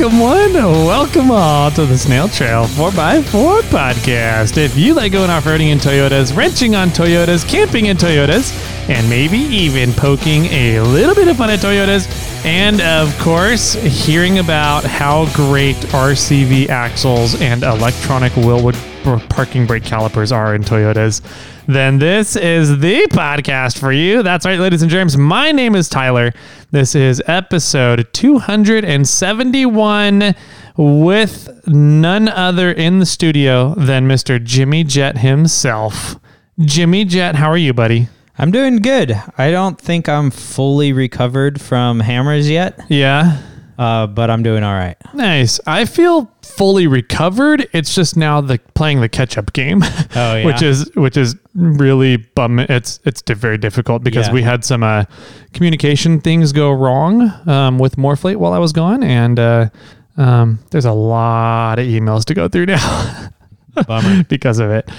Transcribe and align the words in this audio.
Welcome 0.00 0.18
one, 0.18 0.54
welcome 0.54 1.30
all 1.30 1.70
to 1.72 1.84
the 1.84 1.98
Snail 1.98 2.26
Trail 2.26 2.64
4x4 2.64 3.60
podcast. 3.64 4.56
If 4.56 4.74
you 4.74 4.94
like 4.94 5.12
going 5.12 5.28
off-roading 5.28 5.68
in 5.68 5.78
Toyotas, 5.78 6.34
wrenching 6.34 6.74
on 6.74 6.88
Toyotas, 6.88 7.46
camping 7.46 7.84
in 7.84 7.98
Toyotas, 7.98 8.50
and 8.88 9.06
maybe 9.10 9.36
even 9.36 9.92
poking 9.92 10.46
a 10.46 10.80
little 10.80 11.14
bit 11.14 11.28
of 11.28 11.36
fun 11.36 11.50
at 11.50 11.58
Toyotas, 11.58 12.08
and 12.46 12.80
of 12.80 13.14
course, 13.18 13.74
hearing 13.74 14.38
about 14.38 14.84
how 14.84 15.30
great 15.34 15.76
RCV 15.76 16.70
axles 16.70 17.38
and 17.42 17.62
electronic 17.62 18.32
Wilwood 18.32 18.76
parking 19.28 19.66
brake 19.66 19.84
calipers 19.84 20.32
are 20.32 20.54
in 20.54 20.62
Toyotas, 20.62 21.20
then 21.66 21.98
this 21.98 22.36
is 22.36 22.78
the 22.78 23.06
podcast 23.10 23.78
for 23.78 23.92
you. 23.92 24.22
That's 24.22 24.46
right, 24.46 24.58
ladies 24.58 24.80
and 24.80 24.90
germs. 24.90 25.18
My 25.18 25.52
name 25.52 25.74
is 25.74 25.90
Tyler. 25.90 26.32
This 26.72 26.94
is 26.94 27.20
episode 27.26 28.06
271 28.12 30.34
with 30.76 31.48
none 31.66 32.28
other 32.28 32.70
in 32.70 33.00
the 33.00 33.06
studio 33.06 33.74
than 33.74 34.06
Mr. 34.06 34.40
Jimmy 34.42 34.84
Jet 34.84 35.18
himself. 35.18 36.14
Jimmy 36.60 37.04
Jet, 37.04 37.34
how 37.34 37.50
are 37.50 37.56
you, 37.56 37.74
buddy? 37.74 38.06
I'm 38.38 38.52
doing 38.52 38.76
good. 38.76 39.20
I 39.36 39.50
don't 39.50 39.80
think 39.80 40.08
I'm 40.08 40.30
fully 40.30 40.92
recovered 40.92 41.60
from 41.60 41.98
hammers 42.00 42.48
yet, 42.48 42.78
Yeah. 42.88 43.38
Uh, 43.80 44.06
but 44.06 44.28
I'm 44.28 44.42
doing 44.42 44.62
all 44.62 44.74
right. 44.74 44.94
Nice. 45.14 45.58
I 45.66 45.86
feel 45.86 46.30
fully 46.42 46.86
recovered. 46.86 47.66
It's 47.72 47.94
just 47.94 48.14
now 48.14 48.42
the 48.42 48.58
playing 48.74 49.00
the 49.00 49.08
catch 49.08 49.38
up 49.38 49.54
game. 49.54 49.82
Oh, 49.82 49.88
yeah? 50.14 50.44
which 50.44 50.60
is 50.60 50.90
which 50.96 51.16
is 51.16 51.34
really 51.54 52.18
bum. 52.18 52.58
It's 52.58 53.00
it's 53.06 53.22
very 53.22 53.56
difficult 53.56 54.04
because 54.04 54.26
Yeah. 54.26 54.34
we 54.34 54.42
had 54.42 54.66
some 54.66 54.82
uh, 54.82 55.04
communication 55.54 56.20
things 56.20 56.52
go 56.52 56.70
wrong 56.70 57.32
um, 57.48 57.78
with 57.78 57.96
Morflate 57.96 58.36
while 58.36 58.52
I 58.52 58.58
was 58.58 58.74
gone, 58.74 59.02
and 59.02 59.38
uh, 59.40 59.70
um, 60.18 60.58
there's 60.72 60.84
a 60.84 60.92
lot 60.92 61.78
of 61.78 61.86
emails 61.86 62.26
to 62.26 62.34
go 62.34 62.48
through 62.48 62.66
now. 62.66 63.28
Bummer. 63.86 64.24
because 64.24 64.58
of 64.58 64.70
it. 64.70 64.90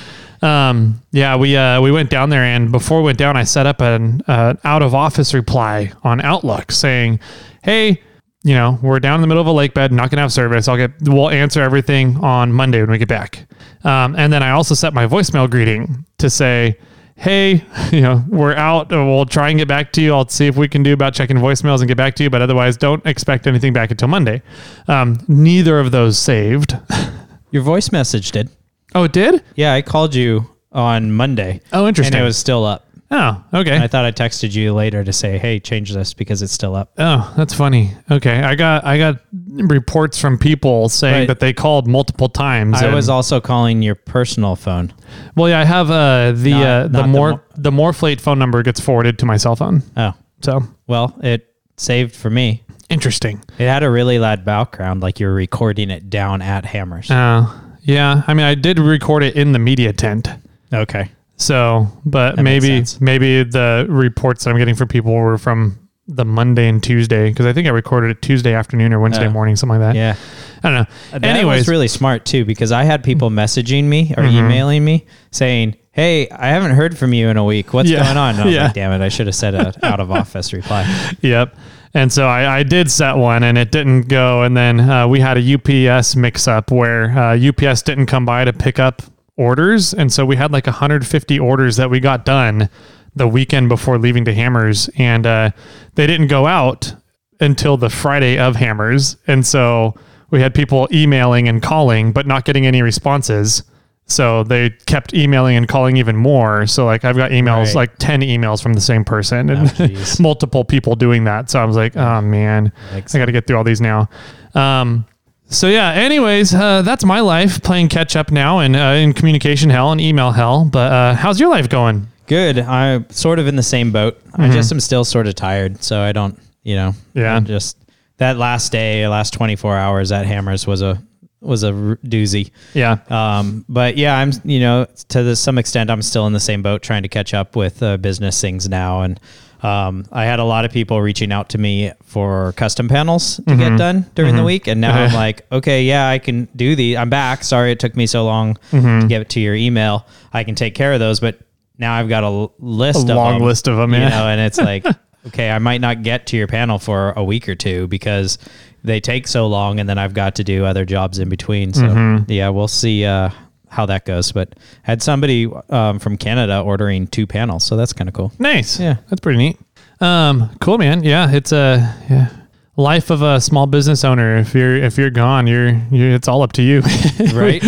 Um, 0.42 1.04
yeah, 1.12 1.36
we 1.36 1.56
uh, 1.56 1.82
we 1.82 1.92
went 1.92 2.10
down 2.10 2.32
there, 2.32 2.44
and 2.44 2.72
before 2.72 2.98
we 3.02 3.06
went 3.06 3.20
down, 3.20 3.38
I 3.38 3.44
set 3.44 3.68
up 3.68 3.80
an 3.80 4.24
uh, 4.28 4.56
out 4.64 4.82
of 4.82 4.96
office 4.96 5.36
reply 5.36 5.92
on 6.04 6.20
Outlook 6.22 6.72
saying, 6.72 7.20
"Hey, 7.64 8.02
you 8.44 8.54
know, 8.54 8.80
we're 8.82 9.00
down 9.00 9.16
in 9.16 9.22
the 9.22 9.28
middle 9.28 9.42
of 9.42 9.48
a 9.48 9.52
lake 9.52 9.74
bed, 9.74 9.92
not 9.92 10.10
gonna 10.10 10.22
have 10.22 10.34
service. 10.34 10.68
I'll 10.68 10.78
get 10.78 10.92
we'll 11.02 11.30
answer 11.30 11.62
everything 11.62 12.18
on 12.18 12.52
Monday 12.52 12.82
when 12.82 12.92
we 12.92 12.98
get 12.98 13.08
back." 13.08 13.46
Um, 13.84 14.16
and 14.16 14.32
then 14.32 14.44
I 14.44 14.52
also 14.52 14.76
set 14.76 14.94
my 14.94 15.08
voicemail 15.08 15.50
greeting 15.50 16.06
to 16.18 16.30
say. 16.30 16.78
Hey, 17.18 17.64
you 17.92 18.02
know, 18.02 18.24
we're 18.30 18.56
out. 18.56 18.90
We'll 18.90 19.28
try 19.28 19.50
and 19.50 19.60
get 19.60 19.68
back 19.68 19.92
to 19.94 20.02
you. 20.02 20.12
I'll 20.12 20.28
see 20.28 20.48
if 20.48 20.56
we 20.58 20.68
can 20.68 20.82
do 20.82 20.92
about 20.92 21.14
checking 21.14 21.38
voicemails 21.38 21.80
and 21.80 21.88
get 21.88 21.98
back 21.98 22.16
to 22.16 22.24
you. 22.24 22.32
But 22.32 22.42
otherwise, 22.42 22.78
don't 22.78 23.06
expect 23.06 23.46
anything 23.46 23.74
back 23.74 23.92
until 23.92 24.08
Monday. 24.08 24.42
Um, 24.88 25.24
neither 25.28 25.80
of 25.80 25.92
those 25.92 26.18
saved. 26.18 26.76
Your 27.52 27.62
voice 27.62 27.92
message 27.92 28.32
did. 28.32 28.50
oh, 28.96 29.04
it 29.04 29.14
did? 29.14 29.44
Yeah, 29.56 29.74
I 29.74 29.84
called 29.84 30.16
you 30.16 30.50
on 30.72 31.12
Monday. 31.12 31.62
Oh, 31.72 31.88
interesting. 31.88 32.16
And 32.16 32.24
it 32.24 32.26
was 32.26 32.38
still 32.38 32.66
up. 32.66 32.88
Oh, 33.14 33.44
okay. 33.54 33.78
I 33.78 33.88
thought 33.88 34.06
I 34.06 34.12
texted 34.14 34.54
you 34.56 34.74
later 34.74 35.04
to 35.04 35.12
say, 35.12 35.38
"Hey, 35.38 35.60
change 35.60 35.92
this 35.94 36.14
because 36.14 36.42
it's 36.42 36.54
still 36.54 36.76
up." 36.76 36.94
oh, 36.98 37.34
that's 37.36 37.54
funny. 37.54 37.92
Okay, 38.10 38.42
I 38.42 38.56
got 38.56 38.86
I 38.86 38.98
got 38.98 39.18
reports 39.50 40.18
from 40.20 40.38
people 40.38 40.88
saying 40.90 41.14
Right. 41.22 41.28
that 41.28 41.40
they 41.42 41.52
called 41.54 41.88
multiple 41.88 42.30
times. 42.30 42.82
I 42.82 42.86
and- 42.86 42.96
was 42.96 43.10
also 43.10 43.42
calling 43.42 43.82
your 43.82 43.96
personal 43.96 44.56
phone. 44.56 44.94
well, 45.36 45.50
yeah. 45.50 45.60
I 45.60 45.66
have 45.66 45.92
uh, 45.92 46.32
the 46.32 46.52
Not- 46.52 46.64
uh, 46.66 46.84
the 46.84 46.90
not 46.90 47.02
the 47.02 47.08
more 47.08 47.32
mo- 47.32 47.42
the 47.58 47.72
Morflate 47.72 48.22
phone 48.22 48.40
number 48.40 48.64
gets 48.64 48.80
forwarded 48.80 49.20
to 49.20 49.26
my 49.26 49.36
cell 49.38 49.56
phone. 49.58 49.84
Oh, 49.98 50.14
So 50.42 50.64
well, 50.88 51.14
it 51.22 51.48
saved 51.78 52.16
for 52.16 52.30
me. 52.30 52.64
interesting. 52.90 53.42
It 53.58 53.68
had 53.68 53.84
a 53.84 53.90
really 53.90 54.20
loud 54.20 54.46
background, 54.46 55.02
like 55.02 55.20
you're 55.20 55.34
recording 55.34 55.90
it 55.90 56.10
down 56.10 56.42
at 56.42 56.66
Hammers. 56.66 57.10
Uh, 57.12 57.46
yeah. 57.84 58.24
I 58.28 58.34
mean, 58.34 58.46
I 58.46 58.56
did 58.56 58.80
record 58.80 59.24
it 59.24 59.36
in 59.36 59.52
the 59.54 59.60
media 59.60 59.92
tent. 59.94 60.30
okay. 60.74 61.10
So, 61.42 61.88
but 62.06 62.36
That 62.36 62.44
maybe 62.44 62.84
maybe 63.00 63.44
the 63.44 63.86
reports 63.90 64.44
that 64.44 64.52
I'm 64.52 64.58
getting 64.58 64.76
from 64.76 64.88
people 64.88 65.12
were 65.14 65.38
from 65.38 65.78
the 66.08 66.26
Monday 66.26 66.68
and 66.68 66.84
Tuesday 66.84 67.30
because 67.30 67.46
I 67.46 67.54
think 67.54 67.68
I 67.68 67.72
recorded 67.72 68.12
it 68.12 68.22
Tuesday 68.22 68.54
afternoon 68.54 68.92
or 68.94 69.00
Wednesday 69.00 69.28
Oh. 69.28 69.32
morning, 69.32 69.56
something 69.56 69.80
like 69.80 69.94
that. 69.94 69.96
Yeah. 69.98 70.16
I 70.64 70.70
don't 70.70 70.74
know. 71.14 71.20
That 71.20 71.24
Anyways, 71.36 71.62
was 71.62 71.68
really 71.68 71.88
smart 71.88 72.26
too 72.26 72.44
because 72.46 72.72
I 72.72 72.84
had 72.84 73.04
people 73.04 73.30
messaging 73.30 73.86
me 73.86 74.14
or 74.18 74.24
Mhm. 74.24 74.34
emailing 74.34 74.84
me 74.86 75.06
saying, 75.32 75.76
"Hey, 75.92 76.28
I 76.30 76.50
haven't 76.50 76.72
heard 76.72 76.98
from 76.98 77.14
you 77.14 77.30
in 77.30 77.38
a 77.38 77.44
week. 77.46 77.74
What's 77.74 77.90
Yeah. 77.90 78.04
going 78.04 78.18
on?" 78.18 78.36
And 78.36 78.42
I 78.42 78.46
was 78.46 78.54
Yeah. 78.56 78.64
like, 78.66 78.74
"Damn 78.74 78.92
it! 79.02 79.04
I 79.04 79.10
should 79.10 79.28
have 79.28 79.36
said 79.36 79.56
a 79.56 79.74
out 79.84 80.00
of 80.00 80.12
office 80.12 80.54
reply." 80.54 80.86
Yep. 81.22 81.56
And 81.94 82.12
so 82.12 82.28
I, 82.28 82.60
I 82.60 82.64
did 82.64 82.90
set 82.92 83.18
one 83.18 83.44
and 83.44 83.58
it 83.58 83.72
didn't 83.72 84.04
go. 84.04 84.44
And 84.44 84.56
then 84.56 84.80
uh, 84.80 85.08
we 85.08 85.20
had 85.20 85.38
a 85.38 85.42
UPS 85.42 86.16
mix 86.16 86.48
up 86.48 86.72
where 86.72 87.18
uh, 87.18 87.36
UPS 87.36 87.82
didn't 87.82 88.06
come 88.06 88.26
by 88.26 88.46
to 88.46 88.54
pick 88.54 88.80
up 88.80 89.02
orders. 89.42 89.94
And 89.94 90.12
so 90.14 90.26
we 90.26 90.36
had 90.36 90.52
like 90.52 90.68
150 90.68 91.40
orders 91.40 91.78
that 91.78 91.90
we 91.90 92.00
got 92.00 92.24
done 92.26 92.70
the 93.16 93.28
weekend 93.28 93.68
before 93.70 93.98
leaving 93.98 94.24
to 94.26 94.34
Hammers. 94.34 94.90
And 94.98 95.26
uh, 95.26 95.52
they 95.96 96.08
didn't 96.08 96.28
go 96.28 96.46
out 96.48 96.94
until 97.40 97.76
the 97.78 97.90
Friday 97.90 98.38
of 98.38 98.56
Hammers. 98.56 99.18
And 99.28 99.46
so 99.46 99.96
we 100.30 100.40
had 100.42 100.54
people 100.54 100.88
emailing 100.94 101.48
and 101.48 101.62
calling, 101.62 102.12
but 102.14 102.26
not 102.28 102.46
getting 102.46 102.66
any 102.66 102.82
responses. 102.82 103.64
So 104.06 104.44
they 104.44 104.72
kept 104.86 105.14
emailing 105.14 105.56
and 105.56 105.68
calling 105.68 105.96
even 105.98 106.16
more. 106.18 106.68
So 106.68 106.86
like 106.86 107.04
I've 107.06 107.16
got 107.18 107.32
emails, 107.32 107.68
Right. 107.68 107.76
like 107.76 107.98
10 107.98 108.22
emails 108.22 108.62
from 108.62 108.74
the 108.74 108.82
same 108.82 109.04
person 109.06 109.50
and 109.50 109.74
Oh, 109.80 110.16
multiple 110.20 110.64
people 110.66 110.96
doing 110.96 111.24
that. 111.26 111.50
So 111.50 111.60
I 111.62 111.66
was 111.66 111.76
like, 111.78 111.96
oh 111.98 112.22
man, 112.22 112.72
I 112.94 113.00
got 113.02 113.26
to 113.26 113.32
get 113.32 113.48
through 113.48 113.58
all 113.58 113.64
these 113.64 113.82
now. 113.82 114.10
Um, 114.54 115.06
so 115.52 115.68
yeah, 115.68 115.92
anyways, 115.92 116.54
uh, 116.54 116.82
that's 116.82 117.04
my 117.06 117.20
life 117.20 117.62
playing 117.62 117.90
catch 117.90 118.16
up 118.16 118.32
now 118.32 118.60
and 118.60 118.76
uh, 118.76 118.80
in 118.98 119.14
communication 119.14 119.70
hell 119.70 119.92
and 119.92 120.02
email 120.02 120.32
hell. 120.32 120.66
But 120.66 120.92
uh, 120.92 121.16
how's 121.16 121.40
your 121.40 121.50
life 121.50 121.70
going? 121.70 122.08
Good. 122.28 122.60
I'm 122.60 123.10
sort 123.10 123.40
of 123.40 123.48
in 123.48 123.56
the 123.58 123.64
same 123.64 123.92
boat. 123.92 124.20
I 124.36 124.50
just 124.50 124.72
am 124.72 124.80
still 124.80 125.04
sort 125.06 125.28
of 125.28 125.36
tired, 125.36 125.84
so 125.84 126.00
I 126.02 126.12
don't, 126.14 126.40
you 126.64 126.76
know, 126.76 126.94
Yeah. 127.14 127.36
I 127.38 127.40
just 127.42 127.78
that 128.18 128.38
last 128.38 128.72
day, 128.72 129.08
last 129.08 129.34
24 129.34 129.76
hours 129.78 130.12
at 130.12 130.26
Hammers 130.26 130.66
was 130.66 130.82
a 130.82 131.02
was 131.42 131.64
a 131.64 131.68
r- 131.74 131.98
doozy. 132.06 132.52
Yeah. 132.74 133.00
Um, 133.10 133.66
but 133.68 133.98
yeah, 133.98 134.16
I'm 134.18 134.32
you 134.46 134.60
know 134.60 134.86
to 135.10 135.24
the, 135.24 135.36
some 135.36 135.58
extent 135.58 135.90
I'm 135.90 136.02
still 136.04 136.28
in 136.28 136.34
the 136.34 136.40
same 136.40 136.62
boat 136.62 136.82
trying 136.84 137.02
to 137.04 137.10
catch 137.10 137.34
up 137.34 137.56
with 137.56 137.82
uh, 137.84 137.98
business 137.98 138.40
things 138.40 138.70
now, 138.70 139.02
and 139.02 139.20
um, 139.64 140.06
I 140.12 140.26
had 140.26 140.40
a 140.40 140.44
lot 140.44 140.66
of 140.66 140.72
people 140.72 141.02
reaching 141.02 141.32
out 141.32 141.50
to 141.50 141.58
me 141.58 141.92
for 142.04 142.54
custom 142.54 142.88
panels 142.88 143.38
to 143.48 143.56
get 143.56 143.78
done 143.78 144.06
during 144.16 144.36
the 144.36 144.44
week, 144.44 144.68
and 144.68 144.82
now 144.82 144.94
I'm 145.04 145.14
like, 145.26 145.46
okay, 145.52 145.84
yeah, 145.84 146.08
I 146.10 146.20
can 146.20 146.48
do 146.56 146.76
the. 146.76 146.98
I'm 146.98 147.10
back. 147.10 147.44
Sorry 147.44 147.72
it 147.72 147.80
took 147.80 147.96
me 147.96 148.08
so 148.08 148.26
long 148.26 148.58
to 148.72 149.06
get 149.08 149.22
it 149.22 149.30
to 149.30 149.40
your 149.40 149.56
email. 149.56 150.06
I 150.34 150.44
can 150.44 150.56
take 150.56 150.74
care 150.76 150.94
of 150.94 151.00
those, 151.00 151.20
but 151.20 151.40
now 151.78 151.94
I've 151.94 152.10
got 152.10 152.24
a 152.24 152.50
list, 152.60 153.08
A 153.08 153.12
of 153.12 153.18
long 153.18 153.40
them, 153.40 153.48
list 153.48 153.68
of 153.68 153.78
'em, 153.80 153.94
you 153.94 154.00
yeah. 154.00 154.10
know, 154.10 154.28
and 154.28 154.40
it's 154.42 154.58
like, 154.58 154.86
okay, 155.28 155.50
I 155.52 155.60
might 155.60 155.82
not 155.82 156.04
get 156.04 156.28
to 156.28 156.38
your 156.38 156.48
panel 156.48 156.80
for 156.80 157.12
a 157.16 157.24
week 157.24 157.48
or 157.50 157.56
two 157.56 157.88
because 157.88 158.38
they 158.84 159.00
take 159.00 159.28
so 159.28 159.48
long, 159.48 159.80
and 159.80 159.88
then 159.88 159.98
I've 160.00 160.14
got 160.16 160.36
to 160.36 160.44
do 160.44 160.66
other 160.66 160.86
jobs 160.86 161.20
in 161.20 161.30
between. 161.30 161.74
So 161.74 161.84
Mm-hmm. 161.84 162.32
yeah, 162.32 162.50
we'll 162.50 162.68
see 162.68 163.06
uh, 163.06 163.30
how 163.72 163.86
that 163.88 164.06
goes. 164.06 164.32
But 164.32 164.54
had 164.84 165.02
somebody 165.02 165.48
um, 165.70 165.98
from 166.00 166.18
Canada 166.18 166.60
ordering 166.62 167.08
two 167.08 167.26
panels, 167.26 167.64
so 167.66 167.76
that's 167.76 167.94
kind 167.94 168.08
of 168.08 168.14
cool. 168.14 168.32
Nice. 168.38 168.80
Yeah. 168.80 168.98
That's 169.10 169.20
pretty 169.22 169.38
neat. 169.40 169.58
Um, 170.00 170.50
cool, 170.60 170.78
man. 170.78 171.04
Yeah. 171.04 171.32
It's 171.32 171.52
a 171.52 171.96
yeah, 172.10 172.30
life 172.76 173.10
of 173.10 173.22
a 173.22 173.40
small 173.40 173.68
business 173.68 174.04
owner. 174.04 174.38
If 174.38 174.54
you're, 174.54 174.76
if 174.78 174.98
you're 174.98 175.10
gone, 175.10 175.48
you're, 175.48 175.70
you're 175.92 176.12
it's 176.12 176.28
all 176.28 176.42
up 176.44 176.54
to 176.54 176.62
you. 176.62 176.82
Right? 177.34 177.64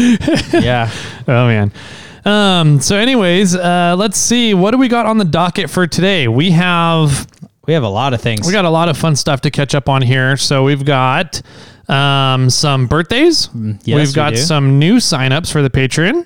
yeah. 0.53 0.91
Oh 1.27 1.47
man. 1.47 1.71
Um, 2.25 2.79
so 2.81 2.95
anyways, 2.97 3.55
uh, 3.55 3.95
let's 3.97 4.17
see. 4.17 4.53
What 4.53 4.71
do 4.71 4.77
we 4.77 4.87
got 4.87 5.05
on 5.05 5.17
the 5.17 5.25
docket 5.25 5.69
for 5.69 5.87
today? 5.87 6.27
We 6.27 6.51
have 6.51 7.27
We 7.65 7.73
have 7.73 7.83
a 7.83 7.89
lot 7.89 8.13
of 8.13 8.21
things. 8.21 8.45
we 8.47 8.51
got 8.53 8.65
a 8.65 8.69
lot 8.69 8.89
of 8.89 8.97
fun 8.97 9.15
stuff 9.15 9.41
to 9.41 9.51
catch 9.51 9.73
up 9.75 9.87
on 9.89 10.01
here. 10.01 10.35
So 10.37 10.63
we've 10.63 10.83
got 10.85 11.41
um, 11.93 12.49
some 12.49 12.87
birthdays. 12.87 13.49
yes, 13.83 13.97
we've 13.97 14.07
we 14.07 14.13
got 14.13 14.31
do. 14.31 14.37
some 14.37 14.79
new 14.79 14.97
signups 14.97 15.51
for 15.51 15.61
the 15.61 15.69
Patreon 15.69 16.25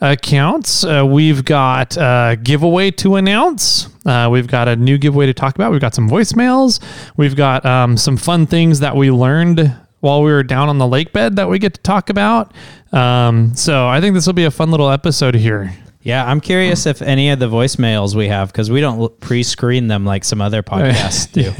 accounts. 0.00 0.84
Uh, 0.84 1.04
we've 1.06 1.44
got 1.44 1.96
a 1.96 2.36
giveaway 2.42 2.90
to 2.92 3.16
announce. 3.16 3.88
Uh, 4.04 4.28
we've 4.30 4.48
got 4.48 4.68
a 4.68 4.76
new 4.76 4.98
giveaway 4.98 5.26
to 5.26 5.34
talk 5.34 5.54
about. 5.54 5.72
We've 5.72 5.80
got 5.80 5.94
some 5.94 6.08
voicemails. 6.08 6.80
We've 7.16 7.36
got 7.36 7.64
um, 7.64 7.96
some 7.96 8.16
fun 8.16 8.46
things 8.46 8.80
that 8.80 8.96
we 8.96 9.10
learned 9.10 9.74
while 10.00 10.22
we 10.22 10.30
were 10.30 10.42
down 10.42 10.68
on 10.68 10.78
the 10.78 10.86
lake 10.86 11.12
bed 11.12 11.36
that 11.36 11.48
we 11.48 11.58
get 11.58 11.74
to 11.74 11.80
talk 11.80 12.10
about. 12.10 12.52
Um, 12.92 13.54
so 13.54 13.88
I 13.88 14.00
think 14.00 14.14
this 14.14 14.26
will 14.26 14.34
be 14.34 14.44
a 14.44 14.50
fun 14.50 14.70
little 14.70 14.90
episode 14.90 15.34
here. 15.34 15.72
Yeah, 16.04 16.22
I'm 16.24 16.42
curious 16.42 16.84
if 16.84 17.00
any 17.00 17.30
of 17.30 17.38
the 17.38 17.48
voicemails 17.48 18.14
we 18.14 18.28
have, 18.28 18.52
because 18.52 18.70
we 18.70 18.82
don't 18.82 19.18
pre-screen 19.20 19.88
them 19.88 20.04
like 20.04 20.22
some 20.22 20.42
other 20.42 20.62
podcasts 20.62 21.32
do. 21.32 21.50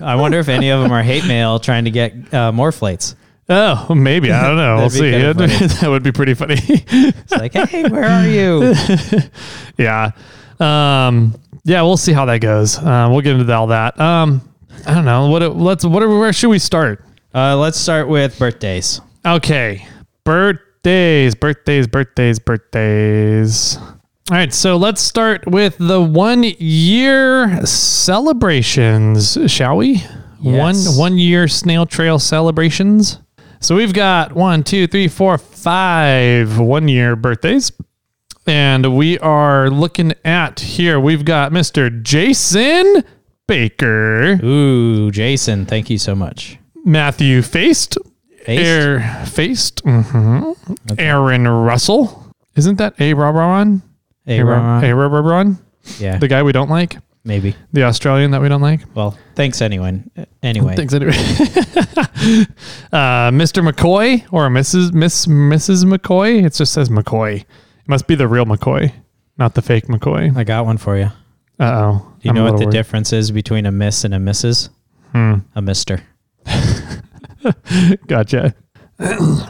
I 0.04 0.16
wonder 0.16 0.38
if 0.38 0.48
any 0.48 0.70
of 0.70 0.80
them 0.80 0.90
are 0.90 1.02
hate 1.02 1.26
mail 1.26 1.58
trying 1.58 1.84
to 1.84 1.90
get 1.90 2.32
uh, 2.32 2.52
more 2.52 2.72
flights. 2.72 3.14
Oh, 3.50 3.94
maybe. 3.94 4.32
I 4.32 4.46
don't 4.46 4.56
know. 4.56 4.76
we'll 4.78 4.88
see. 4.88 5.10
that 5.10 5.84
would 5.88 6.02
be 6.02 6.10
pretty 6.10 6.32
funny. 6.32 6.56
It's 6.58 7.32
like, 7.32 7.52
hey, 7.52 7.86
where 7.88 8.04
are 8.04 8.26
you? 8.26 8.74
yeah. 9.76 10.12
Um, 10.58 11.34
yeah, 11.64 11.82
we'll 11.82 11.98
see 11.98 12.14
how 12.14 12.24
that 12.24 12.38
goes. 12.38 12.78
Uh, 12.78 13.08
we'll 13.10 13.20
get 13.20 13.36
into 13.36 13.52
all 13.52 13.66
that. 13.66 14.00
Um, 14.00 14.40
I 14.86 14.94
don't 14.94 15.04
know. 15.04 15.28
What 15.28 15.56
let's 15.56 15.84
what 15.84 16.00
where 16.08 16.32
should 16.32 16.48
we 16.48 16.58
start? 16.58 17.04
Uh, 17.34 17.56
let's 17.58 17.78
start 17.78 18.08
with 18.08 18.38
birthdays. 18.38 19.02
Okay. 19.24 19.86
Birthdays, 20.24 20.66
birthdays, 20.82 21.34
birthdays, 21.34 21.86
birthdays. 21.86 22.38
Birthdays. 22.38 23.78
All 24.30 24.36
right, 24.36 24.52
so 24.52 24.76
let's 24.76 25.00
start 25.00 25.46
with 25.46 25.76
the 25.78 26.00
one 26.00 26.42
year 26.42 27.64
celebrations, 27.66 29.36
shall 29.46 29.76
we? 29.76 30.04
Yes. 30.40 30.88
One 30.88 30.98
one 30.98 31.18
year 31.18 31.46
snail 31.48 31.86
trail 31.86 32.18
celebrations. 32.18 33.18
So 33.60 33.76
we've 33.76 33.92
got 33.92 34.32
one, 34.32 34.64
two, 34.64 34.86
three, 34.88 35.06
four, 35.06 35.38
five 35.38 36.58
one 36.58 36.88
year 36.88 37.14
birthdays. 37.14 37.70
And 38.46 38.96
we 38.96 39.20
are 39.20 39.70
looking 39.70 40.14
at 40.24 40.58
here, 40.58 40.98
we've 40.98 41.24
got 41.24 41.52
Mr. 41.52 42.02
Jason 42.02 43.04
Baker, 43.46 44.44
Ooh, 44.44 45.12
Jason, 45.12 45.64
thank 45.66 45.90
you 45.90 45.98
so 45.98 46.16
much. 46.16 46.58
Matthew 46.84 47.42
Faced, 47.42 47.98
Faced? 48.44 48.62
Air 48.64 49.24
Faced, 49.26 49.80
hmm 49.84 50.52
Aaron 50.98 51.46
Russell. 51.46 52.32
Isn't 52.56 52.76
that 52.76 52.94
A 53.00 53.14
Ron? 53.14 53.82
Aaron. 54.26 54.84
A 54.84 55.56
Yeah, 55.98 56.18
The 56.18 56.28
guy 56.28 56.42
we 56.42 56.52
don't 56.52 56.70
like? 56.70 56.96
maybe. 57.24 57.54
The 57.72 57.84
Australian 57.84 58.32
that 58.32 58.42
we 58.42 58.48
don't 58.48 58.60
like? 58.60 58.80
Well, 58.94 59.16
thanks 59.36 59.62
anyway. 59.62 60.02
Anyway, 60.42 60.74
Thanks 60.76 60.92
anyway. 60.92 61.12
uh, 62.92 63.30
Mr. 63.30 63.66
McCoy 63.68 64.26
or 64.32 64.48
Mrs. 64.48 64.92
Miss 64.92 65.26
Mrs. 65.26 65.84
McCoy? 65.84 66.44
It 66.44 66.54
just 66.54 66.72
says 66.72 66.88
McCoy. 66.88 67.40
It 67.42 67.46
must 67.88 68.06
be 68.06 68.14
the 68.14 68.28
real 68.28 68.44
McCoy, 68.44 68.92
not 69.38 69.54
the 69.54 69.62
fake 69.62 69.86
McCoy. 69.86 70.36
I 70.36 70.44
got 70.44 70.64
one 70.66 70.78
for 70.78 70.96
you. 70.98 71.10
Uh 71.60 71.64
oh. 72.02 72.12
Do 72.20 72.28
you 72.28 72.32
know 72.32 72.44
what 72.50 72.58
the 72.58 72.66
difference 72.66 73.12
is 73.12 73.30
between 73.30 73.66
a 73.66 73.72
miss 73.72 74.04
and 74.04 74.14
a 74.14 74.18
missus? 74.18 74.68
Hmm. 75.12 75.34
A 75.54 75.62
mister. 75.62 76.02
Gotcha. 78.06 78.54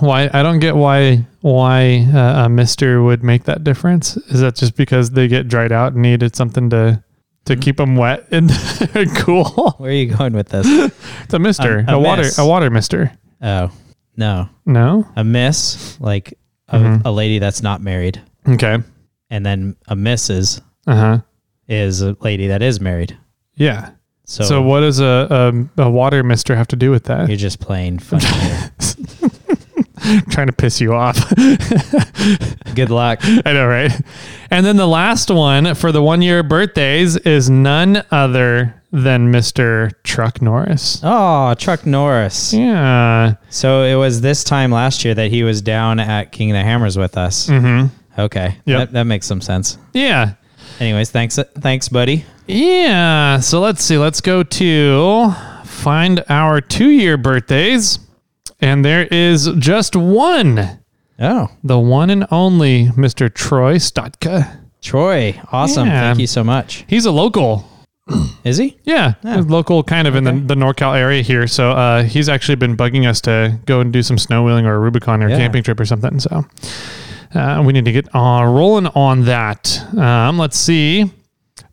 why 0.00 0.31
I 0.33 0.43
don't 0.43 0.61
get 0.61 0.77
why 0.77 1.27
why 1.41 2.06
uh, 2.15 2.47
a 2.47 2.49
Mister 2.49 3.03
would 3.03 3.23
make 3.23 3.44
that 3.44 3.65
difference. 3.65 4.17
Is 4.17 4.41
that 4.41 4.55
just 4.56 4.77
because 4.77 5.11
they 5.11 5.29
get 5.29 5.49
dried 5.49 5.73
out 5.73 5.93
and 5.93 6.03
needed 6.03 6.35
something 6.37 6.71
to 6.71 7.03
to 7.47 7.56
keep 7.56 7.77
them 7.77 7.97
wet 7.97 8.27
and 8.31 8.50
cool? 9.17 9.44
Where 9.79 9.91
are 9.91 9.94
you 9.94 10.15
going 10.15 10.33
with 10.33 10.49
this? 10.50 10.67
It's 11.25 11.35
a 11.35 11.39
Mister, 11.39 11.85
A- 11.89 11.93
a, 11.93 11.97
a 11.97 11.99
water 12.00 12.29
a 12.39 12.47
water 12.47 12.71
Mister. 12.71 13.12
Oh, 13.43 13.71
no. 14.17 14.49
No. 14.65 15.06
A 15.17 15.25
miss, 15.25 15.99
like 16.00 16.38
a, 16.69 16.79
Mhm. 16.79 17.03
a 17.05 17.11
lady 17.11 17.38
that's 17.41 17.62
not 17.62 17.81
married. 17.83 18.23
Okay. 18.49 18.79
And 19.31 19.45
then 19.45 19.77
a 19.88 19.97
missus 19.97 20.61
Uh 20.87 20.95
huh. 20.97 21.19
is 21.69 22.00
a 22.03 22.17
lady 22.21 22.47
that 22.49 22.62
is 22.62 22.81
married. 22.81 23.19
Yeah. 23.56 23.91
So, 24.25 24.45
So, 24.45 24.63
what 24.63 24.81
does 24.81 25.01
a, 25.01 25.65
a 25.77 25.83
a 25.83 25.91
water 25.91 26.23
Mister 26.23 26.57
have 26.57 26.69
to 26.69 26.77
do 26.77 26.91
with 26.91 27.05
that? 27.05 27.29
you're 27.29 27.37
just 27.37 27.61
playing 27.61 27.99
funny 27.99 28.25
trying 30.31 30.49
to 30.49 30.53
piss 30.53 30.81
you 30.81 30.95
off. 30.95 31.17
Good 32.75 32.91
luck. 32.91 33.21
I 33.23 33.53
know, 33.53 33.67
right? 33.67 33.93
And 34.51 34.67
then 34.67 34.77
the 34.77 34.87
last 34.87 35.31
one 35.31 35.75
for 35.75 35.93
the 35.93 36.03
one 36.03 36.23
year 36.23 36.43
birthdays 36.43 37.17
is 37.19 37.49
none 37.51 38.03
other 38.11 38.75
than 38.91 39.33
Mr. 39.33 39.93
Truck 40.03 40.43
Norris. 40.43 41.01
Oh, 41.05 41.55
Truck 41.55 41.87
Norris. 41.87 42.53
Yeah. 42.53 43.35
So 43.49 43.83
it 43.85 43.95
was 43.95 44.21
this 44.21 44.45
time 44.45 44.71
last 44.73 45.05
year 45.05 45.15
that 45.15 45.31
he 45.31 45.45
was 45.45 45.63
down 45.63 46.01
at 46.01 46.33
King 46.33 46.51
of 46.51 46.57
the 46.57 46.63
Hammers 46.63 46.99
with 46.99 47.17
us. 47.17 47.47
Mm-hmm. 47.49 48.21
Okay. 48.21 48.57
Yep. 48.67 48.79
That, 48.79 48.93
that 48.93 49.05
makes 49.05 49.27
some 49.27 49.41
sense. 49.41 49.79
Yeah. 49.95 50.35
Anyways, 50.82 51.12
thanks 51.12 51.38
thanks 51.61 51.88
buddy. 51.88 52.25
Yeah. 52.49 53.38
So 53.38 53.61
let's 53.61 53.84
see. 53.84 53.99
Let's 53.99 54.20
go 54.20 54.43
to 54.43 55.31
find 55.64 56.25
our 56.29 56.61
two 56.61 56.90
year 56.90 57.17
birthdays. 57.17 58.00
And 58.61 58.84
there 58.84 59.06
is 59.06 59.49
just 59.58 59.94
one. 59.94 60.81
Oh, 61.20 61.49
The 61.62 61.79
one 61.79 62.11
and 62.11 62.26
only 62.32 62.87
Mr. 62.88 63.32
Troy 63.32 63.76
Stotka. 63.76 64.58
Troy. 64.81 65.40
Awesome. 65.52 65.87
Yeah. 65.87 66.00
Thank 66.00 66.19
you 66.19 66.26
so 66.26 66.43
much. 66.43 66.85
He's 66.88 67.06
a 67.06 67.12
local. 67.12 67.64
Is 68.43 68.56
he? 68.58 68.76
Yeah, 68.82 69.14
Yeah. 69.23 69.43
local, 69.46 69.85
kind 69.85 70.08
of 70.08 70.17
in 70.17 70.25
the, 70.25 70.32
the 70.32 70.55
NorCal 70.56 70.96
area 70.99 71.23
here. 71.23 71.46
So 71.46 71.70
uh, 71.70 72.02
he's 72.02 72.28
actually 72.28 72.56
been 72.56 72.76
bugging 72.76 73.08
us 73.08 73.20
to 73.23 73.56
go 73.67 73.78
and 73.78 73.93
do 73.93 74.02
some 74.02 74.19
snow 74.19 74.43
wheeling 74.43 74.67
or 74.67 74.75
a 74.75 74.78
Rubicon 74.81 75.23
or 75.23 75.28
Yeah. 75.28 75.37
camping 75.38 75.62
trip 75.62 75.78
or 75.78 75.85
something. 75.85 76.19
So 76.19 76.44
uh, 77.34 77.62
we 77.64 77.73
need 77.73 77.84
to 77.84 77.93
get 77.93 78.14
uh, 78.14 78.44
rolling 78.44 78.87
on 78.88 79.25
that. 79.25 79.81
Um, 79.96 80.38
let's 80.38 80.58
see. 80.58 81.11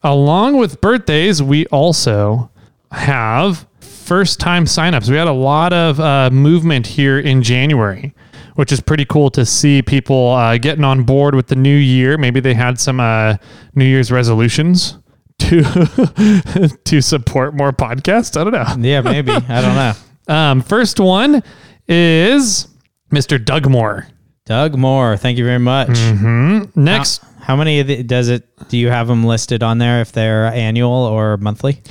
Along 0.04 0.58
with 0.58 0.80
birthdays, 0.82 1.44
we 1.44 1.66
also 1.68 2.50
have 2.92 3.68
first 3.82 4.40
time 4.40 4.66
signups. 4.66 5.10
We 5.10 5.18
had 5.18 5.28
a 5.28 5.34
lot 5.34 5.74
of 5.74 6.00
uh, 6.00 6.30
movement 6.32 6.88
here 6.88 7.20
in 7.20 7.44
January, 7.44 8.14
which 8.56 8.72
is 8.72 8.80
pretty 8.80 9.06
cool 9.06 9.30
to 9.32 9.46
see 9.46 9.82
people 9.82 10.30
uh, 10.30 10.58
getting 10.58 10.84
on 10.84 11.04
board 11.04 11.36
with 11.36 11.48
the 11.48 11.56
new 11.56 11.76
year. 11.76 12.18
Maybe 12.18 12.40
they 12.40 12.54
had 12.54 12.80
some 12.80 13.00
uh, 13.00 13.36
New 13.76 13.86
Year's 13.86 14.12
resolutions 14.12 14.98
to 15.40 16.70
to 16.86 17.02
support 17.02 17.54
more 17.54 17.72
podcasts. 17.72 18.40
I 18.40 18.44
don't 18.44 18.54
know. 18.54 18.88
Yeah, 18.88 19.02
maybe. 19.02 19.32
I 19.32 19.62
don't 19.62 19.76
know. 19.76 19.94
Um, 20.30 20.62
first 20.62 21.00
one 21.00 21.42
is 21.88 22.68
Mr. 23.12 23.44
Doug 23.44 23.68
Moore. 23.68 24.06
Doug 24.50 24.76
Moore. 24.76 25.16
Thank 25.16 25.38
you 25.38 25.46
very 25.46 25.60
much. 25.60 25.90
Mm-hmm. 25.90 26.84
Next, 26.84 27.22
How, 27.22 27.28
how 27.46 27.56
many 27.56 27.80
of 27.82 27.86
the, 27.88 28.02
does 28.02 28.30
it? 28.30 28.48
Do 28.70 28.78
you 28.78 28.90
have 28.90 29.08
them 29.08 29.24
listed 29.24 29.62
on 29.62 29.78
there 29.78 30.02
if 30.02 30.12
they're 30.12 30.48
annual 30.48 30.92
or 30.92 31.38
monthly? 31.38 31.82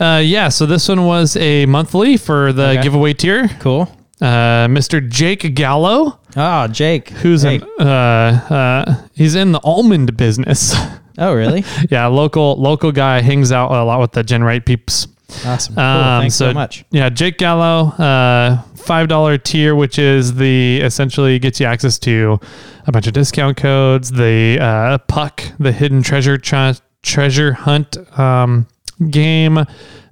uh, 0.00 0.22
yeah. 0.24 0.48
So 0.48 0.64
this 0.64 0.88
one 0.88 1.04
was 1.04 1.36
a 1.36 1.66
monthly 1.66 2.16
for 2.16 2.54
the 2.54 2.70
Okay. 2.70 2.82
giveaway 2.82 3.12
tier. 3.12 3.48
Cool. 3.60 3.82
Uh, 4.18 4.66
Mr. 4.66 5.06
Jake 5.06 5.54
Gallo, 5.54 6.18
Oh, 6.38 6.66
Jake. 6.68 7.10
who's 7.10 7.42
Hey. 7.42 7.56
in, 7.56 7.62
uh, 7.86 7.86
uh, 7.86 8.94
he's 9.14 9.34
in 9.34 9.52
the 9.52 9.60
almond 9.62 10.16
business. 10.16 10.74
Oh, 11.18 11.34
really? 11.34 11.64
yeah, 11.90 12.06
local 12.06 12.56
local 12.60 12.92
guy 12.92 13.20
hangs 13.20 13.52
out 13.52 13.70
a 13.72 13.84
lot 13.84 14.00
with 14.00 14.12
the 14.12 14.24
GenRight 14.24 14.64
peeps. 14.64 15.06
Awesome. 15.44 15.74
Cool. 15.74 15.82
Um, 15.84 16.22
Thanks 16.22 16.34
so, 16.36 16.52
much. 16.52 16.84
Yeah, 16.90 17.08
Jake 17.08 17.38
Gallo, 17.38 17.88
uh, 17.92 18.62
five 18.76 19.08
dollar 19.08 19.38
tier, 19.38 19.74
which 19.74 19.98
is 19.98 20.34
the 20.34 20.80
essentially 20.80 21.38
gets 21.38 21.58
you 21.60 21.66
access 21.66 21.98
to 22.00 22.38
a 22.86 22.92
bunch 22.92 23.06
of 23.06 23.12
discount 23.12 23.56
codes, 23.56 24.10
the 24.10 24.58
uh, 24.60 24.98
puck, 24.98 25.42
the 25.58 25.72
hidden 25.72 26.02
treasure 26.02 26.38
ch- 26.38 26.80
treasure 27.02 27.52
hunt 27.52 27.96
um, 28.18 28.68
game, 29.10 29.58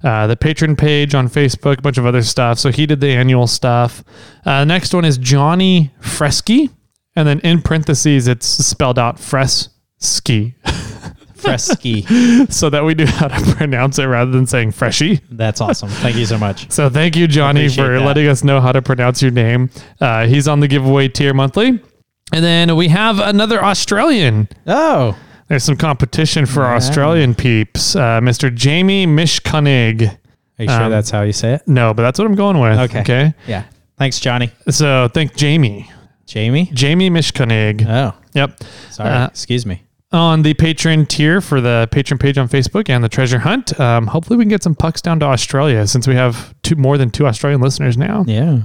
uh, 0.03 0.27
the 0.27 0.35
patron 0.35 0.75
page 0.75 1.15
on 1.15 1.29
Facebook, 1.29 1.79
a 1.79 1.81
bunch 1.81 1.97
of 1.97 2.05
other 2.05 2.21
stuff. 2.21 2.59
So 2.59 2.71
he 2.71 2.85
did 2.85 2.99
the 2.99 3.09
annual 3.09 3.47
stuff. 3.47 4.03
Uh, 4.45 4.65
next 4.65 4.93
one 4.93 5.05
is 5.05 5.17
Johnny 5.17 5.91
Fresky, 6.01 6.69
and 7.15 7.27
then 7.27 7.39
in 7.39 7.61
parentheses 7.61 8.27
it's 8.27 8.45
spelled 8.47 8.99
out 8.99 9.17
Fresky. 9.17 10.55
Fresky. 11.45 12.01
so 12.49 12.69
that 12.69 12.83
we 12.83 12.93
knew 12.95 13.05
how 13.05 13.27
to 13.27 13.55
pronounce 13.55 13.99
it 13.99 14.05
rather 14.05 14.31
than 14.31 14.45
saying 14.45 14.71
freshy. 14.71 15.21
That's 15.31 15.61
awesome. 15.61 15.89
Thank 15.89 16.15
you 16.17 16.25
so 16.25 16.37
much. 16.37 16.69
So 16.75 16.89
thank 16.89 17.15
you, 17.15 17.27
Johnny, 17.27 17.61
Appreciate 17.61 17.85
for 17.85 17.99
that. 17.99 18.05
letting 18.05 18.27
us 18.27 18.43
know 18.43 18.59
how 18.59 18.71
to 18.71 18.81
pronounce 18.81 19.21
your 19.21 19.31
name. 19.31 19.69
Uh, 20.01 20.25
he's 20.27 20.47
on 20.47 20.59
the 20.59 20.67
giveaway 20.67 21.07
tier 21.07 21.33
monthly. 21.33 21.79
And 22.33 22.43
then 22.43 22.75
we 22.75 22.87
have 22.89 23.19
another 23.19 23.63
Australian. 23.63 24.49
Oh, 24.67 25.15
There's 25.47 25.63
some 25.63 25.77
competition 25.77 26.45
for. 26.47 26.65
Australian 26.65 27.35
peeps. 27.35 27.95
Uh, 27.95 28.19
Mr. 28.19 28.53
Jamie 28.53 29.05
Mishkunig. 29.05 30.01
are 30.59 30.63
you 30.63 30.67
sure 30.69 30.83
Um, 30.83 30.91
that's 30.91 31.11
how 31.11 31.21
you 31.21 31.33
say 31.33 31.53
it? 31.53 31.67
No, 31.67 31.93
but 31.93 32.01
that's 32.01 32.17
what 32.19 32.25
I'm 32.25 32.35
going 32.35 32.59
with. 32.59 32.79
Okay. 32.79 33.01
Okay. 33.01 33.33
Yeah. 33.47 33.63
Thanks, 33.97 34.19
Johnny. 34.19 34.49
So 34.69 35.07
thank 35.13 35.35
Jamie. 35.35 35.89
Jamie. 36.25 36.69
Jamie 36.73 37.09
Mishkunig. 37.11 37.85
Oh, 37.87 38.13
Yep. 38.33 38.59
sorry. 38.89 39.09
Uh, 39.11 39.27
Excuse 39.27 39.65
me. 39.65 39.83
On 40.15 40.43
the 40.43 40.53
patron 40.53 41.05
tier 41.05 41.41
for 41.41 41.59
the 41.59 41.89
patron 41.91 42.17
page 42.17 42.37
on 42.37 42.47
Facebook 42.47 42.89
and 42.89 43.03
the 43.03 43.09
treasure 43.09 43.39
hunt. 43.39 43.77
Um, 43.79 44.07
hopefully, 44.07 44.37
we 44.37 44.45
can 44.45 44.49
get 44.49 44.63
some 44.63 44.73
pucks 44.73 45.01
down 45.01 45.19
to 45.19 45.25
Australia 45.25 45.85
since 45.87 46.07
we 46.07 46.15
have 46.15 46.55
two 46.63 46.77
more 46.77 46.97
than 46.97 47.11
two 47.11 47.27
Australian 47.27 47.59
listeners 47.59 47.97
now. 47.97 48.23
Yeah. 48.25 48.61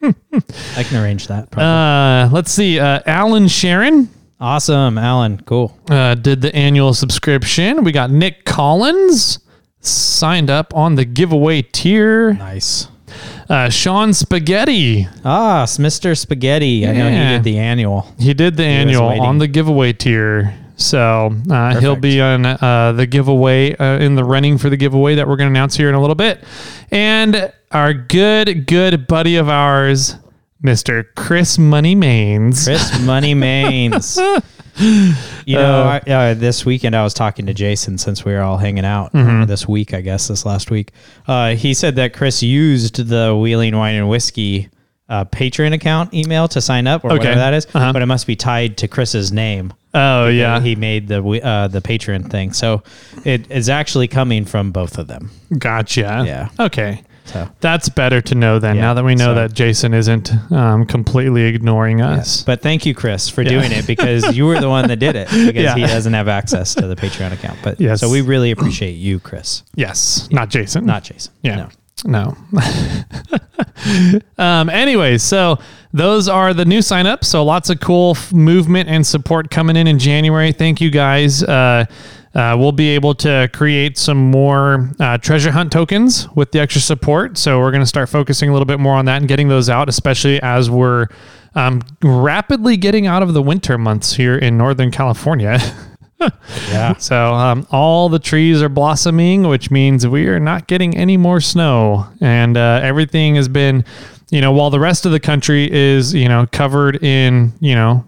I 0.02 0.84
can 0.84 1.02
arrange 1.02 1.26
that. 1.26 1.50
Probably. 1.50 1.64
Uh, 1.68 2.28
let's 2.30 2.52
see. 2.52 2.78
Uh, 2.78 3.00
Alan 3.04 3.48
Sharon 3.48 4.08
awesome, 4.40 4.96
Alan. 4.96 5.40
Cool. 5.40 5.76
uh, 5.90 6.14
did 6.14 6.40
the 6.40 6.54
annual 6.54 6.94
subscription. 6.94 7.82
We 7.82 7.90
got 7.90 8.10
Nick 8.10 8.44
Collins 8.44 9.40
signed 9.80 10.50
up 10.50 10.72
on 10.74 10.94
the 10.94 11.04
giveaway 11.04 11.62
tier. 11.62 12.34
Nice. 12.34 12.88
Uh, 13.48 13.68
Sean 13.70 14.12
Spaghetti. 14.12 15.08
Ah, 15.24 15.64
Mr. 15.66 16.16
Spaghetti. 16.16 16.86
I 16.86 16.92
know 16.92 17.10
he 17.10 17.16
did 17.16 17.44
the 17.44 17.58
annual. 17.58 18.06
He 18.18 18.34
did 18.34 18.56
the 18.56 18.64
was 18.64 18.68
annual 18.68 19.20
on 19.20 19.38
the 19.38 19.48
giveaway 19.48 19.92
tier. 19.92 20.54
So 20.76 21.34
uh, 21.50 21.80
he'll 21.80 21.96
be 21.96 22.20
on 22.20 22.44
uh, 22.46 22.92
the 22.92 23.06
giveaway 23.06 23.74
uh, 23.76 23.98
in 23.98 24.14
the 24.14 24.24
running 24.24 24.58
for 24.58 24.68
the 24.70 24.76
giveaway 24.76 25.14
that 25.14 25.26
we're 25.26 25.36
going 25.36 25.48
to 25.48 25.52
announce 25.58 25.74
here 25.76 25.88
in 25.88 25.94
a 25.94 26.00
little 26.00 26.14
bit. 26.14 26.44
And 26.90 27.52
our 27.72 27.94
good, 27.94 28.66
good 28.66 29.06
buddy 29.06 29.36
of 29.36 29.48
ours, 29.48 30.16
Mr. 30.62 31.04
Chris 31.16 31.58
Money 31.58 31.94
Mains. 31.94 32.64
Chris 32.64 33.00
Money 33.02 33.34
Mains. 33.34 34.18
You 34.78 35.56
know, 35.56 35.84
Uh, 35.84 36.00
I, 36.06 36.10
uh, 36.12 36.34
this 36.34 36.66
weekend 36.66 36.94
I 36.94 37.02
was 37.02 37.14
talking 37.14 37.46
to 37.46 37.54
Jason 37.54 37.96
since 37.96 38.26
we 38.26 38.34
were 38.34 38.42
all 38.42 38.58
hanging 38.58 38.84
out 38.84 39.10
Mm-hmm. 39.14 39.44
this 39.46 39.66
week, 39.66 39.94
I 39.94 40.02
guess 40.02 40.28
this 40.28 40.44
last 40.44 40.70
week. 40.70 40.92
Uh, 41.26 41.54
he 41.54 41.72
said 41.72 41.96
that 41.96 42.12
Chris 42.12 42.42
used 42.42 42.96
the 43.08 43.34
Wheeling 43.34 43.74
Wine 43.74 43.94
and 43.94 44.06
Whiskey 44.06 44.68
uh, 45.08 45.24
Patreon 45.24 45.72
account 45.72 46.12
email 46.12 46.46
to 46.48 46.60
sign 46.60 46.86
up 46.86 47.04
or 47.04 47.12
Okay. 47.12 47.18
whatever 47.20 47.36
that 47.38 47.54
is, 47.54 47.66
Uh-huh. 47.72 47.90
but 47.94 48.02
it 48.02 48.06
must 48.06 48.26
be 48.26 48.36
tied 48.36 48.76
to 48.76 48.86
Chris's 48.88 49.32
name. 49.32 49.72
Oh 49.98 50.28
yeah, 50.28 50.60
he 50.60 50.76
made 50.76 51.08
the 51.08 51.20
uh, 51.22 51.68
the 51.68 51.80
Patreon 51.80 52.30
thing, 52.30 52.52
so 52.52 52.82
it 53.24 53.50
is 53.50 53.68
actually 53.68 54.08
coming 54.08 54.44
from 54.44 54.70
both 54.70 54.98
of 54.98 55.06
them. 55.08 55.30
gotcha. 55.58 56.22
Yeah. 56.26 56.48
Okay. 56.60 57.02
So, 57.24 57.48
That's 57.60 57.88
better 57.88 58.20
to 58.20 58.36
know 58.36 58.60
then. 58.60 58.76
Yeah, 58.76 58.82
now 58.82 58.94
that 58.94 59.04
we 59.04 59.16
know 59.16 59.30
so- 59.30 59.34
that 59.34 59.52
Jason 59.52 59.94
isn't 59.94 60.30
um, 60.52 60.86
completely 60.86 61.42
ignoring 61.46 62.00
us. 62.00 62.42
but 62.44 62.62
thank 62.62 62.86
you, 62.86 62.94
Chris, 62.94 63.28
for 63.28 63.42
doing 63.42 63.72
it 63.72 63.84
because 63.84 64.36
you 64.36 64.46
were 64.46 64.60
the 64.60 64.68
one 64.68 64.86
that 64.86 65.00
did 65.00 65.16
it 65.16 65.26
because 65.30 65.54
Yeah. 65.64 65.74
he 65.74 65.80
doesn't 65.82 66.12
have 66.12 66.28
access 66.28 66.72
to 66.76 66.86
the 66.86 66.94
Patreon 66.94 67.32
account. 67.32 67.58
But 67.64 67.80
Yes. 67.80 67.98
so 68.00 68.08
we 68.10 68.20
really 68.20 68.52
appreciate 68.52 68.92
you, 68.92 69.18
Chris, 69.18 69.64
yes, 69.74 70.28
not 70.30 70.50
Jason. 70.50 70.86
not 70.86 71.02
Jason. 71.02 71.32
Yeah. 71.42 71.56
No. 71.56 71.68
No. 72.06 72.36
um, 74.38 74.70
anyways, 74.70 75.22
so 75.22 75.58
those 75.92 76.28
are 76.28 76.54
the 76.54 76.64
new 76.64 76.78
signups. 76.78 77.24
So 77.24 77.44
lots 77.44 77.68
of 77.68 77.80
cool 77.80 78.12
f- 78.12 78.32
movement 78.32 78.88
and 78.88 79.06
support 79.06 79.50
coming 79.50 79.76
in 79.76 79.86
in 79.86 79.98
January. 79.98 80.52
Thank 80.52 80.80
you 80.80 80.90
guys. 80.90 81.42
Uh, 81.42 81.86
uh, 82.34 82.54
we'll 82.58 82.70
be 82.70 82.90
able 82.90 83.14
to 83.14 83.48
create 83.52 83.96
some 83.96 84.30
more 84.30 84.90
uh, 85.00 85.16
treasure 85.18 85.50
hunt 85.50 85.72
tokens 85.72 86.28
with 86.34 86.52
the 86.52 86.60
extra 86.60 86.82
support. 86.82 87.38
So 87.38 87.58
we're 87.58 87.70
going 87.70 87.82
to 87.82 87.86
start 87.86 88.08
focusing 88.08 88.50
a 88.50 88.52
little 88.52 88.66
bit 88.66 88.78
more 88.78 88.94
on 88.94 89.06
that 89.06 89.16
and 89.16 89.26
getting 89.26 89.48
those 89.48 89.70
out, 89.70 89.88
especially 89.88 90.40
as 90.42 90.68
we're 90.68 91.06
um, 91.54 91.80
rapidly 92.02 92.76
getting 92.76 93.06
out 93.06 93.22
of 93.22 93.32
the 93.32 93.42
winter 93.42 93.78
months 93.78 94.14
here 94.14 94.36
in 94.36 94.58
Northern 94.58 94.90
California. 94.90 95.58
Yeah. 96.68 96.96
So 96.96 97.32
um, 97.34 97.66
all 97.70 98.08
the 98.08 98.18
trees 98.18 98.62
are 98.62 98.68
blossoming, 98.68 99.42
which 99.48 99.70
means 99.70 100.06
we 100.06 100.26
are 100.28 100.40
not 100.40 100.66
getting 100.66 100.96
any 100.96 101.16
more 101.16 101.40
snow, 101.40 102.06
and 102.20 102.56
uh, 102.56 102.80
everything 102.82 103.34
has 103.36 103.48
been, 103.48 103.84
you 104.30 104.40
know, 104.40 104.50
while 104.52 104.70
the 104.70 104.80
rest 104.80 105.06
of 105.06 105.12
the 105.12 105.20
country 105.20 105.70
is, 105.70 106.12
you 106.14 106.28
know, 106.28 106.46
covered 106.50 107.02
in, 107.04 107.52
you 107.60 107.74
know, 107.74 108.04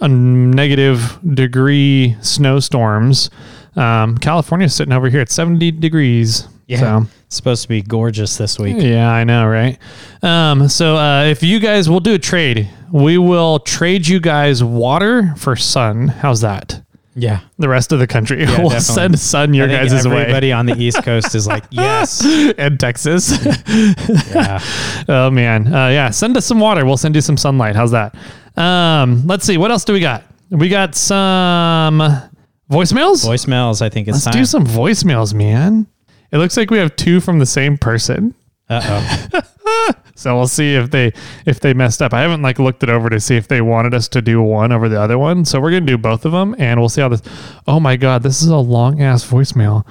a 0.00 0.08
negative 0.08 1.18
degree 1.34 2.16
snowstorms. 2.22 3.30
Um, 3.76 4.18
California's 4.18 4.74
sitting 4.74 4.92
over 4.92 5.08
here 5.08 5.20
at 5.20 5.30
70 5.30 5.72
degrees. 5.72 6.48
Yeah. 6.66 6.78
So, 6.80 7.06
It's 7.26 7.36
supposed 7.36 7.62
to 7.62 7.68
be 7.68 7.82
gorgeous 7.82 8.36
this 8.36 8.58
week. 8.58 8.76
yeah, 8.78 9.10
I 9.10 9.24
know, 9.24 9.46
right? 9.46 9.78
Um, 10.22 10.68
so 10.68 10.96
uh, 10.96 11.24
if 11.24 11.42
you 11.42 11.58
guys 11.60 11.88
will 11.88 12.00
do 12.00 12.14
a 12.14 12.18
trade, 12.18 12.68
we 12.90 13.16
will 13.18 13.58
trade 13.60 14.06
you 14.08 14.20
guys 14.20 14.62
water 14.62 15.34
for 15.36 15.56
sun. 15.56 16.08
How's 16.08 16.40
that? 16.42 16.82
Yeah. 17.14 17.40
The 17.58 17.68
rest 17.68 17.92
of 17.92 17.98
the 17.98 18.06
country 18.06 18.38
will 18.38 18.46
definitely. 18.46 18.80
send 18.80 19.18
sun 19.20 19.54
your 19.54 19.68
guys' 19.68 20.06
way. 20.06 20.22
everybody 20.22 20.52
on 20.52 20.66
the 20.66 20.76
East 20.76 21.02
Coast 21.02 21.34
is 21.34 21.46
like, 21.46 21.64
yes. 21.70 22.24
and 22.58 22.78
Texas. 22.78 23.32
Yeah. 24.32 24.60
oh 25.08 25.30
man, 25.30 25.72
uh, 25.72 25.88
yeah. 25.88 26.10
Send 26.10 26.36
us 26.36 26.46
some 26.46 26.58
water. 26.58 26.84
We'll 26.84 26.96
send 26.96 27.14
you 27.14 27.20
some 27.20 27.36
sunlight. 27.36 27.76
How's 27.76 27.90
that? 27.90 28.14
Um, 28.56 29.26
let's 29.26 29.44
see. 29.44 29.58
What 29.58 29.70
else 29.70 29.84
do 29.84 29.92
we 29.92 30.00
got? 30.00 30.24
We 30.50 30.68
got 30.68 30.94
some 30.94 32.00
voicemails. 32.70 33.24
Voicemails, 33.26 33.82
I 33.82 33.88
think 33.88 34.08
it's 34.08 34.16
let's 34.16 34.24
time. 34.24 34.34
do 34.34 34.44
some 34.44 34.66
voicemails, 34.66 35.34
man. 35.34 35.86
It 36.30 36.38
looks 36.38 36.56
like 36.56 36.70
we 36.70 36.78
have 36.78 36.96
two 36.96 37.20
from 37.20 37.38
the 37.38 37.46
same 37.46 37.76
person. 37.78 38.34
Uh 38.68 38.80
oh. 39.34 39.92
So 40.14 40.36
we'll 40.36 40.46
see 40.46 40.74
if 40.74 40.90
they 40.90 41.12
if 41.46 41.60
they 41.60 41.74
messed 41.74 42.02
up. 42.02 42.12
I 42.12 42.20
haven't 42.20 42.42
like 42.42 42.58
looked 42.58 42.82
it 42.82 42.90
over 42.90 43.08
to 43.10 43.20
see 43.20 43.36
if 43.36 43.48
they 43.48 43.60
wanted 43.60 43.94
us 43.94 44.08
to 44.08 44.22
do 44.22 44.42
one 44.42 44.72
over 44.72 44.88
the 44.88 45.00
other 45.00 45.18
one. 45.18 45.44
So 45.44 45.60
we're 45.60 45.70
gonna 45.70 45.86
do 45.86 45.98
both 45.98 46.24
of 46.24 46.32
them, 46.32 46.54
and 46.58 46.80
we'll 46.80 46.88
see 46.88 47.00
how 47.00 47.08
this. 47.08 47.22
Oh 47.66 47.80
my 47.80 47.96
god, 47.96 48.22
this 48.22 48.42
is 48.42 48.48
a 48.48 48.56
long 48.56 49.00
ass 49.00 49.24
voicemail. 49.24 49.86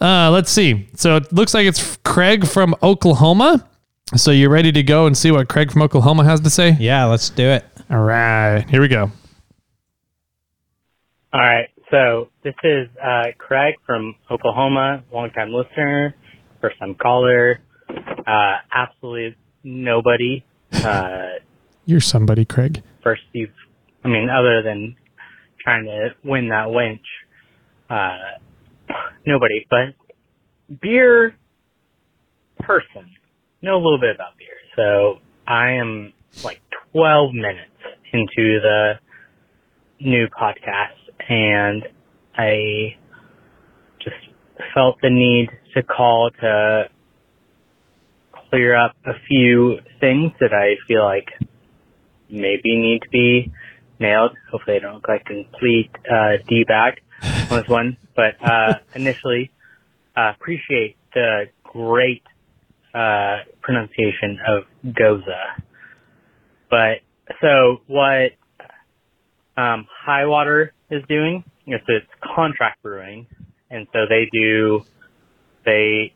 Uh, 0.00 0.30
let's 0.30 0.50
see. 0.50 0.88
So 0.94 1.16
it 1.16 1.32
looks 1.32 1.54
like 1.54 1.66
it's 1.66 1.96
Craig 2.04 2.46
from 2.46 2.74
Oklahoma. 2.82 3.66
So 4.14 4.30
you 4.30 4.48
ready 4.48 4.70
to 4.72 4.82
go 4.82 5.06
and 5.06 5.16
see 5.16 5.30
what 5.30 5.48
Craig 5.48 5.72
from 5.72 5.82
Oklahoma 5.82 6.24
has 6.24 6.40
to 6.40 6.50
say? 6.50 6.76
Yeah, 6.78 7.04
let's 7.06 7.30
do 7.30 7.44
it. 7.44 7.64
All 7.90 8.02
right, 8.02 8.64
here 8.68 8.80
we 8.80 8.88
go. 8.88 9.10
All 11.32 11.40
right. 11.40 11.68
So 11.90 12.30
this 12.42 12.54
is 12.64 12.88
uh, 13.02 13.26
Craig 13.38 13.74
from 13.84 14.16
Oklahoma, 14.30 15.04
longtime 15.12 15.52
listener, 15.52 16.14
first 16.60 16.78
time 16.78 16.94
caller. 16.94 17.60
Uh, 17.88 18.56
absolutely 18.72 19.36
nobody. 19.62 20.44
Uh, 20.72 21.38
You're 21.84 22.00
somebody, 22.00 22.44
Craig. 22.44 22.82
first 23.02 23.22
you've, 23.32 23.50
I 24.04 24.08
mean, 24.08 24.28
other 24.30 24.62
than 24.62 24.96
trying 25.60 25.84
to 25.84 26.10
win 26.24 26.48
that 26.48 26.70
winch, 26.70 27.06
uh, 27.90 28.38
nobody. 29.26 29.66
But 29.70 29.94
beer 30.80 31.34
person, 32.60 33.10
know 33.62 33.76
a 33.76 33.82
little 33.82 34.00
bit 34.00 34.14
about 34.14 34.36
beer. 34.38 34.48
So 34.76 35.18
I 35.46 35.72
am 35.72 36.12
like 36.44 36.60
12 36.92 37.32
minutes 37.32 37.70
into 38.12 38.60
the 38.60 38.94
new 40.00 40.26
podcast 40.28 41.28
and 41.28 41.84
I 42.36 42.96
just 44.02 44.16
felt 44.74 44.96
the 45.02 45.10
need 45.10 45.48
to 45.74 45.82
call 45.82 46.30
to 46.40 46.84
clear 48.56 48.74
up 48.74 48.96
a 49.04 49.12
few 49.28 49.80
things 50.00 50.32
that 50.40 50.54
I 50.54 50.76
feel 50.88 51.04
like 51.04 51.28
maybe 52.30 52.74
need 52.78 53.02
to 53.02 53.08
be 53.10 53.52
nailed. 54.00 54.34
Hopefully 54.50 54.78
I 54.78 54.80
don't 54.80 54.94
look 54.94 55.08
like 55.08 55.26
a 55.26 55.44
complete 55.44 55.90
uh, 56.10 56.38
on 57.50 57.60
this 57.60 57.68
one. 57.68 57.98
But 58.14 58.42
uh, 58.42 58.78
initially, 58.94 59.52
uh, 60.16 60.32
appreciate 60.40 60.96
the 61.12 61.50
great 61.64 62.22
uh, 62.94 63.40
pronunciation 63.60 64.38
of 64.48 64.64
Gose. 64.86 65.22
But 66.70 67.00
so 67.42 67.82
what 67.88 68.32
um, 69.58 69.86
High 70.06 70.24
Water 70.24 70.72
is 70.90 71.02
doing 71.10 71.44
is 71.66 71.82
it's 71.88 72.06
contract 72.34 72.82
brewing, 72.82 73.26
and 73.70 73.86
so 73.92 74.06
they 74.08 74.30
do 74.32 74.82
they 75.66 76.14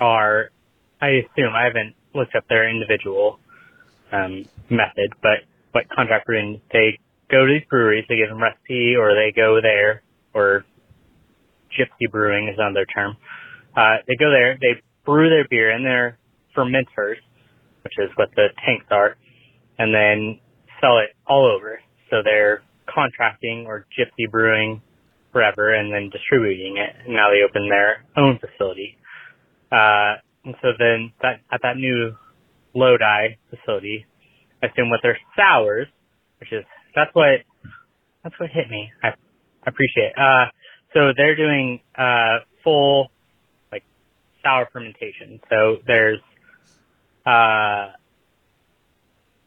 are 0.00 0.50
I 1.00 1.08
assume 1.22 1.52
I 1.54 1.64
haven't 1.64 1.94
looked 2.14 2.34
up 2.34 2.44
their 2.48 2.68
individual 2.68 3.38
um, 4.12 4.44
method, 4.70 5.12
but 5.22 5.44
what 5.72 5.88
contract 5.94 6.26
brewing 6.26 6.60
they 6.72 6.98
go 7.30 7.44
to 7.46 7.52
these 7.52 7.66
breweries, 7.68 8.04
they 8.08 8.16
give 8.16 8.28
them 8.28 8.42
recipe, 8.42 8.94
or 8.96 9.14
they 9.14 9.32
go 9.34 9.60
there, 9.60 10.02
or 10.32 10.64
gypsy 11.76 12.10
brewing 12.10 12.48
is 12.48 12.56
another 12.58 12.86
term. 12.86 13.16
Uh, 13.76 13.96
they 14.06 14.16
go 14.16 14.30
there, 14.30 14.56
they 14.60 14.80
brew 15.04 15.28
their 15.28 15.46
beer 15.48 15.70
in 15.70 15.84
their 15.84 16.18
fermenters, 16.56 17.16
which 17.82 17.94
is 17.98 18.10
what 18.16 18.30
the 18.36 18.48
tanks 18.64 18.86
are, 18.90 19.16
and 19.78 19.94
then 19.94 20.40
sell 20.80 20.98
it 20.98 21.10
all 21.26 21.44
over. 21.46 21.80
So 22.10 22.22
they're 22.24 22.62
contracting 22.92 23.66
or 23.66 23.86
gypsy 23.98 24.30
brewing 24.30 24.80
forever 25.32 25.74
and 25.74 25.92
then 25.92 26.08
distributing 26.10 26.78
it. 26.78 26.96
And 27.04 27.14
now 27.14 27.28
they 27.30 27.42
open 27.42 27.68
their 27.68 28.04
own 28.16 28.38
facility. 28.38 28.96
Uh, 29.70 30.14
and 30.46 30.54
so 30.62 30.68
then 30.78 31.12
that, 31.22 31.40
at 31.52 31.60
that 31.62 31.76
new 31.76 32.16
Lodi 32.74 33.36
facility, 33.50 34.06
I 34.62 34.66
assume 34.66 34.90
with 34.90 35.00
their 35.02 35.18
sours, 35.36 35.88
which 36.40 36.52
is, 36.52 36.64
that's 36.94 37.10
what, 37.14 37.40
that's 38.22 38.34
what 38.38 38.50
hit 38.50 38.70
me. 38.70 38.90
I, 39.02 39.08
I 39.08 39.14
appreciate 39.66 40.12
it. 40.12 40.18
Uh, 40.18 40.46
so 40.94 41.12
they're 41.16 41.36
doing, 41.36 41.80
uh, 41.98 42.38
full, 42.64 43.08
like, 43.70 43.84
sour 44.42 44.68
fermentation. 44.72 45.40
So 45.50 45.78
there's, 45.86 46.20
uh, 47.26 47.92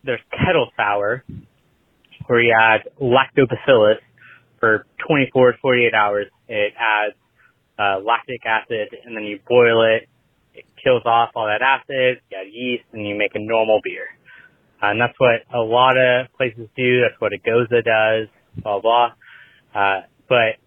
there's 0.03 0.21
kettle 0.31 0.69
sour, 0.77 1.23
where 2.27 2.41
you 2.41 2.53
add 2.59 2.81
lactobacillus 3.01 3.97
for 4.59 4.85
24 5.07 5.53
to 5.53 5.57
48 5.61 5.93
hours. 5.93 6.27
It 6.47 6.73
adds 6.77 7.15
uh, 7.79 7.99
lactic 8.05 8.45
acid, 8.45 8.89
and 9.05 9.15
then 9.15 9.23
you 9.23 9.39
boil 9.47 9.83
it. 9.83 10.07
It 10.53 10.65
kills 10.83 11.03
off 11.05 11.29
all 11.35 11.47
that 11.47 11.61
acid. 11.61 12.21
You 12.31 12.37
add 12.37 12.47
yeast, 12.51 12.85
and 12.93 13.07
you 13.07 13.15
make 13.15 13.31
a 13.35 13.39
normal 13.39 13.81
beer. 13.83 14.05
And 14.81 14.99
that's 14.99 15.17
what 15.17 15.41
a 15.53 15.59
lot 15.59 15.97
of 15.97 16.27
places 16.37 16.67
do. 16.75 17.01
That's 17.01 17.19
what 17.19 17.33
a 17.33 17.37
Gose 17.37 17.69
does. 17.69 18.27
Blah 18.63 18.81
blah. 18.81 19.09
Uh, 19.75 20.01
but 20.27 20.57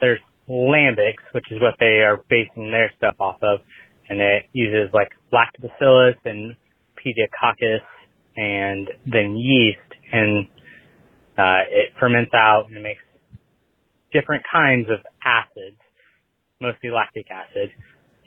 there's 0.00 0.20
lambics, 0.48 1.24
which 1.32 1.46
is 1.50 1.60
what 1.60 1.74
they 1.80 2.02
are 2.02 2.22
basing 2.28 2.70
their 2.70 2.92
stuff 2.96 3.16
off 3.20 3.38
of, 3.42 3.60
and 4.08 4.20
it 4.20 4.44
uses 4.52 4.92
like 4.94 5.08
lactobacillus 5.32 6.16
and 6.24 6.56
pediococcus 6.96 7.80
and 8.36 8.88
then 9.06 9.36
yeast 9.36 9.78
and 10.12 10.46
uh, 11.36 11.62
it 11.70 11.92
ferments 11.98 12.32
out 12.34 12.66
and 12.68 12.76
it 12.76 12.82
makes 12.82 13.02
different 14.12 14.42
kinds 14.50 14.88
of 14.88 14.98
acids, 15.24 15.78
mostly 16.60 16.90
lactic 16.90 17.26
acid, 17.30 17.70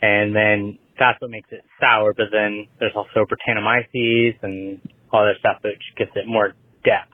and 0.02 0.36
then 0.36 0.78
that's 1.00 1.20
what 1.22 1.32
makes 1.32 1.50
it 1.52 1.62
sour. 1.80 2.14
But 2.14 2.28
then 2.32 2.68
there's 2.80 2.94
also 2.96 3.26
Brettanomyces 3.26 4.36
and 4.42 4.80
all 5.12 5.26
that 5.26 5.36
stuff 5.40 5.58
which 5.64 5.82
gives 5.98 6.12
it 6.16 6.28
more 6.28 6.54
depth. 6.84 7.14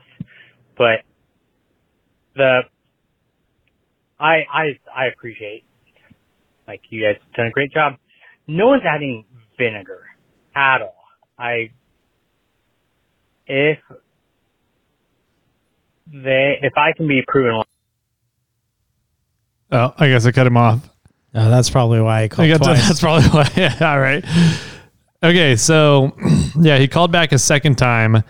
But 0.76 1.00
the 2.34 2.60
I 4.18 4.44
I 4.52 4.64
I 4.94 5.06
appreciate 5.06 5.64
like 6.66 6.82
you 6.90 7.02
guys 7.02 7.16
have 7.22 7.32
done 7.34 7.46
a 7.46 7.50
great 7.50 7.72
job. 7.72 7.94
No 8.46 8.68
one's 8.68 8.82
adding 8.88 9.24
vinegar 9.58 10.04
at 10.54 10.82
all. 10.82 10.94
I 11.38 11.70
if 13.46 13.78
they 16.06 16.58
if 16.62 16.72
I 16.76 16.92
can 16.96 17.08
be 17.08 17.22
proven 17.26 17.62
Oh, 19.70 19.92
I 19.98 20.08
guess 20.08 20.24
I 20.24 20.32
cut 20.32 20.46
him 20.46 20.56
off. 20.56 20.88
Oh, 21.38 21.50
that's 21.50 21.70
probably 21.70 22.00
why 22.00 22.20
I 22.20 22.22
I 22.24 22.28
called 22.28 22.48
to, 22.48 22.58
twice. 22.58 22.88
that's 22.88 23.00
probably 23.00 23.28
why. 23.28 23.48
Yeah, 23.56 23.76
all 23.80 24.00
right. 24.00 24.24
Okay, 25.22 25.56
so 25.56 26.12
yeah, 26.60 26.78
he 26.78 26.88
called 26.88 27.12
back 27.12 27.32
a 27.32 27.38
second 27.38 27.76
time. 27.76 28.22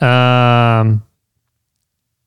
Um, 0.00 1.02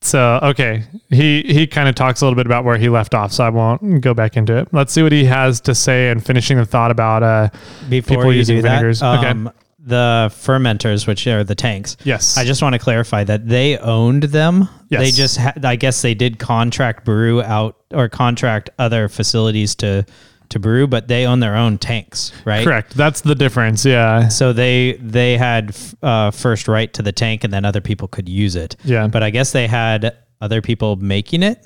so 0.01 0.39
okay, 0.43 0.83
he 1.09 1.41
he 1.43 1.67
kind 1.67 1.89
of 1.89 1.95
talks 1.95 2.21
a 2.21 2.25
little 2.25 2.35
bit 2.35 2.45
about 2.45 2.63
where 2.63 2.77
he 2.77 2.89
left 2.89 3.15
off, 3.15 3.31
so 3.31 3.43
I 3.43 3.49
won't 3.49 4.01
go 4.01 4.13
back 4.13 4.37
into 4.37 4.55
it. 4.57 4.67
Let's 4.71 4.93
see 4.93 5.01
what 5.03 5.11
he 5.11 5.25
has 5.25 5.61
to 5.61 5.73
say 5.73 6.09
and 6.09 6.23
finishing 6.23 6.57
the 6.57 6.65
thought 6.65 6.91
about 6.91 7.23
uh 7.23 7.49
Before 7.89 8.17
people 8.17 8.31
you 8.31 8.39
using 8.39 8.57
do 8.57 8.61
that, 8.63 8.69
vinegars. 8.69 9.01
Okay. 9.01 9.49
The 9.85 10.29
fermenters, 10.33 11.05
which 11.07 11.27
are 11.27 11.43
the 11.43 11.53
tanks. 11.55 11.95
Yes. 12.03 12.37
I 12.37 12.43
just 12.43 12.61
want 12.61 12.73
to 12.73 12.79
clarify 12.79 13.23
that 13.25 13.47
they 13.47 13.77
owned 13.77 14.23
them. 14.23 14.67
Yes. 14.89 15.01
They 15.01 15.11
just, 15.11 15.37
ha- 15.37 15.53
I 15.63 15.75
guess, 15.75 16.01
they 16.01 16.15
did 16.15 16.39
contract 16.39 17.05
brew 17.05 17.41
out 17.43 17.77
or 17.93 18.09
contract 18.09 18.69
other 18.79 19.07
facilities 19.07 19.75
to 19.75 20.05
to 20.49 20.59
brew, 20.59 20.85
but 20.85 21.07
they 21.07 21.25
own 21.25 21.39
their 21.39 21.55
own 21.55 21.77
tanks, 21.79 22.31
right? 22.45 22.63
correct. 22.63 22.95
That's 22.95 23.21
the 23.21 23.33
difference. 23.33 23.83
Yeah. 23.83 24.27
So 24.27 24.53
they 24.53 24.93
they 25.01 25.37
had 25.37 25.69
f- 25.69 25.95
uh, 26.03 26.31
first 26.31 26.67
right 26.67 26.91
to 26.93 27.01
the 27.01 27.11
tank, 27.11 27.43
and 27.43 27.51
then 27.51 27.65
other 27.65 27.81
people 27.81 28.07
could 28.07 28.29
use 28.29 28.55
it. 28.55 28.75
Yeah. 28.83 29.07
But 29.07 29.23
I 29.23 29.31
guess 29.31 29.51
they 29.53 29.67
had 29.67 30.15
other 30.41 30.61
people 30.61 30.97
making 30.97 31.41
it. 31.41 31.65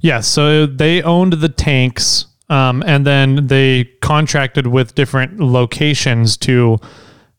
Yeah, 0.00 0.20
so 0.20 0.66
they 0.66 1.02
owned 1.02 1.32
the 1.34 1.48
tanks, 1.48 2.26
um, 2.48 2.82
and 2.86 3.04
then 3.06 3.48
they 3.48 3.84
contracted 4.02 4.66
with 4.68 4.94
different 4.94 5.40
locations 5.40 6.36
to 6.38 6.78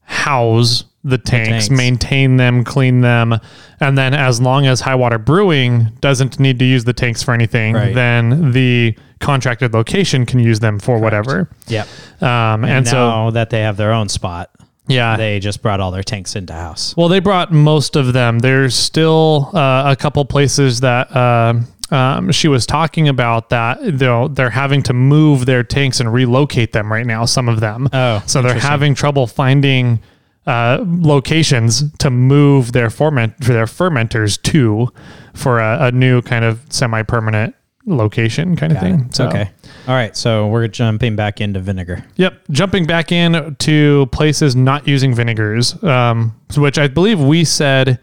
house 0.08 0.86
the 1.04 1.18
tanks, 1.18 1.50
tanks. 1.50 1.70
maintain 1.70 2.36
them, 2.38 2.64
clean 2.64 3.00
them, 3.02 3.38
and 3.80 3.98
then 3.98 4.14
as 4.14 4.42
long 4.42 4.66
as 4.66 4.82
High 4.82 4.96
Water 4.96 5.18
Brewing 5.18 5.90
doesn't 6.02 6.38
need 6.40 6.60
to 6.60 6.66
use 6.66 6.84
the 6.84 6.92
tanks 6.94 7.22
for 7.24 7.34
anything, 7.34 7.76
Right. 7.76 7.94
then 7.96 8.52
the 8.52 8.98
contracted 9.20 9.74
location 9.74 10.26
can 10.26 10.40
use 10.40 10.60
them 10.60 10.80
for 10.80 10.98
whatever. 11.00 11.50
Yep. 11.68 11.88
Um, 12.22 12.64
and 12.64 12.66
And, 12.66 12.88
so, 12.88 13.32
that 13.32 13.50
they 13.52 13.62
have 13.62 13.78
their 13.78 13.94
own 13.94 14.10
spot, 14.10 14.50
yeah, 14.88 15.16
they 15.18 15.40
just 15.40 15.62
brought 15.62 15.80
all 15.80 15.92
their 15.92 16.04
tanks 16.04 16.36
into 16.36 16.54
house. 16.54 16.94
Well, 16.98 17.08
they 17.10 17.20
brought 17.20 17.52
most 17.54 17.96
of 17.96 18.12
them. 18.14 18.40
There's 18.40 18.76
still 18.76 19.52
uh, 19.54 19.84
a 19.92 19.96
couple 19.96 20.24
places 20.26 20.80
that 20.82 21.14
uh, 21.16 21.54
um, 21.92 22.32
she 22.32 22.48
was 22.48 22.66
talking 22.66 23.08
about 23.08 23.50
that 23.50 23.80
they're, 23.82 24.28
they're 24.28 24.50
having 24.50 24.84
to 24.84 24.94
move 24.94 25.46
their 25.46 25.64
tanks 25.64 26.00
and 26.00 26.12
relocate 26.12 26.74
them 26.74 26.92
right 26.92 27.06
now. 27.06 27.26
Some 27.26 27.48
of 27.48 27.60
them. 27.60 27.90
Oh, 27.94 28.24
so 28.26 28.42
they're 28.42 28.60
having 28.60 28.94
trouble 28.96 29.28
finding 29.28 30.02
uh, 30.46 30.84
locations 30.86 31.92
to 31.98 32.10
move 32.10 32.72
their 32.72 32.90
ferment 32.90 33.36
for 33.44 33.54
their 33.54 33.66
fermenters 33.66 34.42
to 34.44 34.92
for 35.34 35.60
a, 35.60 35.88
a 35.88 35.92
new 35.92 36.22
kind 36.22 36.46
of 36.46 36.62
semi-permanent 36.70 37.54
location 37.86 38.56
kind 38.56 38.74
of 38.74 38.80
thing. 38.80 39.10
it. 39.12 39.28
Okay. 39.28 39.50
All 39.88 39.94
right. 39.94 40.16
So 40.16 40.48
we're 40.48 40.68
jumping 40.68 41.16
back 41.16 41.40
into 41.42 41.60
vinegar. 41.60 42.04
Yep. 42.18 42.42
Jumping 42.52 42.86
back 42.86 43.12
in 43.12 43.56
to 43.56 44.06
places 44.12 44.56
not 44.56 44.88
using 44.88 45.14
vinegars, 45.14 45.82
um, 45.84 46.36
which 46.56 46.78
I 46.78 46.88
believe 46.88 47.20
we 47.20 47.44
said 47.46 48.00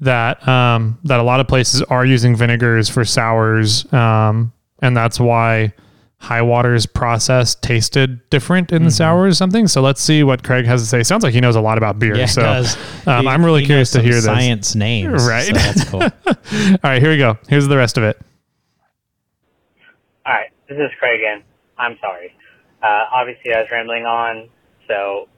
that 0.00 0.46
um, 0.46 0.98
that 1.04 1.20
a 1.20 1.22
lot 1.22 1.40
of 1.40 1.48
places 1.48 1.82
are 1.82 2.04
using 2.04 2.36
vinegars 2.36 2.88
for 2.88 3.04
sours, 3.04 3.90
um, 3.92 4.52
and 4.80 4.96
that's 4.96 5.18
why 5.18 5.72
high 6.20 6.42
water's 6.42 6.84
process 6.84 7.54
tasted 7.54 8.28
different 8.28 8.72
in 8.72 8.82
the 8.84 8.90
sours 8.90 9.32
or 9.32 9.34
something. 9.36 9.68
So 9.68 9.80
let's 9.80 10.00
see 10.02 10.24
what 10.24 10.42
Craig 10.42 10.64
has 10.66 10.82
to 10.82 10.86
say. 10.88 11.04
Sounds 11.04 11.22
like 11.22 11.32
he 11.32 11.40
knows 11.40 11.54
a 11.54 11.60
lot 11.60 11.78
about 11.78 11.98
beer. 12.00 12.16
Yeah, 12.16 12.26
so 12.26 12.42
does. 12.42 12.76
Um, 13.06 13.22
He- 13.24 13.28
I'm 13.28 13.44
really 13.44 13.64
curious 13.64 13.94
knows 13.94 14.02
to 14.02 14.08
hear 14.08 14.20
some 14.20 14.34
this. 14.34 14.44
Science 14.44 14.74
names. 14.74 15.24
Right. 15.28 15.46
So 15.46 15.52
that's 15.52 15.84
cool. 15.84 16.02
All 16.26 16.78
right, 16.82 17.00
here 17.00 17.10
we 17.10 17.18
go. 17.18 17.38
Here's 17.48 17.68
the 17.68 17.76
rest 17.76 17.96
of 17.98 18.02
it. 18.04 18.20
All 20.26 20.32
right, 20.34 20.50
this 20.68 20.76
is 20.76 20.90
Craig 20.98 21.20
again. 21.20 21.42
I'm 21.78 21.96
sorry. 22.00 22.34
Uh, 22.82 23.04
obviously, 23.12 23.54
I 23.54 23.60
was 23.60 23.68
rambling 23.70 24.04
on, 24.04 24.48
so 24.88 25.28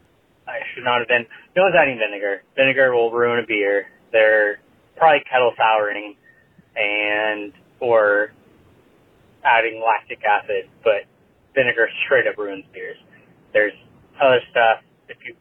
I 0.49 0.61
should 0.75 0.85
not 0.85 0.99
have 1.01 1.09
been. 1.09 1.27
No 1.57 1.63
one's 1.65 1.75
adding 1.77 1.99
vinegar. 1.99 2.43
Vinegar 2.57 2.95
will 2.95 3.11
ruin 3.11 3.39
a 3.39 3.47
beer. 3.47 3.87
They're 4.13 4.61
probably 4.97 5.23
kettle 5.31 5.53
souring 5.57 6.17
and 6.77 7.53
or 7.81 8.33
adding 9.45 9.83
lactic 9.85 10.21
acid, 10.25 10.69
but 10.85 11.09
vinegar 11.55 11.89
straight 12.05 12.27
up 12.27 12.39
ruins 12.39 12.65
beers. 12.73 12.97
There's 13.53 13.73
other 14.21 14.41
stuff. 14.51 14.85
If 15.09 15.17
you, 15.27 15.35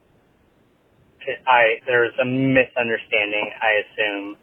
I 1.47 1.79
there's 1.85 2.13
a 2.21 2.25
misunderstanding. 2.25 3.51
I 3.61 3.71
assume. 3.85 4.37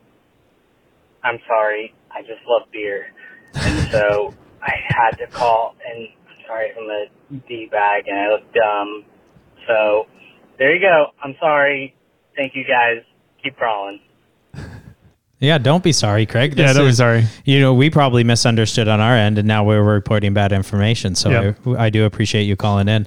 I'm 1.24 1.38
sorry. 1.48 1.94
I 2.12 2.20
just 2.22 2.40
love 2.46 2.68
beer, 2.72 3.06
and 3.54 3.82
so 3.90 4.34
I 4.62 4.72
had 4.86 5.16
to 5.18 5.26
call. 5.32 5.74
And 5.84 6.08
I'm 6.28 6.36
sorry, 6.46 6.70
I'm 6.76 6.88
a 6.88 7.48
d 7.48 7.68
bag, 7.70 8.04
and 8.06 8.18
I 8.18 8.28
look 8.28 8.52
dumb. 8.52 9.04
So 9.66 10.04
there 10.58 10.74
you 10.74 10.80
go. 10.80 11.06
I'm 11.24 11.34
sorry. 11.40 11.94
Thank 12.36 12.54
you 12.54 12.62
guys. 12.62 13.02
Keep 13.42 13.56
crawling. 13.56 14.00
Yeah. 15.40 15.58
Don't 15.58 15.82
be 15.82 15.92
sorry, 15.92 16.26
Craig. 16.26 16.54
yeah, 16.56 16.72
don't 16.72 16.86
be 16.86 16.92
sorry. 16.92 17.24
You 17.44 17.60
know, 17.60 17.74
we 17.74 17.90
probably 17.90 18.24
misunderstood 18.24 18.88
on 18.88 19.00
our 19.00 19.14
end, 19.14 19.38
and 19.38 19.46
now 19.46 19.64
we're 19.64 19.82
reporting 19.82 20.34
bad 20.34 20.52
information. 20.52 21.14
So 21.14 21.30
Yep. 21.30 21.58
I, 21.66 21.86
I 21.86 21.90
do 21.90 22.04
appreciate 22.04 22.44
you 22.44 22.56
calling 22.56 22.88
in. 22.88 23.06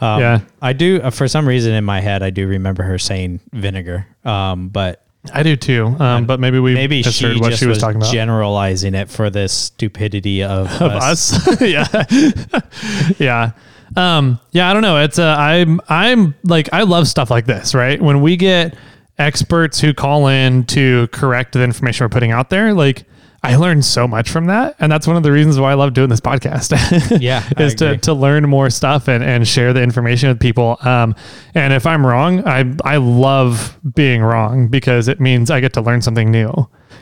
Um, 0.00 0.20
Yeah. 0.20 0.40
I 0.62 0.72
do. 0.72 1.00
Uh, 1.02 1.10
for 1.10 1.28
some 1.28 1.46
reason 1.46 1.72
in 1.74 1.84
my 1.84 2.00
head, 2.00 2.22
I 2.22 2.30
do 2.30 2.46
remember 2.46 2.82
her 2.82 2.98
saying 2.98 3.40
vinegar. 3.52 4.06
Um, 4.24 4.68
but 4.68 5.04
I 5.32 5.42
do 5.42 5.54
too. 5.56 5.94
Um, 5.98 6.24
but 6.24 6.40
maybe 6.40 6.58
we 6.58 6.72
maybe 6.74 7.02
just 7.02 7.18
she 7.18 7.26
heard 7.26 7.40
what 7.40 7.54
she 7.54 7.66
was, 7.66 7.76
was, 7.76 7.78
talking 7.82 7.98
about. 7.98 8.12
generalizing 8.12 8.94
it 8.94 9.10
for 9.10 9.28
the 9.28 9.48
stupidity 9.48 10.42
of, 10.42 10.66
of 10.80 10.92
us. 10.92 11.60
yeah. 11.60 11.86
yeah. 13.18 13.52
Um, 13.96 14.38
yeah, 14.52 14.70
I 14.70 14.72
don't 14.72 14.82
know. 14.82 14.98
It's 15.02 15.18
uh, 15.18 15.36
I'm 15.36 15.80
I'm 15.88 16.34
like 16.44 16.68
I 16.72 16.84
love 16.84 17.08
stuff 17.08 17.30
like 17.30 17.44
this, 17.46 17.74
right? 17.74 18.00
When 18.00 18.22
we 18.22 18.36
get 18.36 18.76
experts 19.20 19.80
who 19.80 19.92
call 19.94 20.26
in 20.26 20.64
to 20.66 21.06
correct 21.08 21.52
the 21.52 21.62
information 21.62 22.04
we're 22.04 22.08
putting 22.08 22.32
out 22.32 22.50
there, 22.50 22.74
like 22.74 23.04
I 23.42 23.56
learned 23.56 23.84
so 23.84 24.06
much 24.08 24.28
from 24.28 24.46
that. 24.46 24.76
And 24.80 24.90
that's 24.90 25.06
one 25.06 25.16
of 25.16 25.22
the 25.22 25.32
reasons 25.32 25.58
why 25.58 25.70
I 25.70 25.74
love 25.74 25.94
doing 25.94 26.08
this 26.08 26.20
podcast. 26.20 26.70
Yeah, 27.20 27.48
is 27.58 27.74
to, 27.76 27.96
to 27.98 28.14
learn 28.14 28.48
more 28.48 28.70
stuff 28.70 29.08
and, 29.08 29.22
and 29.22 29.46
share 29.46 29.72
the 29.72 29.82
information 29.82 30.28
with 30.28 30.40
people. 30.40 30.76
Um, 30.82 31.14
and 31.54 31.72
if 31.72 31.86
I'm 31.86 32.04
wrong, 32.06 32.46
I 32.46 32.74
I 32.84 32.96
love 32.96 33.78
being 33.94 34.22
wrong 34.22 34.68
because 34.68 35.08
it 35.08 35.20
means 35.20 35.50
I 35.50 35.60
get 35.60 35.74
to 35.74 35.80
learn 35.80 36.02
something 36.02 36.30
new 36.30 36.52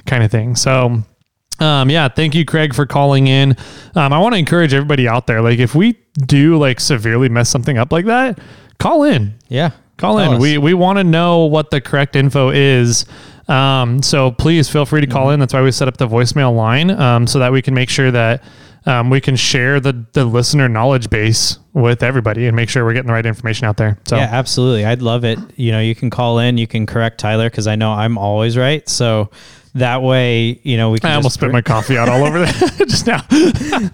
kind 0.06 0.22
of 0.22 0.30
thing. 0.30 0.56
So 0.56 1.02
um, 1.60 1.90
yeah, 1.90 2.08
thank 2.08 2.34
you, 2.34 2.44
Craig, 2.44 2.74
for 2.74 2.86
calling 2.86 3.26
in. 3.26 3.56
Um, 3.96 4.12
I 4.12 4.18
want 4.18 4.34
to 4.34 4.38
encourage 4.38 4.72
everybody 4.72 5.08
out 5.08 5.26
there. 5.26 5.42
Like, 5.42 5.58
if 5.58 5.74
we 5.74 5.98
do 6.26 6.56
like 6.56 6.78
severely 6.78 7.28
mess 7.28 7.48
something 7.48 7.76
up 7.78 7.90
like 7.92 8.06
that, 8.06 8.38
call 8.78 9.02
in. 9.04 9.34
yeah. 9.48 9.70
Call 9.98 10.18
in. 10.18 10.34
us. 10.34 10.40
We 10.40 10.56
we 10.56 10.72
want 10.74 10.98
to 10.98 11.04
know 11.04 11.44
what 11.44 11.70
the 11.70 11.80
correct 11.80 12.16
info 12.16 12.50
is. 12.50 13.04
Um, 13.48 14.02
so 14.02 14.30
please 14.30 14.68
feel 14.68 14.86
free 14.86 15.00
to 15.00 15.06
call 15.06 15.30
in. 15.30 15.40
That's 15.40 15.52
why 15.52 15.62
we 15.62 15.72
set 15.72 15.88
up 15.88 15.96
the 15.96 16.08
voicemail 16.08 16.54
line, 16.54 16.90
um, 16.90 17.26
so 17.26 17.38
that 17.38 17.52
we 17.52 17.62
can 17.62 17.74
make 17.74 17.88
sure 17.90 18.10
that 18.10 18.42
um, 18.86 19.10
we 19.10 19.20
can 19.20 19.36
share 19.36 19.80
the 19.80 20.04
the 20.12 20.24
listener 20.24 20.68
knowledge 20.68 21.10
base 21.10 21.58
with 21.72 22.02
everybody 22.02 22.46
and 22.46 22.56
make 22.56 22.68
sure 22.68 22.84
we're 22.84 22.92
getting 22.92 23.06
the 23.08 23.12
right 23.12 23.26
information 23.26 23.66
out 23.66 23.76
there. 23.76 23.98
So 24.06 24.16
Yeah, 24.16 24.28
absolutely. 24.30 24.84
I'd 24.84 25.02
love 25.02 25.24
it. 25.24 25.38
You 25.56 25.72
know, 25.72 25.80
you 25.80 25.94
can 25.94 26.10
call 26.10 26.38
in, 26.38 26.58
you 26.58 26.66
can 26.66 26.86
correct 26.86 27.18
Tyler 27.18 27.48
because 27.50 27.66
I 27.66 27.76
know 27.76 27.92
I'm 27.92 28.18
always 28.18 28.56
right. 28.56 28.88
So 28.88 29.30
that 29.74 30.02
way, 30.02 30.60
you 30.62 30.76
know, 30.76 30.90
we 30.90 30.98
can. 30.98 31.10
I 31.10 31.14
almost 31.14 31.34
spit 31.34 31.50
my 31.52 31.60
coffee 31.62 31.96
out 31.98 32.08
all 32.08 32.24
over 32.24 32.38
there 32.40 32.52
just 32.86 33.06
now. 33.06 33.24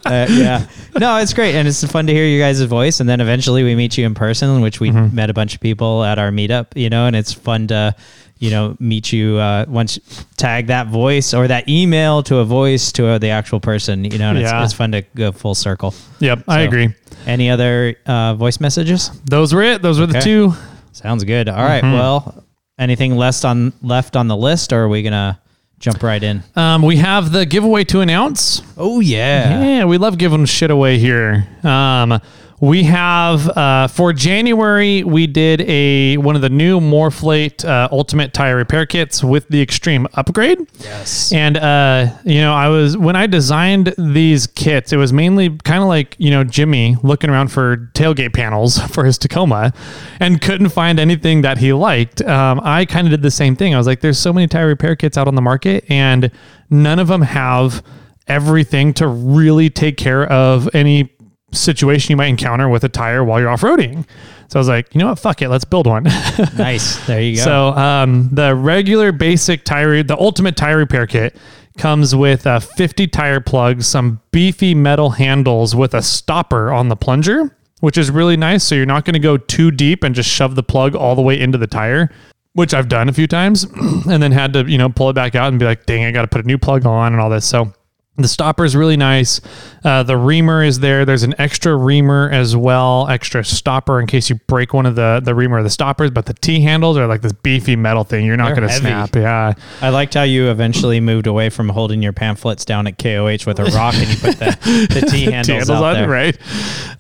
uh, 0.07 0.27
yeah. 0.31 0.67
No, 0.99 1.17
it's 1.19 1.35
great. 1.35 1.55
And 1.55 1.67
it's 1.69 1.85
fun 1.91 2.07
to 2.07 2.13
hear 2.13 2.25
you 2.27 2.41
guys' 2.41 2.61
voice. 2.63 3.01
And 3.01 3.09
then 3.09 3.21
eventually 3.21 3.63
we 3.65 3.75
meet 3.75 3.99
you 3.99 4.07
in 4.07 4.15
person, 4.15 4.61
which 4.61 4.81
we 4.81 4.91
Mm-hmm. 4.91 5.15
met 5.17 5.29
a 5.31 5.35
bunch 5.35 5.55
of 5.55 5.61
people 5.61 6.05
at 6.05 6.19
our 6.19 6.31
meetup, 6.31 6.69
you 6.77 6.89
know, 6.91 7.07
and 7.07 7.17
it's 7.17 7.33
fun 7.33 7.67
to, 7.69 7.95
you 8.39 8.51
know, 8.51 8.77
meet 8.79 9.13
you 9.13 9.37
uh, 9.39 9.65
once 9.69 9.99
tag 10.37 10.69
that 10.69 10.87
voice 10.89 11.35
or 11.35 11.49
that 11.49 11.69
email 11.69 12.23
to 12.25 12.37
a 12.39 12.45
voice 12.45 12.93
to 12.93 13.07
uh 13.07 13.19
the 13.19 13.31
actual 13.31 13.59
person, 13.61 14.05
you 14.05 14.19
know, 14.19 14.31
and 14.31 14.39
Yeah. 14.39 14.63
it's, 14.63 14.73
it's 14.73 14.77
fun 14.79 14.93
to 14.93 15.03
go 15.17 15.33
full 15.33 15.55
circle. 15.55 15.95
yep, 16.21 16.45
I 16.47 16.61
agree. 16.61 16.95
Any 17.27 17.49
other 17.51 17.97
uh, 18.07 18.35
voice 18.35 18.61
messages? 18.61 19.11
Those 19.25 19.53
were 19.55 19.63
it. 19.63 19.83
Those 19.83 19.99
were 19.99 20.07
the 20.07 20.21
two. 20.21 20.53
Sounds 20.93 21.25
good. 21.25 21.49
All 21.49 21.57
right. 21.65 21.83
Mm-hmm. 21.83 21.95
Well, 21.95 22.45
anything 22.79 23.17
left 23.17 23.45
on 23.45 23.73
left 23.83 24.15
on 24.15 24.29
the 24.29 24.37
list, 24.37 24.73
or 24.73 24.83
are 24.85 24.89
we 24.89 25.03
gonna 25.03 25.41
jump 25.85 26.03
right 26.03 26.23
in? 26.23 26.43
Um, 26.57 26.81
we 26.83 26.97
have 26.97 27.31
the 27.31 27.45
giveaway 27.45 27.85
to 27.85 28.01
announce. 28.01 28.63
Oh 28.79 29.01
yeah. 29.01 29.63
Yeah, 29.63 29.85
we 29.85 29.99
love 29.99 30.17
giving 30.17 30.47
shit 30.47 30.71
away 30.71 30.99
here. 30.99 31.47
Um, 31.63 32.21
We 32.61 32.85
have 32.85 33.49
uh, 33.49 33.89
for 33.89 34.13
January 34.13 35.03
we 35.03 35.27
did 35.27 35.63
a 35.63 36.17
one 36.19 36.37
of 36.37 36.43
the 36.43 36.49
new 36.49 36.81
Morflate 36.81 37.65
uh, 37.65 37.89
Ultimate 37.91 38.33
Tire 38.33 38.57
Repair 38.57 38.87
Kits 38.87 39.25
with 39.25 39.49
the 39.49 39.61
Extreme 39.61 40.07
upgrade. 40.15 40.59
Yes. 40.81 41.33
And 41.33 41.57
uh, 41.57 42.17
you 42.25 42.41
know, 42.41 42.55
I 42.55 42.69
was 42.69 42.97
when 42.97 43.17
I 43.17 43.27
designed 43.27 43.95
these 43.99 44.47
kits, 44.47 44.93
it 44.93 44.97
was 44.97 45.13
mainly 45.13 45.51
kind 45.59 45.83
of 45.83 45.89
like 45.89 46.15
you 46.19 46.31
know 46.31 46.45
Jimmy 46.45 46.97
looking 47.03 47.29
around 47.29 47.49
for 47.49 47.91
tailgate 47.95 48.33
panels 48.33 48.79
for 48.93 49.05
his 49.05 49.19
Tacoma, 49.19 49.73
and 50.21 50.41
couldn't 50.41 50.69
find 50.69 51.01
anything 51.01 51.43
that 51.43 51.59
he 51.59 51.73
liked. 51.73 52.23
Um, 52.23 52.61
I 52.63 52.85
kind 52.85 53.07
of 53.07 53.11
did 53.11 53.23
the 53.23 53.31
same 53.31 53.57
thing. 53.57 53.75
I 53.75 53.79
was 53.79 53.87
like, 53.87 54.01
"There's 54.01 54.19
so 54.19 54.33
many 54.33 54.47
tire 54.47 54.69
repair 54.69 54.97
kits 54.97 55.19
out 55.19 55.27
on 55.27 55.35
the 55.35 55.43
market, 55.43 55.85
and 55.89 56.31
none 56.71 56.99
of 56.99 57.09
them 57.09 57.23
have 57.23 57.83
everything 58.27 58.95
to 58.95 59.07
really 59.07 59.69
take 59.69 59.97
care 59.97 60.25
of 60.31 60.69
any 60.75 61.11
situation 61.55 62.13
you 62.13 62.17
might 62.17 62.27
encounter 62.27 62.69
with 62.69 62.85
a 62.85 62.89
tire 62.89 63.25
while 63.25 63.41
you're 63.41 63.51
off-roading." 63.51 64.07
So 64.49 64.59
I 64.59 64.61
was 64.61 64.69
like, 64.69 64.95
"You 64.95 65.01
know 65.01 65.09
what? 65.09 65.19
Fuck 65.19 65.43
it, 65.43 65.49
let's 65.49 65.65
build 65.65 65.87
one." 65.87 66.05
nice. 66.57 67.05
There 67.07 67.21
you 67.21 67.37
go. 67.37 67.43
So 67.43 67.69
um, 67.69 68.29
the 68.33 68.55
regular 68.55 69.13
basic 69.13 69.65
tire, 69.65 70.03
the 70.03 70.19
ultimate 70.19 70.57
tire 70.57 70.79
repair 70.79 71.07
kit 71.07 71.37
comes 71.79 72.15
with 72.15 72.47
uh, 72.47 72.61
50 72.61 73.07
tire 73.09 73.41
plugs, 73.41 73.87
some 73.87 74.21
beefy 74.31 74.75
metal 74.75 75.11
handles 75.11 75.75
with 75.75 75.95
a 75.95 76.03
stopper 76.03 76.73
on 76.73 76.89
the 76.89 76.97
plunger, 76.97 77.57
which 77.81 77.99
is 77.99 78.11
really 78.11 78.37
nice. 78.37 78.65
So 78.65 78.75
you're 78.75 78.87
not 78.87 79.05
going 79.05 79.15
to 79.15 79.21
go 79.21 79.37
too 79.37 79.71
deep 79.71 80.05
and 80.05 80.15
just 80.15 80.29
shove 80.29 80.55
the 80.55 80.63
plug 80.63 80.95
all 80.95 81.15
the 81.17 81.23
way 81.23 81.39
into 81.41 81.59
the 81.59 81.67
tire, 81.67 82.11
which 82.53 82.75
I've 82.75 82.89
done 82.89 83.09
a 83.09 83.13
few 83.13 83.27
times, 83.27 83.65
and 84.09 84.23
then 84.23 84.33
had 84.33 84.53
to 84.53 84.65
you 84.65 84.79
know 84.79 84.89
pull 84.89 85.11
it 85.11 85.15
back 85.15 85.35
out 85.35 85.49
and 85.49 85.59
be 85.59 85.65
like, 85.65 85.87
dang, 85.87 86.05
I 86.05 86.13
got 86.13 86.23
to 86.23 86.29
put 86.29 86.45
a 86.45 86.47
new 86.47 86.59
plug 86.59 86.87
on 86.87 87.13
and 87.13 87.21
all 87.21 87.31
this. 87.31 87.47
So. 87.47 87.73
The 88.17 88.29
stopper 88.29 88.65
is 88.65 88.77
really 88.77 88.97
nice. 88.97 89.41
Uh, 89.83 90.05
the 90.05 90.17
reamer 90.17 90.63
is 90.63 90.79
there. 90.79 91.05
There's 91.05 91.25
an 91.25 91.35
extra 91.37 91.75
reamer 91.75 92.31
as 92.31 92.57
well, 92.57 93.09
extra 93.09 93.45
stopper 93.45 93.99
in 93.99 94.07
case 94.07 94.31
you 94.31 94.37
break 94.47 94.73
one 94.73 94.87
of 94.87 94.95
the 94.95 95.21
the 95.23 95.35
reamer 95.35 95.59
or 95.59 95.63
the 95.65 95.71
stoppers. 95.71 96.13
But 96.13 96.27
the 96.27 96.35
T 96.35 96.61
handles 96.61 96.97
are 96.97 97.09
like 97.09 97.23
this 97.23 97.33
beefy 97.33 97.75
metal 97.75 98.05
thing. 98.05 98.25
You're 98.25 98.37
not 98.37 98.55
going 98.55 98.69
to 98.69 98.73
snap. 98.73 99.17
Yeah, 99.17 99.55
I 99.81 99.89
liked 99.89 100.15
how 100.15 100.23
you 100.23 100.49
eventually 100.49 101.01
moved 101.01 101.27
away 101.27 101.51
from 101.51 101.69
holding 101.69 102.03
your 102.03 102.13
pamphlets 102.13 102.65
down 102.65 102.87
at 102.87 102.99
KOH 102.99 103.47
with 103.49 103.59
a 103.59 103.65
rock 103.75 103.95
and 103.95 104.09
you 104.09 104.17
put 104.17 104.39
the, 104.39 104.89
the 104.93 105.07
T 105.11 105.25
handles, 105.25 105.69
on 105.69 105.95
there. 105.95 106.09
right? 106.09 106.39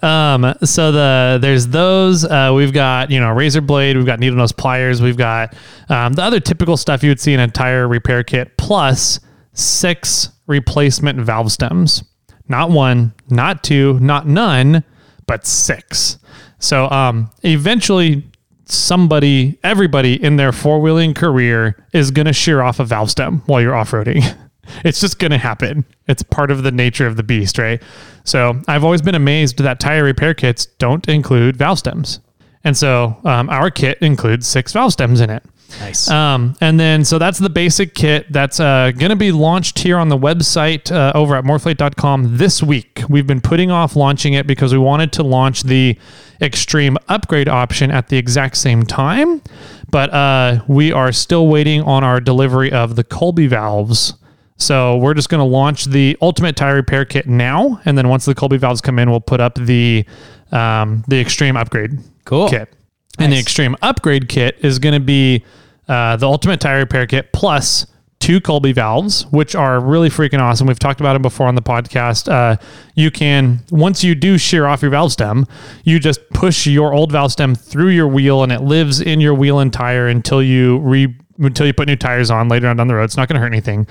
Um, 0.03 0.53
so 0.65 0.91
the 0.91 1.39
there's 1.41 1.69
those. 1.69 2.25
Uh, 2.25 2.53
we've 2.57 2.73
got 2.73 3.13
you 3.13 3.21
know 3.21 3.31
razor 3.31 3.61
blade. 3.61 3.97
We've 3.97 4.05
got 4.05 4.19
needle 4.19 4.37
nose 4.37 4.51
pliers. 4.51 5.01
We've 5.01 5.17
got 5.17 5.55
um, 5.89 6.15
the 6.15 6.23
other 6.23 6.41
typical 6.41 6.77
stuff 6.77 7.05
you 7.05 7.11
would 7.11 7.21
see 7.21 7.35
in 7.35 7.39
a 7.39 7.47
tire 7.47 7.87
repair 7.87 8.25
kit, 8.25 8.57
plus 8.57 9.21
six 9.55 10.31
replacement 10.47 11.19
valve 11.21 11.51
stems. 11.51 12.05
Not 12.49 12.71
one, 12.71 13.15
not 13.31 13.65
two, 13.65 13.99
not 14.01 14.27
none, 14.27 14.85
but 15.27 15.47
six. 15.47 16.19
So 16.59 16.91
um, 16.91 17.31
eventually, 17.43 18.31
somebody, 18.67 19.59
everybody 19.63 20.23
in 20.23 20.37
their 20.37 20.53
four 20.53 20.81
wheeling 20.81 21.15
career 21.15 21.87
is 21.93 22.11
going 22.11 22.27
to 22.27 22.33
shear 22.33 22.63
off 22.63 22.81
a 22.81 22.85
valve 22.85 23.11
stem 23.11 23.43
while 23.47 23.61
you're 23.61 23.75
off 23.75 23.91
roading. 23.93 24.23
It's 24.83 24.99
just 24.99 25.19
going 25.19 25.31
to 25.31 25.37
happen. 25.37 25.85
It's 26.09 26.23
part 26.23 26.51
of 26.51 26.63
the 26.63 26.73
nature 26.73 27.07
of 27.07 27.17
the 27.17 27.23
beast, 27.23 27.59
right? 27.59 27.83
So 28.25 28.63
I've 28.67 28.83
always 28.83 29.03
been 29.03 29.15
amazed 29.15 29.59
that 29.59 29.79
tire 29.79 30.03
repair 30.03 30.33
kits 30.33 30.65
don't 30.79 31.07
include 31.07 31.57
valve 31.57 31.79
stems. 31.79 32.21
And 32.65 32.75
so 32.75 33.15
um, 33.25 33.51
our 33.51 33.71
kit 33.71 33.99
includes 34.01 34.47
six 34.47 34.73
valve 34.73 34.95
stems 34.95 35.21
in 35.21 35.29
it. 35.29 35.43
Nice. 35.81 36.09
Um, 36.11 36.57
and 36.61 36.79
then, 36.79 37.05
so 37.05 37.19
that's 37.19 37.39
the 37.39 37.51
basic 37.51 37.95
kit 37.95 38.33
that's 38.33 38.61
uh, 38.61 38.93
going 38.97 39.11
to 39.11 39.17
be 39.17 39.33
launched 39.33 39.79
here 39.79 39.99
on 39.99 40.09
the 40.09 40.19
website 40.19 40.91
uh, 40.91 41.13
over 41.15 41.37
at 41.37 41.45
morflate.com 41.45 42.37
this 42.37 42.63
week. 42.63 43.03
We've 43.09 43.27
been 43.27 43.41
putting 43.41 43.71
off 43.71 43.97
launching 43.97 44.35
it 44.35 44.47
because 44.47 44.73
we 44.73 44.79
wanted 44.79 45.13
to 45.13 45.23
launch 45.23 45.63
the 45.63 45.99
extreme 46.41 46.97
upgrade 47.09 47.49
option 47.49 47.91
at 47.91 48.09
the 48.09 48.17
exact 48.17 48.57
same 48.57 48.85
time. 48.85 49.43
But 49.91 50.13
uh, 50.13 50.65
we 50.67 50.93
are 50.93 51.13
still 51.13 51.47
waiting 51.49 51.83
on 51.83 52.03
our 52.05 52.21
delivery 52.21 52.73
of 52.73 52.97
the 52.97 53.05
Colby 53.05 53.47
valves. 53.47 54.15
So 54.57 54.97
we're 54.97 55.15
just 55.15 55.29
going 55.29 55.41
to 55.41 55.45
launch 55.45 55.87
the 55.87 56.17
ultimate 56.23 56.57
tire 56.57 56.77
repair 56.77 57.05
kit 57.05 57.27
now. 57.27 57.81
And 57.85 57.99
then 57.99 58.09
once 58.09 58.25
the 58.25 58.35
Colby 58.35 58.57
valves 58.57 58.81
come 58.81 58.99
in, 58.99 59.11
we'll 59.11 59.21
put 59.21 59.41
up 59.41 59.57
the, 59.57 60.05
um, 60.53 61.05
the 61.09 61.21
extreme 61.21 61.57
upgrade 61.57 61.99
Cool. 62.25 62.49
kit. 62.49 62.73
And 63.19 63.33
the 63.33 63.39
extreme 63.39 63.77
upgrade 63.83 64.29
kit 64.29 64.59
is 64.61 64.81
going 64.81 64.95
to 64.95 65.01
be 65.01 65.45
uh, 65.89 66.17
the 66.17 66.27
ultimate 66.27 66.61
tire 66.61 66.81
repair 66.81 67.07
kit 67.07 67.33
plus 67.33 67.87
two 68.25 68.41
Colby 68.41 68.73
valves, 68.73 69.27
which 69.27 69.55
are 69.55 69.79
really 69.81 70.09
freaking 70.09 70.41
awesome. 70.41 70.67
We've 70.67 70.79
talked 70.79 71.01
about 71.01 71.13
them 71.13 71.21
before 71.21 71.47
on 71.47 71.57
the 71.57 71.63
podcast. 71.63 72.33
Uh, 72.33 72.57
you 72.95 73.11
can, 73.11 73.61
once 73.71 74.03
you 74.03 74.15
do 74.15 74.39
shear 74.39 74.67
off 74.67 74.81
your 74.81 74.91
valve 74.91 75.13
stem, 75.13 75.47
you 75.85 75.99
just 75.99 76.27
push 76.31 76.67
your 76.67 76.95
old 76.95 77.13
valve 77.13 77.33
stem 77.33 77.55
through 77.55 77.91
your 77.91 78.09
wheel 78.09 78.43
and 78.43 78.51
it 78.51 78.63
lives 78.63 79.03
in 79.03 79.21
your 79.21 79.35
wheel 79.35 79.59
and 79.59 79.75
tire 79.75 80.09
until 80.09 80.43
you 80.43 80.79
re 80.79 81.15
until 81.39 81.67
you 81.67 81.73
put 81.75 81.89
new 81.89 81.97
tires 81.97 82.31
on 82.31 82.49
later 82.49 82.69
on 82.69 82.77
down 82.77 82.87
the 82.87 82.95
road. 82.95 83.05
It's 83.05 83.17
not 83.17 83.29
going 83.29 83.35
to 83.35 83.41
hurt 83.41 83.53
anything. 83.53 83.87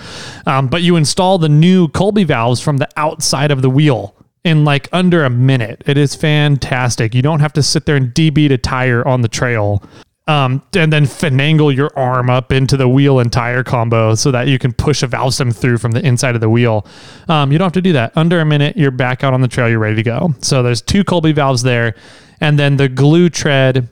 Um, 0.48 0.68
but 0.68 0.82
you 0.82 0.96
install 0.96 1.38
the 1.38 1.50
new 1.50 1.90
Colby 1.90 2.24
valves 2.24 2.62
from 2.62 2.78
the 2.78 2.88
outside 2.96 3.52
of 3.52 3.62
the 3.62 3.70
wheel 3.70 4.16
in 4.44 4.66
like 4.66 4.90
under 4.92 5.24
a 5.26 5.30
minute. 5.30 5.84
It 5.86 5.98
is 5.98 6.16
fantastic. 6.16 7.14
You 7.14 7.22
don't 7.22 7.42
have 7.42 7.54
to 7.54 7.62
sit 7.62 7.86
there 7.86 7.98
and 7.98 8.14
DB 8.14 8.50
a 8.52 8.58
tire 8.58 9.08
on 9.08 9.22
the 9.22 9.28
trail. 9.28 9.84
Um, 10.26 10.64
and 10.74 10.94
then 10.94 11.04
finagle 11.04 11.76
your 11.76 11.92
arm 11.98 12.30
up 12.30 12.54
into 12.54 12.78
the 12.78 12.88
wheel 12.88 13.20
and 13.20 13.30
tire 13.30 13.62
combo 13.62 14.16
so 14.16 14.32
that 14.32 14.48
you 14.48 14.58
can 14.58 14.72
push 14.72 15.04
a 15.04 15.08
valve 15.08 15.34
stem 15.34 15.52
through 15.52 15.80
from 15.80 15.92
the 15.92 16.06
inside 16.06 16.34
of 16.36 16.40
the 16.40 16.50
wheel. 16.50 16.88
Um, 17.28 17.52
you 17.52 17.58
don't 17.58 17.66
have 17.66 17.74
to 17.74 17.82
do 17.82 17.92
that. 17.94 18.14
Under 18.16 18.40
a 18.40 18.46
minute, 18.46 18.78
you're 18.78 18.92
back 18.92 19.24
out 19.24 19.34
on 19.34 19.42
the 19.42 19.50
trail. 19.50 19.68
You're 19.68 19.80
ready 19.80 19.98
to 19.98 20.04
go. 20.04 20.34
So 20.40 20.64
there's 20.64 20.82
two 20.82 21.04
Colby 21.04 21.34
valves 21.34 21.64
there, 21.64 21.96
and 22.40 22.58
then 22.58 22.78
the 22.78 22.88
GlueTread 22.88 23.90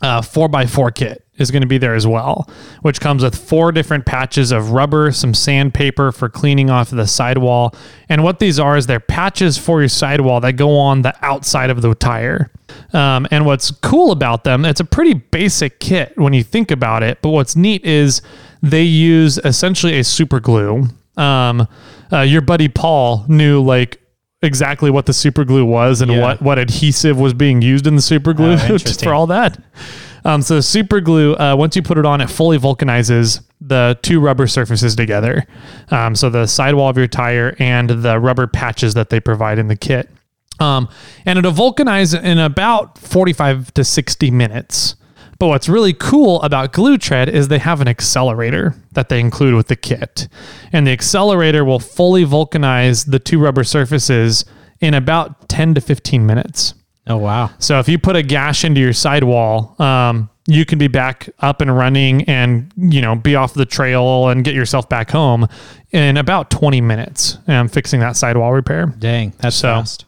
uh, 0.00 0.22
4x4 0.22 0.94
kit 0.94 1.23
is 1.36 1.50
going 1.50 1.62
to 1.62 1.66
be 1.66 1.78
there 1.78 1.94
as 1.94 2.06
well, 2.06 2.48
which 2.82 3.00
comes 3.00 3.22
with 3.22 3.34
four 3.36 3.72
different 3.72 4.06
patches 4.06 4.52
of 4.52 4.70
rubber, 4.70 5.10
some 5.10 5.34
sandpaper 5.34 6.12
for 6.12 6.28
cleaning 6.28 6.70
off 6.70 6.90
the 6.90 7.06
sidewall. 7.06 7.74
And 8.08 8.22
what 8.22 8.38
these 8.38 8.60
are 8.60 8.76
is 8.76 8.86
they're 8.86 9.00
patches 9.00 9.58
for 9.58 9.80
your 9.80 9.88
sidewall 9.88 10.40
that 10.40 10.52
go 10.52 10.76
on 10.78 11.02
the 11.02 11.14
outside 11.24 11.70
of 11.70 11.82
the 11.82 11.94
tire. 11.94 12.50
Um, 12.92 13.26
and 13.32 13.44
what's 13.46 13.70
cool 13.70 14.12
about 14.12 14.44
them, 14.44 14.64
it's 14.64 14.80
a 14.80 14.84
pretty 14.84 15.14
basic 15.14 15.80
kit 15.80 16.16
when 16.16 16.32
you 16.32 16.44
think 16.44 16.70
about 16.70 17.02
it. 17.02 17.20
But 17.20 17.30
what's 17.30 17.56
neat 17.56 17.84
is 17.84 18.22
they 18.62 18.82
use 18.84 19.38
essentially 19.38 19.98
a 19.98 20.04
super 20.04 20.38
glue. 20.40 20.88
Um, 21.16 21.66
uh, 22.12 22.20
your 22.20 22.40
buddy 22.42 22.68
Paul 22.68 23.24
knew 23.28 23.60
like 23.62 24.00
exactly 24.42 24.90
what 24.90 25.06
the 25.06 25.12
super 25.12 25.44
glue 25.44 25.64
was 25.64 26.00
and 26.00 26.12
Yeah. 26.12 26.20
what 26.20 26.42
what 26.42 26.58
adhesive 26.58 27.18
was 27.18 27.32
being 27.34 27.62
used 27.62 27.86
in 27.86 27.96
the 27.96 28.02
super 28.02 28.32
glue 28.34 28.56
Oh, 28.60 28.78
for 29.02 29.14
all 29.14 29.26
that. 29.28 29.58
Um, 30.24 30.42
so 30.42 30.60
super 30.60 31.00
glue, 31.00 31.34
uh, 31.34 31.54
once 31.56 31.76
you 31.76 31.82
put 31.82 31.98
it 31.98 32.06
on, 32.06 32.20
it 32.20 32.30
fully 32.30 32.58
vulcanizes 32.58 33.42
the 33.60 33.98
two 34.02 34.20
rubber 34.20 34.46
surfaces 34.46 34.96
together. 34.96 35.46
Um, 35.90 36.14
so 36.14 36.30
the 36.30 36.46
sidewall 36.46 36.88
of 36.88 36.96
your 36.96 37.06
tire 37.06 37.54
and 37.58 37.90
the 37.90 38.18
rubber 38.18 38.46
patches 38.46 38.94
that 38.94 39.10
they 39.10 39.20
provide 39.20 39.58
in 39.58 39.68
the 39.68 39.76
kit. 39.76 40.08
Um, 40.60 40.88
and 41.26 41.38
it'll 41.38 41.52
vulcanize 41.52 42.18
in 42.18 42.38
about 42.38 42.98
45 42.98 43.74
to 43.74 43.84
60 43.84 44.30
minutes. 44.30 44.96
But 45.38 45.48
what's 45.48 45.68
really 45.68 45.92
cool 45.92 46.40
about 46.42 46.72
GlueTread 46.72 47.28
is 47.28 47.48
they 47.48 47.58
have 47.58 47.80
an 47.80 47.88
accelerator 47.88 48.74
that 48.92 49.08
they 49.08 49.18
include 49.18 49.54
with 49.54 49.66
the 49.66 49.76
kit. 49.76 50.28
And 50.72 50.86
the 50.86 50.92
accelerator 50.92 51.64
will 51.64 51.80
fully 51.80 52.24
vulcanize 52.24 53.10
the 53.10 53.18
two 53.18 53.40
rubber 53.40 53.64
surfaces 53.64 54.44
in 54.80 54.94
about 54.94 55.48
10 55.48 55.74
to 55.74 55.80
15 55.80 56.24
minutes. 56.24 56.74
Oh, 57.06 57.16
wow. 57.18 57.50
So 57.58 57.78
if 57.80 57.88
you 57.88 57.98
put 57.98 58.16
a 58.16 58.22
gash 58.22 58.64
into 58.64 58.80
your 58.80 58.92
sidewall, 58.94 59.74
um, 59.80 60.30
you 60.46 60.64
can 60.64 60.78
be 60.78 60.88
back 60.88 61.28
up 61.40 61.60
and 61.60 61.74
running 61.74 62.22
and 62.24 62.70
you 62.76 63.00
know 63.00 63.14
be 63.14 63.34
off 63.34 63.54
the 63.54 63.64
trail 63.66 64.28
and 64.28 64.44
get 64.44 64.54
yourself 64.54 64.88
back 64.88 65.10
home 65.10 65.48
in 65.90 66.16
about 66.16 66.50
20 66.50 66.80
minutes. 66.80 67.38
Um, 67.46 67.68
fixing 67.68 68.00
that 68.00 68.16
sidewall 68.16 68.52
repair. 68.52 68.86
Dang. 68.98 69.32
That's 69.38 69.56
So- 69.56 69.68
fast. 69.68 70.04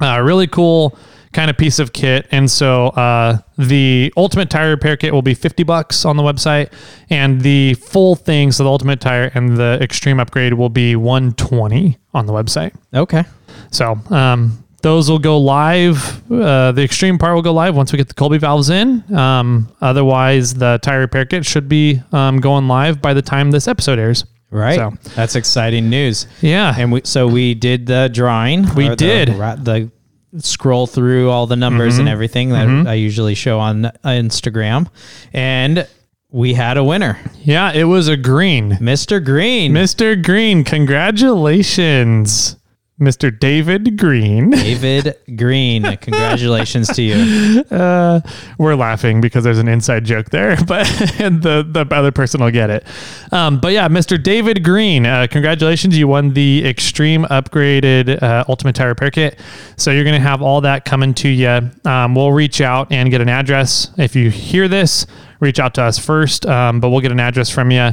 Uh, 0.00 0.20
really 0.22 0.46
cool 0.46 0.96
kind 1.32 1.50
of 1.50 1.56
piece 1.56 1.78
of 1.78 1.92
kit. 1.92 2.26
And 2.32 2.50
so 2.50 2.88
uh, 2.88 3.38
the 3.58 4.12
ultimate 4.16 4.50
tire 4.50 4.70
repair 4.70 4.96
kit 4.96 5.12
will 5.12 5.22
be 5.22 5.34
50 5.34 5.62
bucks 5.64 6.04
on 6.04 6.16
the 6.16 6.22
website, 6.24 6.72
and 7.08 7.40
the 7.42 7.74
full 7.74 8.14
thing, 8.16 8.50
so 8.50 8.64
the 8.64 8.70
ultimate 8.70 9.00
tire 9.00 9.30
and 9.34 9.56
the 9.56 9.78
extreme 9.80 10.18
upgrade 10.18 10.54
will 10.54 10.68
be 10.68 10.96
120 10.96 11.98
on 12.14 12.26
the 12.26 12.32
website. 12.32 12.72
Okay. 12.94 13.24
So 13.70 13.98
um, 14.10 14.64
those 14.82 15.10
will 15.10 15.18
go 15.18 15.38
live. 15.38 16.22
Uh, 16.30 16.72
the 16.72 16.82
extreme 16.82 17.18
part 17.18 17.34
will 17.34 17.42
go 17.42 17.52
live 17.52 17.74
once 17.76 17.92
we 17.92 17.96
get 17.98 18.08
the 18.08 18.14
Colby 18.14 18.38
valves 18.38 18.70
in. 18.70 19.04
Um, 19.14 19.68
otherwise, 19.80 20.54
the 20.54 20.78
tire 20.82 21.00
repair 21.00 21.24
kit 21.26 21.44
should 21.44 21.68
be 21.68 22.00
um, 22.12 22.40
going 22.40 22.66
live 22.68 23.02
by 23.02 23.12
the 23.14 23.22
time 23.22 23.50
this 23.50 23.68
episode 23.68 23.98
airs. 23.98 24.24
Right. 24.50 24.76
So- 24.76 24.94
That's 25.14 25.36
exciting 25.36 25.90
news. 25.90 26.26
Yeah. 26.40 26.74
And 26.76 26.90
we 26.92 27.02
so 27.04 27.26
we 27.28 27.54
did 27.54 27.86
the 27.86 28.08
drawing. 28.12 28.74
We 28.74 28.86
or 28.88 28.90
the- 28.90 28.96
did. 28.96 29.28
the 29.28 29.90
scroll 30.38 30.86
through 30.86 31.28
all 31.30 31.46
the 31.46 31.56
numbers 31.56 31.94
Mm-hmm. 31.94 32.00
and 32.00 32.08
everything 32.08 32.48
that 32.50 32.86
I 32.88 32.94
usually 32.94 33.34
show 33.34 33.58
on 33.58 33.86
uh, 33.86 33.92
Instagram, 34.04 34.86
and 35.32 35.86
we 36.30 36.54
had 36.54 36.76
a 36.76 36.84
winner, 36.84 37.18
yeah, 37.42 37.72
it 37.72 37.82
was 37.82 38.06
a 38.06 38.16
green. 38.16 38.74
Mr. 38.74 39.24
Green. 39.24 39.72
Mr. 39.72 40.14
Green, 40.22 40.62
congratulations. 40.62 42.54
Mr. 43.00 43.36
David 43.36 43.96
Green. 43.96 44.50
David 44.50 45.16
Green, 45.34 45.82
congratulations 46.00 46.88
to 46.88 47.02
you. 47.02 47.64
Uh, 47.70 48.20
we're 48.58 48.74
laughing 48.74 49.22
because 49.22 49.42
there's 49.42 49.58
an 49.58 49.68
inside 49.68 50.04
joke 50.04 50.28
there, 50.28 50.56
but 50.66 50.86
and 51.20 51.42
the 51.42 51.66
the 51.66 51.86
other 51.94 52.12
person 52.12 52.42
will 52.42 52.50
get 52.50 52.68
it. 52.68 52.84
Um, 53.32 53.58
but 53.58 53.72
yeah, 53.72 53.88
Mr. 53.88 54.22
David 54.22 54.62
Green, 54.62 55.06
uh, 55.06 55.26
congratulations! 55.30 55.96
You 55.96 56.08
won 56.08 56.34
the 56.34 56.66
extreme 56.66 57.24
upgraded 57.24 58.22
uh, 58.22 58.44
Ultimate 58.48 58.74
Tire 58.74 58.88
Repair 58.88 59.10
Kit. 59.10 59.38
So 59.76 59.90
you're 59.90 60.04
gonna 60.04 60.20
have 60.20 60.42
all 60.42 60.60
that 60.60 60.84
coming 60.84 61.14
to 61.14 61.28
you. 61.28 61.70
Um, 61.86 62.14
we'll 62.14 62.32
reach 62.32 62.60
out 62.60 62.92
and 62.92 63.10
get 63.10 63.22
an 63.22 63.30
address. 63.30 63.90
If 63.96 64.14
you 64.14 64.30
hear 64.30 64.68
this, 64.68 65.06
reach 65.40 65.58
out 65.58 65.72
to 65.74 65.82
us 65.82 65.98
first. 65.98 66.44
Um, 66.44 66.80
but 66.80 66.90
we'll 66.90 67.00
get 67.00 67.12
an 67.12 67.20
address 67.20 67.48
from 67.48 67.70
you 67.70 67.92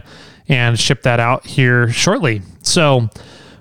and 0.50 0.80
ship 0.80 1.04
that 1.04 1.20
out 1.20 1.46
here 1.46 1.90
shortly. 1.90 2.42
So 2.62 3.10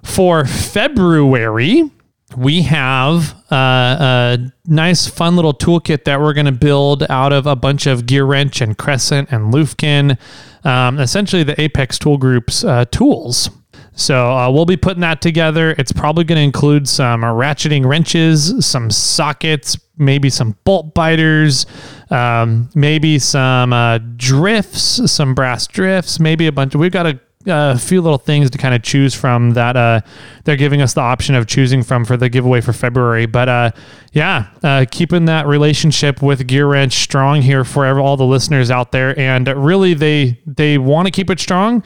for 0.07 0.45
February, 0.47 1.90
we 2.37 2.62
have 2.62 3.35
uh, 3.51 3.57
a 3.57 4.38
nice, 4.66 5.07
fun 5.07 5.37
little 5.37 5.55
toolkit 5.55 6.05
that 6.05 6.21
we're 6.21 6.33
going 6.33 6.47
to 6.47 6.53
build 6.53 7.05
out 7.11 7.33
of 7.33 7.47
a 7.47 7.57
bunch 7.57 7.87
of 7.87 8.03
GearWrench 8.03 8.61
and 8.61 8.79
Crescent 8.79 9.31
and 9.31 9.53
Lufkin, 9.53 10.19
um, 10.64 10.99
essentially 10.99 11.42
the 11.42 11.61
Apex 11.61 11.99
Tool 11.99 12.19
Group's 12.19 12.64
uh, 12.64 12.85
tools. 12.87 13.51
So 13.92 14.31
uh, 14.31 14.51
we'll 14.51 14.66
be 14.66 14.77
putting 14.77 15.01
that 15.01 15.23
together. 15.23 15.75
It's 15.79 15.92
probably 15.92 16.25
going 16.25 16.37
to 16.37 16.42
include 16.42 16.87
some 16.87 17.23
ratcheting 17.23 17.87
wrenches, 17.87 18.66
some 18.66 18.90
sockets, 18.90 19.79
maybe 19.97 20.29
some 20.29 20.57
bolt 20.64 20.95
biters, 20.95 21.64
um, 22.11 22.69
maybe 22.75 23.19
some 23.19 23.73
uh, 23.73 23.99
drifts, 24.16 25.11
some 25.11 25.35
brass 25.35 25.66
drifts, 25.66 26.21
maybe 26.21 26.47
a 26.47 26.53
bunch. 26.53 26.75
Of, 26.75 26.81
we've 26.81 26.92
got 26.92 27.07
a 27.07 27.19
a 27.46 27.78
few 27.78 28.00
little 28.00 28.18
things 28.18 28.50
to 28.50 28.59
kind 28.59 28.74
of 28.74 28.82
choose 28.82 29.14
from 29.14 29.50
that 29.50 29.76
uh, 29.76 30.00
they're 30.44 30.56
giving 30.56 30.82
us 30.82 30.94
the 30.94 31.00
option 31.00 31.35
of 31.35 31.46
choosing 31.46 31.82
from 31.82 32.04
for 32.04 32.16
the 32.16 32.28
giveaway 32.28 32.61
for 32.61 32.72
February. 32.72 33.26
But 33.26 33.48
uh, 33.48 33.70
yeah, 34.12 34.48
uh, 34.62 34.85
keeping 34.90 35.26
that 35.26 35.46
relationship 35.46 36.22
with 36.22 36.46
GearWrench 36.46 36.92
strong 36.92 37.42
here 37.42 37.64
for 37.64 37.98
all 38.00 38.16
the 38.16 38.26
listeners 38.26 38.70
out 38.70 38.92
there, 38.92 39.18
and 39.18 39.48
really 39.48 39.94
they 39.94 40.40
they 40.46 40.78
want 40.78 41.06
to 41.06 41.11
keep 41.11 41.30
it 41.30 41.40
strong 41.40 41.82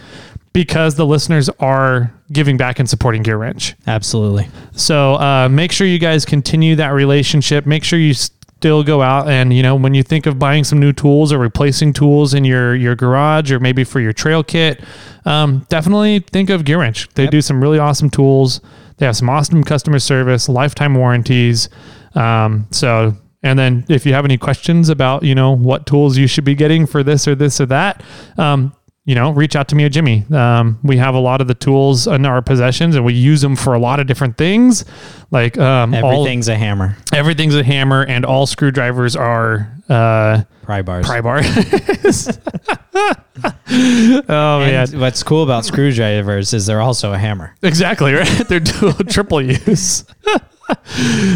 because 0.53 0.97
the 0.97 1.07
listeners 1.07 1.49
are 1.61 2.13
giving 2.33 2.57
back 2.57 2.79
and 2.79 2.89
supporting 2.89 3.23
GearWrench. 3.23 3.75
Absolutely. 3.87 4.49
So 4.73 5.15
uh, 5.15 5.49
make 5.49 5.73
sure 5.73 5.87
you 5.87 5.99
guys 5.99 6.25
continue 6.25 6.77
that 6.77 6.89
relationship. 6.89 7.67
Make 7.67 7.85
sure 7.85 7.99
you 7.99 8.15
still 8.61 8.85
go 8.85 9.01
out 9.01 9.27
and 9.27 9.55
you 9.55 9.63
know 9.63 9.75
when 9.75 9.95
you 9.95 10.03
think 10.03 10.27
of 10.27 10.39
buying 10.39 10.65
some 10.65 10.79
new 10.79 10.93
tools 10.93 11.33
or 11.33 11.39
replacing 11.39 11.95
tools 11.95 12.35
in 12.35 12.45
your 12.45 12.75
your 12.75 12.95
garage 12.95 13.51
or 13.51 13.59
maybe 13.59 13.85
for 13.85 14.01
your 14.01 14.13
trail 14.13 14.45
kit, 14.45 14.85
um, 15.25 15.65
definitely 15.71 16.19
think 16.19 16.51
of 16.51 16.63
GearWrench. 16.65 17.09
They 17.15 17.23
Yep. 17.23 17.31
do 17.31 17.41
some 17.41 17.63
really 17.63 17.79
awesome 17.79 18.11
tools. 18.11 18.61
They 18.99 19.07
have 19.07 19.17
some 19.17 19.31
awesome 19.31 19.65
customer 19.65 19.99
service, 19.99 20.47
lifetime 20.47 20.95
warranties. 20.95 21.71
Um, 22.15 22.67
so 22.71 23.17
and 23.43 23.59
then 23.59 23.87
if 23.89 24.05
you 24.05 24.13
have 24.13 24.27
any 24.27 24.37
questions 24.37 24.91
about 24.91 25.23
you 25.23 25.35
know 25.35 25.57
what 25.57 25.87
tools 25.87 26.19
you 26.19 26.27
should 26.27 26.45
be 26.45 26.55
getting 26.55 26.85
for 26.85 27.03
this 27.03 27.27
or 27.27 27.35
this 27.35 27.63
or 27.63 27.67
that, 27.67 28.03
um, 28.37 28.75
you 29.11 29.17
know, 29.17 29.33
reach 29.33 29.57
out 29.57 29.67
to 29.67 29.75
me 29.75 29.83
or 29.83 29.89
Jimmy. 29.89 30.25
Um, 30.31 30.79
we 30.85 30.97
have 30.99 31.17
a 31.17 31.19
lot 31.19 31.41
of 31.41 31.49
the 31.49 31.55
tools 31.55 32.07
in 32.07 32.25
our 32.25 32.41
possessions, 32.41 32.95
and 32.95 33.05
we 33.05 33.13
use 33.13 33.41
them 33.41 33.57
for 33.57 33.75
a 33.75 33.79
lot 33.81 33.99
of 33.99 34.07
different 34.07 34.37
things. 34.37 34.85
Like 35.33 35.59
um, 35.59 35.93
all, 35.97 36.13
Everything's 36.13 36.47
a 36.47 36.55
hammer. 36.57 36.97
everything's 37.13 37.57
a 37.57 37.65
hammer, 37.65 38.05
and 38.05 38.25
all 38.25 38.47
screwdrivers 38.47 39.17
are 39.17 39.69
uh, 39.89 40.43
Pry 40.63 40.83
bars. 40.83 41.07
pry 41.07 41.21
bars. 41.21 41.45
oh 43.69 44.61
man, 44.61 44.75
and 44.93 45.01
what's 45.01 45.25
cool 45.25 45.43
about 45.43 45.65
screwdrivers 45.65 46.55
is 46.55 46.67
they're 46.67 46.81
also 46.81 47.13
a 47.13 47.19
hammer. 47.19 47.57
Exactly 47.63 48.13
right. 48.13 48.29
They're 48.49 48.61
dual, 48.61 48.93
triple 48.93 49.43
use. 49.43 50.05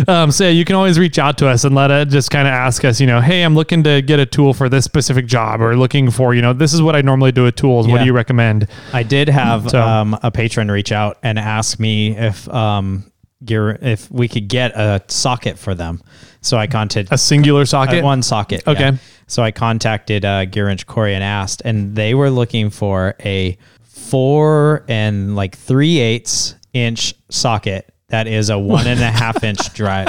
um, 0.08 0.30
so 0.30 0.44
yeah, 0.44 0.50
you 0.50 0.64
can 0.64 0.76
always 0.76 0.98
reach 0.98 1.18
out 1.18 1.38
to 1.38 1.48
us 1.48 1.64
and 1.64 1.74
let 1.74 1.90
it 1.90 2.08
just 2.08 2.30
kind 2.30 2.46
of 2.48 2.52
ask 2.54 2.84
us, 2.84 3.00
you 3.00 3.06
know, 3.06 3.20
hey, 3.20 3.42
I'm 3.42 3.54
looking 3.54 3.82
to 3.84 4.02
get 4.02 4.20
a 4.20 4.26
tool 4.26 4.54
for 4.54 4.68
this 4.68 4.84
specific 4.84 5.26
job, 5.26 5.60
or 5.60 5.76
looking 5.76 6.10
for, 6.10 6.34
you 6.34 6.42
know, 6.42 6.52
this 6.52 6.72
is 6.72 6.82
what 6.82 6.96
I 6.96 7.00
normally 7.02 7.32
do 7.32 7.44
with 7.44 7.56
tools. 7.56 7.86
What 7.88 7.98
do 8.00 8.04
you 8.04 8.12
recommend? 8.12 8.68
I 8.92 9.02
did 9.02 9.28
have 9.28 9.70
So- 9.70 9.80
um, 9.80 10.18
a 10.22 10.30
patron 10.30 10.70
reach 10.70 10.92
out 10.92 11.18
and 11.22 11.38
ask 11.38 11.78
me 11.78 12.16
if 12.16 12.48
um, 12.48 13.10
gear 13.44 13.78
if 13.82 14.10
we 14.10 14.28
could 14.28 14.48
get 14.48 14.72
a 14.74 15.02
socket 15.08 15.58
for 15.58 15.74
them. 15.74 16.02
So 16.40 16.56
I 16.58 16.66
contacted 16.66 17.12
A 17.12 17.16
singular 17.18 17.64
socket. 17.64 18.02
Uh, 18.02 18.06
one 18.06 18.22
socket. 18.22 18.62
yeah. 18.66 18.72
Okay. 18.72 18.92
So 19.26 19.42
I 19.42 19.50
contacted 19.50 20.24
uh, 20.24 20.44
GearWrench 20.44 20.84
Corey 20.84 21.14
and 21.14 21.24
asked, 21.24 21.62
and 21.64 21.96
they 21.96 22.12
were 22.14 22.28
looking 22.28 22.68
for 22.68 23.14
a 23.24 23.56
four 23.82 24.84
and 24.88 25.34
like 25.34 25.56
three 25.56 25.98
eighths 25.98 26.56
inch 26.74 27.14
socket 27.30 27.93
that 28.14 28.28
is 28.28 28.48
a 28.48 28.56
one 28.56 28.86
and 28.86 29.00
a 29.00 29.10
half 29.10 29.42
inch 29.42 29.72
drive. 29.74 30.06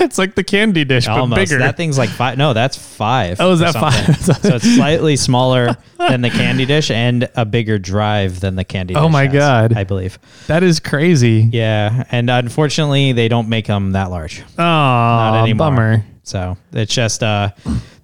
it's 0.00 0.16
like 0.16 0.34
the 0.34 0.42
candy 0.42 0.86
dish, 0.86 1.04
but 1.04 1.18
Almost. 1.18 1.38
bigger. 1.38 1.58
That 1.58 1.76
thing's 1.76 1.98
like 1.98 2.08
five. 2.08 2.38
No, 2.38 2.54
that's 2.54 2.78
five. 2.78 3.36
Oh, 3.40 3.52
is 3.52 3.60
that 3.60 3.74
five? 3.74 4.16
so 4.42 4.54
it's 4.56 4.64
slightly 4.74 5.16
smaller 5.16 5.76
than 5.98 6.22
the 6.22 6.30
candy 6.30 6.64
dish 6.64 6.90
and 6.90 7.28
a 7.36 7.44
bigger 7.44 7.78
drive 7.78 8.40
than 8.40 8.56
the 8.56 8.64
candy 8.64 8.94
dish. 8.94 9.02
Oh 9.02 9.10
my 9.10 9.24
has, 9.24 9.32
God. 9.34 9.72
I 9.76 9.84
believe. 9.84 10.18
that 10.46 10.62
is 10.62 10.80
crazy. 10.80 11.46
Yeah. 11.52 12.04
And 12.10 12.30
unfortunately, 12.30 13.12
they 13.12 13.28
don't 13.28 13.50
make 13.50 13.66
them 13.66 13.92
that 13.92 14.10
large. 14.10 14.40
Oh, 14.40 14.62
Not 14.62 15.42
anymore. 15.42 15.70
bummer. 15.70 16.04
So 16.22 16.56
it's 16.72 16.94
just 16.94 17.22
uh, 17.22 17.50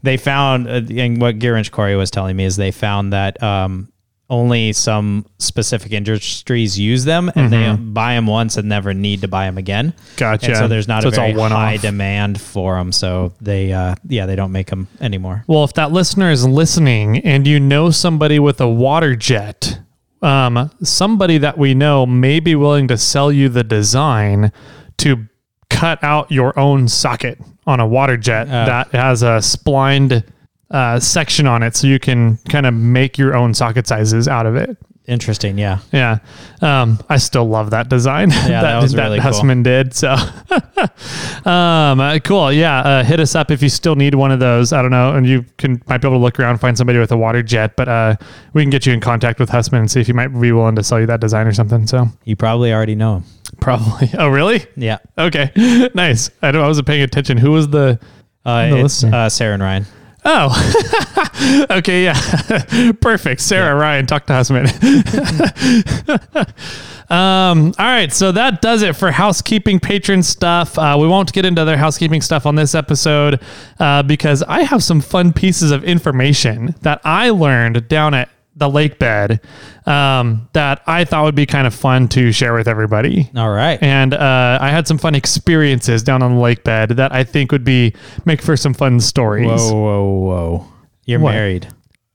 they 0.03 0.19
found, 0.19 0.69
uh, 0.69 0.83
and 0.95 1.19
what 1.23 1.39
GearWrench 1.39 1.71
Corey 1.71 1.97
was 1.97 2.11
telling 2.11 2.37
me 2.37 2.45
is 2.45 2.57
they 2.57 2.71
found 2.71 3.15
that 3.15 3.43
um, 3.43 3.91
only 4.31 4.73
some 4.73 5.27
specific 5.39 5.93
industries 5.93 6.79
use 6.79 7.05
them, 7.05 7.31
and 7.35 7.53
they 7.53 7.75
buy 7.77 8.15
them 8.15 8.27
once 8.27 8.57
and 8.57 8.69
never 8.69 8.95
need 8.95 9.21
to 9.23 9.29
buy 9.29 9.45
them 9.47 9.59
again. 9.59 9.93
Mm-hmm. 9.93 10.17
Gotcha. 10.17 10.47
And 10.47 10.57
so 10.57 10.69
there's 10.69 10.89
not 10.89 11.03
So 11.03 11.09
a 11.09 11.13
very 11.13 11.33
high 11.33 11.77
demand 11.77 12.41
for 12.41 12.77
them. 12.77 12.93
So 12.93 13.33
they, 13.41 13.73
uh, 13.73 13.97
yeah, 14.09 14.27
they 14.27 14.37
don't 14.37 14.53
make 14.53 14.69
them 14.69 14.89
anymore. 15.01 15.45
Well, 15.47 15.65
if 15.65 15.75
that 15.75 15.93
listener 15.93 16.31
is 16.31 16.47
listening 16.47 17.19
and 17.19 17.47
you 17.47 17.61
know 17.61 17.91
somebody 17.91 18.39
with 18.39 18.61
a 18.61 18.69
water 18.69 19.17
jet, 19.17 19.81
um, 20.23 20.71
somebody 20.83 21.39
that 21.39 21.59
we 21.59 21.75
know 21.75 22.07
may 22.07 22.41
be 22.41 22.55
willing 22.55 22.89
to 22.89 22.97
sell 22.97 23.33
you 23.33 23.49
the 23.49 23.65
design 23.65 24.53
to 24.99 25.27
cut 25.71 26.03
out 26.05 26.31
your 26.31 26.59
own 26.59 26.89
socket 26.89 27.39
on 27.67 27.81
a 27.81 27.87
water 27.87 28.17
jet 28.17 28.47
Oh. 28.49 28.51
that 28.67 28.89
has 28.93 29.23
a 29.23 29.41
splined 29.43 30.25
uh, 30.71 31.01
section 31.01 31.47
on 31.47 31.63
it 31.63 31.75
so 31.77 31.87
you 31.87 31.99
can 31.99 32.37
kind 32.49 32.67
of 32.67 32.75
make 32.75 33.19
your 33.19 33.35
own 33.35 33.55
socket 33.55 33.87
sizes 33.87 34.29
out 34.29 34.47
of 34.47 34.57
it. 34.57 34.77
Interesting. 35.07 35.59
Yeah. 35.59 35.79
Yeah. 35.93 36.19
Um, 36.61 37.01
I 37.09 37.17
still 37.17 37.49
love 37.49 37.71
that 37.71 37.89
design 37.89 38.31
Yeah, 38.47 38.63
that 38.63 38.81
was 38.81 38.95
really 38.95 39.19
cool. 39.19 39.63
Did. 39.63 39.93
So, 39.93 40.11
um, 41.45 42.01
uh, 42.01 42.19
cool. 42.23 42.53
Yeah. 42.53 42.81
Uh, 42.81 43.03
hit 43.05 43.19
us 43.19 43.35
up 43.35 43.51
if 43.51 43.63
you 43.63 43.69
still 43.69 43.97
need 43.97 44.15
one 44.15 44.31
of 44.31 44.39
those. 44.39 44.73
I 44.73 44.83
don't 44.83 44.91
know. 44.93 45.15
And 45.17 45.27
you 45.27 45.45
can, 45.59 45.83
might 45.89 46.01
be 46.01 46.07
able 46.07 46.19
to 46.19 46.23
look 46.23 46.39
around, 46.39 46.59
find 46.59 46.77
somebody 46.79 46.99
with 47.01 47.11
a 47.11 47.17
water 47.17 47.43
jet, 47.43 47.75
but, 47.77 47.89
uh, 47.89 48.17
we 48.53 48.63
can 48.63 48.71
get 48.71 48.87
you 48.87 48.93
in 48.93 49.01
contact 49.01 49.41
with 49.41 49.49
Hussman 49.49 49.81
and 49.81 49.91
see 49.91 50.01
if 50.01 50.07
he 50.07 50.13
might 50.13 50.29
be 50.29 50.53
willing 50.53 50.77
to 50.77 50.83
sell 50.85 51.01
you 51.01 51.07
that 51.07 51.21
design 51.21 51.47
or 51.47 51.53
something. 51.53 51.87
So 51.89 52.07
You 52.25 52.37
probably 52.37 52.73
already 52.73 52.95
know 52.95 53.17
him. 53.17 53.25
probably. 53.61 54.11
Oh, 54.19 54.29
really? 54.29 54.65
Yeah. 54.77 54.99
Okay. 55.19 55.51
nice. 55.95 56.31
I 56.43 56.53
don't, 56.53 56.63
I 56.63 56.69
wasn't 56.69 56.87
paying 56.87 57.03
attention. 57.03 57.37
Who 57.37 57.51
was 57.53 57.69
the, 57.69 57.99
Uh, 58.45 58.69
The 58.71 58.85
it's 58.85 59.03
uh, 59.03 59.29
Sarah 59.29 59.55
and 59.55 59.63
Ryan. 59.63 59.87
Oh, 60.25 61.67
okay, 61.71 62.05
yeah, 62.05 62.93
perfect. 63.01 63.41
Sarah 63.41 63.75
Ryan, 63.75 64.07
talk 64.07 64.27
to 64.27 64.35
Hussman. 64.35 64.67
um, 67.11 67.73
all 67.79 67.87
right, 67.87 68.13
so 68.13 68.31
that 68.33 68.61
does 68.61 68.83
it 68.83 68.97
for 68.97 69.11
housekeeping 69.11 69.81
patron 69.81 70.23
stuff. 70.23 70.79
Uh, 70.79 70.97
we 71.01 71.09
won't 71.09 71.33
get 71.33 71.47
into 71.47 71.63
other 71.63 71.79
housekeeping 71.79 72.21
stuff 72.21 72.45
on 72.45 72.55
this 72.55 72.75
episode 72.75 73.41
uh, 73.79 74.03
because 74.03 74.43
I 74.43 74.63
have 74.63 74.83
some 74.83 75.01
fun 75.01 75.33
pieces 75.33 75.71
of 75.71 75.85
information 75.85 76.75
that 76.83 77.01
I 77.05 77.31
learned 77.31 77.89
down 77.89 78.13
at 78.13 78.29
the 78.61 78.69
lake 78.69 78.99
bed 78.99 79.41
um, 79.87 80.49
that 80.53 80.83
I 80.87 81.05
thought 81.05 81.25
would 81.25 81.35
be 81.35 81.47
kind 81.47 81.67
of 81.67 81.75
fun 81.75 82.07
to 82.09 82.31
share 82.31 82.55
with 82.55 82.69
everybody. 82.69 83.29
All 83.35 83.51
right. 83.51 83.83
And 83.83 84.15
uh, 84.15 84.59
I 84.61 84.69
had 84.69 84.87
some 84.87 84.99
fun 84.99 85.15
experiences 85.17 86.03
down 86.05 86.23
on 86.23 86.37
the 86.37 86.41
lake 86.41 86.63
bed 86.63 86.91
that 86.91 87.13
I 87.13 87.25
think 87.25 87.51
would 87.51 87.65
be 87.65 87.95
make 88.27 88.41
for 88.43 88.57
some 88.57 88.75
fun 88.75 89.01
stories. 89.01 89.49
Whoa, 89.49 89.75
whoa, 89.75 90.05
whoa. 90.21 90.69
You're 91.07 91.21
What? 91.21 91.33
married. 91.33 91.69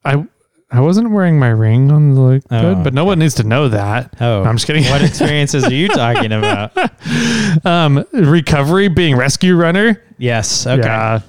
I 0.05 0.25
I 0.71 0.81
wasn't 0.81 1.11
wearing 1.11 1.39
my 1.39 1.49
ring 1.49 1.91
on 1.91 2.13
the 2.15 2.21
lake 2.21 2.43
Oh, 2.51 2.75
bed, 2.75 2.83
but 2.83 2.93
no 2.93 3.05
one 3.05 3.19
needs 3.19 3.35
to 3.35 3.43
know 3.43 3.69
that. 3.69 4.13
Oh, 4.21 4.43
No, 4.43 4.49
I'm 4.49 4.55
just 4.57 4.67
kidding. 4.67 4.83
What 4.85 5.01
experiences 5.03 5.63
are 5.63 5.73
you 5.73 5.87
talking 5.87 6.31
about? 6.31 6.71
um, 7.65 8.05
recovery, 8.13 8.87
being 8.87 9.15
rescue 9.15 9.55
runner. 9.55 10.03
Yes. 10.17 10.65
Okay. 10.67 10.81
Yeah, 10.81 11.21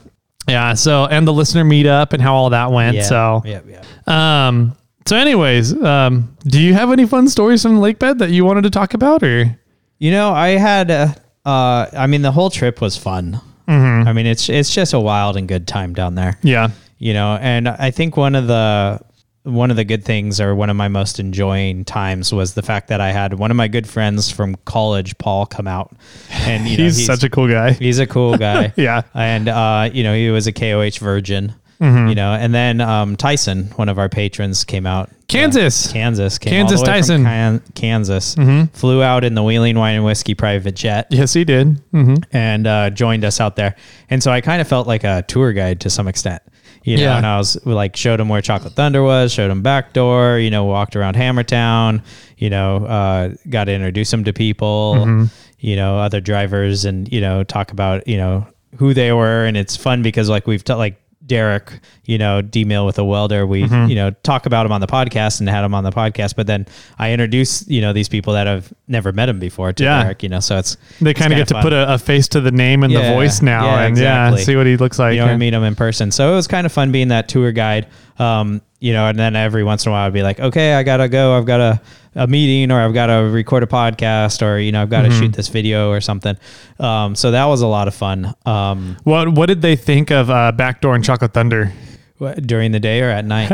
yeah. 0.49 0.75
So 0.75 1.07
and 1.07 1.27
the 1.27 1.33
listener 1.33 1.65
meetup 1.65 2.13
and 2.13 2.21
how 2.21 2.35
all 2.35 2.51
that 2.51 2.71
went. 2.71 3.03
So 3.05 3.43
yeah, 3.45 3.61
yeah. 3.67 4.49
um, 4.49 4.77
so 5.07 5.17
anyways, 5.17 5.81
um, 5.83 6.37
do 6.45 6.61
you 6.61 6.75
have 6.75 6.91
any 6.91 7.07
fun 7.07 7.29
stories 7.29 7.63
from 7.63 7.77
the 7.77 7.81
lake 7.81 7.99
bed 7.99 8.19
that 8.19 8.31
you 8.31 8.45
wanted 8.45 8.63
to 8.63 8.71
talk 8.71 8.95
about, 8.95 9.23
or 9.23 9.59
You 9.99 10.11
know, 10.11 10.33
I 10.33 10.51
had. 10.51 10.91
Uh, 10.91 11.15
uh, 11.45 11.87
I 11.93 12.09
mean, 12.09 12.23
the 12.23 12.33
whole 12.33 12.51
trip 12.51 12.81
was 12.81 12.97
fun. 12.97 13.41
Mm-hmm. 13.69 14.09
I 14.09 14.13
mean, 14.13 14.27
it's 14.27 14.49
it's 14.49 14.75
just 14.75 14.93
a 14.93 15.01
wild 15.01 15.37
and 15.37 15.47
good 15.49 15.67
time 15.67 15.95
down 15.95 16.15
there. 16.17 16.39
yeah, 16.43 16.71
You 16.99 17.15
know, 17.15 17.39
and 17.41 17.69
I 17.69 17.91
think 17.91 18.17
one 18.17 18.35
of 18.35 18.47
the 18.47 19.01
one 19.47 19.71
of 19.71 19.77
the 19.77 19.85
good 19.85 20.05
things 20.05 20.41
or 20.41 20.57
one 20.57 20.71
of 20.71 20.77
my 20.77 20.89
most 20.89 21.21
enjoying 21.21 21.85
times 21.85 22.33
was 22.33 22.55
the 22.55 22.63
fact 22.63 22.89
that 22.89 23.01
I 23.01 23.13
had 23.13 23.35
one 23.35 23.53
of 23.53 23.57
my 23.57 23.69
good 23.69 23.89
friends 23.89 24.29
from 24.29 24.57
college, 24.65 25.17
Paul, 25.19 25.47
come 25.47 25.69
out. 25.69 25.95
And 26.31 26.67
you 26.67 26.77
know, 26.77 26.85
he's, 26.85 27.07
such 27.07 27.23
a 27.23 27.31
cool 27.31 27.49
guy. 27.49 27.73
he's 27.73 28.01
a 28.01 28.07
cool 28.07 28.37
guy. 28.37 28.73
Yeah. 28.77 29.03
And 29.15 29.49
uh, 29.49 29.91
you 29.93 30.03
know, 30.03 30.15
he 30.15 30.31
was 30.31 30.49
a 30.49 30.53
KOH 30.53 30.99
virgin. 30.99 31.55
Mm-hmm. 31.81 32.09
You 32.09 32.15
know, 32.15 32.33
and 32.33 32.55
then 32.55 32.81
um, 32.81 33.17
Tyson, 33.17 33.65
one 33.77 33.89
of 33.89 33.99
our 33.99 34.09
patrons, 34.09 34.65
came 34.65 34.87
out. 34.87 35.11
Kansas. 35.29 35.91
Uh, 35.91 35.93
Kansas. 35.93 36.39
Came 36.39 36.51
Kansas 36.53 36.79
all 36.81 36.85
the 36.87 36.91
way 36.91 36.97
from 36.97 37.01
Tyson. 37.03 37.25
Kan- 37.25 37.63
Kansas. 37.75 38.35
Mm-hmm. 38.37 38.65
Flew 38.77 39.03
out 39.03 39.25
in 39.25 39.35
the 39.35 39.43
Wheeling 39.43 39.77
Wine 39.77 39.97
and 39.97 40.05
Whiskey 40.05 40.35
private 40.35 40.75
jet 40.77 41.09
Yes, 41.11 41.33
he 41.35 41.45
did. 41.45 41.81
hmm 41.91 42.15
and 42.33 42.67
uh, 42.67 42.91
joined 42.91 43.25
us 43.25 43.41
out 43.41 43.57
there. 43.57 43.75
And 44.09 44.23
so 44.23 44.31
I 44.31 44.41
kind 44.41 44.61
of 44.61 44.69
felt 44.69 44.87
like 44.87 45.05
a 45.05 45.23
tour 45.29 45.53
guide 45.53 45.81
to 45.81 45.91
some 45.91 46.09
extent. 46.09 46.43
You 46.85 46.97
know, 46.99 47.03
Yeah. 47.03 47.17
and 47.17 47.27
I 47.27 47.37
was 47.39 47.65
like, 47.67 47.97
showed 47.97 48.21
him 48.21 48.29
where 48.29 48.41
Chocolate 48.41 48.75
Thunder 48.75 49.03
was, 49.03 49.33
showed 49.33 49.51
him 49.51 49.61
Backdoor, 49.63 50.39
you 50.39 50.51
know, 50.51 50.65
walked 50.65 50.95
around 50.95 51.17
Hammertown, 51.17 52.03
you 52.39 52.49
know, 52.49 52.87
uh, 52.87 53.35
got 53.51 53.65
to 53.65 53.73
introduce 53.73 54.13
him 54.13 54.23
to 54.25 54.33
people, 54.33 54.95
Mm-hmm. 54.99 55.25
you 55.59 55.75
know, 55.77 55.99
other 55.99 56.21
drivers 56.21 56.85
and, 56.85 57.13
you 57.13 57.21
know, 57.21 57.43
talk 57.43 57.73
about, 57.73 58.07
you 58.07 58.17
know, 58.17 58.47
who 58.79 58.95
they 58.95 59.11
were. 59.13 59.45
And 59.45 59.57
it's 59.57 59.77
fun 59.77 60.03
because 60.03 60.29
like 60.29 60.47
we've, 60.47 60.63
t- 60.63 60.73
like, 60.75 61.03
Derek, 61.27 61.81
you 62.05 62.19
know, 62.19 62.41
D 62.41 62.65
Mill 62.65 62.87
with 62.87 62.99
a 62.99 63.05
welder. 63.05 63.47
We, 63.47 63.65
Mm-hmm. 63.65 63.91
you 63.91 63.97
know, 63.97 64.11
talk 64.23 64.47
about 64.47 64.65
him 64.65 64.71
on 64.73 64.81
the 64.81 64.87
podcast 64.87 65.41
and 65.41 65.49
had 65.49 65.65
him 65.65 65.75
on 65.75 65.83
the 65.83 65.91
podcast. 65.91 66.37
But 66.37 66.47
then 66.47 66.67
I 66.99 67.13
introduce, 67.13 67.67
you 67.69 67.81
know, 67.81 67.93
these 67.93 68.09
people 68.09 68.35
that 68.35 68.47
have 68.47 68.73
never 68.87 69.13
met 69.13 69.29
him 69.29 69.39
before 69.41 69.73
to 69.73 69.83
Yeah. 69.85 70.03
Derek, 70.05 70.23
you 70.23 70.29
know, 70.29 70.41
so 70.41 70.57
it's 70.59 70.77
They 71.01 71.15
kind 71.15 71.33
of 71.33 71.37
get 71.39 71.49
to 71.49 71.61
put 71.61 71.73
a, 71.73 71.95
a 71.95 71.99
face 71.99 72.29
to 72.29 72.41
the 72.41 72.53
name 72.53 72.85
and 72.85 72.95
the 72.95 73.03
voice 73.03 73.43
now, 73.43 73.65
Yeah, 73.67 73.81
and 73.81 73.89
exactly. 73.89 74.39
yeah, 74.41 74.45
see 74.45 74.57
what 74.57 74.67
he 74.67 74.77
looks 74.77 74.99
like. 74.99 75.15
you 75.17 75.25
know, 75.25 75.37
meet 75.37 75.53
him 75.55 75.65
in 75.65 75.75
person. 75.75 76.11
So 76.13 76.33
it 76.33 76.37
was 76.37 76.47
kind 76.47 76.65
of 76.65 76.73
fun 76.73 76.93
being 76.93 77.09
that 77.09 77.29
tour 77.29 77.51
guide. 77.53 77.89
Um, 78.19 78.63
you 78.79 78.93
know, 78.93 79.07
and 79.09 79.19
then 79.19 79.35
every 79.37 79.65
once 79.65 79.85
in 79.85 79.91
a 79.91 79.93
while 79.93 80.07
I'd 80.07 80.13
be 80.13 80.23
like, 80.23 80.39
okay, 80.39 80.75
I 80.75 80.83
gotta 80.83 81.09
go. 81.09 81.37
I've 81.37 81.47
got 81.47 81.61
a, 81.61 81.81
a 82.17 82.27
meeting 82.27 82.73
or 82.73 82.81
I've 82.81 82.95
got 82.95 83.07
to 83.07 83.15
record 83.31 83.63
a 83.63 83.67
podcast 83.67 84.41
or, 84.43 84.59
you 84.59 84.73
know, 84.73 84.83
I've 84.83 84.91
got 84.91 85.03
to 85.03 85.11
shoot 85.11 85.33
this 85.35 85.49
video 85.49 85.91
or 85.91 86.01
something. 86.01 86.37
Um, 86.81 87.15
so 87.15 87.31
that 87.31 87.45
was 87.45 87.61
a 87.63 87.67
lot 87.67 87.87
of 87.89 87.95
fun. 87.95 88.35
Um, 88.45 88.97
What 89.05 89.29
What 89.35 89.47
did 89.47 89.63
they 89.63 89.77
think 89.77 90.11
of 90.11 90.31
uh, 90.31 90.51
Backdoor 90.53 90.95
and 90.95 91.05
Chocolate 91.05 91.33
Thunder? 91.35 91.73
wh- 92.21 92.33
during 92.41 92.73
the 92.73 92.81
day 92.81 93.03
or 93.03 93.11
at 93.11 93.25
night. 93.27 93.51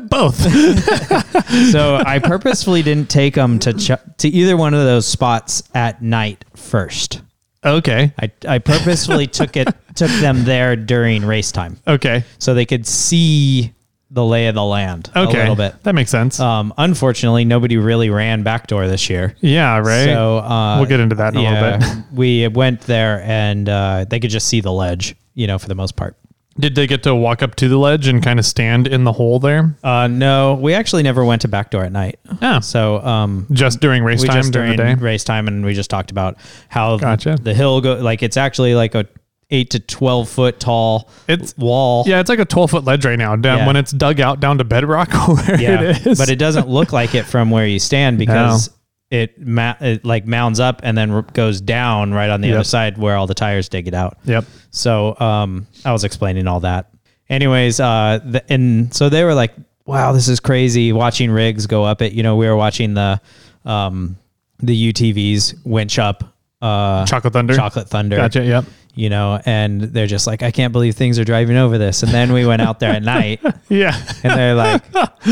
Both. 0.08 0.40
so 1.70 1.96
I 1.96 2.18
purposefully 2.18 2.82
didn't 2.82 3.10
take 3.10 3.34
them 3.34 3.58
to, 3.60 3.72
ch- 3.74 4.00
to 4.18 4.28
either 4.28 4.56
one 4.56 4.74
of 4.74 4.80
those 4.84 5.06
spots 5.06 5.62
at 5.74 6.00
night 6.02 6.44
first. 6.56 7.20
okay. 7.64 8.12
I, 8.18 8.30
I 8.46 8.58
purposefully 8.58 9.26
took 9.26 9.56
it, 9.56 9.68
took 9.94 10.10
them 10.20 10.44
there 10.44 10.76
during 10.76 11.24
race 11.26 11.52
time 11.52 11.76
Okay. 11.86 12.24
so 12.38 12.54
they 12.54 12.64
could 12.64 12.86
see 12.86 13.72
the 14.10 14.24
lay 14.24 14.46
of 14.46 14.54
the 14.54 14.64
land 14.64 15.10
Okay. 15.14 15.36
a 15.36 15.40
little 15.40 15.54
bit. 15.56 15.74
That 15.82 15.94
makes 15.94 16.10
sense. 16.10 16.40
Um, 16.40 16.72
unfortunately, 16.78 17.44
nobody 17.44 17.76
really 17.76 18.08
ran 18.10 18.42
backdoor 18.42 18.86
this 18.88 19.10
year. 19.10 19.34
yeah. 19.40 19.78
Right. 19.78 20.04
So 20.06 20.38
uh, 20.38 20.76
We'll 20.78 20.88
get 20.88 21.00
into 21.00 21.16
that 21.16 21.34
in 21.34 21.40
a 21.40 21.78
little 21.78 21.78
bit. 21.96 22.04
we 22.12 22.48
went 22.48 22.80
there 22.82 23.20
and 23.22 23.68
uh, 23.68 24.06
they 24.08 24.18
could 24.18 24.30
just 24.30 24.46
see 24.48 24.60
the 24.62 24.72
ledge, 24.72 25.14
you 25.34 25.46
know, 25.46 25.58
for 25.58 25.68
the 25.68 25.74
most 25.74 25.94
part. 25.96 26.16
Did 26.58 26.74
they 26.74 26.88
get 26.88 27.04
to 27.04 27.14
walk 27.14 27.42
up 27.44 27.54
to 27.56 27.68
the 27.68 27.76
ledge 27.76 28.08
and 28.08 28.20
kind 28.20 28.38
of 28.40 28.44
stand 28.44 28.88
in 28.88 29.04
the 29.04 29.12
hole 29.12 29.38
there? 29.38 29.76
Uh, 29.84 30.08
no, 30.08 30.54
we 30.54 30.74
actually 30.74 31.04
never 31.04 31.24
went 31.24 31.42
to 31.42 31.48
backdoor 31.48 31.84
at 31.84 31.92
night. 31.92 32.18
Oh. 32.42 32.58
So 32.60 33.00
um, 33.00 33.46
Just 33.52 33.78
during 33.78 34.02
race 34.02 34.24
time 34.24 34.40
during 34.50 34.74
during 34.74 34.76
the 34.76 34.76
day. 34.76 34.94
race 34.94 35.22
time, 35.22 35.46
and 35.46 35.64
we 35.64 35.74
just 35.74 35.88
talked 35.90 36.10
about 36.10 36.36
how 36.68 36.96
Gotcha. 36.96 37.36
the 37.40 37.54
hill 37.54 37.80
go 37.80 37.94
like 37.96 38.24
it's 38.24 38.36
actually 38.36 38.74
like 38.74 38.96
a 38.96 39.06
eight 39.50 39.70
to 39.70 39.80
twelve 39.80 40.28
foot 40.28 40.60
tall 40.60 41.08
It's- 41.26 41.54
wall. 41.56 42.04
Yeah, 42.06 42.20
it's 42.20 42.28
like 42.28 42.38
a 42.38 42.44
12 42.44 42.70
foot 42.70 42.84
ledge 42.84 43.04
right 43.06 43.18
now. 43.18 43.34
Down 43.36 43.58
Yeah. 43.60 43.66
when 43.66 43.76
it's 43.76 43.92
dug 43.92 44.20
out 44.20 44.40
down 44.40 44.58
to 44.58 44.64
bedrock 44.64 45.10
where 45.28 45.60
yeah, 45.60 45.80
it 45.82 46.06
is. 46.06 46.18
but 46.18 46.28
it 46.28 46.36
doesn't 46.36 46.68
look 46.68 46.92
like 46.92 47.14
it 47.14 47.24
from 47.24 47.50
where 47.50 47.66
you 47.66 47.78
stand 47.78 48.18
because 48.18 48.70
it, 49.10 49.40
ma- 49.46 49.74
it 49.80 50.04
like 50.04 50.26
mounds 50.26 50.60
up 50.60 50.80
and 50.82 50.96
then 50.98 51.24
goes 51.32 51.62
down 51.62 52.12
right 52.12 52.28
on 52.28 52.42
the 52.42 52.48
Yep. 52.48 52.54
other 52.56 52.64
side 52.64 52.98
where 52.98 53.16
all 53.16 53.26
the 53.26 53.32
tires 53.34 53.70
dig 53.70 53.88
it 53.88 53.94
out. 53.94 54.18
Yep. 54.24 54.44
So 54.70 55.18
um, 55.18 55.66
I 55.84 55.92
was 55.92 56.04
explaining 56.04 56.46
all 56.46 56.60
that. 56.60 56.90
Anyways, 57.30 57.80
uh, 57.80 58.20
the, 58.24 58.52
and 58.52 58.92
so 58.94 59.08
they 59.08 59.24
were 59.24 59.34
like, 59.34 59.54
"Wow, 59.86 60.12
this 60.12 60.28
is 60.28 60.40
crazy!" 60.40 60.92
Watching 60.92 61.30
rigs 61.30 61.66
go 61.66 61.84
up 61.84 62.00
it. 62.02 62.12
You 62.12 62.22
know, 62.22 62.36
we 62.36 62.46
were 62.46 62.56
watching 62.56 62.92
the 62.94 63.20
um, 63.66 64.16
the 64.60 64.92
UTVs 64.92 65.64
winch 65.64 65.98
up 65.98 66.24
uh, 66.62 67.04
Chocolate 67.06 67.32
Thunder. 67.32 67.54
Chocolate 67.54 67.88
Thunder. 67.88 68.16
Gotcha. 68.16 68.44
Yep. 68.44 68.64
You 68.98 69.10
know, 69.10 69.40
and 69.46 69.80
they're 69.80 70.08
just 70.08 70.26
like, 70.26 70.42
"I 70.42 70.50
can't 70.50 70.72
believe 70.72 70.96
things 70.96 71.20
are 71.20 71.24
driving 71.24 71.56
over 71.56 71.78
this." 71.78 72.02
And 72.02 72.10
then 72.10 72.32
we 72.32 72.44
went 72.44 72.62
out 72.62 72.80
there 72.80 72.90
at 72.90 73.04
night, 73.04 73.40
Yeah. 73.68 73.96
and 74.24 74.32
they're 74.36 74.54
like, 74.56 74.82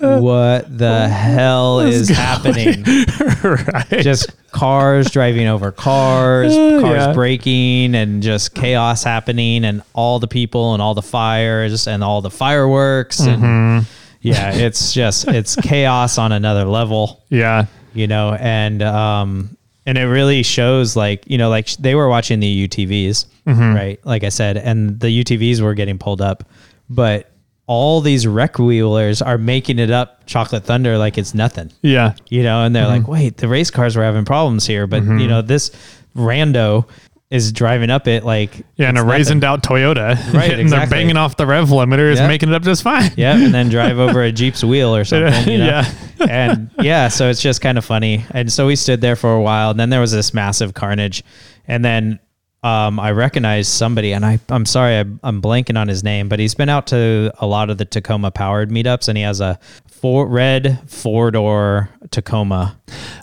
"What 0.00 0.78
the 0.78 1.08
hell 1.08 1.80
is 1.80 2.08
happening?" 2.08 2.84
right. 3.42 4.00
just 4.02 4.30
cars 4.52 5.10
driving 5.10 5.48
over 5.48 5.72
cars, 5.72 6.54
cars 6.54 7.06
yeah. 7.06 7.12
breaking, 7.12 7.96
and 7.96 8.22
just 8.22 8.54
chaos 8.54 9.02
happening, 9.02 9.64
and 9.64 9.82
all 9.92 10.18
the 10.20 10.28
people 10.28 10.74
and 10.74 10.80
all 10.80 10.94
the 10.94 11.02
fires 11.02 11.88
and 11.88 12.04
all 12.04 12.20
the 12.20 12.30
fireworks. 12.30 13.18
And 13.20 13.42
Mm-hmm. 13.42 13.84
yeah, 14.20 14.54
it's 14.54 14.92
just, 14.92 15.26
it's 15.28 15.56
chaos 15.56 16.16
on 16.18 16.30
another 16.32 16.64
level, 16.64 17.22
yeah. 17.28 17.66
you 17.92 18.06
know, 18.06 18.34
and, 18.34 18.82
um, 18.82 19.55
and 19.86 19.96
it 19.96 20.04
really 20.04 20.42
shows 20.42 20.96
like, 20.96 21.24
you 21.26 21.38
know, 21.38 21.48
like 21.48 21.68
they 21.76 21.94
were 21.94 22.08
watching 22.08 22.40
the 22.40 22.68
UTVs, 22.68 23.26
Mm-hmm. 23.46 23.74
right? 23.74 24.00
Like 24.04 24.24
I 24.24 24.28
said, 24.30 24.56
and 24.56 24.98
the 24.98 25.06
UTVs 25.22 25.60
were 25.60 25.74
getting 25.74 25.98
pulled 25.98 26.20
up, 26.20 26.42
but 26.90 27.30
all 27.68 28.00
these 28.00 28.26
wreck 28.26 28.58
wheelers 28.58 29.22
are 29.22 29.38
making 29.38 29.78
it 29.78 29.90
up 29.90 30.24
Chocolate 30.26 30.64
Thunder 30.64 30.98
like 30.98 31.16
it's 31.18 31.34
nothing 31.34 31.72
Yeah. 31.82 32.14
you 32.28 32.42
know, 32.42 32.64
and 32.64 32.74
they're 32.74 32.84
Mm-hmm. 32.84 32.92
like, 33.02 33.08
wait, 33.08 33.36
the 33.38 33.48
race 33.48 33.70
cars 33.70 33.96
were 33.96 34.02
having 34.04 34.24
problems 34.24 34.66
here, 34.66 34.86
but 34.86 35.02
you 35.04 35.26
know, 35.28 35.42
this 35.42 35.70
rando 36.16 36.88
is 37.30 37.50
driving 37.52 37.90
up 37.90 38.06
it 38.06 38.24
like 38.24 38.64
Yeah, 38.76 38.88
and 38.88 38.96
a 38.98 39.00
raisined 39.02 39.42
out 39.42 39.62
Toyota. 39.62 40.14
Right, 40.32 40.50
and 40.52 40.60
exactly. 40.60 40.68
they're 40.68 40.86
banging 40.86 41.16
off 41.16 41.36
the 41.36 41.46
rev 41.46 41.68
limiter 41.70 42.10
is 42.10 42.20
Yeah. 42.20 42.28
making 42.28 42.50
it 42.50 42.54
up 42.54 42.62
just 42.62 42.82
fine. 42.84 43.10
Yeah, 43.16 43.36
and 43.36 43.52
then 43.52 43.68
drive 43.70 43.98
over 43.98 44.22
a 44.22 44.30
Jeep's 44.30 44.62
wheel 44.62 44.94
or 44.94 45.04
something. 45.04 45.48
You 45.52 45.58
know? 45.58 45.66
Yeah. 45.66 45.92
and 46.28 46.70
yeah, 46.80 47.08
so 47.08 47.28
it's 47.28 47.42
just 47.42 47.60
kind 47.60 47.78
of 47.78 47.84
funny. 47.84 48.24
And 48.30 48.52
so 48.52 48.66
we 48.68 48.76
stood 48.76 49.00
there 49.00 49.16
for 49.16 49.34
a 49.34 49.40
while, 49.42 49.70
and 49.70 49.80
then 49.80 49.90
there 49.90 50.00
was 50.00 50.12
this 50.12 50.32
massive 50.32 50.74
carnage, 50.74 51.24
and 51.66 51.84
then 51.84 52.20
um, 52.62 52.98
I 52.98 53.12
recognized 53.12 53.70
somebody, 53.70 54.12
and 54.12 54.24
I 54.24 54.40
I'm 54.48 54.66
sorry 54.66 54.96
I, 54.96 55.04
I'm 55.22 55.40
blanking 55.40 55.78
on 55.78 55.88
his 55.88 56.02
name, 56.02 56.28
but 56.28 56.38
he's 56.38 56.54
been 56.54 56.68
out 56.68 56.88
to 56.88 57.32
a 57.38 57.46
lot 57.46 57.70
of 57.70 57.78
the 57.78 57.84
Tacoma 57.84 58.30
powered 58.30 58.70
meetups, 58.70 59.08
and 59.08 59.16
he 59.16 59.22
has 59.22 59.40
a 59.40 59.58
four 59.86 60.26
red 60.26 60.80
four 60.88 61.30
door 61.30 61.90
Tacoma. 62.10 62.78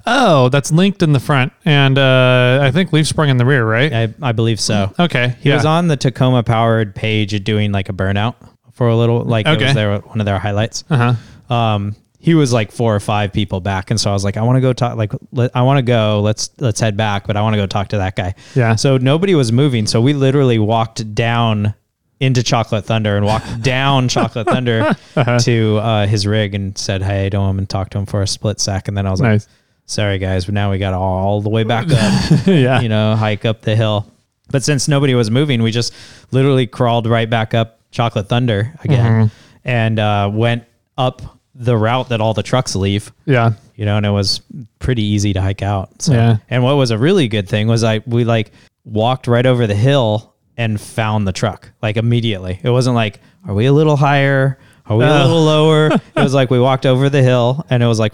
Oh, 0.06 0.50
that's 0.50 0.72
linked 0.72 1.04
in 1.04 1.13
the 1.13 1.19
front, 1.19 1.52
and 1.65 1.98
uh, 1.98 2.60
I 2.62 2.72
think 2.72 2.93
leaf 2.93 3.08
sprung 3.08 3.30
in 3.30 3.38
the 3.38 3.46
rear, 3.46 3.65
right? 3.65 3.91
I 3.91 4.13
I 4.22 4.32
believe 4.32 4.60
so. 4.60 4.93
Okay. 5.00 5.36
He 5.41 5.50
yeah. 5.50 5.56
was 5.56 5.65
on 5.65 5.88
the 5.88 5.98
Tacoma 5.98 6.43
powered 6.43 6.96
page 6.96 7.43
doing 7.43 7.72
like 7.72 7.89
a 7.89 7.93
burnout 7.93 8.36
for 8.74 8.88
a 8.88 8.96
little, 8.96 9.22
like 9.24 9.48
it 9.48 9.62
was 9.62 9.74
their 9.74 10.00
one 10.00 10.19
of 10.19 10.26
their 10.26 10.39
highlights. 10.39 10.84
Uh 10.89 11.15
huh. 11.50 11.54
Um, 11.54 11.96
he 12.24 12.36
was 12.36 12.54
like 12.54 12.72
four 12.72 12.96
or 12.96 13.02
five 13.02 13.34
people 13.34 13.60
back, 13.60 13.92
and 13.92 14.00
so 14.00 14.10
I 14.10 14.14
was 14.14 14.24
like, 14.24 14.38
I 14.38 14.44
want 14.44 14.56
to 14.56 14.62
go 14.62 14.72
talk. 14.72 14.96
Like, 14.96 15.12
let, 15.34 15.52
I 15.54 15.62
want 15.64 15.78
to 15.80 15.82
go. 15.82 16.22
Let's 16.22 16.50
let's 16.60 16.80
head 16.80 16.96
back, 16.96 17.28
but 17.28 17.36
I 17.36 17.42
want 17.42 17.54
to 17.56 17.58
go 17.58 17.68
talk 17.68 17.90
to 17.90 17.98
that 17.98 18.16
guy. 18.16 18.34
Yeah. 18.56 18.76
So 18.76 18.98
nobody 18.98 19.36
was 19.36 19.52
moving, 19.52 19.86
so 19.88 20.00
we 20.00 20.14
literally 20.14 20.58
walked 20.58 21.14
down 21.14 21.74
into 22.22 22.42
Chocolate 22.42 22.86
Thunder 22.86 23.18
and 23.18 23.26
walked 23.26 23.62
down 23.62 24.08
Chocolate 24.08 24.48
Thunder 24.48 24.96
Uh-huh. 25.18 25.38
to 25.40 25.78
uh, 25.80 26.08
his 26.08 26.26
rig 26.26 26.56
and 26.56 26.78
said, 26.78 27.04
"Hey, 27.04 27.30
to 27.30 27.38
him," 27.40 27.58
and 27.60 27.70
talked 27.70 27.92
to 27.92 27.98
him 28.00 28.06
for 28.06 28.22
a 28.22 28.28
split 28.28 28.62
sec, 28.62 28.88
and 28.88 28.96
then 28.98 29.06
I 29.06 29.12
was 29.12 29.20
Nice. 29.20 29.46
like, 29.46 29.56
"Sorry 29.88 30.18
guys, 30.18 30.46
but 30.46 30.54
now 30.54 30.72
we 30.72 30.78
got 30.78 30.94
all, 30.94 31.18
all 31.28 31.42
the 31.42 31.50
way 31.50 31.64
back 31.64 31.88
up." 31.92 32.48
yeah. 32.48 32.80
you 32.80 32.88
know, 32.88 33.18
hike 33.18 33.44
up 33.44 33.62
the 33.64 33.76
hill. 33.76 34.10
But 34.50 34.64
since 34.64 34.88
nobody 34.88 35.14
was 35.14 35.30
moving, 35.30 35.62
we 35.62 35.72
just 35.72 35.94
literally 36.32 36.68
crawled 36.68 37.06
right 37.06 37.30
back 37.30 37.54
up 37.54 37.80
Chocolate 37.92 38.30
Thunder 38.30 38.74
again 38.82 39.06
Mm-hmm. 39.28 39.36
and 39.68 40.00
uh, 40.00 40.30
went 40.34 40.64
up 40.98 41.22
the 41.56 41.78
route 41.78 42.10
that 42.10 42.20
all 42.22 42.34
the 42.34 42.44
trucks 42.44 42.76
leave. 42.76 43.12
Yeah. 43.26 43.54
You 43.76 43.86
know, 43.86 43.98
and 43.98 44.06
it 44.06 44.10
was 44.12 44.42
pretty 44.80 45.04
easy 45.04 45.34
to 45.34 45.42
hike 45.42 45.62
out. 45.62 46.02
So, 46.02 46.13
Yeah. 46.13 46.38
and 46.50 46.63
what 46.63 46.76
was 46.76 46.92
a 46.92 46.98
really 46.98 47.28
good 47.28 47.48
thing 47.48 47.68
was 47.68 47.84
I 47.84 48.02
we 48.06 48.24
like 48.24 48.52
walked 48.86 49.28
right 49.28 49.46
over 49.46 49.68
the 49.68 49.76
hill 49.76 50.34
and 50.58 50.80
found 50.80 51.28
the 51.28 51.32
truck 51.32 51.72
like 51.82 51.98
immediately. 51.98 52.60
It 52.63 52.70
wasn't 52.70 52.96
like, 52.96 53.20
are 53.48 53.54
we 53.54 53.66
a 53.66 53.74
little 53.74 53.95
higher? 53.95 54.58
Are 54.86 54.97
we 54.97 55.06
a 55.06 55.08
Oh. 55.10 55.22
little 55.24 55.43
lower? 55.43 55.89
It 56.16 56.22
was 56.24 56.34
like 56.34 56.49
we 56.51 56.60
walked 56.60 56.86
over 56.86 57.10
the 57.10 57.22
hill 57.24 57.66
and 57.70 57.82
it 57.82 57.88
was 57.88 57.99
like 57.99 58.14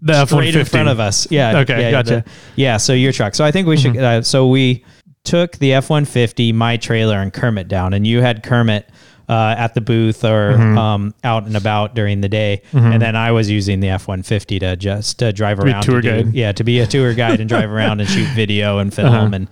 The 0.00 0.24
straight 0.26 0.54
in 0.56 0.64
front 0.64 0.88
of 0.88 0.98
us. 1.00 1.26
Yeah. 1.30 1.58
Okay, 1.60 1.80
yeah, 1.82 1.90
gotcha. 1.90 2.24
yeah. 2.56 2.76
So 2.78 2.92
your 2.92 3.12
truck. 3.12 3.34
So 3.34 3.44
I 3.44 3.50
think 3.52 3.68
we 3.68 3.76
should. 3.76 3.96
Uh, 3.96 4.22
so 4.22 4.48
we 4.48 4.84
took 5.24 5.56
the 5.58 5.74
F 5.74 5.90
one 5.90 6.04
fifty, 6.04 6.52
my 6.52 6.76
trailer, 6.76 7.18
and 7.18 7.32
Kermit 7.32 7.68
down, 7.68 7.92
and 7.94 8.04
you 8.04 8.20
had 8.20 8.42
Kermit 8.42 8.88
uh, 9.32 9.54
at 9.56 9.72
the 9.74 9.80
booth 9.80 10.24
or 10.24 10.52
um, 10.52 11.14
out 11.24 11.44
and 11.46 11.56
about 11.56 11.94
during 11.94 12.20
the 12.20 12.28
day, 12.28 12.60
and 12.72 13.00
then 13.00 13.16
I 13.16 13.32
was 13.32 13.48
using 13.48 13.80
the 13.80 13.88
F 13.88 14.06
one 14.08 14.22
fifty 14.22 14.58
to 14.58 14.76
just 14.76 15.18
to 15.20 15.32
drive 15.32 15.58
a 15.58 15.62
around. 15.62 15.82
tour 15.82 16.00
to 16.00 16.02
do- 16.02 16.08
guide. 16.10 16.20
Uh-huh. 16.26 16.30
yeah, 16.34 16.52
to 16.52 16.64
be 16.64 16.80
a 16.80 16.86
tour 16.86 17.14
guide 17.14 17.40
and 17.40 17.48
drive 17.48 17.70
around 17.76 18.00
and 18.00 18.08
shoot 18.08 18.28
video 18.34 18.78
and 18.78 18.92
film 18.92 19.32
and 19.34 19.48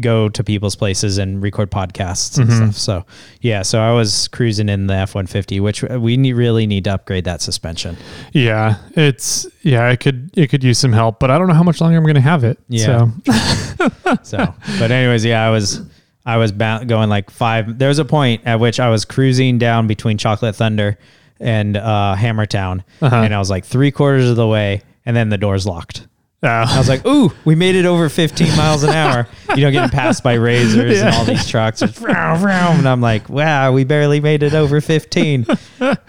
go 0.00 0.28
to 0.28 0.44
people's 0.44 0.76
places 0.76 1.18
and 1.18 1.42
record 1.42 1.70
podcasts 1.70 2.38
and 2.38 2.48
Mm-hmm. 2.48 2.70
stuff. 2.70 2.76
So 2.76 3.06
yeah, 3.40 3.62
so 3.62 3.80
I 3.80 3.92
was 3.92 4.28
cruising 4.28 4.68
in 4.68 4.86
the 4.86 4.94
F 4.94 5.14
one 5.14 5.26
fifty, 5.26 5.58
which 5.60 5.82
we 5.82 6.16
need, 6.16 6.34
really 6.34 6.66
need 6.66 6.84
to 6.84 6.94
upgrade 6.94 7.24
that 7.24 7.42
suspension. 7.42 7.96
Yeah, 8.32 8.76
it's 8.96 9.46
yeah. 9.62 9.88
I 9.88 9.96
could 9.96 10.30
it 10.36 10.48
could 10.50 10.62
use 10.62 10.78
some 10.78 10.92
help, 10.92 11.18
but 11.18 11.30
I 11.30 11.38
don't 11.38 11.48
know 11.48 11.54
how 11.54 11.62
much 11.62 11.80
longer 11.80 11.96
I'm 11.96 12.04
going 12.04 12.14
to 12.14 12.20
have 12.20 12.44
it. 12.44 12.58
Yeah. 12.68 13.08
So 13.26 13.88
So, 14.22 14.54
but 14.78 14.90
anyways, 14.90 15.24
yeah, 15.24 15.46
I 15.46 15.50
was 15.50 15.80
I 16.26 16.36
was 16.38 16.52
going 16.52 17.08
like 17.10 17.30
five. 17.30 17.78
There 17.78 17.88
was 17.88 17.98
a 17.98 18.04
point 18.04 18.42
at 18.46 18.58
which 18.60 18.80
I 18.80 18.88
was 18.88 19.04
cruising 19.04 19.58
down 19.58 19.86
between 19.86 20.16
Chocolate 20.18 20.56
Thunder 20.56 20.98
and 21.40 21.76
uh, 21.76 22.14
Hammertown, 22.18 22.82
Uh-huh. 23.02 23.16
and 23.16 23.34
I 23.34 23.38
was 23.38 23.50
like 23.50 23.64
three 23.64 23.90
quarters 23.90 24.28
of 24.30 24.36
the 24.36 24.46
way, 24.46 24.80
and 25.04 25.14
then 25.16 25.28
the 25.28 25.36
doors 25.38 25.66
locked. 25.66 26.06
I 26.44 26.74
uh, 26.74 26.78
was 26.78 26.88
like, 26.88 27.06
"Ooh, 27.06 27.32
we 27.44 27.54
made 27.54 27.74
it 27.74 27.84
over 27.86 28.08
15 28.08 28.56
miles 28.56 28.82
an 28.82 28.90
hour." 28.90 29.26
You 29.56 29.62
know, 29.62 29.70
getting 29.70 29.90
passed 29.90 30.22
by 30.22 30.36
RZRs 30.36 31.00
and 31.04 31.14
all 31.14 31.24
these 31.24 31.46
trucks, 31.48 31.80
just 31.80 31.96
vroom, 31.96 32.14
vroom, 32.38 32.50
and 32.78 32.88
I'm 32.88 33.00
like, 33.00 33.28
"Wow, 33.28 33.72
we 33.72 33.84
barely 33.84 34.20
made 34.20 34.42
it 34.42 34.54
over 34.54 34.80
15." 34.80 35.46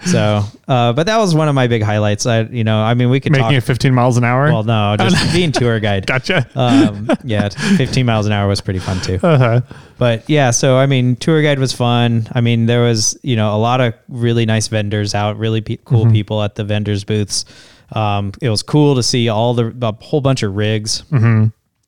So, 0.06 0.42
uh, 0.68 0.92
but 0.92 1.04
that 1.06 1.18
was 1.18 1.34
one 1.34 1.48
of 1.48 1.54
my 1.54 1.66
big 1.66 1.82
highlights. 1.82 2.26
I, 2.26 2.42
you 2.42 2.64
know, 2.64 2.78
I 2.80 2.94
mean, 2.94 3.10
we 3.10 3.20
could 3.20 3.32
making 3.32 3.44
talk. 3.44 3.52
it 3.54 3.60
15 3.62 3.94
miles 3.94 4.16
an 4.16 4.24
hour. 4.24 4.44
well, 4.46 4.62
no, 4.64 4.96
just 4.98 5.32
being 5.34 5.52
tour 5.52 5.78
guide. 5.80 6.06
gotcha. 6.06 6.46
Um, 6.54 7.08
yeah, 7.24 7.48
15 7.48 8.04
miles 8.06 8.26
an 8.26 8.32
hour 8.32 8.48
was 8.48 8.60
pretty 8.60 8.78
fun 8.80 9.00
too. 9.00 9.18
uh-huh. 9.22 9.60
But 9.98 10.28
yeah, 10.28 10.50
so 10.50 10.76
I 10.76 10.86
mean, 10.86 11.16
tour 11.16 11.42
guide 11.42 11.58
was 11.58 11.72
fun. 11.72 12.28
I 12.32 12.40
mean, 12.40 12.66
there 12.66 12.82
was 12.82 13.18
you 13.22 13.36
know 13.36 13.54
a 13.54 13.58
lot 13.58 13.80
of 13.80 13.94
really 14.08 14.44
nice 14.46 14.68
vendors 14.68 15.14
out, 15.14 15.38
really 15.38 15.60
pe- 15.60 15.76
cool 15.84 16.04
Mm-hmm. 16.04 16.12
people 16.12 16.42
at 16.42 16.54
the 16.56 16.64
vendors 16.64 17.04
booths. 17.04 17.44
Um, 17.92 18.32
it 18.42 18.50
was 18.50 18.62
cool 18.62 18.96
to 18.96 19.02
see 19.02 19.28
all 19.28 19.54
the 19.54 19.74
a 19.82 20.04
whole 20.04 20.20
bunch 20.20 20.42
of 20.42 20.56
rigs. 20.56 21.02
Mm-hmm. 21.10 21.46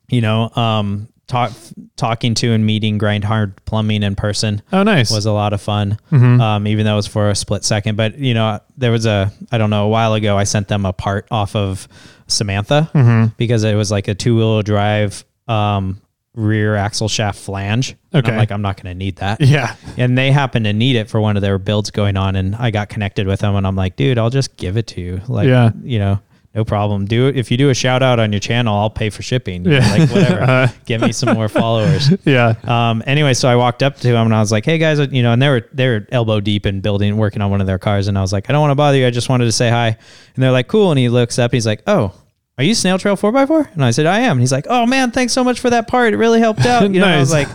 You 0.09 0.21
know, 0.21 0.49
um, 0.55 1.07
talk 1.27 1.51
talking 1.95 2.33
to 2.33 2.51
and 2.53 2.65
meeting 2.65 2.97
Grind 2.97 3.23
Hard 3.23 3.63
Plumbing 3.65 4.01
in 4.01 4.15
person 4.15 4.61
Oh, 4.73 4.81
nice. 4.83 5.11
was 5.11 5.25
a 5.27 5.31
lot 5.31 5.53
of 5.53 5.61
fun. 5.61 5.99
Mm-hmm. 6.11 6.41
Um, 6.41 6.67
even 6.67 6.85
though 6.85 6.93
it 6.93 6.95
was 6.95 7.07
for 7.07 7.29
a 7.29 7.35
split 7.35 7.63
second, 7.63 7.95
but 7.97 8.17
you 8.17 8.33
know, 8.33 8.59
there 8.77 8.91
was 8.91 9.05
a 9.05 9.31
I 9.51 9.57
don't 9.57 9.69
know 9.69 9.85
a 9.85 9.89
while 9.89 10.13
ago 10.15 10.37
I 10.37 10.45
sent 10.45 10.67
them 10.67 10.85
a 10.85 10.93
part 10.93 11.27
off 11.29 11.55
of 11.55 11.87
Samantha 12.27 12.89
Mm-hmm. 12.93 13.33
because 13.37 13.63
it 13.63 13.75
was 13.75 13.91
like 13.91 14.07
a 14.07 14.15
two 14.15 14.35
wheel 14.35 14.61
drive 14.63 15.23
um, 15.47 16.01
rear 16.39 16.75
axle 16.75 17.07
shaft 17.07 17.39
flange. 17.39 17.95
And 18.13 18.23
Okay. 18.23 18.31
I'm 18.31 18.37
like 18.37 18.51
I'm 18.51 18.61
not 18.61 18.81
going 18.81 18.91
to 18.93 18.97
need 18.97 19.17
that. 19.17 19.41
yeah. 19.41 19.75
And 19.97 20.17
they 20.17 20.31
happened 20.31 20.65
to 20.65 20.73
need 20.73 20.95
it 20.95 21.09
for 21.09 21.19
one 21.21 21.35
of 21.35 21.41
their 21.41 21.57
builds 21.59 21.91
going 21.91 22.17
on, 22.17 22.35
and 22.35 22.55
I 22.55 22.71
got 22.71 22.89
connected 22.89 23.27
with 23.27 23.41
them, 23.41 23.55
and 23.55 23.67
I'm 23.67 23.75
like, 23.75 23.95
dude, 23.95 24.17
I'll 24.17 24.29
just 24.29 24.57
give 24.57 24.77
it 24.77 24.87
to 24.87 25.01
you. 25.01 25.21
Like, 25.27 25.47
Yeah. 25.47 25.71
you 25.83 25.99
know. 25.99 26.19
No 26.55 26.65
problem. 26.65 27.05
Do 27.05 27.27
it 27.27 27.37
if 27.37 27.51
you 27.51 27.57
do 27.57 27.69
a 27.69 27.75
shout 27.75 28.01
out 28.01 28.17
on 28.19 28.33
your 28.33 28.39
channel. 28.39 28.75
I'll 28.75 28.89
pay 28.89 29.11
for 29.11 29.21
shipping. 29.21 29.65
You 29.65 29.69
know, 29.71 29.77
Yeah. 29.77 29.91
like 29.91 30.09
whatever. 30.09 30.41
Uh, 30.51 30.67
Get 30.87 30.99
me 30.99 31.11
some 31.11 31.35
more 31.35 31.47
followers. 31.47 32.09
Yeah. 32.25 32.55
Um, 32.63 33.03
anyway, 33.05 33.35
so 33.35 33.47
I 33.47 33.55
walked 33.55 33.83
up 33.83 33.97
to 33.97 34.07
him 34.07 34.15
and 34.25 34.33
I 34.33 34.39
was 34.39 34.51
like, 34.51 34.65
"Hey 34.65 34.79
guys, 34.79 34.97
you 35.11 35.21
know," 35.21 35.31
and 35.31 35.39
they 35.39 35.47
were 35.47 35.69
they 35.73 35.87
were 35.87 36.07
elbow 36.11 36.39
deep 36.39 36.65
in 36.65 36.81
building, 36.81 37.17
working 37.17 37.43
on 37.43 37.51
one 37.51 37.61
of 37.61 37.67
their 37.67 37.77
cars, 37.77 38.07
and 38.07 38.17
I 38.17 38.21
was 38.21 38.33
like, 38.33 38.49
"I 38.49 38.53
don't 38.53 38.61
want 38.61 38.71
to 38.71 38.75
bother 38.75 38.97
you. 38.97 39.05
I 39.05 39.11
just 39.11 39.29
wanted 39.29 39.45
to 39.45 39.51
say 39.51 39.69
hi." 39.69 39.89
And 39.89 40.43
they're 40.43 40.51
like, 40.51 40.67
"Cool." 40.67 40.89
And 40.91 40.97
he 40.97 41.07
looks 41.07 41.37
up, 41.37 41.51
and 41.51 41.55
he's 41.55 41.67
like, 41.67 41.83
"Oh, 41.85 42.13
are 42.59 42.63
you 42.63 42.75
Snail 42.75 42.99
Trail 42.99 43.15
Four 43.15 43.35
x 43.35 43.47
4 43.47 43.69
And 43.73 43.85
I 43.85 43.91
said, 43.91 44.05
"I 44.05 44.19
am." 44.19 44.33
And 44.33 44.41
he's 44.41 44.51
like, 44.51 44.67
"Oh 44.69 44.85
man, 44.85 45.11
thanks 45.11 45.31
so 45.31 45.45
much 45.45 45.61
for 45.61 45.69
that 45.69 45.87
part. 45.87 46.13
It 46.13 46.17
really 46.17 46.41
helped 46.41 46.65
out." 46.65 46.83
You 46.83 46.99
know, 46.99 47.05
and 47.05 47.15
I 47.15 47.19
was 47.19 47.31
like, 47.31 47.47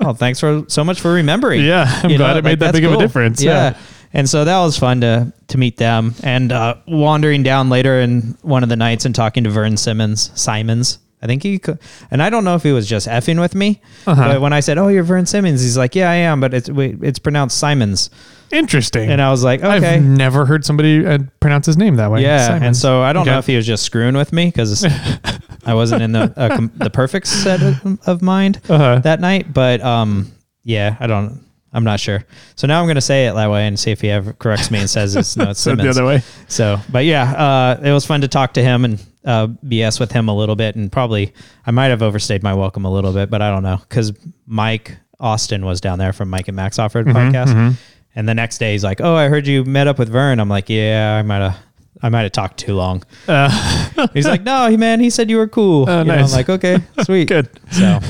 "Oh, 0.00 0.12
thanks 0.12 0.38
for 0.38 0.64
so 0.68 0.84
much 0.84 1.00
for 1.00 1.12
remembering." 1.14 1.64
Yeah, 1.64 1.86
I'm 2.02 2.10
You 2.10 2.18
glad 2.18 2.36
it 2.36 2.44
made 2.44 2.60
that 2.60 2.74
big 2.74 2.84
of 2.84 2.92
a 2.92 2.98
difference. 2.98 3.42
Yeah. 3.42 3.70
Yeah. 3.70 3.78
And 4.12 4.28
so 4.28 4.44
that 4.44 4.58
was 4.58 4.76
fun 4.76 5.00
to 5.00 5.32
to 5.48 5.58
meet 5.58 5.78
them 5.78 6.14
and 6.22 6.52
uh, 6.52 6.74
wandering 6.86 7.42
down 7.42 7.70
later 7.70 8.00
in 8.00 8.36
one 8.42 8.62
of 8.62 8.68
the 8.68 8.76
nights 8.76 9.06
and 9.06 9.14
talking 9.14 9.44
to 9.44 9.50
Vern 9.50 9.78
Simmons, 9.78 10.30
Simons. 10.34 10.98
I 11.22 11.26
think 11.26 11.42
he 11.42 11.58
could, 11.58 11.78
and 12.10 12.22
I 12.22 12.30
don't 12.30 12.44
know 12.44 12.54
if 12.54 12.62
he 12.62 12.72
was 12.72 12.86
just 12.88 13.06
effing 13.06 13.38
with 13.40 13.54
me, 13.54 13.82
Uh-huh. 14.06 14.28
but 14.32 14.40
when 14.40 14.52
I 14.54 14.60
said, 14.60 14.78
"Oh, 14.78 14.88
you're 14.88 15.02
Vern 15.02 15.26
Simmons," 15.26 15.60
he's 15.62 15.76
like, 15.76 15.94
"Yeah, 15.94 16.10
I 16.10 16.14
am," 16.14 16.40
but 16.40 16.54
it's 16.54 16.70
wait, 16.70 16.96
it's 17.02 17.18
pronounced 17.18 17.58
Simons, 17.58 18.08
Interesting. 18.50 19.10
and 19.10 19.20
I 19.20 19.30
was 19.30 19.44
like, 19.44 19.62
"Okay." 19.62 19.96
I've 19.96 20.02
never 20.02 20.46
heard 20.46 20.64
somebody 20.64 21.04
uh, 21.04 21.18
pronounce 21.40 21.66
his 21.66 21.76
name 21.76 21.96
that 21.96 22.10
way. 22.10 22.22
yeah, 22.22 22.46
Simons. 22.46 22.64
and 22.64 22.76
so 22.76 23.02
I 23.02 23.12
don't 23.12 23.22
Okay. 23.22 23.32
know 23.32 23.38
if 23.38 23.46
he 23.46 23.54
was 23.56 23.66
just 23.66 23.82
screwing 23.84 24.16
with 24.16 24.32
me 24.32 24.46
because 24.46 24.84
I 25.66 25.74
wasn't 25.74 26.02
in 26.02 26.12
the 26.12 26.32
uh, 26.36 26.56
com- 26.56 26.72
the 26.76 26.90
perfect 26.90 27.26
set 27.26 27.60
of, 27.62 27.98
of 28.08 28.22
mind 28.22 28.60
Uh-huh. 28.68 29.00
that 29.00 29.20
night. 29.20 29.52
But 29.52 29.82
um, 29.82 30.32
yeah, 30.64 30.96
I 31.00 31.06
don't. 31.06 31.44
I'm 31.72 31.84
not 31.84 32.00
sure. 32.00 32.24
So 32.56 32.66
now 32.66 32.80
I'm 32.80 32.88
gonna 32.88 33.00
say 33.00 33.26
it 33.26 33.34
that 33.34 33.50
way 33.50 33.66
and 33.68 33.78
see 33.78 33.92
if 33.92 34.00
he 34.00 34.10
ever 34.10 34.32
corrects 34.32 34.70
me 34.72 34.80
and 34.80 34.90
says 34.90 35.14
it's 35.14 35.36
no, 35.36 35.50
it's 35.50 35.60
So 35.60 35.70
the 35.76 35.82
Simmons. 35.82 35.98
other 35.98 36.06
way. 36.06 36.22
So, 36.48 36.80
but 36.90 37.04
yeah, 37.04 37.30
uh, 37.78 37.80
it 37.84 37.92
was 37.92 38.04
fun 38.06 38.22
to 38.22 38.28
talk 38.28 38.54
to 38.54 38.62
him 38.62 38.84
and 38.84 38.98
uh, 39.24 39.48
BS 39.64 40.00
with 40.00 40.12
him 40.12 40.28
a 40.28 40.34
little 40.36 40.56
bit, 40.56 40.76
and 40.76 40.90
probably 40.90 41.32
I 41.66 41.70
might 41.70 41.86
have 41.88 42.02
overstayed 42.02 42.42
my 42.42 42.54
welcome 42.54 42.84
a 42.84 42.92
little 42.92 43.12
bit, 43.12 43.30
but 43.30 43.42
I 43.42 43.50
don't 43.50 43.62
know 43.62 43.76
because 43.88 44.12
Mike 44.46 44.96
Austin 45.18 45.64
was 45.64 45.80
down 45.80 45.98
there 45.98 46.12
from 46.12 46.30
Mike 46.30 46.48
and 46.48 46.56
Mike's 46.56 46.78
Off 46.78 46.94
Road 46.94 47.06
podcast, 47.06 47.76
and 48.14 48.28
the 48.28 48.34
next 48.34 48.58
day 48.58 48.72
he's 48.72 48.84
like, 48.84 49.00
"Oh, 49.00 49.14
I 49.14 49.28
heard 49.28 49.46
you 49.46 49.64
met 49.64 49.86
up 49.86 49.98
with 49.98 50.08
Vern." 50.08 50.40
I'm 50.40 50.48
like, 50.48 50.68
"Yeah, 50.68 51.16
I 51.18 51.22
might 51.22 51.38
have." 51.40 51.56
I 52.02 52.08
might 52.08 52.22
have 52.22 52.32
talked 52.32 52.56
too 52.58 52.74
long. 52.76 53.02
Uh, 53.28 54.06
He's 54.14 54.26
like, 54.26 54.42
no, 54.42 54.70
he 54.70 54.78
man, 54.78 55.00
he 55.00 55.10
said 55.10 55.28
you 55.28 55.36
were 55.36 55.48
cool. 55.48 55.84
Oh, 55.86 55.98
You 55.98 56.04
know, 56.04 56.14
nice. 56.16 56.32
I'm 56.32 56.36
like, 56.38 56.48
okay, 56.48 56.78
sweet. 57.02 57.28
good. 57.28 57.50
So, 57.72 58.00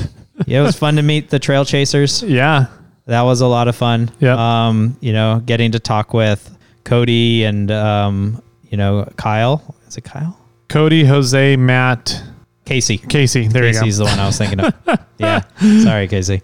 yeah, 0.45 0.61
it 0.61 0.63
was 0.63 0.77
fun 0.77 0.95
to 0.95 1.01
meet 1.01 1.29
the 1.29 1.39
trail 1.39 1.65
chasers. 1.65 2.23
Yeah. 2.23 2.67
That 3.07 3.23
was 3.23 3.41
a 3.41 3.47
lot 3.47 3.67
of 3.67 3.75
fun. 3.75 4.09
Yep. 4.21 4.37
Um, 4.37 4.95
you 5.01 5.11
know, 5.11 5.41
getting 5.45 5.73
to 5.73 5.79
talk 5.79 6.13
with 6.13 6.57
Cody 6.85 7.43
and 7.43 7.69
um, 7.69 8.41
you 8.69 8.77
know, 8.77 9.11
Kyle. 9.17 9.75
Is 9.89 9.97
it 9.97 10.05
Kyle? 10.05 10.37
Cody, 10.71 11.03
Jose, 11.03 11.57
Matt, 11.57 12.23
Casey. 12.63 12.97
Casey. 12.97 13.49
There 13.49 13.63
Casey's 13.63 13.97
the 13.97 14.05
one 14.05 14.17
I 14.17 14.25
was 14.25 14.37
thinking 14.37 14.61
of. 14.61 14.73
yeah. 15.17 15.41
Sorry, 15.83 16.07
Casey. 16.07 16.41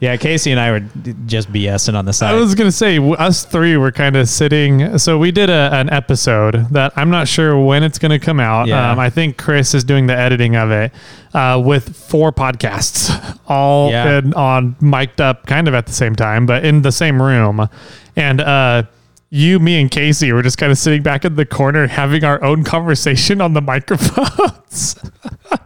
Yeah, 0.00 0.18
Casey 0.18 0.50
and 0.50 0.60
I 0.60 0.72
were 0.72 0.80
just 1.24 1.50
BSing 1.50 1.94
on 1.94 2.04
the 2.04 2.12
side. 2.12 2.34
I 2.34 2.38
was 2.38 2.54
gonna 2.54 2.72
say 2.72 2.98
us 2.98 3.46
three 3.46 3.78
were 3.78 3.90
kind 3.90 4.16
of 4.16 4.28
sitting. 4.28 4.98
So 4.98 5.16
we 5.16 5.30
did 5.32 5.48
a, 5.48 5.70
an 5.72 5.88
episode 5.88 6.66
that 6.72 6.92
I'm 6.96 7.08
not 7.08 7.26
sure 7.26 7.58
when 7.58 7.82
it's 7.82 7.98
gonna 7.98 8.18
come 8.18 8.38
out. 8.38 8.68
Yeah. 8.68 8.92
Um, 8.92 8.98
I 8.98 9.08
think 9.08 9.38
Chris 9.38 9.72
is 9.72 9.82
doing 9.82 10.06
the 10.06 10.14
editing 10.14 10.56
of 10.56 10.70
it 10.70 10.92
uh, 11.32 11.62
with 11.64 11.96
four 11.96 12.32
podcasts, 12.32 13.38
all 13.46 13.90
Yeah. 13.90 14.18
in, 14.18 14.34
on 14.34 14.76
mic'd 14.82 15.22
up, 15.22 15.46
kind 15.46 15.66
of 15.68 15.72
at 15.74 15.86
the 15.86 15.92
same 15.94 16.14
time, 16.14 16.44
but 16.44 16.66
in 16.66 16.82
the 16.82 16.92
same 16.92 17.22
room, 17.22 17.66
and. 18.14 18.40
uh 18.42 18.82
you, 19.30 19.58
me, 19.60 19.80
and 19.80 19.88
Casey 19.90 20.32
were 20.32 20.42
just 20.42 20.58
kind 20.58 20.72
of 20.72 20.78
sitting 20.78 21.02
back 21.02 21.24
in 21.24 21.36
the 21.36 21.46
corner 21.46 21.86
having 21.86 22.24
our 22.24 22.42
own 22.42 22.64
conversation 22.64 23.40
on 23.40 23.52
the 23.54 23.60
microphones 23.62 24.96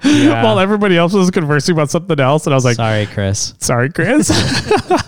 Yeah. 0.02 0.42
while 0.44 0.58
everybody 0.58 0.96
else 0.98 1.12
was 1.14 1.30
conversing 1.30 1.72
about 1.74 1.90
something 1.90 2.20
else. 2.20 2.46
And 2.46 2.52
I 2.52 2.56
was 2.56 2.64
like, 2.64 2.76
Sorry, 2.76 3.06
Chris. 3.06 3.54
Sorry, 3.58 3.90
Chris. 3.90 4.30
Uh, 4.30 4.98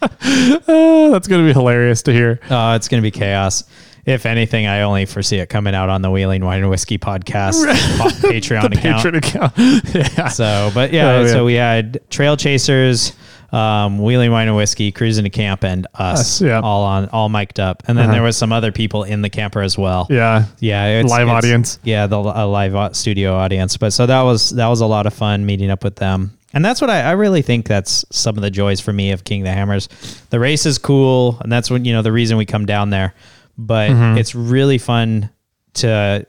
that's 1.10 1.28
going 1.28 1.42
to 1.42 1.46
be 1.46 1.52
hilarious 1.52 2.02
to 2.02 2.12
hear. 2.12 2.40
Oh, 2.50 2.74
it's 2.74 2.88
gonna 2.88 3.02
be 3.02 3.10
chaos. 3.10 3.64
If 4.06 4.24
anything, 4.24 4.66
I 4.66 4.80
only 4.82 5.04
foresee 5.04 5.36
it 5.38 5.48
coming 5.50 5.74
out 5.74 5.88
on 5.90 6.00
the 6.00 6.10
Wheeling 6.10 6.42
Wine 6.44 6.60
and 6.62 6.70
Whiskey 6.70 6.96
podcast 6.96 7.64
Patreon 8.22 8.64
account. 8.72 8.74
patron 8.80 9.14
account. 9.14 9.52
yeah. 9.94 10.28
So, 10.28 10.70
but 10.72 10.92
yeah, 10.92 11.10
Oh, 11.16 11.22
yeah. 11.22 11.26
so 11.32 11.44
we 11.44 11.54
had 11.54 12.00
Trail 12.08 12.36
Chasers, 12.36 13.12
um, 13.52 13.98
Wheeling 13.98 14.30
Wine 14.30 14.48
and 14.48 14.56
Whiskey, 14.56 14.92
Cruising 14.92 15.24
to 15.24 15.30
Camp, 15.30 15.64
and 15.64 15.86
us, 15.94 16.20
Us, 16.20 16.40
yeah. 16.42 16.60
all 16.60 16.84
on, 16.84 17.08
all 17.08 17.28
mic'd 17.28 17.58
up, 17.60 17.82
and 17.88 17.96
then 17.98 18.04
Uh-huh. 18.06 18.14
there 18.14 18.22
was 18.22 18.36
some 18.36 18.52
other 18.52 18.70
people 18.72 19.04
in 19.04 19.22
the 19.22 19.30
camper 19.30 19.60
as 19.62 19.76
well. 19.76 20.06
Yeah. 20.10 20.44
Yeah, 20.60 21.00
it's, 21.00 21.10
Live 21.10 21.22
it's- 21.28 21.36
audience. 21.36 21.78
Yeah, 21.82 22.06
the 22.06 22.18
a 22.18 22.46
live 22.46 22.94
studio 22.96 23.34
audience. 23.36 23.76
But 23.76 23.92
so 23.92 24.06
that 24.06 24.22
was 24.22 24.50
that 24.50 24.68
was 24.68 24.80
a 24.80 24.86
lot 24.86 25.06
of 25.06 25.14
fun 25.14 25.44
meeting 25.46 25.70
up 25.70 25.82
with 25.84 25.96
them, 25.96 26.32
and 26.54 26.64
that's 26.64 26.80
what 26.80 26.90
I, 26.90 27.00
I 27.02 27.10
really 27.12 27.42
think 27.42 27.66
that's 27.66 28.04
some 28.10 28.36
of 28.36 28.42
the 28.42 28.50
joys 28.50 28.80
for 28.80 28.92
me 28.92 29.10
of 29.12 29.24
King 29.24 29.42
of 29.42 29.46
the 29.46 29.52
Hammers. 29.52 29.88
The 30.30 30.38
race 30.40 30.64
is 30.66 30.78
cool, 30.78 31.38
and 31.40 31.50
that's 31.50 31.70
when 31.70 31.84
you 31.84 31.92
know 31.92 32.02
the 32.02 32.12
reason 32.12 32.36
we 32.36 32.46
come 32.46 32.66
down 32.66 32.90
there. 32.90 33.14
But 33.58 33.90
Mm-hmm. 33.90 34.18
it's 34.18 34.34
really 34.34 34.78
fun 34.78 35.28
to 35.74 36.26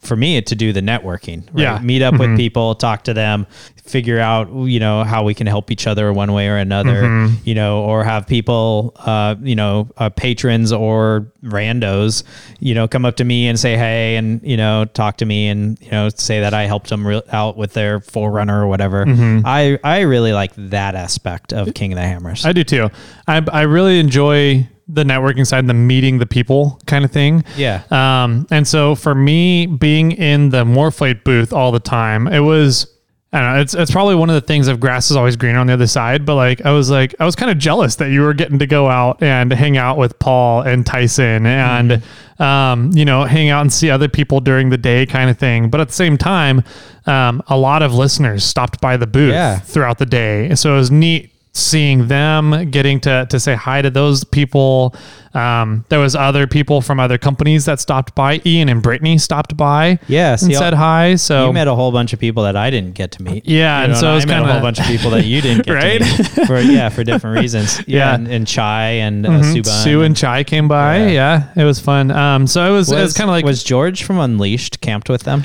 for 0.00 0.16
me 0.16 0.40
to 0.42 0.54
do 0.54 0.72
the 0.72 0.82
networking. 0.82 1.46
Right? 1.52 1.62
Yeah. 1.62 1.78
meet 1.80 2.02
up 2.02 2.14
Mhm. 2.14 2.18
with 2.20 2.36
people, 2.36 2.74
talk 2.74 3.04
to 3.04 3.14
them, 3.14 3.46
figure 3.86 4.18
out 4.20 4.52
you 4.52 4.78
know 4.78 5.02
how 5.04 5.22
we 5.24 5.32
can 5.32 5.46
help 5.46 5.70
each 5.70 5.86
other 5.86 6.12
one 6.12 6.32
way 6.32 6.48
or 6.48 6.56
another. 6.58 7.02
Mhm. 7.02 7.36
You 7.44 7.54
know, 7.54 7.80
or 7.82 8.04
have 8.04 8.26
people, 8.26 8.92
uh, 8.98 9.34
you 9.42 9.54
know, 9.56 9.88
uh, 9.96 10.10
patrons 10.10 10.72
or 10.72 11.26
randos, 11.42 12.22
you 12.60 12.74
know, 12.74 12.86
come 12.86 13.04
up 13.06 13.16
to 13.16 13.24
me 13.24 13.48
and 13.48 13.58
say 13.58 13.76
hey, 13.78 14.16
and 14.16 14.40
you 14.44 14.56
know, 14.58 14.84
talk 14.84 15.16
to 15.18 15.24
me 15.26 15.48
and 15.48 15.78
you 15.80 15.90
know, 15.90 16.10
say 16.14 16.40
that 16.40 16.52
I 16.52 16.64
helped 16.66 16.90
them 16.90 17.06
re- 17.06 17.22
out 17.32 17.56
with 17.56 17.72
their 17.72 18.00
forerunner 18.00 18.62
or 18.62 18.66
whatever. 18.66 19.06
Mhm. 19.06 19.42
I 19.46 19.78
I 19.82 20.00
really 20.00 20.32
like 20.34 20.52
that 20.56 20.94
aspect 20.94 21.52
of 21.54 21.72
King 21.72 21.92
of 21.92 21.96
the 21.96 22.02
Hammers. 22.02 22.44
I 22.44 22.52
do 22.52 22.62
too. 22.64 22.90
I, 23.26 23.42
I 23.52 23.62
really 23.62 23.98
enjoy 24.00 24.66
the 24.88 25.04
networking 25.04 25.46
side, 25.46 25.60
and 25.60 25.70
the 25.70 25.74
meeting 25.74 26.18
the 26.18 26.26
people 26.26 26.80
kind 26.86 27.04
of 27.04 27.10
thing. 27.10 27.44
yeah. 27.56 27.82
Um, 27.90 28.46
and 28.50 28.66
so 28.68 28.94
for 28.94 29.14
me, 29.14 29.66
being 29.66 30.12
in 30.12 30.50
the 30.50 30.64
Morflate 30.64 31.24
booth 31.24 31.52
all 31.52 31.72
the 31.72 31.80
time, 31.80 32.28
it 32.28 32.40
was 32.40 32.90
I 33.32 33.40
don't 33.40 33.54
know. 33.54 33.60
It's 33.62 33.74
it's 33.74 33.90
probably 33.90 34.14
one 34.14 34.30
of 34.30 34.34
the 34.34 34.40
things 34.46 34.68
of 34.68 34.78
grass 34.78 35.10
is 35.10 35.16
always 35.16 35.34
greener 35.34 35.58
on 35.58 35.66
the 35.66 35.72
other 35.72 35.88
side. 35.88 36.24
But 36.24 36.36
like 36.36 36.64
I 36.64 36.70
was 36.70 36.88
like 36.88 37.14
I 37.18 37.24
was 37.24 37.34
kind 37.34 37.50
of 37.50 37.58
jealous 37.58 37.96
that 37.96 38.10
you 38.10 38.20
were 38.20 38.32
getting 38.34 38.60
to 38.60 38.66
go 38.66 38.88
out 38.88 39.20
and 39.24 39.52
hang 39.52 39.76
out 39.76 39.98
with 39.98 40.16
Paul 40.20 40.60
and 40.62 40.86
Tyson 40.86 41.44
and 41.46 41.90
Mm-hmm. 41.90 42.42
um, 42.42 42.90
you 42.92 43.04
know 43.04 43.24
hang 43.24 43.48
out 43.48 43.62
and 43.62 43.72
see 43.72 43.90
other 43.90 44.08
people 44.08 44.40
during 44.40 44.70
the 44.70 44.78
day 44.78 45.04
kind 45.06 45.30
of 45.30 45.38
thing. 45.38 45.68
But 45.68 45.80
at 45.80 45.88
the 45.88 45.94
same 45.94 46.16
time, 46.16 46.62
um, 47.06 47.42
a 47.48 47.56
lot 47.56 47.82
of 47.82 47.92
listeners 47.92 48.44
stopped 48.44 48.80
by 48.80 48.96
the 48.96 49.06
booth 49.06 49.32
Yeah. 49.32 49.58
throughout 49.58 49.98
the 49.98 50.06
day, 50.06 50.54
so 50.54 50.74
it 50.74 50.76
was 50.76 50.90
neat 50.92 51.32
seeing 51.56 52.08
them 52.08 52.68
getting 52.72 52.98
to 53.00 53.26
to 53.30 53.38
say 53.38 53.54
hi 53.54 53.80
to 53.80 53.88
those 53.88 54.24
people 54.24 54.92
um 55.34 55.84
there 55.88 56.00
was 56.00 56.16
other 56.16 56.48
people 56.48 56.80
from 56.80 56.98
other 56.98 57.16
companies 57.16 57.64
that 57.64 57.78
stopped 57.78 58.12
by 58.16 58.40
ian 58.44 58.68
and 58.68 58.82
brittany 58.82 59.16
stopped 59.18 59.56
by 59.56 59.96
Yeah, 60.08 60.32
and 60.32 60.40
said 60.52 60.74
hi 60.74 61.14
so 61.14 61.46
You 61.46 61.52
met 61.52 61.68
a 61.68 61.74
whole 61.76 61.92
bunch 61.92 62.12
of 62.12 62.18
people 62.18 62.42
that 62.42 62.56
I 62.56 62.70
didn't 62.70 62.94
get 62.94 63.12
to 63.12 63.22
meet. 63.22 63.46
Yeah, 63.46 63.78
You 63.80 63.84
and 63.90 63.96
so 63.96 64.12
I 64.12 64.16
it's 64.16 64.26
met 64.26 64.34
a 64.34 64.36
kinda- 64.40 64.50
a 64.50 64.52
whole 64.54 64.62
bunch 64.62 64.80
of 64.80 64.86
people 64.86 65.10
that 65.12 65.24
you 65.26 65.40
didn't 65.40 65.64
get 65.66 65.74
Right? 65.84 66.00
to 66.02 66.04
meet 66.40 66.46
for 66.48 66.58
yeah 66.60 66.88
for 66.88 67.04
different 67.04 67.38
reasons. 67.40 67.78
Yeah, 67.86 67.98
Yeah. 67.98 68.14
and, 68.16 68.26
and 68.28 68.46
Chai 68.48 68.88
and 69.06 69.24
uh, 69.26 69.30
Mhm. 69.30 69.54
Suban 69.54 69.82
Sue 69.84 70.02
and 70.02 70.16
Chai 70.16 70.42
came 70.44 70.66
by. 70.68 70.98
Yeah. 70.98 71.08
Yeah. 71.54 71.62
it 71.62 71.64
was 71.64 71.78
fun. 71.78 72.10
Um, 72.10 72.46
so 72.48 72.64
it 72.68 72.70
was, 72.76 72.90
it 72.90 72.94
was 72.96 73.02
was 73.04 73.12
kind 73.14 73.30
of 73.30 73.32
like 73.34 73.44
was 73.44 73.62
George 73.62 74.02
from 74.02 74.18
Unleashed 74.18 74.80
camped 74.80 75.08
with 75.08 75.22
them? 75.22 75.44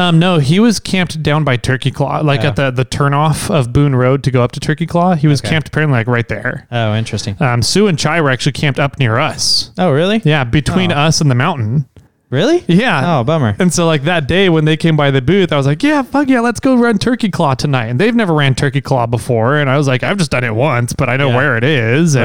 Um, 0.00 0.18
no, 0.18 0.38
he 0.38 0.58
was 0.60 0.80
camped 0.80 1.22
down 1.22 1.44
by 1.44 1.56
Turkey 1.56 1.90
Claw, 1.90 2.20
like 2.20 2.40
Oh. 2.44 2.48
at 2.48 2.56
the 2.56 2.70
the 2.70 2.84
turnoff 2.84 3.50
of 3.54 3.72
Boone 3.72 3.94
Road 3.94 4.22
to 4.24 4.30
go 4.30 4.42
up 4.42 4.52
to 4.52 4.60
Turkey 4.60 4.86
Claw. 4.86 5.14
He 5.14 5.26
was 5.26 5.40
Okay. 5.40 5.50
camped 5.50 5.68
apparently 5.68 5.98
like 5.98 6.06
right 6.06 6.26
there. 6.28 6.66
Oh, 6.72 6.94
interesting. 6.94 7.36
Um, 7.40 7.62
Sue 7.62 7.86
and 7.86 7.98
Chai 7.98 8.20
were 8.20 8.30
actually 8.30 8.52
camped 8.52 8.80
up 8.80 8.98
near 8.98 9.18
us. 9.18 9.70
Oh, 9.78 9.90
really? 9.90 10.20
Yeah, 10.24 10.44
between 10.44 10.92
Oh. 10.92 10.96
us 10.96 11.20
and 11.20 11.30
the 11.30 11.34
mountain. 11.34 11.86
Really? 12.30 12.62
Yeah. 12.68 13.18
Oh, 13.18 13.24
bummer. 13.24 13.56
And 13.58 13.74
so 13.74 13.86
like 13.86 14.04
that 14.04 14.28
day 14.28 14.48
when 14.48 14.64
they 14.64 14.76
came 14.76 14.94
by 14.96 15.10
the 15.10 15.20
booth, 15.20 15.52
I 15.52 15.56
was 15.56 15.66
like, 15.66 15.82
yeah, 15.82 16.02
fuck 16.02 16.28
yeah, 16.28 16.38
let's 16.38 16.60
go 16.60 16.76
run 16.76 16.96
Turkey 16.98 17.28
Claw 17.28 17.54
tonight. 17.54 17.86
And 17.86 17.98
they've 17.98 18.14
never 18.14 18.32
ran 18.32 18.54
Turkey 18.54 18.80
Claw 18.80 19.06
before. 19.06 19.56
And 19.56 19.68
I 19.68 19.76
was 19.76 19.88
like, 19.88 20.04
I've 20.04 20.16
just 20.16 20.30
done 20.30 20.44
it 20.44 20.54
once, 20.54 20.92
but 20.92 21.08
I 21.08 21.16
know 21.16 21.30
Yeah. 21.30 21.36
where 21.36 21.56
it 21.56 21.64
is. 21.64 22.14
And 22.14 22.24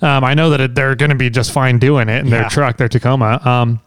Right. 0.00 0.16
um, 0.16 0.22
I 0.22 0.34
know 0.34 0.50
that 0.50 0.60
it, 0.60 0.74
they're 0.76 0.94
going 0.94 1.10
to 1.10 1.16
be 1.16 1.28
just 1.28 1.50
fine 1.50 1.78
doing 1.80 2.08
it 2.08 2.24
in 2.24 2.30
their 2.30 2.44
truck, 2.50 2.76
their 2.76 2.88
Tacoma. 2.88 3.40
Um, 3.44 3.80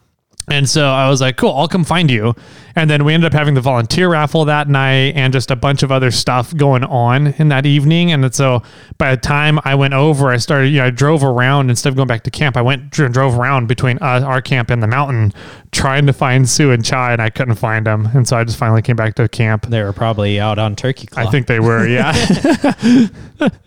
and 0.48 0.70
so 0.70 0.86
I 0.86 1.10
was 1.10 1.22
like, 1.22 1.38
cool, 1.38 1.52
I'll 1.52 1.68
come 1.68 1.84
find 1.84 2.10
you. 2.12 2.36
And 2.76 2.90
then 2.90 3.04
we 3.04 3.14
ended 3.14 3.34
up 3.34 3.38
having 3.38 3.56
the 3.56 3.62
volunteer 3.62 4.10
raffle 4.10 4.46
that 4.46 4.68
night 4.68 5.16
and 5.16 5.34
just 5.34 5.50
a 5.50 5.56
bunch 5.56 5.82
of 5.82 5.92
other 5.92 6.12
stuff 6.12 6.56
going 6.56 6.84
on 6.84 7.28
in 7.40 7.48
that 7.50 7.66
evening. 7.66 8.12
And 8.12 8.34
so 8.36 8.62
by 8.98 9.16
the 9.16 9.22
time 9.22 9.60
I 9.64 9.74
went 9.74 9.94
over, 9.94 10.30
I 10.30 10.38
started, 10.38 10.68
you 10.68 10.80
know, 10.80 10.86
I 10.86 10.90
drove 10.92 11.24
around 11.24 11.70
instead 11.70 11.90
of 11.90 11.96
going 11.96 12.08
back 12.08 12.24
to 12.24 12.32
camp. 12.32 12.58
I 12.58 12.62
went 12.62 12.92
dr- 12.92 13.12
drove 13.12 13.40
around 13.40 13.68
between 13.68 13.98
uh, 14.02 14.22
our 14.26 14.42
camp 14.42 14.70
and 14.70 14.84
the 14.84 14.88
mountain 14.88 15.34
trying 15.72 16.06
to 16.06 16.14
find 16.14 16.48
Sue 16.48 16.72
and 16.72 16.86
Chai, 16.86 17.14
and 17.14 17.22
I 17.22 17.30
couldn't 17.30 17.56
find 17.56 17.88
them. 17.88 18.08
And 18.14 18.28
so 18.28 18.38
I 18.38 18.44
just 18.44 18.58
finally 18.58 18.82
came 18.82 18.96
back 18.96 19.16
to 19.16 19.28
camp. 19.28 19.68
They 19.68 19.82
were 19.82 19.94
probably 19.94 20.40
out 20.40 20.60
on 20.60 20.76
Turkey 20.76 21.08
Claw. 21.08 21.24
I 21.24 21.32
think 21.32 21.48
they 21.48 21.60
were, 21.60 21.88
yeah. 21.88 22.12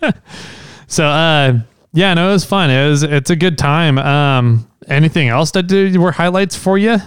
so, 0.86 1.06
uh, 1.06 1.58
yeah, 1.92 2.14
no, 2.14 2.28
it 2.28 2.32
was 2.32 2.44
fun. 2.44 2.70
It 2.70 2.88
was, 2.88 3.02
it's 3.02 3.30
a 3.30 3.36
good 3.36 3.58
time. 3.58 3.98
Um, 3.98 4.68
anything 4.88 5.28
else 5.28 5.50
that 5.52 5.64
did, 5.64 5.96
were 5.96 6.12
highlights 6.12 6.56
for 6.56 6.78
you? 6.78 6.98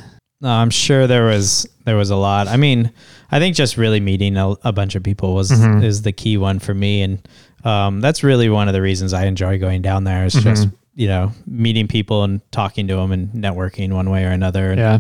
No, 0.42 0.50
I'm 0.50 0.70
sure 0.72 1.06
there 1.08 1.26
was 1.26 1.68
there 1.86 1.96
was 1.96 2.10
a 2.10 2.16
lot. 2.16 2.48
I 2.48 2.58
mean, 2.58 2.92
I 3.32 3.40
think 3.40 3.56
just 3.56 3.78
really 3.78 4.00
meeting 4.00 4.38
a, 4.38 4.56
a 4.64 4.72
bunch 4.72 4.96
of 4.96 5.04
people 5.04 5.34
was 5.36 5.52
Mm-hmm. 5.52 5.84
is 5.84 6.02
the 6.02 6.12
key 6.12 6.38
one 6.38 6.60
for 6.60 6.74
me, 6.74 7.02
and 7.04 7.28
um, 7.64 8.02
that's 8.02 8.24
really 8.24 8.50
one 8.50 8.68
of 8.68 8.74
the 8.74 8.82
reasons 8.82 9.14
I 9.14 9.26
enjoy 9.26 9.60
going 9.60 9.82
down 9.82 10.04
there. 10.04 10.26
Is 10.26 10.34
just 10.34 10.68
Mm-hmm. 10.68 10.76
you 10.96 11.08
know 11.08 11.32
meeting 11.46 11.88
people 11.88 12.24
and 12.24 12.42
talking 12.52 12.88
to 12.88 12.96
them 12.96 13.12
and 13.12 13.30
networking 13.34 13.94
one 13.94 14.10
way 14.10 14.26
or 14.26 14.30
another. 14.32 14.72
And, 14.72 14.80
Yeah. 14.80 15.00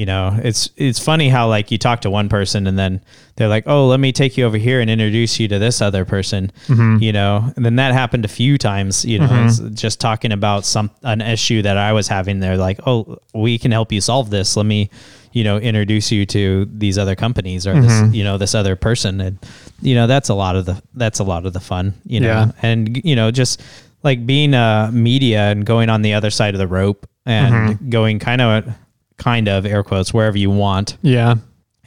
You 0.00 0.06
know, 0.06 0.34
it's 0.42 0.70
it's 0.78 0.98
funny 0.98 1.28
how 1.28 1.46
like 1.46 1.70
you 1.70 1.76
talk 1.76 2.00
to 2.00 2.10
one 2.10 2.30
person 2.30 2.66
and 2.66 2.78
then 2.78 3.02
they're 3.36 3.48
like, 3.48 3.64
"Oh, 3.66 3.86
let 3.86 4.00
me 4.00 4.12
take 4.12 4.38
you 4.38 4.46
over 4.46 4.56
here 4.56 4.80
and 4.80 4.88
introduce 4.88 5.38
you 5.38 5.46
to 5.48 5.58
this 5.58 5.82
other 5.82 6.06
person." 6.06 6.50
Mm-hmm. 6.68 7.02
You 7.02 7.12
know, 7.12 7.52
and 7.54 7.66
then 7.66 7.76
that 7.76 7.92
happened 7.92 8.24
a 8.24 8.28
few 8.28 8.56
times. 8.56 9.04
You 9.04 9.18
know, 9.18 9.26
mm-hmm. 9.26 9.66
it's 9.66 9.78
just 9.78 10.00
talking 10.00 10.32
about 10.32 10.64
some 10.64 10.90
an 11.02 11.20
issue 11.20 11.60
that 11.60 11.76
I 11.76 11.92
was 11.92 12.08
having. 12.08 12.40
They're 12.40 12.56
like, 12.56 12.80
"Oh, 12.86 13.18
we 13.34 13.58
can 13.58 13.72
help 13.72 13.92
you 13.92 14.00
solve 14.00 14.30
this. 14.30 14.56
Let 14.56 14.64
me." 14.64 14.88
You 15.32 15.44
know, 15.44 15.58
introduce 15.58 16.10
you 16.10 16.26
to 16.26 16.66
these 16.72 16.98
other 16.98 17.14
companies 17.14 17.64
or 17.64 17.80
this, 17.80 17.92
mm-hmm. 17.92 18.12
you 18.12 18.24
know, 18.24 18.36
this 18.36 18.52
other 18.52 18.74
person, 18.74 19.20
and 19.20 19.38
you 19.80 19.94
know 19.94 20.08
that's 20.08 20.28
a 20.28 20.34
lot 20.34 20.56
of 20.56 20.64
the 20.64 20.82
that's 20.94 21.20
a 21.20 21.24
lot 21.24 21.46
of 21.46 21.52
the 21.52 21.60
fun, 21.60 21.94
you 22.04 22.18
know, 22.18 22.26
Yeah. 22.26 22.52
and 22.62 23.00
you 23.04 23.14
know 23.14 23.30
just 23.30 23.62
like 24.02 24.26
being 24.26 24.54
a 24.54 24.90
media 24.92 25.52
and 25.52 25.64
going 25.64 25.88
on 25.88 26.02
the 26.02 26.14
other 26.14 26.30
side 26.30 26.54
of 26.54 26.58
the 26.58 26.66
rope 26.66 27.06
and 27.26 27.54
mm-hmm. 27.54 27.90
going 27.90 28.18
kind 28.18 28.40
of 28.40 28.74
kind 29.20 29.46
of 29.48 29.64
air 29.64 29.84
quotes 29.84 30.12
wherever 30.12 30.36
you 30.36 30.50
want 30.50 30.96
Yeah. 31.02 31.36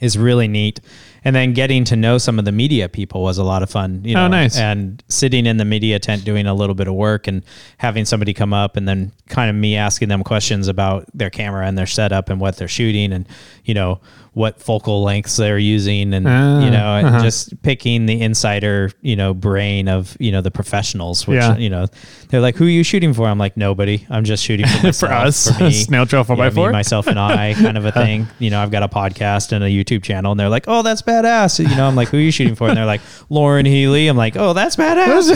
is 0.00 0.16
really 0.16 0.48
neat. 0.48 0.80
And 1.24 1.34
then 1.34 1.54
getting 1.54 1.84
to 1.84 1.96
know 1.96 2.18
some 2.18 2.38
of 2.38 2.44
the 2.44 2.52
media 2.52 2.88
people 2.88 3.22
was 3.22 3.38
a 3.38 3.44
lot 3.44 3.62
of 3.62 3.70
fun. 3.70 4.02
You 4.04 4.14
know, 4.14 4.24
Oh, 4.26 4.28
nice. 4.28 4.58
And 4.58 5.02
sitting 5.08 5.46
in 5.46 5.56
the 5.56 5.64
media 5.64 5.98
tent 5.98 6.24
doing 6.24 6.46
a 6.46 6.52
little 6.54 6.74
bit 6.74 6.86
of 6.86 6.94
work 6.94 7.26
and 7.26 7.42
having 7.78 8.04
somebody 8.04 8.34
come 8.34 8.52
up 8.52 8.76
and 8.76 8.86
then 8.86 9.10
kind 9.28 9.48
of 9.48 9.56
me 9.56 9.74
asking 9.76 10.08
them 10.08 10.22
questions 10.22 10.68
about 10.68 11.06
their 11.14 11.30
camera 11.30 11.66
and 11.66 11.78
their 11.78 11.86
setup 11.86 12.28
and 12.28 12.40
what 12.40 12.56
they're 12.58 12.68
shooting 12.68 13.12
and, 13.12 13.26
you 13.64 13.72
know, 13.74 14.00
what 14.34 14.60
focal 14.60 15.02
lengths 15.04 15.36
they're 15.36 15.58
using 15.58 16.12
and, 16.12 16.26
Ah, 16.28 16.60
you 16.64 16.68
know, 16.70 17.06
uh-huh. 17.06 17.22
just 17.22 17.62
picking 17.62 18.06
the 18.06 18.20
insider, 18.20 18.90
you 19.00 19.14
know, 19.14 19.32
brain 19.32 19.88
of, 19.88 20.16
you 20.18 20.32
know, 20.32 20.40
the 20.40 20.50
professionals, 20.50 21.24
which, 21.26 21.36
Yeah. 21.36 21.56
you 21.56 21.70
know, 21.70 21.86
they're 22.30 22.40
like, 22.40 22.56
who 22.56 22.66
are 22.66 22.68
you 22.70 22.82
shooting 22.82 23.14
for? 23.14 23.28
I'm 23.28 23.38
like, 23.38 23.56
nobody. 23.56 24.04
I'm 24.10 24.24
just 24.24 24.42
shooting 24.42 24.66
for, 24.66 24.82
myself, 24.86 24.96
For 24.96 25.14
us, 25.14 25.56
for 25.56 25.62
me. 25.64 25.70
Snail 25.84 26.04
Trail 26.04 26.24
4 26.24 26.34
You 26.34 26.42
by 26.42 26.50
4 26.50 26.72
myself 26.72 27.06
and 27.06 27.18
I 27.18 27.54
kind 27.54 27.78
of 27.78 27.84
a 27.84 27.92
thing. 28.02 28.26
You 28.40 28.50
know, 28.50 28.60
I've 28.60 28.72
got 28.72 28.82
a 28.82 28.88
podcast 28.88 29.52
and 29.52 29.62
a 29.64 29.68
YouTube 29.68 30.02
channel, 30.02 30.32
and 30.32 30.40
they're 30.40 30.48
like, 30.48 30.64
"Oh, 30.66 30.82
that's 30.82 31.00
badass." 31.22 31.58
You 31.68 31.74
know, 31.76 31.86
I'm 31.86 31.94
like, 31.96 32.08
"Who 32.08 32.16
are 32.16 32.20
you 32.20 32.30
shooting 32.30 32.54
for?" 32.54 32.68
And 32.68 32.76
they're 32.76 32.86
like, 32.86 33.00
"Loren 33.30 33.66
Healy." 33.66 34.08
I'm 34.08 34.16
like, 34.16 34.36
"Oh, 34.36 34.52
that's 34.52 34.76
badass." 34.76 35.30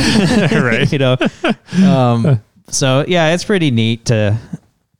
Right. 0.62 0.90
you 0.92 0.98
know, 0.98 1.16
um, 1.86 2.40
so 2.68 3.04
yeah, 3.08 3.34
it's 3.34 3.44
pretty 3.44 3.70
neat 3.70 4.04
to 4.06 4.36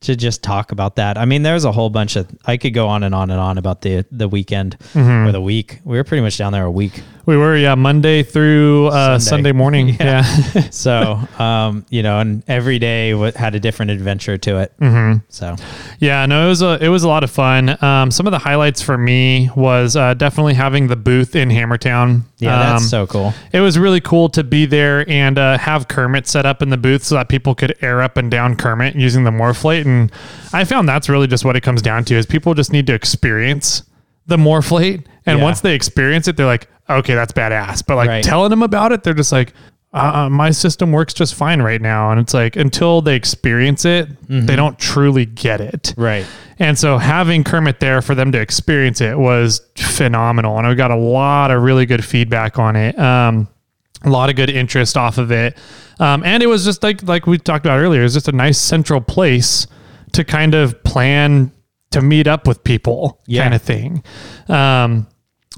to 0.01 0.14
just 0.14 0.43
talk 0.45 0.70
about 0.70 0.95
that. 0.97 1.18
I 1.18 1.24
mean, 1.24 1.43
there's 1.43 1.64
a 1.64 1.72
whole 1.72 1.91
bunch 1.91 2.14
of 2.16 2.29
I 2.47 2.57
could 2.57 2.72
go 2.72 2.87
on 2.89 3.03
and 3.03 3.14
on 3.14 3.31
and 3.31 3.41
on 3.41 3.59
about 3.59 3.81
the 3.83 4.05
the 4.12 4.29
weekend 4.29 4.76
Mm-hmm. 4.95 5.29
or 5.29 5.33
the 5.33 5.41
week. 5.41 5.81
We 5.85 5.97
were 5.97 6.05
pretty 6.05 6.22
much 6.22 6.39
down 6.39 6.53
there 6.53 6.64
a 6.64 6.70
week. 6.70 7.03
We 7.29 7.37
were, 7.37 7.59
yeah, 7.59 7.74
Monday 7.74 8.22
through 8.22 8.87
uh, 8.87 9.18
Sunday. 9.18 9.51
Sunday. 9.51 9.53
morning. 9.53 9.89
Yeah. 10.01 10.24
Yeah. 10.55 10.62
So, 10.70 11.20
um, 11.39 11.85
you 11.91 12.03
know, 12.03 12.20
and 12.20 12.43
every 12.49 12.79
day 12.79 13.11
had 13.33 13.55
a 13.55 13.61
different 13.61 13.91
adventure 13.91 14.39
to 14.39 14.61
it. 14.61 14.72
Mm-hmm. 14.81 15.18
So, 15.29 15.57
Yeah, 15.99 16.24
no, 16.24 16.47
it 16.47 16.49
was 16.49 16.62
a 16.62 16.83
it 16.83 16.89
was 16.89 17.03
a 17.03 17.09
lot 17.09 17.24
of 17.24 17.31
fun. 17.31 17.76
Um, 17.85 18.11
some 18.11 18.26
of 18.26 18.31
the 18.31 18.39
highlights 18.39 18.81
for 18.81 18.97
me 18.97 19.51
was 19.55 19.95
uh, 19.95 20.14
definitely 20.14 20.55
having 20.55 20.87
the 20.87 20.97
booth 20.97 21.37
in 21.37 21.51
Hammertown. 21.51 22.22
yeah, 22.39 22.57
that's 22.57 22.85
Um, 22.85 22.89
so 22.89 23.07
cool. 23.07 23.35
It 23.53 23.61
was 23.61 23.79
really 23.79 24.01
cool 24.01 24.31
to 24.31 24.43
be 24.43 24.64
there 24.64 25.05
and 25.07 25.39
uh, 25.39 25.59
have 25.59 25.87
Kermit 25.89 26.26
set 26.26 26.47
up 26.47 26.62
in 26.62 26.70
the 26.70 26.79
booth 26.79 27.05
so 27.05 27.16
that 27.16 27.29
people 27.29 27.55
could 27.55 27.74
air 27.83 28.01
up 28.01 28.16
and 28.16 28.31
down 28.31 28.57
Kermit 28.57 28.97
using 28.97 29.24
the 29.24 29.31
Morflate. 29.31 29.85
And 29.85 30.11
I 30.55 30.64
found 30.64 30.89
that's 30.89 31.11
really 31.11 31.26
just 31.26 31.45
what 31.45 31.57
it 31.57 31.61
comes 31.61 31.83
down 31.83 32.05
to 32.07 32.14
is 32.14 32.24
people 32.24 32.55
just 32.55 32.72
need 32.72 32.87
to 32.87 32.95
experience 32.95 33.83
the 34.26 34.39
Morflate. 34.39 35.05
And 35.26 35.41
Yeah. 35.41 35.45
once 35.45 35.61
they 35.61 35.74
experience 35.74 36.26
it, 36.26 36.39
they're 36.39 36.47
like, 36.47 36.68
okay, 36.91 37.14
that's 37.14 37.32
badass. 37.32 37.84
But 37.86 37.97
like 37.97 38.09
Right. 38.09 38.24
telling 38.24 38.51
them 38.51 38.62
about 38.62 38.93
it, 38.93 39.03
they're 39.03 39.14
just 39.14 39.32
like, 39.32 39.53
uh, 39.95 40.12
uh, 40.14 40.28
my 40.30 40.51
system 40.51 40.93
works 40.93 41.14
just 41.14 41.34
fine 41.34 41.62
right 41.62 41.80
now. 41.80 42.11
And 42.11 42.20
it's 42.20 42.34
like 42.34 42.57
until 42.57 43.01
they 43.01 43.16
experience 43.16 43.84
it, 43.86 44.09
they 44.28 44.55
don't 44.57 44.78
truly 44.78 45.24
get 45.24 45.61
it. 45.62 45.95
Right. 45.97 46.26
And 46.59 46.78
so 46.78 46.99
having 46.99 47.43
Kermit 47.45 47.80
there 47.80 48.03
for 48.03 48.14
them 48.14 48.30
to 48.32 48.39
experience 48.41 49.01
it 49.01 49.18
was 49.18 49.62
phenomenal. 49.76 50.59
And 50.59 50.66
I 50.66 50.74
got 50.74 50.91
a 50.91 50.97
lot 50.97 51.51
of 51.51 51.62
really 51.62 51.86
good 51.86 52.05
feedback 52.05 52.59
on 52.59 52.76
it. 52.76 52.99
Um, 52.99 53.49
a 54.05 54.11
lot 54.11 54.28
of 54.30 54.36
good 54.36 54.51
interest 54.51 54.97
off 54.97 55.16
of 55.18 55.32
it. 55.32 55.57
Um, 56.01 56.22
and 56.24 56.43
it 56.43 56.47
was 56.47 56.64
just 56.64 56.82
like 56.82 57.03
like 57.05 57.26
we 57.26 57.39
talked 57.39 57.64
about 57.66 57.78
earlier, 57.80 58.01
it 58.01 58.05
was 58.05 58.14
just 58.14 58.28
a 58.28 58.32
nice 58.32 58.59
central 58.59 59.01
place 59.01 59.66
to 60.12 60.22
kind 60.24 60.55
of 60.55 60.82
plan 60.84 61.51
to 61.93 62.03
meet 62.03 62.26
up 62.26 62.47
with 62.47 62.62
people 62.62 63.20
Yeah. 63.26 63.43
kind 63.43 63.55
of 63.55 63.62
thing. 63.62 64.03
Um, 64.49 65.07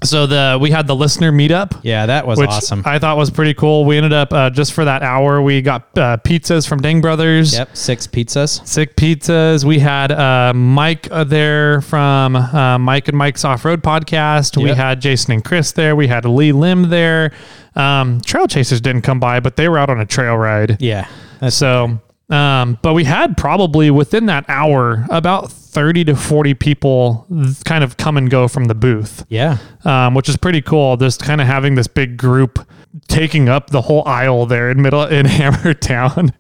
so 0.03 0.27
the 0.27 0.59
we 0.61 0.71
had 0.71 0.87
the 0.87 0.97
listener 0.97 1.31
meetup 1.33 1.79
Yeah, 1.83 2.07
that 2.07 2.27
was 2.27 2.39
which 2.39 2.49
awesome. 2.51 2.83
I 2.85 2.99
thought 2.99 3.17
was 3.17 3.31
pretty 3.31 3.55
cool. 3.55 3.85
We 3.85 3.97
ended 3.97 4.13
up 4.13 4.33
uh, 4.33 4.51
just 4.51 4.73
for 4.73 4.85
that 4.85 5.03
hour, 5.03 5.43
we 5.43 5.63
got 5.63 5.83
uh, 5.99 6.17
pizzas 6.19 6.67
from 6.69 6.81
Ding 6.81 7.01
Brothers. 7.01 7.55
Yep, 7.55 7.77
six 7.77 8.07
pizzas. 8.07 8.67
Six 8.67 8.95
pizzas. 8.95 9.65
We 9.65 9.79
had 9.79 10.13
uh, 10.13 10.53
Mike 10.55 11.09
uh, 11.11 11.25
there 11.25 11.81
from 11.83 12.37
uh, 12.37 12.79
Mike 12.79 13.09
and 13.09 13.17
Mike's 13.17 13.45
Off 13.45 13.65
Road 13.65 13.83
Podcast. 13.83 14.61
We 14.63 14.71
had 14.71 15.01
Jason 15.01 15.33
and 15.33 15.45
Chris 15.45 15.73
there. 15.73 15.95
We 15.97 16.07
had 16.07 16.25
Lee 16.25 16.53
Lim 16.53 16.89
there. 16.91 17.33
Um, 17.75 18.21
trail 18.23 18.47
Chasers 18.47 18.81
didn't 18.81 19.03
come 19.03 19.21
by, 19.21 19.41
but 19.41 19.57
they 19.57 19.69
were 19.69 19.79
out 19.79 19.91
on 19.91 20.01
a 20.01 20.07
trail 20.07 20.37
ride. 20.37 20.81
Yeah, 20.81 21.09
So, 21.49 22.01
um, 22.29 22.79
but 22.83 22.95
we 22.95 23.05
had 23.05 23.37
probably 23.37 23.91
within 23.91 24.27
that 24.27 24.45
hour 24.49 25.07
about 25.11 25.53
30 25.71 26.05
to 26.07 26.17
40 26.17 26.55
people 26.55 27.27
kind 27.65 27.85
of 27.85 27.97
come 27.97 28.17
and 28.17 28.29
go 28.31 28.49
from 28.49 28.65
the 28.65 28.75
booth 28.75 29.25
yeah, 29.29 29.59
um, 29.85 30.15
which 30.15 30.29
is 30.29 30.37
pretty 30.37 30.61
cool. 30.63 30.97
Just 30.97 31.23
kind 31.23 31.41
of 31.41 31.47
having 31.47 31.75
this 31.77 31.87
big 31.87 32.17
group 32.17 32.59
taking 33.07 33.49
up 33.49 33.71
the 33.71 33.81
whole 33.81 34.03
aisle 34.07 34.47
there 34.47 34.71
in 34.71 34.83
middle 34.83 35.05
in 35.05 35.27
Hammertown. 35.39 36.33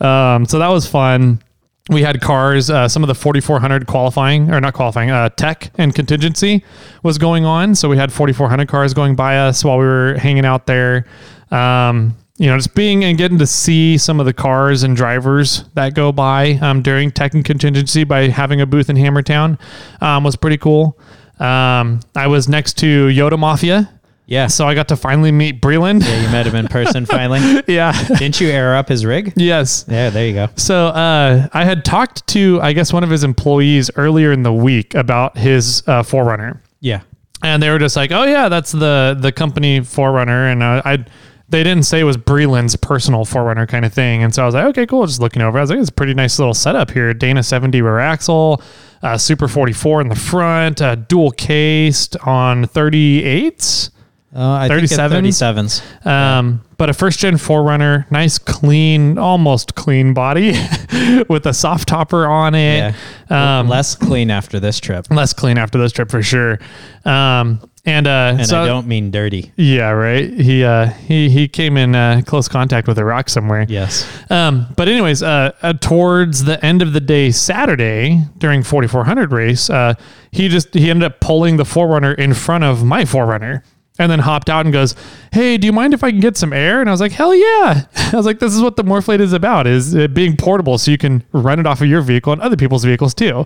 um, 0.00 0.46
so 0.46 0.58
that 0.58 0.68
was 0.68 0.86
fun. 0.86 1.42
we 1.90 2.02
had 2.02 2.20
cars, 2.22 2.70
uh, 2.70 2.88
some 2.88 3.02
of 3.02 3.08
the 3.08 3.14
4400 3.14 3.86
qualifying 3.86 4.50
or 4.50 4.60
not 4.60 4.72
qualifying, 4.72 5.10
uh, 5.10 5.28
tech 5.30 5.70
and 5.76 5.94
contingency 5.94 6.64
was 7.02 7.18
going 7.18 7.44
on. 7.44 7.74
So 7.74 7.88
we 7.88 7.96
had 7.98 8.12
4400 8.12 8.68
cars 8.68 8.94
going 8.94 9.16
by 9.16 9.36
us 9.38 9.64
while 9.64 9.78
we 9.78 9.84
were 9.84 10.14
hanging 10.18 10.46
out 10.46 10.66
there. 10.66 11.06
Um, 11.50 12.16
you 12.42 12.48
know, 12.48 12.56
just 12.56 12.74
being 12.74 13.04
and 13.04 13.16
getting 13.16 13.38
to 13.38 13.46
see 13.46 13.96
some 13.96 14.18
of 14.18 14.26
the 14.26 14.32
cars 14.32 14.82
and 14.82 14.96
drivers 14.96 15.64
that 15.74 15.94
go 15.94 16.10
by 16.10 16.54
um, 16.60 16.82
during 16.82 17.10
tech 17.12 17.34
and 17.34 17.44
contingency 17.44 18.02
by 18.02 18.28
having 18.28 18.60
a 18.60 18.66
booth 18.66 18.90
in 18.90 18.96
Hammertown 18.96 19.58
um, 20.02 20.24
was 20.24 20.34
pretty 20.34 20.58
cool. 20.58 20.98
Um, 21.38 22.00
I 22.16 22.26
was 22.26 22.48
next 22.48 22.78
to 22.78 23.06
Yota 23.08 23.38
Mafia, 23.38 23.88
Yeah. 24.26 24.46
so 24.48 24.66
I 24.66 24.74
got 24.74 24.88
to 24.88 24.96
finally 24.96 25.30
meet 25.32 25.60
Breland. 25.60 26.02
yeah, 26.02 26.20
you 26.22 26.28
met 26.30 26.46
him 26.46 26.54
in 26.56 26.66
person 26.68 27.06
finally. 27.18 27.62
yeah. 27.68 27.92
Didn't 28.08 28.40
you 28.40 28.48
air 28.48 28.74
up 28.76 28.88
his 28.88 29.04
rig? 29.06 29.32
yes. 29.36 29.84
Yeah, 29.88 30.10
there 30.10 30.26
you 30.26 30.34
go. 30.34 30.48
So 30.56 30.88
uh, 30.88 31.48
I 31.52 31.64
had 31.64 31.84
talked 31.84 32.26
to, 32.28 32.58
I 32.60 32.72
guess, 32.72 32.92
one 32.92 33.04
of 33.04 33.10
his 33.10 33.22
employees 33.24 33.88
earlier 33.96 34.32
in 34.32 34.42
the 34.42 34.52
week 34.52 34.94
about 34.96 35.38
his 35.38 35.82
uh, 35.86 36.02
Forerunner, 36.02 36.60
Yeah. 36.80 37.02
and 37.42 37.62
they 37.62 37.70
were 37.70 37.78
just 37.78 37.94
like, 37.96 38.10
"Oh 38.12 38.24
yeah, 38.24 38.48
that's 38.48 38.72
the 38.72 39.16
the 39.18 39.30
company 39.32 39.80
Forerunner," 39.80 40.48
and 40.48 40.62
uh, 40.62 40.82
I. 40.84 41.04
They 41.52 41.62
didn't 41.62 41.84
say 41.84 42.00
it 42.00 42.04
was 42.04 42.16
Breland's 42.16 42.74
personal 42.76 43.24
Forerunner 43.24 43.66
kind 43.66 43.84
of 43.84 43.92
thing, 43.92 44.22
and 44.24 44.34
so 44.34 44.42
I 44.42 44.46
was 44.46 44.54
like, 44.54 44.64
"Okay, 44.64 44.86
cool." 44.86 45.06
Just 45.06 45.20
looking 45.20 45.42
over, 45.42 45.58
I 45.58 45.60
was 45.60 45.70
like, 45.70 45.78
"It's 45.78 45.90
a 45.90 45.92
pretty 45.92 46.14
nice 46.14 46.38
little 46.38 46.54
setup 46.54 46.90
here." 46.90 47.12
Dana 47.14 47.42
70 47.42 47.80
rear 47.82 47.98
axle, 48.00 48.60
uh, 49.02 49.16
Super 49.18 49.46
44 49.48 50.00
in 50.00 50.08
the 50.08 50.14
front, 50.16 50.82
uh, 50.82 50.94
dual 50.96 51.30
cased 51.30 52.16
on 52.26 52.64
38s. 52.66 53.90
Uh, 54.34 54.50
I 54.52 54.68
think 54.68 54.84
it's 54.84 54.94
37s? 54.96 55.82
37s. 56.04 56.06
Um, 56.06 56.62
But 56.78 56.88
a 56.88 56.94
first 56.94 57.18
gen 57.20 57.36
Forerunner, 57.36 58.06
nice, 58.10 58.38
clean, 58.38 59.18
almost 59.18 59.74
clean 59.74 60.14
body 60.14 60.52
with 61.28 61.44
a 61.46 61.52
soft 61.52 61.86
topper 61.88 62.26
on 62.26 62.54
it. 62.54 62.94
Yeah. 63.30 63.58
Um, 63.60 63.68
Less 63.68 63.94
clean 63.94 64.30
after 64.30 64.58
this 64.58 64.80
trip. 64.80 65.06
less 65.10 65.32
clean 65.34 65.58
after 65.58 65.78
this 65.78 65.92
trip 65.92 66.10
for 66.10 66.22
sure. 66.22 66.58
Um, 67.04 67.60
and 67.84 68.06
uh, 68.06 68.36
And 68.38 68.46
so 68.46 68.62
I 68.62 68.66
don't 68.66 68.86
mean 68.86 69.10
dirty. 69.10 69.52
yeah, 69.56 69.90
right. 69.90 70.32
He 70.32 70.64
uh, 70.64 70.86
he 70.86 71.28
he 71.30 71.48
came 71.48 71.76
in 71.76 71.94
uh, 71.94 72.22
close 72.24 72.48
contact 72.48 72.86
with 72.88 72.98
a 72.98 73.04
rock 73.04 73.28
somewhere. 73.28 73.66
Yes. 73.68 74.06
Um, 74.30 74.66
but 74.76 74.88
anyways, 74.88 75.22
uh, 75.22 75.52
uh, 75.62 75.72
towards 75.74 76.44
the 76.44 76.64
end 76.64 76.82
of 76.82 76.92
the 76.92 77.00
day, 77.00 77.30
Saturday 77.32 78.22
during 78.38 78.62
4400 78.62 79.32
race, 79.32 79.68
uh, 79.70 79.94
he 80.30 80.48
just 80.48 80.72
he 80.74 80.90
ended 80.90 81.04
up 81.04 81.20
pulling 81.20 81.56
the 81.56 81.64
Forerunner 81.64 82.12
in 82.12 82.34
front 82.34 82.64
of 82.64 82.84
my 82.84 83.04
Forerunner. 83.04 83.64
And 83.98 84.10
then 84.10 84.20
hopped 84.20 84.48
out 84.48 84.64
and 84.64 84.72
goes, 84.72 84.94
"Hey, 85.32 85.58
do 85.58 85.66
you 85.66 85.72
mind 85.72 85.92
if 85.92 86.02
I 86.02 86.10
can 86.10 86.18
get 86.18 86.38
some 86.38 86.54
air?" 86.54 86.80
And 86.80 86.88
I 86.88 86.92
was 86.92 87.00
like, 87.00 87.12
"Hell 87.12 87.34
yeah!" 87.34 87.84
I 88.12 88.16
was 88.16 88.24
like, 88.24 88.38
"This 88.38 88.54
is 88.54 88.62
what 88.62 88.74
the 88.76 88.82
Morflate 88.82 89.20
is 89.20 89.34
about: 89.34 89.66
is 89.66 89.92
it 89.94 90.14
being 90.14 90.34
portable, 90.34 90.78
so 90.78 90.90
you 90.90 90.96
can 90.96 91.22
run 91.32 91.60
it 91.60 91.66
off 91.66 91.82
of 91.82 91.86
your 91.88 92.00
vehicle 92.00 92.32
and 92.32 92.40
other 92.40 92.56
people's 92.56 92.84
vehicles 92.84 93.12
too." 93.12 93.44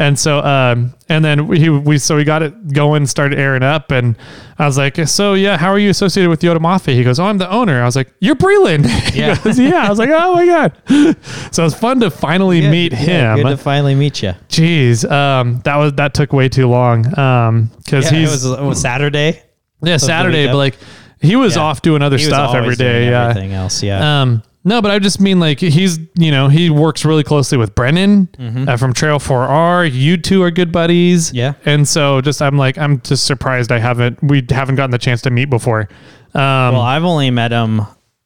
And 0.00 0.18
so, 0.18 0.38
um, 0.38 0.94
and 1.10 1.22
then 1.22 1.46
we, 1.46 1.68
we 1.68 1.98
so 1.98 2.16
we 2.16 2.24
got 2.24 2.42
it 2.42 2.72
going, 2.72 3.06
started 3.06 3.38
airing 3.38 3.62
up, 3.62 3.90
and 3.90 4.16
I 4.58 4.64
was 4.64 4.78
like, 4.78 4.96
"So 5.06 5.34
yeah, 5.34 5.58
how 5.58 5.68
are 5.68 5.78
you 5.78 5.90
associated 5.90 6.30
with 6.30 6.40
Yota 6.40 6.58
Mafia?" 6.58 6.94
He 6.94 7.04
goes, 7.04 7.20
"Oh, 7.20 7.24
I'm 7.26 7.36
the 7.36 7.50
owner." 7.50 7.82
I 7.82 7.84
was 7.84 7.96
like, 7.96 8.10
"You're 8.18 8.34
Breland." 8.34 8.86
Yeah. 9.14 9.36
goes, 9.42 9.58
yeah. 9.58 9.84
I 9.86 9.90
was 9.90 9.98
like, 9.98 10.08
"Oh 10.10 10.34
my 10.36 10.46
god!" 10.46 10.72
So 11.52 11.62
it 11.62 11.66
was 11.66 11.74
fun 11.74 12.00
to 12.00 12.10
finally 12.10 12.62
meet 12.66 12.92
Yeah, 12.92 13.36
him. 13.36 13.42
good 13.42 13.50
to 13.50 13.56
finally 13.58 13.94
meet 13.94 14.22
you. 14.22 14.32
Jeez, 14.48 15.04
um, 15.10 15.60
that 15.64 15.76
was 15.76 15.92
that 15.94 16.14
took 16.14 16.32
way 16.32 16.48
too 16.48 16.66
long. 16.66 17.06
Um, 17.18 17.70
because 17.84 18.10
Yeah, 18.10 18.16
it 18.18 18.20
he's 18.22 18.30
was, 18.30 18.44
it 18.46 18.62
was 18.62 18.80
Saturday. 18.80 19.42
yeah 19.82 19.98
Saturday, 19.98 20.46
but 20.46 20.56
like 20.56 20.78
he 21.20 21.36
was 21.36 21.56
Yeah. 21.56 21.62
off 21.62 21.82
doing 21.82 22.00
other 22.00 22.16
He 22.16 22.24
stuff 22.24 22.54
every 22.54 22.74
doing 22.74 23.10
Yeah. 23.10 23.28
Everything 23.28 23.52
else. 23.52 23.82
Yeah. 23.82 24.22
Um, 24.22 24.42
no, 24.64 24.82
but 24.82 24.90
I 24.90 24.98
just 24.98 25.20
mean 25.20 25.40
like 25.40 25.58
he's 25.60 25.98
you 26.18 26.30
know 26.30 26.48
he 26.48 26.70
works 26.70 27.04
really 27.04 27.24
closely 27.24 27.56
with 27.58 27.74
Brennan 27.74 28.28
uh, 28.68 28.76
from 28.76 28.92
Trail 28.92 29.18
4R. 29.18 29.90
You 29.92 30.16
two 30.16 30.42
are 30.42 30.50
good 30.50 30.70
buddies. 30.72 31.28
Mm-hmm. 31.28 31.36
Yeah. 31.36 31.52
and 31.64 31.88
so 31.88 32.20
just 32.20 32.42
I'm 32.42 32.56
like 32.58 32.76
I'm 32.78 33.00
just 33.00 33.24
surprised 33.26 33.72
I 33.72 33.78
haven't 33.78 34.22
we 34.22 34.44
haven't 34.50 34.74
gotten 34.76 34.90
the 34.90 34.98
chance 34.98 35.22
to 35.22 35.30
meet 35.30 35.46
before. 35.50 35.88
Um, 36.34 36.74
well, 36.74 36.80
I've 36.82 37.04
only 37.04 37.30
met 37.30 37.50
him 37.52 37.82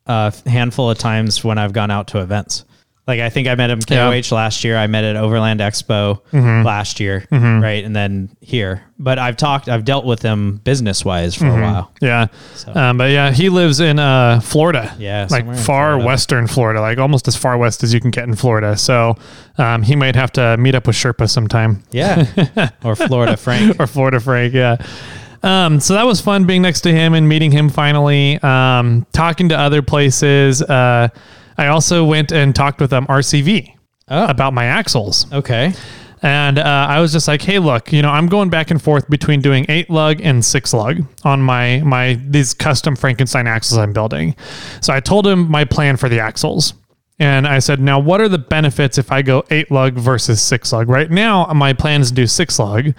a 0.07 0.33
handful 0.47 0.91
of 0.91 0.99
times 0.99 1.43
when 1.45 1.57
I've 1.57 1.73
gone 1.73 1.91
out 1.91 2.09
to 2.09 2.21
events. 2.21 2.65
Like 3.07 3.21
I 3.21 3.29
think 3.29 3.49
I 3.49 3.55
met 3.55 3.69
him 3.69 3.81
Yeah. 3.89 4.11
KOH 4.11 4.35
last 4.35 4.65
year. 4.65 4.79
I 4.79 4.87
met 4.87 5.05
at 5.05 5.15
Overland 5.17 5.61
Expo 5.61 6.23
Mm-hmm. 6.33 6.65
last 6.67 7.01
year, 7.01 7.27
right? 7.31 7.85
And 7.85 7.95
then 7.95 8.31
here. 8.41 8.83
But 8.99 9.19
I've 9.19 9.37
talked, 9.37 9.69
I've 9.69 9.85
dealt 9.85 10.07
with 10.07 10.23
him 10.23 10.57
business 10.65 11.05
wise 11.05 11.35
for 11.35 11.45
Mm-hmm. 11.45 11.59
a 11.59 11.63
while. 11.63 11.93
yeah, 12.01 12.27
So- 12.55 12.73
um, 12.75 12.97
but 12.97 13.11
yeah, 13.11 13.31
he 13.31 13.51
lives 13.51 13.81
in 13.81 13.99
uh, 13.99 14.41
Florida. 14.41 14.95
Yeah, 14.99 15.27
like 15.31 15.45
far 15.45 15.57
Florida. 15.93 16.05
western 16.07 16.47
Florida, 16.47 16.81
like 16.81 16.97
almost 16.99 17.29
as 17.29 17.37
far 17.37 17.59
west 17.59 17.83
as 17.83 17.93
you 17.93 18.01
can 18.01 18.11
get 18.11 18.25
in 18.25 18.35
Florida. 18.37 18.75
So 18.77 19.17
um, 19.59 19.83
he 19.83 19.97
might 19.97 20.15
have 20.17 20.33
to 20.33 20.57
meet 20.57 20.75
up 20.75 20.87
with 20.87 20.97
Sherpa 20.97 21.29
sometime. 21.29 21.83
Yeah. 21.91 22.71
or 22.85 22.97
Florida 22.97 23.37
Frank. 23.37 23.79
or 23.81 23.87
Florida 23.87 24.19
Frank, 24.19 24.55
yeah. 24.55 24.77
Um, 25.43 25.79
so 25.79 25.93
that 25.93 26.07
was 26.07 26.23
fun 26.23 26.47
being 26.47 26.63
next 26.63 26.81
to 26.83 26.91
him 26.93 27.13
and 27.13 27.29
meeting 27.29 27.51
him 27.51 27.69
finally. 27.69 28.39
Um, 28.43 29.07
talking 29.13 29.51
to 29.51 29.59
other 29.59 29.83
places. 29.83 30.63
Uh, 30.63 31.09
I 31.59 31.67
also 31.69 32.05
went 32.05 32.33
and 32.33 32.55
talked 32.55 32.81
with 32.81 32.93
um, 32.93 33.07
RCV 33.07 33.75
Oh. 34.09 34.27
about 34.27 34.53
my 34.53 34.67
axles. 34.67 35.31
Okay. 35.33 35.73
And 36.23 36.59
uh, 36.59 36.87
I 36.89 37.01
was 37.01 37.13
just 37.13 37.29
like, 37.29 37.43
"Hey, 37.43 37.59
look, 37.59 37.93
you 37.93 38.01
know, 38.03 38.09
I'm 38.11 38.29
going 38.29 38.49
back 38.49 38.71
and 38.71 38.81
forth 38.81 39.09
between 39.11 39.41
doing 39.43 39.67
eight 39.69 39.91
lug 39.91 40.21
and 40.23 40.43
six 40.45 40.73
lug 40.73 41.03
on 41.23 41.41
my 41.43 41.81
my 41.85 42.15
these 42.27 42.55
custom 42.55 42.97
Frankenstein 42.97 43.47
axles 43.47 43.79
I'm 43.79 43.93
building." 43.93 44.35
So 44.81 44.93
I 44.95 45.01
told 45.01 45.27
him 45.27 45.51
my 45.51 45.65
plan 45.65 45.99
for 45.99 46.09
the 46.09 46.21
axles, 46.21 46.73
and 47.19 47.47
I 47.47 47.59
said, 47.59 47.79
"Now, 47.79 47.99
what 47.99 48.23
are 48.23 48.29
the 48.31 48.39
benefits 48.39 48.97
if 48.97 49.13
I 49.13 49.21
go 49.21 49.45
eight 49.51 49.71
lug 49.71 49.95
versus 49.97 50.41
six 50.41 50.73
lug? 50.73 50.89
Right 50.89 51.11
now, 51.11 51.45
my 51.55 51.75
plan 51.75 52.01
is 52.01 52.09
to 52.09 52.15
do 52.15 52.27
six 52.27 52.59
lug, 52.59 52.95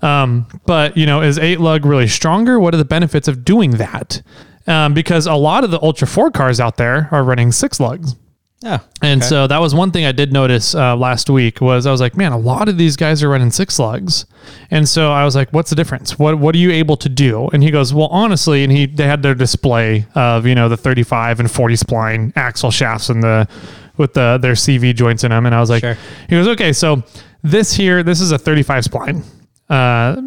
um, 0.00 0.46
but 0.64 0.96
you 0.96 1.06
know, 1.06 1.20
is 1.20 1.36
eight 1.38 1.58
lug 1.58 1.84
really 1.84 2.06
stronger? 2.08 2.60
What 2.60 2.74
are 2.74 2.78
the 2.78 2.84
benefits 2.84 3.26
of 3.26 3.44
doing 3.44 3.72
that?" 3.72 4.22
Um, 4.68 4.94
because 4.94 5.26
a 5.26 5.34
lot 5.34 5.64
of 5.64 5.70
the 5.72 5.82
Ultra 5.82 6.06
Four 6.06 6.30
cars 6.30 6.60
out 6.60 6.76
there 6.76 7.08
are 7.10 7.24
running 7.24 7.50
six 7.50 7.80
lugs. 7.80 8.14
Yeah. 8.60 8.80
And 9.02 9.22
so 9.22 9.46
that 9.46 9.60
was 9.60 9.72
one 9.74 9.92
thing 9.92 10.04
I 10.04 10.10
did 10.12 10.32
notice 10.32 10.74
uh, 10.74 10.96
last 10.96 11.30
week 11.30 11.60
was 11.60 11.86
I 11.86 11.92
was 11.92 12.00
like, 12.00 12.16
man, 12.16 12.32
a 12.32 12.38
lot 12.38 12.68
of 12.68 12.76
these 12.76 12.96
guys 12.96 13.22
are 13.22 13.28
running 13.28 13.52
six 13.52 13.78
lugs, 13.78 14.26
and 14.70 14.88
so 14.88 15.12
I 15.12 15.24
was 15.24 15.36
like, 15.36 15.48
what's 15.52 15.70
the 15.70 15.76
difference? 15.76 16.18
What 16.18 16.38
what 16.38 16.54
are 16.56 16.58
you 16.58 16.72
able 16.72 16.96
to 16.98 17.08
do? 17.08 17.48
And 17.52 17.62
he 17.62 17.70
goes, 17.70 17.94
well, 17.94 18.08
honestly, 18.10 18.64
and 18.64 18.72
he 18.72 18.86
they 18.86 19.06
had 19.06 19.22
their 19.22 19.34
display 19.36 20.06
of 20.16 20.44
you 20.44 20.54
know 20.56 20.68
the 20.68 20.76
35 20.76 21.38
and 21.40 21.50
40 21.50 21.74
spline 21.76 22.32
axle 22.36 22.70
shafts 22.72 23.08
and 23.10 23.22
the 23.22 23.48
with 23.96 24.14
the 24.14 24.38
their 24.42 24.54
CV 24.54 24.92
joints 24.94 25.22
in 25.24 25.30
them, 25.30 25.46
and 25.46 25.54
I 25.54 25.60
was 25.60 25.70
like, 25.70 25.80
Sure. 25.82 25.96
he 26.28 26.36
goes, 26.36 26.48
okay, 26.48 26.72
so 26.72 27.02
this 27.42 27.72
here, 27.74 28.02
this 28.02 28.20
is 28.20 28.32
a 28.32 28.38
35 28.38 28.84
spline. 28.84 29.24
Uh, 29.70 30.20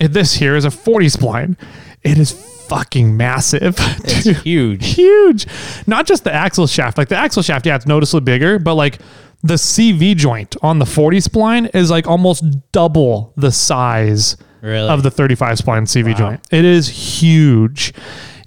this 0.00 0.34
here 0.34 0.56
is 0.56 0.64
a 0.64 0.70
40 0.70 1.06
spline. 1.06 1.56
It 2.02 2.18
is 2.18 2.32
fucking 2.68 3.16
massive. 3.16 3.76
It's 4.04 4.24
dude 4.24 4.36
huge. 4.38 4.94
huge. 4.94 5.46
Not 5.86 6.06
just 6.06 6.24
the 6.24 6.32
axle 6.32 6.66
shaft. 6.66 6.98
Like 6.98 7.08
the 7.08 7.16
axle 7.16 7.42
shaft, 7.42 7.66
yeah, 7.66 7.76
it's 7.76 7.86
noticeably 7.86 8.24
bigger, 8.24 8.58
but 8.58 8.74
like 8.74 8.98
the 9.42 9.54
CV 9.54 10.14
joint 10.16 10.56
on 10.62 10.78
the 10.78 10.86
40 10.86 11.18
spline 11.18 11.74
is 11.74 11.90
like 11.90 12.06
almost 12.06 12.44
double 12.72 13.32
the 13.36 13.50
size 13.52 14.36
Really? 14.62 14.88
of 14.88 15.02
the 15.02 15.10
35 15.10 15.58
spline 15.58 15.82
CV 15.82 16.12
Wow. 16.12 16.18
joint. 16.18 16.40
It 16.50 16.64
is 16.64 16.88
huge. 16.88 17.92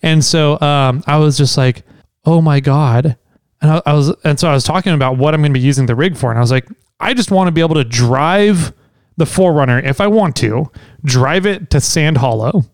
And 0.02 0.24
so 0.24 0.60
um, 0.62 1.04
I 1.08 1.18
was 1.18 1.38
just 1.38 1.58
like, 1.58 1.84
oh 2.26 2.42
my 2.42 2.60
God. 2.60 3.18
And 3.62 3.72
I, 3.72 3.82
I 3.86 3.94
was, 3.94 4.10
and 4.24 4.40
so 4.40 4.48
I 4.50 4.54
was 4.54 4.64
talking 4.64 4.94
about 4.94 5.18
what 5.18 5.34
I'm 5.34 5.42
going 5.42 5.52
to 5.54 5.60
be 5.60 5.66
using 5.66 5.86
the 5.88 5.96
rig 5.96 6.16
for. 6.18 6.30
And 6.32 6.38
I 6.38 6.42
was 6.42 6.52
like, 6.52 6.68
I 7.00 7.14
just 7.14 7.32
want 7.32 7.48
to 7.48 7.52
be 7.52 7.62
able 7.62 7.76
to 7.76 7.84
drive 7.84 8.74
the 9.18 9.26
Forerunner 9.26 9.80
if 9.80 10.00
I 10.02 10.08
want 10.08 10.36
to, 10.38 10.72
drive 11.04 11.46
it 11.48 11.70
to 11.72 11.82
Sand 11.82 12.18
Hollow, 12.18 12.66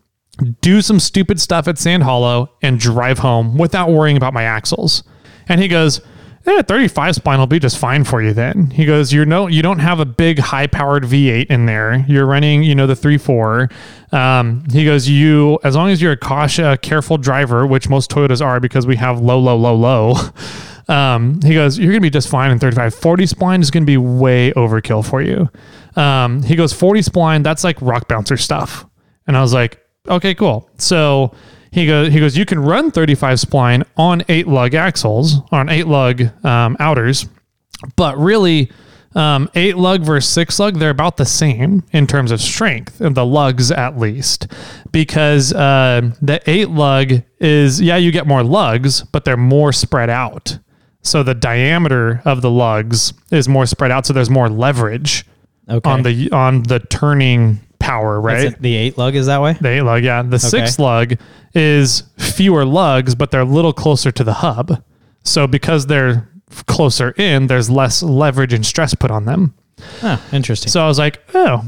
do 0.62 0.82
some 0.82 1.00
stupid 1.00 1.40
stuff 1.40 1.68
at 1.68 1.78
Sand 1.78 2.04
Hollow, 2.04 2.52
and 2.62 2.80
drive 2.80 3.20
home 3.20 3.58
without 3.58 3.90
worrying 3.90 4.18
about 4.18 4.34
my 4.34 4.44
axles. 4.44 5.04
And 5.48 5.62
he 5.62 5.68
goes, 5.68 6.02
yeah, 6.46 6.62
35 6.62 7.16
spline 7.16 7.38
will 7.38 7.48
be 7.48 7.60
just 7.60 7.78
fine 7.78 8.04
for 8.04 8.22
you 8.22 8.34
then. 8.34 8.70
He 8.70 8.86
goes, 8.86 9.14
you're 9.14 9.26
no, 9.26 9.48
you 9.48 9.62
don't 9.62 9.80
have 9.80 10.02
a 10.02 10.06
big 10.06 10.40
high 10.40 10.68
powered 10.68 11.04
V8 11.04 11.46
in 11.48 11.66
there. 11.66 12.04
You're 12.08 12.26
running, 12.26 12.64
you 12.64 12.76
know, 12.76 12.86
the 12.86 12.96
3.4. 12.96 14.14
Um, 14.14 14.66
he 14.70 14.84
goes, 14.84 15.08
you, 15.08 15.58
as 15.64 15.76
long 15.76 15.90
as 15.90 16.02
you're 16.02 16.12
a 16.12 16.18
cautious, 16.18 16.78
careful 16.82 17.18
driver, 17.18 17.66
which 17.66 17.88
most 17.88 18.12
Toyotas 18.12 18.46
are 18.46 18.60
because 18.60 18.86
we 18.86 18.98
have 18.98 19.22
low, 19.22 19.40
low, 19.40 19.56
low, 19.56 19.76
low. 19.76 20.16
Um, 20.90 21.40
he 21.42 21.54
goes, 21.54 21.80
you're 21.80 21.92
going 21.94 22.02
to 22.02 22.06
be 22.06 22.10
just 22.10 22.28
fine 22.28 22.52
in 22.52 22.60
35. 22.60 22.94
40 22.94 23.24
spline 23.24 23.62
is 23.62 23.72
going 23.72 23.84
to 23.84 23.88
be 23.88 23.96
way 23.96 24.52
overkill 24.52 25.10
for 25.10 25.22
you. 25.22 25.50
Um, 25.96 26.44
he 26.44 26.58
goes, 26.58 26.74
40 26.74 27.00
spline, 27.00 27.42
that's 27.42 27.64
like 27.64 27.82
rock 27.82 28.10
bouncer 28.10 28.36
stuff. 28.36 28.86
And 29.26 29.38
I 29.38 29.42
was 29.42 29.54
like, 29.54 29.80
okay, 30.08 30.36
cool. 30.36 30.70
So 30.78 31.34
he 31.72 31.86
goes, 31.88 32.12
he 32.14 32.20
goes, 32.20 32.38
you 32.38 32.46
can 32.46 32.60
run 32.60 32.92
35 32.92 33.40
spline 33.40 33.84
on 33.98 34.24
eight 34.30 34.48
lug 34.48 34.74
axles, 34.76 35.42
on 35.52 35.70
eight 35.70 35.88
lug 35.88 36.24
um, 36.46 36.78
outers, 36.80 37.28
but 37.96 38.18
really, 38.18 38.72
um, 39.16 39.48
eight 39.54 39.78
lug 39.78 40.02
versus 40.02 40.32
six 40.32 40.58
lug, 40.60 40.80
they're 40.80 40.90
about 40.90 41.18
the 41.18 41.26
same 41.26 41.84
in 41.92 42.08
terms 42.08 42.32
of 42.32 42.42
strength, 42.42 42.98
the 42.98 43.26
lugs 43.26 43.72
at 43.72 43.98
least, 44.00 44.48
because 44.92 45.54
uh, 45.54 46.10
the 46.22 46.42
eight 46.50 46.70
lug 46.70 47.22
is, 47.40 47.80
yeah, 47.80 47.96
you 47.98 48.12
get 48.12 48.26
more 48.26 48.44
lugs, 48.44 49.04
but 49.04 49.24
they're 49.24 49.38
more 49.38 49.72
spread 49.72 50.10
out 50.10 50.58
So 51.04 51.22
the 51.22 51.36
diameter 51.36 52.22
of 52.26 52.42
the 52.42 52.50
lugs 52.50 53.14
is 53.30 53.48
more 53.48 53.68
spread 53.68 53.92
out, 53.92 54.06
so 54.08 54.14
there's 54.14 54.30
more 54.32 54.50
leverage 54.50 55.26
Okay. 55.70 55.90
on 55.90 56.02
the 56.04 56.30
on 56.32 56.64
the 56.64 56.80
turning 56.80 57.60
power, 57.84 58.20
right? 58.22 58.60
the 58.62 58.76
eight 58.76 58.98
lug 58.98 59.16
is 59.16 59.26
that 59.26 59.42
way. 59.42 59.54
The 59.60 59.70
eight 59.70 59.82
lug, 59.82 60.04
yeah. 60.04 60.24
The 60.24 60.40
six 60.40 60.80
lug 60.80 61.16
is 61.54 62.04
fewer 62.18 62.66
lugs, 62.66 63.14
but 63.14 63.30
they're 63.30 63.42
a 63.42 63.46
little 63.46 63.74
closer 63.74 64.12
to 64.12 64.24
the 64.24 64.34
hub. 64.34 64.84
So 65.24 65.48
because 65.48 65.88
they're 65.88 66.30
closer 66.68 67.12
in, 67.12 67.48
there's 67.48 67.70
less 67.70 68.02
leverage 68.02 68.54
and 68.54 68.66
stress 68.66 68.94
put 68.96 69.12
on 69.12 69.26
them. 69.26 69.54
Huh, 70.00 70.18
interesting. 70.32 70.70
So 70.72 70.82
I 70.84 70.88
was 70.88 70.98
like, 70.98 71.22
oh, 71.34 71.66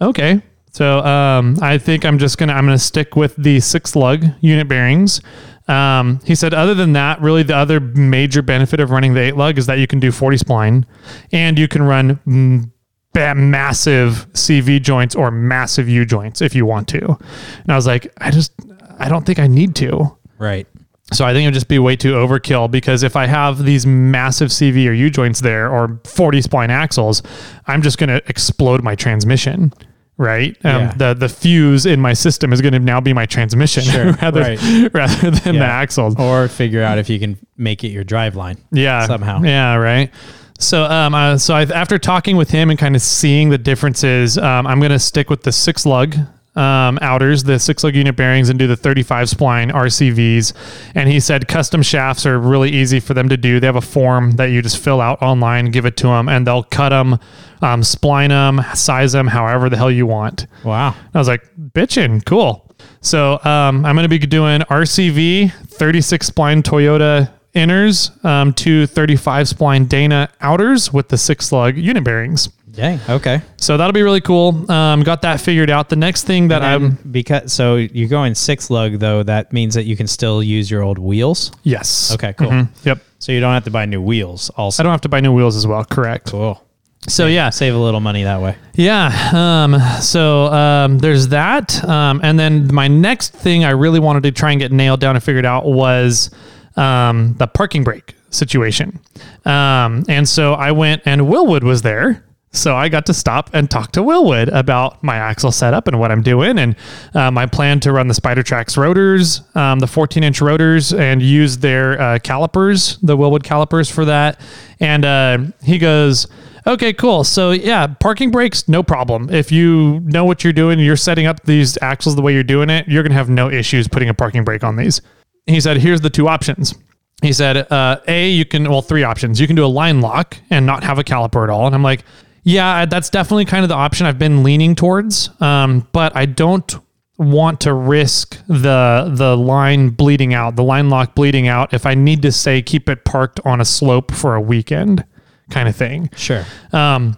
okay. 0.00 0.40
So 0.70 1.00
um, 1.00 1.56
I 1.62 1.78
think 1.78 2.04
I'm 2.04 2.18
just 2.18 2.38
gonna 2.38 2.52
I'm 2.52 2.64
gonna 2.66 2.78
stick 2.78 3.16
with 3.16 3.34
the 3.36 3.60
six 3.60 3.96
lug 3.96 4.24
unit 4.40 4.68
bearings. 4.68 5.20
Um, 5.68 6.20
he 6.24 6.36
said, 6.36 6.54
other 6.54 6.74
than 6.74 6.92
that, 6.92 7.20
really 7.20 7.42
the 7.42 7.56
other 7.56 7.80
major 7.80 8.40
benefit 8.40 8.78
of 8.78 8.90
running 8.90 9.14
the 9.14 9.20
eight 9.20 9.36
lug 9.36 9.58
is 9.58 9.66
that 9.66 9.80
you 9.80 9.88
can 9.88 9.98
do 9.98 10.12
40 10.12 10.36
spline, 10.36 10.84
and 11.32 11.58
you 11.58 11.66
can 11.66 11.82
run 11.82 12.70
massive 13.16 14.26
CV 14.32 14.80
joints 14.80 15.14
or 15.14 15.30
massive 15.30 15.88
U 15.88 16.04
joints 16.04 16.40
if 16.42 16.54
you 16.54 16.66
want 16.66 16.88
to. 16.88 16.98
And 17.04 17.68
I 17.72 17.76
was 17.76 17.86
like, 17.86 18.12
I 18.18 18.30
just 18.30 18.52
I 18.98 19.08
don't 19.08 19.24
think 19.26 19.38
I 19.38 19.46
need 19.46 19.74
to. 19.76 20.16
right. 20.38 20.66
So 21.12 21.24
I 21.24 21.32
think 21.32 21.44
it'd 21.44 21.54
just 21.54 21.68
be 21.68 21.78
way 21.78 21.94
too 21.94 22.14
overkill 22.14 22.68
because 22.68 23.04
if 23.04 23.14
I 23.14 23.26
have 23.28 23.64
these 23.64 23.86
massive 23.86 24.48
CV 24.48 24.88
or 24.88 24.92
U 24.92 25.08
joints 25.08 25.40
there 25.40 25.70
or 25.70 26.00
40 26.04 26.40
spline 26.42 26.68
axles, 26.68 27.22
I'm 27.68 27.80
just 27.80 27.96
going 27.98 28.08
to 28.08 28.16
explode 28.28 28.82
my 28.82 28.96
transmission. 28.96 29.72
Right. 30.18 30.56
Um, 30.64 30.80
Yeah. 30.82 30.92
The 30.96 31.14
the 31.14 31.28
fuse 31.28 31.86
in 31.86 32.00
my 32.00 32.12
system 32.12 32.52
is 32.52 32.60
going 32.60 32.72
to 32.72 32.80
now 32.80 33.00
be 33.00 33.12
my 33.12 33.24
transmission 33.24 33.84
Sure, 33.84 34.12
rather 34.22 34.40
right. 34.40 34.58
rather 34.92 35.30
than 35.30 35.54
the 35.54 35.60
Yeah. 35.60 35.80
axles. 35.80 36.16
Or 36.18 36.48
figure 36.48 36.82
out 36.82 36.98
if 36.98 37.08
you 37.08 37.20
can 37.20 37.38
make 37.56 37.84
it 37.84 37.88
your 37.90 38.02
drive 38.02 38.34
line. 38.34 38.56
Yeah. 38.72 39.06
somehow. 39.06 39.42
Yeah. 39.42 39.76
Right. 39.76 40.10
So 40.58 40.84
um 40.84 41.14
uh, 41.14 41.38
so 41.38 41.54
I, 41.54 41.62
after 41.62 41.98
talking 41.98 42.36
with 42.36 42.50
him 42.50 42.70
and 42.70 42.78
kind 42.78 42.96
of 42.96 43.02
seeing 43.02 43.50
the 43.50 43.58
differences, 43.58 44.38
um, 44.38 44.66
I'm 44.66 44.78
going 44.78 44.92
to 44.92 44.98
stick 44.98 45.30
with 45.30 45.42
the 45.42 45.52
six 45.52 45.86
lug 45.86 46.16
um, 46.56 46.98
outers, 47.02 47.44
the 47.44 47.58
six 47.58 47.84
lug 47.84 47.94
unit 47.94 48.16
bearings, 48.16 48.48
and 48.48 48.58
do 48.58 48.66
the 48.66 48.76
35 48.76 49.28
spline 49.28 49.70
RCVs. 49.70 50.54
And 50.94 51.08
he 51.08 51.20
said 51.20 51.46
custom 51.46 51.82
shafts 51.82 52.26
are 52.26 52.38
really 52.38 52.70
easy 52.70 52.98
for 52.98 53.14
them 53.14 53.28
to 53.28 53.36
do. 53.36 53.60
They 53.60 53.66
have 53.66 53.76
a 53.76 53.80
form 53.82 54.32
that 54.32 54.46
you 54.46 54.62
just 54.62 54.78
fill 54.78 55.00
out 55.00 55.20
online, 55.22 55.70
give 55.70 55.84
it 55.84 55.96
to 55.98 56.06
them, 56.06 56.28
and 56.28 56.46
they'll 56.46 56.64
cut 56.64 56.88
them, 56.88 57.14
um, 57.60 57.82
spline 57.82 58.30
them, 58.30 58.62
size 58.74 59.12
them, 59.12 59.26
however 59.26 59.68
the 59.68 59.76
hell 59.76 59.90
you 59.90 60.06
want. 60.06 60.46
Wow. 60.64 60.94
I 61.14 61.18
was 61.18 61.28
like, 61.28 61.44
bitchin', 61.58 62.24
cool. 62.24 62.74
So 63.00 63.34
um, 63.44 63.84
I'm 63.84 63.94
going 63.94 64.04
to 64.04 64.08
be 64.08 64.18
doing 64.18 64.62
RCV 64.62 65.52
36 65.68 66.30
spline 66.30 66.62
Toyota 66.62 67.30
inners 67.56 68.24
um, 68.24 68.52
to 68.54 68.86
35 68.86 69.46
spline 69.48 69.88
Dana 69.88 70.28
outers 70.40 70.92
with 70.92 71.08
the 71.08 71.18
six 71.18 71.46
slug 71.48 71.76
unit 71.76 72.04
bearings. 72.04 72.48
Dang. 72.70 73.00
Okay. 73.08 73.40
So 73.56 73.78
that'll 73.78 73.94
be 73.94 74.02
really 74.02 74.20
cool. 74.20 74.70
Um, 74.70 75.02
got 75.02 75.22
that 75.22 75.40
figured 75.40 75.70
out. 75.70 75.88
The 75.88 75.96
next 75.96 76.24
thing 76.24 76.48
that 76.48 76.60
I'm 76.62 76.98
because 77.10 77.50
so 77.52 77.76
you're 77.76 78.08
going 78.10 78.34
six 78.34 78.68
lug 78.68 78.98
though, 78.98 79.22
that 79.22 79.50
means 79.52 79.74
that 79.74 79.84
you 79.84 79.96
can 79.96 80.06
still 80.06 80.42
use 80.42 80.70
your 80.70 80.82
old 80.82 80.98
wheels. 80.98 81.52
yes, 81.62 82.12
Okay, 82.12 82.34
cool. 82.34 82.50
Mhm. 82.50 82.68
Yep, 82.84 82.98
So 83.18 83.32
you 83.32 83.40
don't 83.40 83.54
have 83.54 83.64
to 83.64 83.70
buy 83.70 83.86
new 83.86 84.02
wheels. 84.02 84.50
Also, 84.58 84.82
I 84.82 84.84
don't 84.84 84.92
have 84.92 85.00
to 85.02 85.08
buy 85.08 85.20
new 85.20 85.32
wheels 85.32 85.56
as 85.56 85.66
well. 85.66 85.84
Correct. 85.86 86.26
cool. 86.30 86.62
So 87.08 87.28
yeah, 87.28 87.50
Save 87.50 87.74
a 87.74 87.78
little 87.78 88.00
money 88.00 88.24
that 88.24 88.42
way. 88.42 88.56
Yeah. 88.74 89.08
Um, 89.32 89.80
so 90.02 90.46
um, 90.52 90.98
there's 90.98 91.28
that. 91.28 91.82
Um, 91.84 92.20
and 92.22 92.38
then 92.38 92.68
my 92.74 92.88
next 92.88 93.32
thing 93.32 93.64
I 93.64 93.70
really 93.70 94.00
wanted 94.00 94.24
to 94.24 94.32
try 94.32 94.50
and 94.50 94.60
get 94.60 94.70
nailed 94.72 95.00
down 95.00 95.14
and 95.16 95.22
figured 95.24 95.46
out 95.46 95.64
was 95.66 96.30
um, 96.76 97.34
the 97.38 97.46
parking 97.46 97.84
brake 97.84 98.14
situation. 98.30 99.00
Um, 99.44 100.04
and 100.08 100.28
so 100.28 100.54
I 100.54 100.72
went 100.72 101.02
and 101.06 101.22
Wilwood 101.22 101.62
was 101.62 101.82
there. 101.82 102.22
So 102.52 102.74
I 102.74 102.88
got 102.88 103.04
to 103.06 103.14
stop 103.14 103.50
and 103.52 103.70
talk 103.70 103.92
to 103.92 104.00
Wilwood 104.00 104.48
about 104.50 105.02
my 105.02 105.16
axle 105.16 105.52
setup 105.52 105.88
and 105.88 106.00
what 106.00 106.10
I'm 106.10 106.22
doing, 106.22 106.58
and 106.58 106.74
uh, 107.12 107.30
my 107.30 107.44
plan 107.44 107.80
to 107.80 107.92
run 107.92 108.08
the 108.08 108.14
Spidertrax 108.14 108.78
rotors, 108.78 109.42
um, 109.54 109.78
the 109.78 109.86
14 109.86 110.24
inch 110.24 110.40
rotors, 110.40 110.94
and 110.94 111.20
use 111.20 111.58
their 111.58 112.00
uh, 112.00 112.18
calipers, 112.20 112.96
the 113.02 113.14
Wilwood 113.14 113.42
calipers 113.42 113.90
for 113.90 114.06
that. 114.06 114.40
And 114.80 115.04
uh, 115.04 115.38
he 115.62 115.76
goes, 115.76 116.28
Okay, 116.66 116.92
cool. 116.92 117.22
So 117.22 117.52
yeah, 117.52 117.86
parking 117.86 118.32
brakes, 118.32 118.68
no 118.68 118.82
problem. 118.82 119.30
If 119.30 119.52
you 119.52 120.00
know 120.00 120.24
what 120.24 120.42
you're 120.42 120.52
doing, 120.52 120.80
you're 120.80 120.96
setting 120.96 121.26
up 121.26 121.44
these 121.44 121.78
axles 121.80 122.16
the 122.16 122.22
way 122.22 122.34
you're 122.34 122.42
doing 122.42 122.70
it, 122.70 122.88
you're 122.88 123.04
gonna 123.04 123.14
have 123.14 123.30
no 123.30 123.48
issues 123.48 123.86
putting 123.86 124.08
a 124.08 124.14
parking 124.14 124.42
brake 124.42 124.64
on 124.64 124.74
these. 124.76 125.00
He 125.46 125.60
said, 125.60 125.78
here's 125.78 126.00
the 126.00 126.10
two 126.10 126.28
options. 126.28 126.74
He 127.22 127.32
said, 127.32 127.70
uh, 127.72 128.00
A, 128.08 128.28
you 128.28 128.44
can, 128.44 128.68
well, 128.68 128.82
three 128.82 129.02
options. 129.02 129.40
You 129.40 129.46
can 129.46 129.56
do 129.56 129.64
a 129.64 129.68
line 129.68 130.00
lock 130.00 130.36
and 130.50 130.66
not 130.66 130.84
have 130.84 130.98
a 130.98 131.04
caliper 131.04 131.44
at 131.44 131.50
all. 131.50 131.66
And 131.66 131.74
I'm 131.74 131.82
like, 131.82 132.04
yeah, 132.42 132.84
that's 132.84 133.10
definitely 133.10 133.46
kind 133.46 133.62
of 133.62 133.68
the 133.68 133.74
option 133.74 134.06
I've 134.06 134.18
been 134.18 134.42
leaning 134.42 134.74
towards. 134.74 135.30
Um, 135.40 135.88
but 135.92 136.14
I 136.14 136.26
don't 136.26 136.76
want 137.18 137.60
to 137.62 137.72
risk 137.72 138.38
the 138.46 139.10
the 139.10 139.34
line 139.36 139.88
bleeding 139.88 140.34
out, 140.34 140.54
the 140.54 140.62
line 140.62 140.90
lock 140.90 141.14
bleeding 141.14 141.48
out 141.48 141.72
if 141.72 141.86
I 141.86 141.94
need 141.94 142.20
to 142.22 142.30
say 142.30 142.60
keep 142.60 142.90
it 142.90 143.06
parked 143.06 143.40
on 143.44 143.60
a 143.60 143.64
slope 143.64 144.12
for 144.12 144.34
a 144.34 144.40
weekend 144.40 145.04
kind 145.50 145.68
of 145.68 145.74
thing. 145.74 146.10
Sure. 146.14 146.44
Um, 146.72 147.16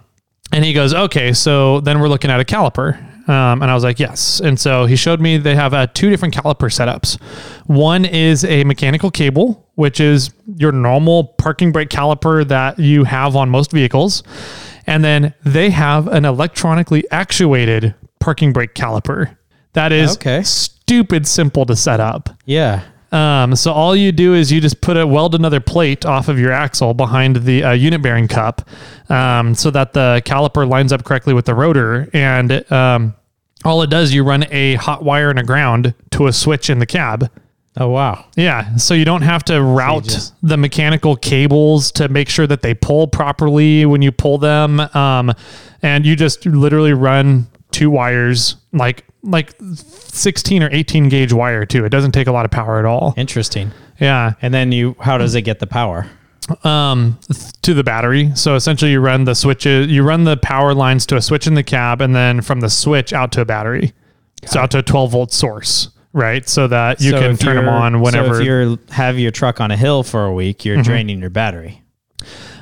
and 0.51 0.63
he 0.63 0.73
goes, 0.73 0.93
okay, 0.93 1.33
so 1.33 1.81
then 1.81 1.99
we're 1.99 2.07
looking 2.07 2.31
at 2.31 2.39
a 2.39 2.45
caliper. 2.45 3.05
Um, 3.29 3.61
and 3.61 3.69
I 3.69 3.75
was 3.75 3.83
like, 3.83 3.99
yes. 3.99 4.39
And 4.39 4.59
so 4.59 4.85
he 4.87 4.95
showed 4.95 5.21
me 5.21 5.37
they 5.37 5.53
have 5.55 5.73
uh, 5.73 5.85
two 5.93 6.09
different 6.09 6.33
caliper 6.33 6.69
setups. 6.69 7.21
One 7.67 8.03
is 8.03 8.43
a 8.43 8.63
mechanical 8.63 9.11
cable, 9.11 9.69
which 9.75 9.99
is 9.99 10.31
your 10.57 10.71
normal 10.71 11.25
parking 11.37 11.71
brake 11.71 11.89
caliper 11.89 12.47
that 12.47 12.79
you 12.79 13.03
have 13.03 13.35
on 13.35 13.49
most 13.49 13.71
vehicles. 13.71 14.23
And 14.87 15.03
then 15.03 15.35
they 15.45 15.69
have 15.69 16.07
an 16.07 16.25
electronically 16.25 17.03
actuated 17.11 17.93
parking 18.19 18.51
brake 18.51 18.73
caliper 18.73 19.35
that 19.73 19.91
is 19.91 20.13
Okay. 20.15 20.41
stupid 20.41 21.27
simple 21.27 21.65
to 21.67 21.75
set 21.75 21.99
up. 21.99 22.31
Yeah. 22.45 22.81
Um, 23.11 23.55
so 23.55 23.71
all 23.71 23.95
you 23.95 24.11
do 24.11 24.33
is 24.33 24.51
you 24.51 24.59
just 24.61 24.81
put 24.81 24.97
a 24.97 25.05
weld 25.05 25.35
another 25.35 25.59
plate 25.59 26.05
off 26.05 26.27
of 26.29 26.39
your 26.39 26.51
axle 26.51 26.93
behind 26.95 27.37
the 27.37 27.63
uh, 27.63 27.71
unit 27.73 28.01
bearing 28.03 28.27
cup, 28.27 28.67
um, 29.09 29.55
so 29.55 29.71
that 29.71 29.93
the 29.93 30.21
caliper 30.25 30.67
lines 30.67 30.91
up 30.93 31.03
correctly 31.03 31.33
with 31.33 31.45
the 31.45 31.55
rotor, 31.55 32.07
and 32.13 32.71
um, 32.71 33.15
all 33.65 33.81
it 33.81 33.89
does 33.89 34.13
you 34.13 34.23
run 34.23 34.45
a 34.51 34.75
hot 34.75 35.03
wire 35.03 35.29
and 35.29 35.39
a 35.39 35.43
ground 35.43 35.93
to 36.11 36.27
a 36.27 36.33
switch 36.33 36.69
in 36.69 36.79
the 36.79 36.85
cab. 36.85 37.29
Oh 37.77 37.89
wow. 37.89 38.25
Yeah, 38.35 38.75
so 38.77 38.93
you 38.93 39.05
don't 39.05 39.21
have 39.21 39.43
to 39.45 39.61
route 39.61 40.03
just- 40.05 40.33
the 40.41 40.57
mechanical 40.57 41.15
cables 41.15 41.91
to 41.93 42.09
make 42.09 42.27
sure 42.29 42.47
that 42.47 42.61
they 42.61 42.73
pull 42.73 43.07
properly 43.07 43.85
when 43.85 44.01
you 44.01 44.11
pull 44.11 44.37
them, 44.37 44.79
um, 44.95 45.31
and 45.81 46.05
you 46.05 46.15
just 46.15 46.45
literally 46.45 46.93
run 46.93 47.47
two 47.71 47.89
wires, 47.89 48.55
like 48.73 49.05
like 49.23 49.53
sixteen 49.75 50.63
or 50.63 50.69
eighteen 50.71 51.09
gauge 51.09 51.31
wire 51.33 51.65
too. 51.65 51.85
It 51.85 51.89
doesn't 51.89 52.11
take 52.13 52.27
a 52.27 52.31
lot 52.31 52.45
of 52.45 52.51
power 52.51 52.79
at 52.79 52.85
all. 52.85 53.13
Interesting. 53.17 53.71
Yeah, 53.99 54.33
And 54.41 54.53
then 54.53 54.71
you, 54.71 54.95
how 55.01 55.17
does 55.17 55.35
it 55.35 55.41
get 55.41 55.59
the 55.59 55.67
power? 55.67 56.07
Um, 56.63 57.19
to 57.61 57.73
the 57.73 57.83
battery. 57.83 58.31
So 58.35 58.55
essentially, 58.55 58.91
you 58.91 58.99
run 58.99 59.23
the 59.25 59.35
switches, 59.35 59.87
you 59.87 60.03
run 60.03 60.23
the 60.23 60.37
power 60.37 60.73
lines 60.73 61.05
to 61.07 61.15
a 61.17 61.21
switch 61.21 61.47
in 61.47 61.53
the 61.53 61.63
cab, 61.63 62.01
and 62.01 62.15
then 62.15 62.41
from 62.41 62.59
the 62.61 62.69
switch 62.69 63.13
out 63.13 63.31
to 63.33 63.41
a 63.41 63.45
battery, 63.45 63.93
so 64.45 64.59
out 64.61 64.71
to 64.71 64.79
a 64.79 64.83
12 64.83 65.11
volt 65.11 65.31
source, 65.33 65.89
right? 66.13 66.47
So 66.47 66.67
that 66.67 67.01
you 67.01 67.11
So 67.11 67.19
can 67.19 67.37
turn 67.37 67.55
them 67.57 67.69
on 67.69 68.01
whenever. 68.01 68.35
So 68.35 68.39
if 68.41 68.45
you 68.45 68.79
have 68.89 69.19
your 69.19 69.31
truck 69.31 69.59
on 69.61 69.71
a 69.71 69.77
hill 69.77 70.03
for 70.03 70.25
a 70.25 70.33
week, 70.33 70.65
you're 70.65 70.81
draining 70.83 71.19
your 71.19 71.29
battery. 71.29 71.81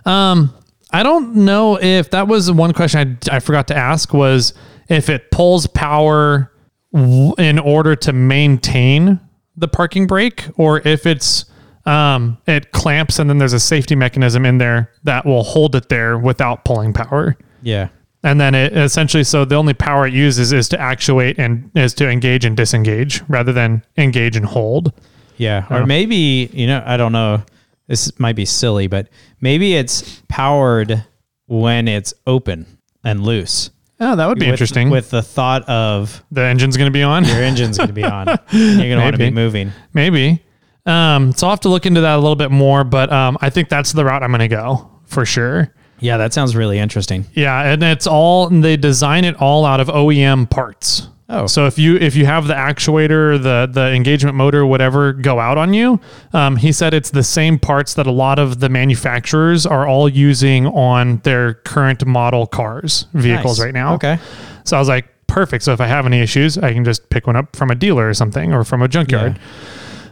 Um, 0.06 0.54
I 0.92 1.04
don't 1.04 1.36
know 1.36 1.78
if 1.82 2.12
that 2.12 2.28
was 2.28 2.52
one 2.52 2.74
question 2.74 3.20
I, 3.30 3.36
I 3.36 3.40
forgot 3.40 3.68
to 3.68 3.76
ask 3.76 4.14
was 4.14 4.54
if 4.88 5.10
it 5.10 5.32
pulls 5.32 5.68
power 5.68 6.52
w- 6.94 7.34
in 7.38 7.60
order 7.60 7.94
to 7.98 8.14
maintain 8.14 9.20
the 9.58 9.68
parking 9.68 10.08
brake 10.08 10.46
or 10.56 10.80
if 10.88 11.06
it's 11.06 11.46
um, 11.88 12.38
it 12.46 12.72
clamps 12.74 13.18
and 13.18 13.30
then 13.30 13.38
there's 13.38 13.54
a 13.54 13.60
safety 13.60 13.96
mechanism 13.96 14.46
in 14.46 14.58
there 14.58 14.92
that 15.04 15.26
will 15.26 15.44
hold 15.44 15.74
it 15.76 15.88
there 15.90 16.18
without 16.18 16.66
pulling 16.66 16.92
power. 16.94 17.38
Yeah. 17.62 17.90
And 18.24 18.42
then 18.42 18.54
it 18.56 18.76
essentially, 18.76 19.24
so 19.24 19.46
the 19.46 19.56
only 19.56 19.74
power 19.74 20.06
it 20.06 20.14
uses 20.14 20.52
is 20.52 20.68
to 20.70 20.80
actuate 20.80 21.40
and 21.40 21.72
is 21.76 21.94
to 21.96 22.10
engage 22.10 22.44
and 22.44 22.58
disengage 22.58 23.22
rather 23.30 23.54
than 23.54 23.86
engage 23.98 24.36
and 24.36 24.46
hold. 24.46 24.92
Yeah. 25.38 25.66
Or 25.70 25.86
maybe, 25.86 26.50
you 26.52 26.68
know, 26.68 26.84
I 26.86 26.98
don't 26.98 27.14
know. 27.14 27.44
This 27.88 28.20
might 28.20 28.36
be 28.36 28.44
silly, 28.44 28.88
but 28.88 29.08
maybe 29.40 29.76
it's 29.76 30.22
powered 30.28 31.06
when 31.46 31.88
it's 31.88 32.14
open 32.26 32.66
and 33.06 33.24
loose. 33.24 33.70
Oh, 34.02 34.16
that 34.18 34.28
would 34.28 34.40
be 34.40 34.46
With- 34.48 34.54
interesting. 34.56 34.90
With 34.90 35.10
the 35.10 35.22
thought 35.24 35.68
of 35.70 36.22
the 36.32 36.42
engine's 36.44 36.76
going 36.76 36.88
to 36.88 36.92
be 36.92 37.04
on. 37.04 37.24
your 37.24 37.42
engine's 37.42 37.78
going 37.78 37.88
to 37.88 37.94
be 37.94 38.04
on. 38.04 38.28
You're 38.52 38.76
going 38.76 38.90
to 38.90 38.98
want 38.98 39.14
to 39.14 39.20
be 39.20 39.32
moving. 39.32 39.72
Maybe. 39.94 40.44
Um, 40.88 41.34
so 41.34 41.48
I'll 41.48 41.52
have 41.52 41.60
to 41.62 41.70
look 41.70 41.86
into 41.86 42.02
that 42.02 42.16
a 42.16 42.20
little 42.20 42.36
bit 42.36 42.50
more, 42.52 42.84
but 42.84 43.12
um, 43.12 43.38
I 43.42 43.50
think 43.50 43.70
that's 43.70 43.92
the 43.92 44.06
route 44.06 44.24
I'm 44.24 44.32
going 44.32 44.40
to 44.40 44.48
go 44.48 44.90
for 45.06 45.26
sure. 45.26 45.74
Yeah, 46.00 46.18
that 46.18 46.34
sounds 46.34 46.56
really 46.56 46.80
interesting. 46.80 47.26
Yeah, 47.34 47.72
and 47.72 47.84
it's 47.84 48.08
all 48.08 48.50
they 48.50 48.78
design 48.78 49.26
it 49.26 49.36
all 49.42 49.66
out 49.66 49.80
of 49.80 49.88
OEM 49.88 50.50
parts. 50.50 51.10
Oh. 51.30 51.46
So 51.46 51.66
if 51.66 51.78
you 51.78 51.98
if 51.98 52.16
you 52.16 52.26
have 52.26 52.48
the 52.48 52.54
actuator, 52.54 53.42
the 53.42 53.68
the 53.70 53.92
engagement 53.94 54.38
motor, 54.38 54.66
whatever, 54.66 55.12
go 55.12 55.40
out 55.40 55.58
on 55.58 55.74
you, 55.74 56.00
um, 56.34 56.56
he 56.56 56.72
said 56.72 56.94
it's 56.94 57.10
the 57.10 57.24
same 57.24 57.60
parts 57.60 57.96
that 57.96 58.08
a 58.08 58.12
lot 58.12 58.40
of 58.40 58.60
the 58.60 58.70
manufacturers 58.70 59.66
are 59.66 59.86
all 59.88 60.08
using 60.08 60.68
on 60.68 61.18
their 61.24 61.56
current 61.56 62.06
model 62.06 62.48
cars 62.48 63.08
vehicles 63.14 63.60
Nice. 63.60 63.66
right 63.66 63.74
now. 63.74 63.96
Okay. 63.96 64.20
So 64.64 64.78
I 64.78 64.80
was 64.80 64.88
like, 64.88 65.08
perfect. 65.28 65.64
So 65.66 65.74
if 65.74 65.82
I 65.82 65.88
have 65.88 66.06
any 66.06 66.22
issues, 66.22 66.58
I 66.58 66.72
can 66.74 66.86
just 66.86 67.10
pick 67.10 67.28
one 67.28 67.36
up 67.36 67.56
from 67.56 67.72
a 67.72 67.76
dealer 67.76 68.08
or 68.08 68.14
something 68.14 68.54
or 68.54 68.64
from 68.64 68.82
a 68.82 68.88
junkyard. 68.88 69.38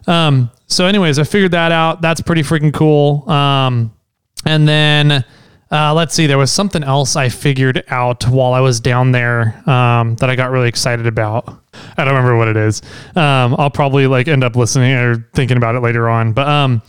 Um, 0.08 0.52
so 0.68 0.86
anyways, 0.86 1.20
I 1.20 1.24
figured 1.24 1.52
that 1.52 1.72
out. 1.72 2.02
That's 2.02 2.22
pretty 2.22 2.42
freaking 2.42 2.74
cool. 2.74 3.30
Um, 3.30 3.94
and 4.46 4.68
then 4.68 5.26
uh, 5.72 5.94
let's 5.94 6.14
see, 6.14 6.28
there 6.28 6.38
was 6.38 6.52
something 6.52 6.84
else 6.84 7.16
I 7.16 7.30
figured 7.30 7.84
out 7.90 8.28
while 8.28 8.54
I 8.54 8.60
was 8.60 8.80
down 8.80 9.12
there 9.12 9.62
um, 9.70 10.16
that 10.18 10.30
I 10.30 10.36
got 10.36 10.52
really 10.52 10.70
excited 10.70 11.08
about. 11.08 11.48
I 11.98 12.06
don't 12.06 12.14
remember 12.14 12.38
what 12.38 12.48
it 12.48 12.58
is. 12.58 12.82
Um, 13.16 13.56
I'll 13.58 13.72
probably 13.72 14.08
like 14.08 14.28
end 14.28 14.44
up 14.44 14.56
listening 14.56 14.94
or 14.94 15.28
thinking 15.34 15.58
about 15.58 15.76
it 15.76 15.82
later 15.82 16.08
on. 16.08 16.34
But 16.34 16.48
um, 16.48 16.82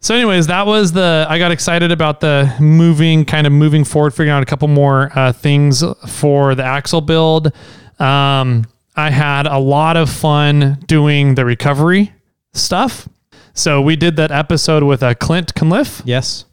so, 0.00 0.14
anyways, 0.14 0.46
that 0.48 0.66
was 0.66 0.92
the. 0.92 1.26
I 1.28 1.38
got 1.38 1.50
excited 1.50 1.90
about 1.90 2.20
the 2.20 2.54
moving, 2.60 3.24
kind 3.24 3.46
of 3.46 3.52
moving 3.52 3.82
forward, 3.82 4.12
figuring 4.12 4.30
out 4.30 4.42
a 4.42 4.46
couple 4.46 4.68
more 4.68 5.10
uh, 5.18 5.32
things 5.32 5.82
for 6.06 6.54
the 6.54 6.64
axle 6.64 7.00
build. 7.00 7.46
Um, 7.98 8.66
I 8.94 9.10
had 9.10 9.46
a 9.46 9.58
lot 9.58 9.96
of 9.96 10.10
fun 10.10 10.78
doing 10.86 11.34
the 11.34 11.44
recovery 11.44 12.12
stuff. 12.58 13.08
So 13.54 13.80
we 13.80 13.96
did 13.96 14.16
that 14.16 14.30
episode 14.30 14.82
with 14.84 15.02
uh, 15.02 15.14
Clint 15.14 15.54
Conliff 15.54 16.02
Yes. 16.04 16.44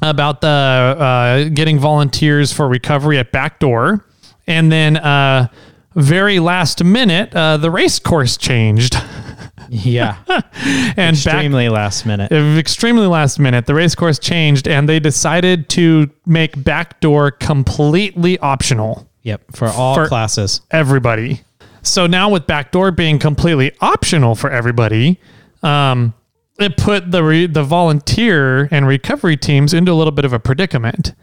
about 0.00 0.40
the 0.40 0.46
uh, 0.48 1.48
getting 1.54 1.78
volunteers 1.78 2.52
for 2.52 2.68
recovery 2.68 3.18
at 3.18 3.32
Backdoor, 3.32 4.04
and 4.46 4.70
then 4.70 4.96
uh, 4.96 5.48
very 5.94 6.38
last 6.38 6.82
minute, 6.84 7.34
uh, 7.34 7.56
the 7.56 7.70
race 7.70 7.98
course 7.98 8.36
changed, 8.36 8.96
Yeah. 9.68 10.16
and 10.28 10.96
back 10.96 11.08
Extremely 11.14 11.68
last 11.68 12.04
minute. 12.06 12.30
extremely 12.30 13.06
last 13.06 13.38
minute, 13.38 13.66
the 13.66 13.74
race 13.74 13.94
course 13.94 14.18
changed, 14.18 14.68
and 14.68 14.88
they 14.88 15.00
decided 15.00 15.68
to 15.70 16.10
make 16.26 16.62
Backdoor 16.62 17.30
completely 17.32 18.38
optional. 18.38 19.08
Yep. 19.22 19.42
For 19.56 19.68
all 19.68 19.94
For- 19.94 20.06
classes. 20.08 20.60
everybody. 20.70 21.42
So 21.84 22.06
now 22.06 22.28
with 22.28 22.46
backdoor 22.46 22.90
being 22.92 23.18
completely 23.18 23.72
optional 23.80 24.34
for 24.36 24.50
everybody, 24.50 25.18
um, 25.62 26.14
it 26.58 26.76
put 26.76 27.10
the 27.10 27.22
re- 27.24 27.46
the 27.46 27.64
volunteer 27.64 28.68
and 28.70 28.86
recovery 28.86 29.36
teams 29.36 29.74
into 29.74 29.92
a 29.92 29.94
little 29.94 30.12
bit 30.12 30.24
of 30.24 30.32
a 30.32 30.38
predicament 30.38 31.14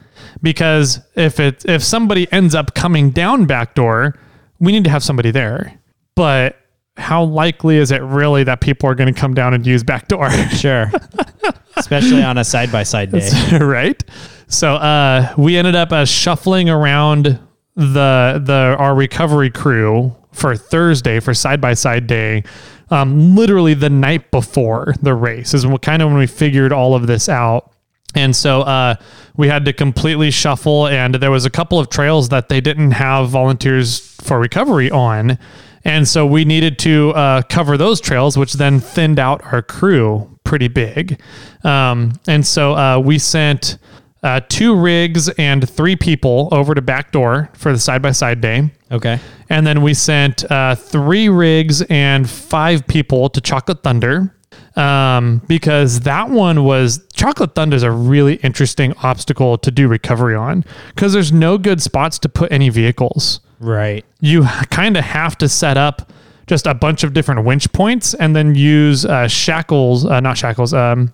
because 0.41 0.99
if 1.15 1.39
it 1.39 1.65
if 1.65 1.83
somebody 1.83 2.31
ends 2.31 2.55
up 2.55 2.73
coming 2.73 3.11
down 3.11 3.45
backdoor, 3.45 4.17
we 4.59 4.71
need 4.71 4.83
to 4.83 4.89
have 4.89 5.03
somebody 5.03 5.31
there. 5.31 5.79
But 6.15 6.57
how 6.97 7.23
likely 7.23 7.77
is 7.77 7.91
it 7.91 8.01
really 8.01 8.43
that 8.43 8.59
people 8.59 8.89
are 8.89 8.95
going 8.95 9.13
to 9.13 9.17
come 9.19 9.33
down 9.33 9.53
and 9.53 9.65
use 9.65 9.83
backdoor? 9.83 10.29
Sure. 10.55 10.91
Especially 11.77 12.21
on 12.21 12.37
a 12.37 12.43
side 12.43 12.71
by 12.73 12.83
side 12.83 13.09
day. 13.11 13.29
right? 13.61 14.03
So 14.47 14.75
uh, 14.75 15.33
we 15.37 15.55
ended 15.55 15.75
up 15.75 15.93
uh, 15.93 16.03
shuffling 16.03 16.69
around 16.69 17.39
the 17.75 18.41
the 18.43 18.75
our 18.77 18.93
recovery 18.93 19.49
crew 19.49 20.13
for 20.33 20.57
Thursday 20.57 21.21
for 21.21 21.33
side 21.33 21.61
by 21.61 21.73
side 21.73 22.05
day. 22.07 22.43
Um, 22.91 23.35
literally 23.35 23.73
the 23.73 23.89
night 23.89 24.31
before 24.31 24.95
the 25.01 25.13
race 25.13 25.53
is 25.53 25.65
kind 25.81 26.01
of 26.01 26.09
when 26.09 26.17
we 26.17 26.27
figured 26.27 26.73
all 26.73 26.95
of 26.95 27.07
this 27.07 27.29
out. 27.29 27.71
And 28.15 28.35
so 28.35 28.61
uh, 28.61 28.95
we 29.37 29.47
had 29.47 29.65
to 29.65 29.73
completely 29.73 30.31
shuffle, 30.31 30.87
and 30.87 31.15
there 31.15 31.29
was 31.29 31.45
a 31.45 31.49
couple 31.49 31.77
of 31.77 31.89
trails 31.89 32.29
that 32.29 32.49
they 32.49 32.59
didn't 32.59 32.91
have 32.91 33.29
volunteers 33.29 33.99
for 34.21 34.39
recovery 34.39 34.89
on. 34.89 35.37
And 35.85 36.07
so 36.07 36.25
we 36.25 36.43
needed 36.43 36.79
to 36.79 37.11
uh, 37.11 37.41
cover 37.43 37.77
those 37.77 38.01
trails, 38.01 38.37
which 38.37 38.53
then 38.53 38.79
thinned 38.79 39.19
out 39.19 39.41
our 39.53 39.61
crew 39.61 40.37
pretty 40.43 40.67
big. 40.67 41.21
Um, 41.63 42.13
and 42.27 42.45
so 42.45 42.73
uh, 42.75 42.99
we 42.99 43.19
sent 43.19 43.77
uh, 44.23 44.41
two 44.49 44.75
rigs 44.75 45.29
and 45.29 45.69
three 45.69 45.95
people 45.95 46.49
over 46.51 46.73
to 46.73 46.81
Backdoor 46.81 47.49
for 47.53 47.71
the 47.71 47.79
side 47.79 48.01
by 48.01 48.11
side 48.11 48.41
day. 48.41 48.71
Okay. 48.91 49.19
And 49.49 49.65
then 49.65 49.81
we 49.81 49.93
sent 49.93 50.49
uh, 50.51 50.75
three 50.75 51.27
rigs 51.27 51.81
and 51.83 52.29
five 52.29 52.87
people 52.87 53.29
to 53.29 53.41
Chocolate 53.41 53.83
Thunder 53.83 54.33
um, 54.75 55.41
because 55.47 56.01
that 56.01 56.29
one 56.29 56.63
was 56.63 57.05
Chocolate 57.13 57.55
Thunder 57.55 57.75
is 57.75 57.83
a 57.83 57.91
really 57.91 58.35
interesting 58.35 58.93
obstacle 59.03 59.57
to 59.57 59.71
do 59.71 59.87
recovery 59.87 60.35
on 60.35 60.63
because 60.95 61.13
there's 61.13 61.31
no 61.31 61.57
good 61.57 61.81
spots 61.81 62.19
to 62.19 62.29
put 62.29 62.51
any 62.51 62.69
vehicles. 62.69 63.41
Right. 63.59 64.05
You 64.21 64.43
kind 64.69 64.95
of 64.95 65.03
have 65.03 65.37
to 65.39 65.49
set 65.49 65.77
up 65.77 66.11
just 66.47 66.65
a 66.65 66.73
bunch 66.73 67.03
of 67.03 67.13
different 67.13 67.43
winch 67.45 67.71
points 67.73 68.13
and 68.13 68.35
then 68.35 68.55
use 68.55 69.05
uh, 69.05 69.27
shackles, 69.27 70.05
uh, 70.05 70.19
not 70.19 70.37
shackles, 70.37 70.73
um, 70.73 71.13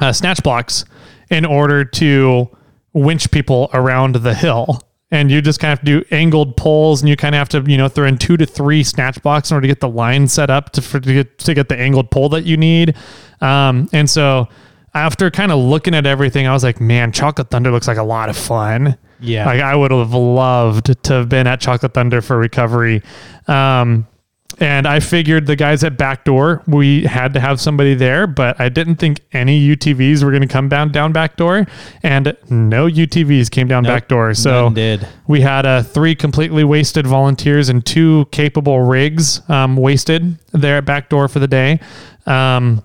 uh, 0.00 0.12
snatch 0.12 0.42
blocks 0.42 0.84
in 1.30 1.44
order 1.44 1.84
to 1.84 2.48
winch 2.92 3.30
people 3.30 3.70
around 3.72 4.16
the 4.16 4.34
hill. 4.34 4.80
And 5.10 5.30
you 5.30 5.40
just 5.40 5.60
kind 5.60 5.72
of 5.72 5.78
have 5.78 5.86
to 5.86 6.00
do 6.00 6.06
angled 6.10 6.56
pulls, 6.56 7.00
and 7.00 7.08
you 7.08 7.16
kind 7.16 7.34
of 7.34 7.38
have 7.38 7.48
to, 7.50 7.70
you 7.70 7.78
know, 7.78 7.88
throw 7.88 8.06
in 8.06 8.18
two 8.18 8.36
to 8.36 8.44
three 8.44 8.82
snatch 8.82 9.22
blocks 9.22 9.50
in 9.50 9.54
order 9.54 9.62
to 9.62 9.68
get 9.68 9.80
the 9.80 9.88
line 9.88 10.26
set 10.26 10.50
up 10.50 10.70
to, 10.70 10.82
for, 10.82 10.98
to, 10.98 11.12
get, 11.12 11.38
to 11.38 11.54
get 11.54 11.68
the 11.68 11.78
angled 11.78 12.10
pull 12.10 12.28
that 12.30 12.44
you 12.44 12.56
need. 12.56 12.96
Um, 13.40 13.88
and 13.92 14.10
so, 14.10 14.48
after 14.94 15.30
kind 15.30 15.52
of 15.52 15.58
looking 15.58 15.94
at 15.94 16.06
everything, 16.06 16.46
I 16.46 16.52
was 16.52 16.64
like, 16.64 16.80
man, 16.80 17.12
Chocolate 17.12 17.50
Thunder 17.50 17.70
looks 17.70 17.86
like 17.86 17.98
a 17.98 18.02
lot 18.02 18.28
of 18.28 18.36
fun. 18.36 18.96
Yeah. 19.20 19.46
Like 19.46 19.60
I 19.60 19.74
would 19.76 19.90
have 19.90 20.12
loved 20.12 21.02
to 21.04 21.12
have 21.12 21.28
been 21.28 21.46
at 21.46 21.60
Chocolate 21.60 21.94
Thunder 21.94 22.20
for 22.20 22.36
recovery. 22.38 23.02
Um, 23.46 24.06
and 24.58 24.86
I 24.86 25.00
figured 25.00 25.46
the 25.46 25.56
guys 25.56 25.84
at 25.84 25.98
Backdoor, 25.98 26.62
we 26.66 27.02
had 27.02 27.34
to 27.34 27.40
have 27.40 27.60
somebody 27.60 27.94
there, 27.94 28.26
but 28.26 28.58
I 28.58 28.70
didn't 28.70 28.96
think 28.96 29.20
any 29.32 29.60
UTVs 29.76 30.24
were 30.24 30.30
going 30.30 30.42
to 30.42 30.48
come 30.48 30.68
down 30.68 30.92
down 30.92 31.12
Backdoor, 31.12 31.66
and 32.02 32.36
no 32.48 32.86
UTVs 32.86 33.50
came 33.50 33.68
down 33.68 33.82
Nope, 33.82 33.92
Backdoor. 33.92 34.34
So 34.34 34.70
we 35.26 35.42
had 35.42 35.66
uh, 35.66 35.82
three 35.82 36.14
completely 36.14 36.64
wasted 36.64 37.06
volunteers 37.06 37.68
and 37.68 37.84
two 37.84 38.26
capable 38.32 38.80
rigs 38.80 39.48
um, 39.50 39.76
wasted 39.76 40.38
there 40.52 40.78
at 40.78 40.86
Backdoor 40.86 41.28
for 41.28 41.38
the 41.38 41.48
day. 41.48 41.80
Um, 42.24 42.82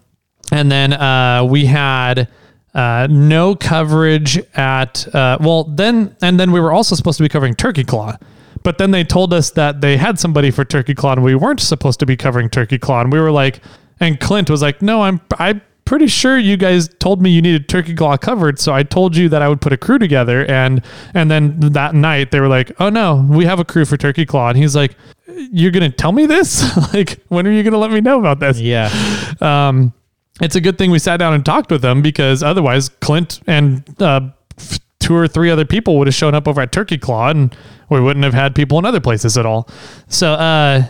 and 0.51 0.69
then 0.69 0.91
uh, 0.91 1.45
we 1.49 1.65
had 1.65 2.27
uh, 2.73 3.07
no 3.09 3.55
coverage 3.55 4.37
at, 4.55 5.13
uh, 5.15 5.37
well, 5.39 5.63
then, 5.63 6.15
and 6.21 6.37
then 6.37 6.51
we 6.51 6.59
were 6.59 6.71
also 6.73 6.95
supposed 6.95 7.17
to 7.17 7.23
be 7.23 7.29
covering 7.29 7.55
Turkey 7.55 7.85
Claw. 7.85 8.17
But 8.63 8.77
then 8.77 8.91
they 8.91 9.03
told 9.03 9.33
us 9.33 9.51
that 9.51 9.81
they 9.81 9.97
had 9.97 10.19
somebody 10.19 10.51
for 10.51 10.63
Turkey 10.63 10.93
Claw 10.93 11.13
and 11.13 11.23
we 11.23 11.35
weren't 11.35 11.59
supposed 11.59 11.99
to 11.99 12.05
be 12.05 12.15
covering 12.15 12.49
Turkey 12.49 12.77
Claw. 12.77 13.01
And 13.01 13.11
we 13.11 13.19
were 13.19 13.31
like, 13.31 13.61
and 13.99 14.19
Clint 14.19 14.49
was 14.49 14.61
like, 14.61 14.81
no, 14.81 15.01
I'm, 15.01 15.21
I'm 15.37 15.61
pretty 15.85 16.07
sure 16.07 16.37
you 16.37 16.57
guys 16.57 16.87
told 16.99 17.21
me 17.21 17.29
you 17.29 17.41
needed 17.41 17.67
Turkey 17.67 17.93
Claw 17.93 18.17
covered. 18.17 18.59
So 18.59 18.73
I 18.73 18.83
told 18.83 19.15
you 19.15 19.29
that 19.29 19.41
I 19.41 19.49
would 19.49 19.61
put 19.61 19.73
a 19.73 19.77
crew 19.77 19.99
together. 19.99 20.45
And, 20.45 20.83
and 21.13 21.29
then 21.29 21.59
that 21.59 21.95
night 21.95 22.31
they 22.31 22.39
were 22.39 22.47
like, 22.47 22.71
oh 22.79 22.89
no, 22.89 23.25
we 23.29 23.45
have 23.45 23.59
a 23.59 23.65
crew 23.65 23.85
for 23.85 23.97
Turkey 23.97 24.25
Claw. 24.25 24.49
And 24.49 24.57
he's 24.57 24.75
like, 24.75 24.95
you're 25.27 25.71
going 25.71 25.89
to 25.89 25.95
tell 25.95 26.11
me 26.11 26.25
this? 26.25 26.77
like, 26.93 27.21
when 27.27 27.47
are 27.47 27.51
you 27.51 27.63
going 27.63 27.73
to 27.73 27.79
let 27.79 27.91
me 27.91 28.01
know 28.01 28.19
about 28.19 28.39
this? 28.39 28.59
Yeah. 28.59 28.89
um, 29.41 29.93
it's 30.41 30.55
a 30.55 30.61
good 30.61 30.77
thing 30.77 30.91
we 30.91 30.99
sat 30.99 31.17
down 31.17 31.33
and 31.33 31.45
talked 31.45 31.71
with 31.71 31.81
them 31.81 32.01
because 32.01 32.41
otherwise 32.41 32.89
Clint 32.89 33.41
and 33.45 33.83
uh, 34.01 34.29
two 34.99 35.15
or 35.15 35.27
three 35.27 35.49
other 35.49 35.65
people 35.65 35.97
would 35.97 36.07
have 36.07 36.15
shown 36.15 36.33
up 36.33 36.47
over 36.47 36.61
at 36.61 36.71
Turkey 36.71 36.97
Claw 36.97 37.29
and 37.29 37.55
we 37.91 37.99
wouldn't 38.01 38.23
have 38.23 38.33
had 38.33 38.55
people 38.55 38.79
in 38.79 38.85
other 38.85 38.99
places 38.99 39.37
at 39.37 39.45
all. 39.45 39.69
So 40.07 40.33
uh, 40.33 40.83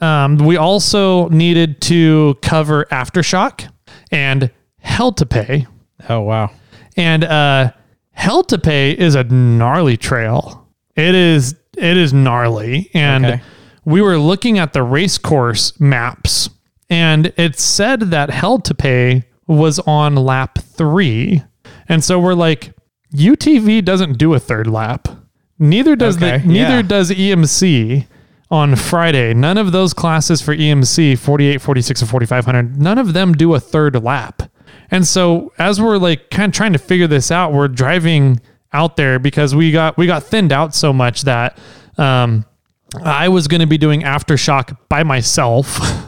um, 0.00 0.36
we 0.38 0.56
also 0.56 1.28
needed 1.30 1.80
to 1.82 2.36
cover 2.42 2.84
Aftershock 2.92 3.68
and 4.12 4.50
Hell 4.78 5.10
to 5.12 5.26
Pay. 5.26 5.66
Oh 6.08 6.20
wow. 6.20 6.50
And 6.96 7.24
uh, 7.24 7.72
Hell 8.12 8.44
to 8.44 8.58
Pay 8.58 8.92
is 8.92 9.14
a 9.16 9.24
gnarly 9.24 9.96
trail. 9.96 10.68
It 10.94 11.14
is 11.16 11.56
it 11.76 11.96
is 11.96 12.12
gnarly, 12.12 12.88
and 12.94 13.24
Okay. 13.26 13.42
we 13.84 14.00
were 14.00 14.16
looking 14.18 14.60
at 14.60 14.72
the 14.74 14.82
race 14.84 15.18
course 15.18 15.80
maps, 15.80 16.48
and 16.88 17.32
it 17.36 17.58
said 17.58 17.98
that 18.12 18.30
Hell 18.30 18.60
to 18.60 18.74
Pay 18.74 19.24
was 19.48 19.80
on 19.80 20.14
lap 20.14 20.58
three, 20.58 21.42
and 21.88 22.04
so 22.04 22.20
we're 22.20 22.34
like, 22.34 22.74
UTV 23.12 23.84
doesn't 23.84 24.18
do 24.18 24.34
a 24.34 24.38
third 24.38 24.68
lap. 24.68 25.08
Neither 25.58 25.96
does 25.96 26.16
Okay, 26.16 26.38
the 26.38 26.46
neither 26.46 26.76
yeah. 26.76 26.82
does 26.82 27.10
EMC 27.10 28.06
on 28.50 28.76
Friday. 28.76 29.34
None 29.34 29.58
of 29.58 29.72
those 29.72 29.94
classes 29.94 30.40
for 30.40 30.54
EMC 30.54 31.18
48, 31.18 31.60
46, 31.60 32.02
or 32.02 32.06
4500, 32.06 32.80
none 32.80 32.98
of 32.98 33.12
them 33.12 33.32
do 33.32 33.54
a 33.54 33.60
third 33.60 34.02
lap. 34.02 34.42
And 34.90 35.06
so 35.06 35.52
as 35.58 35.80
we're 35.80 35.96
like 35.96 36.30
kind 36.30 36.50
of 36.50 36.56
trying 36.56 36.72
to 36.72 36.78
figure 36.78 37.06
this 37.06 37.30
out, 37.30 37.52
we're 37.52 37.68
driving 37.68 38.40
out 38.72 38.96
there 38.96 39.18
because 39.18 39.54
we 39.54 39.70
got 39.72 39.96
we 39.96 40.06
got 40.06 40.24
thinned 40.24 40.52
out 40.52 40.74
so 40.74 40.92
much 40.92 41.22
that 41.22 41.58
um, 41.96 42.44
I 43.02 43.28
was 43.28 43.48
going 43.48 43.60
to 43.60 43.66
be 43.66 43.78
doing 43.78 44.02
aftershock 44.02 44.76
by 44.88 45.02
myself. 45.02 45.78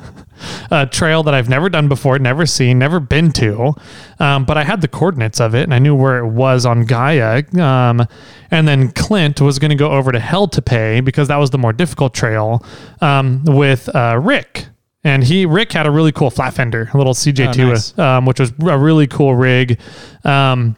a 0.71 0.87
trail 0.87 1.23
that 1.25 1.35
I've 1.35 1.49
never 1.49 1.69
done 1.69 1.89
before, 1.89 2.19
never 2.19 2.47
seen, 2.47 2.79
never 2.79 3.01
been 3.01 3.33
to. 3.33 3.75
Um, 4.19 4.45
but 4.45 4.57
I 4.57 4.65
had 4.65 4.81
the 4.81 4.89
coordinates 4.89 5.41
of 5.41 5.55
it 5.55 5.63
and 5.65 5.75
I 5.75 5.79
knew 5.79 5.95
where 5.95 6.19
it 6.19 6.29
was 6.29 6.65
on 6.67 6.85
Gaia. 6.85 7.43
Um, 7.61 8.07
and 8.51 8.67
then 8.69 8.91
Clint 8.93 9.41
was 9.41 9.59
going 9.59 9.71
to 9.71 9.77
go 9.77 9.91
over 9.91 10.13
to 10.13 10.21
Hell 10.21 10.49
to 10.49 10.63
Pay 10.63 11.01
because 11.01 11.29
that 11.29 11.37
was 11.37 11.51
the 11.51 11.59
more 11.59 11.73
difficult 11.73 12.15
trail 12.15 12.65
um, 13.01 13.43
with 13.45 13.89
uh, 13.95 14.19
Rick. 14.23 14.67
And 15.05 15.23
he 15.23 15.47
Rick 15.47 15.73
had 15.73 15.87
a 15.87 15.91
really 15.91 16.11
cool 16.11 16.31
flat 16.31 16.55
fender, 16.55 16.91
a 16.93 16.99
little 16.99 17.15
CJ2, 17.15 17.59
Oh, 17.61 17.69
nice. 17.69 17.99
um, 17.99 18.27
which 18.27 18.41
was 18.41 18.53
a 18.67 18.77
really 18.79 19.07
cool 19.07 19.37
rig. 19.37 19.79
Um, 20.25 20.77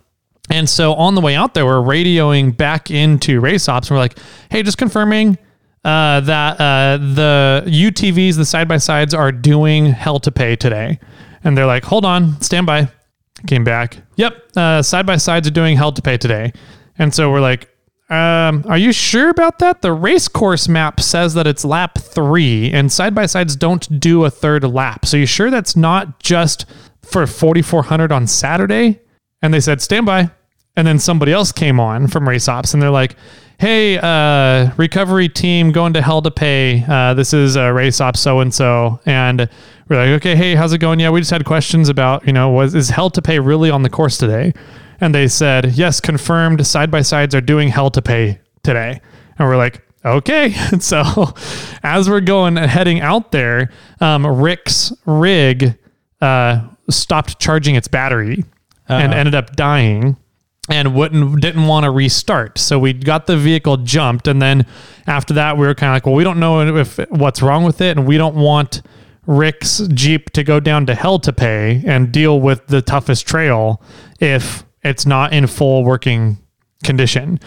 and 0.51 0.69
so 0.69 0.95
on 0.95 1.15
the 1.15 1.21
way 1.21 1.35
out 1.35 1.55
there, 1.55 1.65
we're 1.67 1.81
radioing 1.83 2.55
back 2.57 2.91
into 2.91 3.41
race 3.41 3.69
ops. 3.69 3.89
And 3.89 3.97
we're 3.97 4.01
like, 4.03 4.19
hey, 4.51 4.63
just 4.63 4.77
confirming 4.79 5.39
uh, 5.85 6.21
that 6.21 6.61
uh, 6.61 6.99
the 6.99 7.65
UTVs, 7.67 8.37
the 8.37 8.45
side 8.45 8.69
by 8.69 8.79
sides, 8.79 9.15
are 9.15 9.33
doing 9.33 9.87
hell 9.87 10.19
to 10.21 10.31
pay 10.31 10.57
today. 10.57 10.99
And 11.45 11.57
they're 11.57 11.67
like, 11.67 11.85
hold 11.85 12.05
on, 12.05 12.41
stand 12.41 12.67
by. 12.67 12.89
Came 13.47 13.63
back. 13.63 13.99
Yep, 14.17 14.85
side 14.85 15.07
by 15.07 15.17
sides 15.17 15.47
are 15.47 15.53
doing 15.53 15.77
hell 15.77 15.93
to 15.93 16.03
pay 16.03 16.19
today. 16.19 16.53
And 16.99 17.15
so 17.15 17.31
we're 17.31 17.41
like, 17.41 17.69
um, 18.11 18.65
are 18.67 18.79
you 18.79 18.93
sure 18.93 19.29
about 19.29 19.59
that? 19.59 19.83
The 19.83 19.93
race 19.93 20.29
course 20.29 20.67
map 20.67 20.99
says 20.99 21.35
that 21.35 21.47
it's 21.47 21.65
lap 21.65 21.99
three, 21.99 22.73
and 22.73 22.91
side 22.91 23.15
by 23.15 23.27
sides 23.27 23.55
don't 23.55 24.01
do 24.01 24.25
a 24.25 24.31
third 24.31 24.65
lap. 24.65 25.05
So 25.05 25.19
you 25.19 25.27
sure 25.27 25.51
that's 25.51 25.77
not 25.77 26.19
just 26.19 26.65
for 27.03 27.27
4400 27.27 28.11
on 28.11 28.27
Saturday? 28.27 29.01
And 29.43 29.53
they 29.53 29.61
said, 29.61 29.83
stand 29.83 30.07
by. 30.07 30.31
And 30.75 30.87
then 30.87 30.99
somebody 30.99 31.33
else 31.33 31.53
came 31.53 31.79
on 31.79 32.09
from 32.09 32.29
race 32.29 32.49
ops, 32.49 32.73
and 32.73 32.83
they're 32.83 32.91
like, 32.91 33.15
hey, 33.59 33.99
uh, 33.99 34.73
recovery 34.77 35.29
team 35.29 35.73
going 35.73 35.93
to 35.93 36.01
hell 36.01 36.23
to 36.23 36.31
pay. 36.31 36.85
Uh, 36.89 37.13
this 37.15 37.33
is 37.33 37.57
uh, 37.57 37.71
race 37.73 38.01
ops 38.01 38.21
so 38.21 38.41
and 38.41 38.55
so. 38.55 39.01
And 39.05 39.49
we're 39.89 39.97
like, 39.97 40.09
okay, 40.21 40.37
hey, 40.37 40.55
how's 40.55 40.73
it 40.73 40.79
going? 40.79 41.01
Yeah, 41.01 41.11
we 41.11 41.21
just 41.21 41.33
had 41.33 41.45
questions 41.45 41.89
about, 41.89 42.27
you 42.27 42.33
know, 42.33 42.51
was 42.51 42.75
is 42.75 42.89
hell 42.91 43.11
to 43.11 43.21
pay 43.21 43.39
really 43.39 43.71
on 43.71 43.83
the 43.83 43.91
course 43.91 44.17
today? 44.17 44.55
And 45.01 45.15
they 45.15 45.29
said, 45.29 45.73
yes, 45.73 46.01
confirmed. 46.01 46.65
Side 46.67 46.91
by 46.91 47.03
sides 47.03 47.35
are 47.35 47.41
doing 47.41 47.69
hell 47.69 47.91
to 47.91 48.03
pay 48.03 48.41
today. 48.63 49.01
And 49.39 49.49
we're 49.49 49.57
like, 49.57 49.85
okay. 50.05 50.55
And 50.73 50.83
so 50.83 51.35
as 51.83 52.09
we're 52.09 52.21
going 52.21 52.57
heading 52.57 53.01
out 53.01 53.33
there, 53.33 53.73
um, 54.01 54.25
Rick's 54.27 54.93
rig 55.05 55.77
uh, 56.21 56.69
stopped 56.89 57.41
charging 57.41 57.75
its 57.75 57.89
battery 57.89 58.45
and 58.89 59.13
Uh-oh. 59.13 59.19
ended 59.19 59.35
up 59.35 59.57
dying 59.57 60.17
and 60.69 60.95
wouldn't 60.95 61.41
didn't 61.41 61.67
want 61.67 61.85
to 61.85 61.91
restart. 61.91 62.59
So 62.59 62.79
we 62.79 62.93
got 62.93 63.27
the 63.27 63.37
vehicle 63.37 63.79
jumped, 63.79 64.29
and 64.29 64.41
then 64.41 64.67
after 65.07 65.35
that, 65.35 65.57
we 65.57 65.67
were 65.67 65.75
kind 65.75 65.91
of 65.91 65.95
like, 65.97 66.07
well, 66.07 66.15
we 66.15 66.25
don't 66.25 66.39
know 66.39 66.77
if 66.77 66.99
what's 67.11 67.43
wrong 67.43 67.65
with 67.65 67.81
it, 67.81 67.97
and 67.97 68.07
we 68.07 68.17
don't 68.17 68.37
want 68.37 68.83
Rick's 69.27 69.83
Jeep 69.89 70.31
to 70.31 70.43
go 70.43 70.61
down 70.61 70.87
to 70.87 70.95
hell 70.95 71.19
to 71.21 71.33
pay 71.33 71.83
and 71.87 72.13
deal 72.13 72.41
with 72.41 72.67
the 72.67 72.83
toughest 72.83 73.27
trail 73.27 73.83
if 74.21 74.65
it's 74.83 75.07
not 75.07 75.33
in 75.33 75.47
full 75.47 75.85
working 75.85 76.39
condition. 76.85 77.41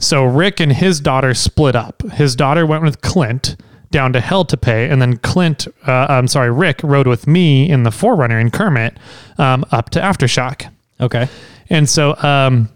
So 0.00 0.24
Rick 0.24 0.60
and 0.60 0.72
his 0.72 1.00
daughter 1.00 1.34
split 1.34 1.76
up. 1.76 2.02
His 2.12 2.34
daughter 2.34 2.66
went 2.66 2.82
with 2.82 3.00
Clint 3.02 3.56
down 3.90 4.12
to 4.12 4.20
hell 4.20 4.44
to 4.44 4.56
pay, 4.56 4.88
and 4.88 5.00
then 5.00 5.16
Clint, 5.18 5.66
uh, 5.86 6.06
I'm 6.08 6.28
sorry, 6.28 6.50
Rick 6.50 6.80
rode 6.82 7.06
with 7.06 7.26
me 7.26 7.68
in 7.70 7.84
the 7.84 7.90
4Runner 7.90 8.40
in 8.40 8.50
Kermit 8.50 8.98
um, 9.38 9.64
up 9.70 9.90
to 9.90 10.00
Aftershock. 10.00 10.70
Okay. 11.00 11.28
And 11.70 11.88
so 11.88 12.16
um, 12.22 12.68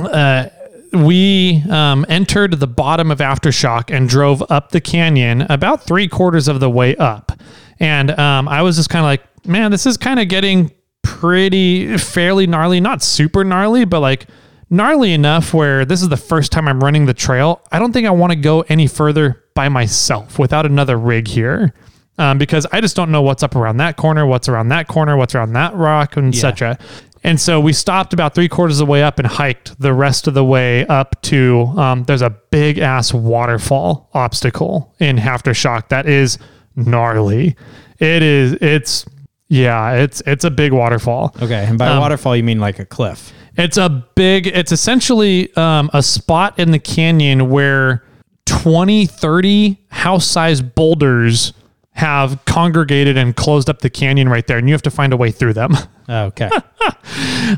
uh, 0.00 0.48
we 0.92 1.62
um, 1.70 2.06
entered 2.08 2.58
the 2.58 2.66
bottom 2.66 3.10
of 3.10 3.18
Aftershock 3.18 3.94
and 3.94 4.08
drove 4.08 4.42
up 4.50 4.70
the 4.70 4.80
canyon 4.80 5.42
about 5.42 5.84
three 5.84 6.08
quarters 6.08 6.48
of 6.48 6.60
the 6.60 6.70
way 6.70 6.96
up. 6.96 7.32
And 7.80 8.10
um, 8.12 8.48
I 8.48 8.62
was 8.62 8.76
just 8.76 8.88
kind 8.88 9.00
of 9.04 9.06
like, 9.06 9.46
man, 9.46 9.70
this 9.70 9.84
is 9.86 9.96
kind 9.96 10.18
of 10.20 10.28
getting 10.28 10.70
pretty 11.02 11.96
fairly 11.98 12.46
gnarly, 12.46 12.80
not 12.80 13.02
super 13.02 13.44
gnarly, 13.44 13.84
but 13.84 14.00
like 14.00 14.26
gnarly 14.70 15.12
enough 15.12 15.52
where 15.54 15.84
this 15.84 16.02
is 16.02 16.08
the 16.08 16.16
first 16.16 16.50
time 16.52 16.66
I'm 16.68 16.82
running 16.82 17.06
the 17.06 17.14
trail. 17.14 17.62
I 17.70 17.78
don't 17.78 17.92
think 17.92 18.06
I 18.06 18.10
want 18.10 18.32
to 18.32 18.36
go 18.36 18.62
any 18.62 18.86
further 18.86 19.44
by 19.54 19.68
myself 19.68 20.38
without 20.38 20.66
another 20.66 20.98
rig 20.98 21.28
here. 21.28 21.74
Um, 22.18 22.38
because 22.38 22.66
I 22.72 22.80
just 22.80 22.96
don't 22.96 23.10
know 23.10 23.20
what's 23.20 23.42
up 23.42 23.54
around 23.56 23.76
that 23.76 23.96
corner, 23.98 24.24
what's 24.26 24.48
around 24.48 24.68
that 24.68 24.88
corner, 24.88 25.18
what's 25.18 25.34
around 25.34 25.52
that 25.52 25.74
rock, 25.74 26.16
and 26.16 26.34
Yeah. 26.34 26.48
etc. 26.48 26.78
And 27.24 27.40
so 27.40 27.58
we 27.60 27.72
stopped 27.72 28.12
about 28.12 28.34
three 28.34 28.48
quarters 28.48 28.80
of 28.80 28.86
the 28.86 28.90
way 28.90 29.02
up 29.02 29.18
and 29.18 29.26
hiked 29.26 29.78
the 29.80 29.92
rest 29.92 30.26
of 30.28 30.34
the 30.34 30.44
way 30.44 30.86
up 30.86 31.20
to 31.22 31.62
um, 31.76 32.04
there's 32.04 32.22
a 32.22 32.30
big 32.50 32.78
ass 32.78 33.12
waterfall 33.12 34.08
obstacle 34.14 34.94
in 35.00 35.16
Aftershock 35.16 35.88
that 35.88 36.06
is 36.06 36.38
gnarly. 36.76 37.56
It 37.98 38.22
is 38.22 38.52
it's 38.60 39.06
yeah, 39.48 39.92
it's 39.94 40.22
it's 40.26 40.44
a 40.44 40.50
big 40.50 40.72
waterfall. 40.72 41.34
Okay. 41.40 41.64
And 41.66 41.78
by 41.78 41.88
Um, 41.88 41.98
waterfall, 42.00 42.36
you 42.36 42.42
mean 42.42 42.60
like 42.60 42.78
a 42.78 42.84
cliff. 42.84 43.32
It's 43.56 43.78
a 43.78 43.88
big, 44.14 44.46
it's 44.48 44.70
essentially 44.70 45.54
um, 45.56 45.88
a 45.94 46.02
spot 46.02 46.58
in 46.58 46.72
the 46.72 46.78
canyon 46.78 47.48
where 47.48 48.04
20, 48.44 49.06
30 49.06 49.78
house 49.88 50.26
sized 50.26 50.74
boulders 50.74 51.54
have 51.96 52.44
congregated 52.44 53.16
and 53.16 53.34
closed 53.34 53.68
up 53.68 53.80
the 53.80 53.90
canyon 53.90 54.28
right 54.28 54.46
there, 54.46 54.58
and 54.58 54.68
you 54.68 54.74
have 54.74 54.82
to 54.82 54.90
find 54.90 55.12
a 55.12 55.16
way 55.16 55.30
through 55.30 55.54
them. 55.54 55.72
Okay. 56.08 56.48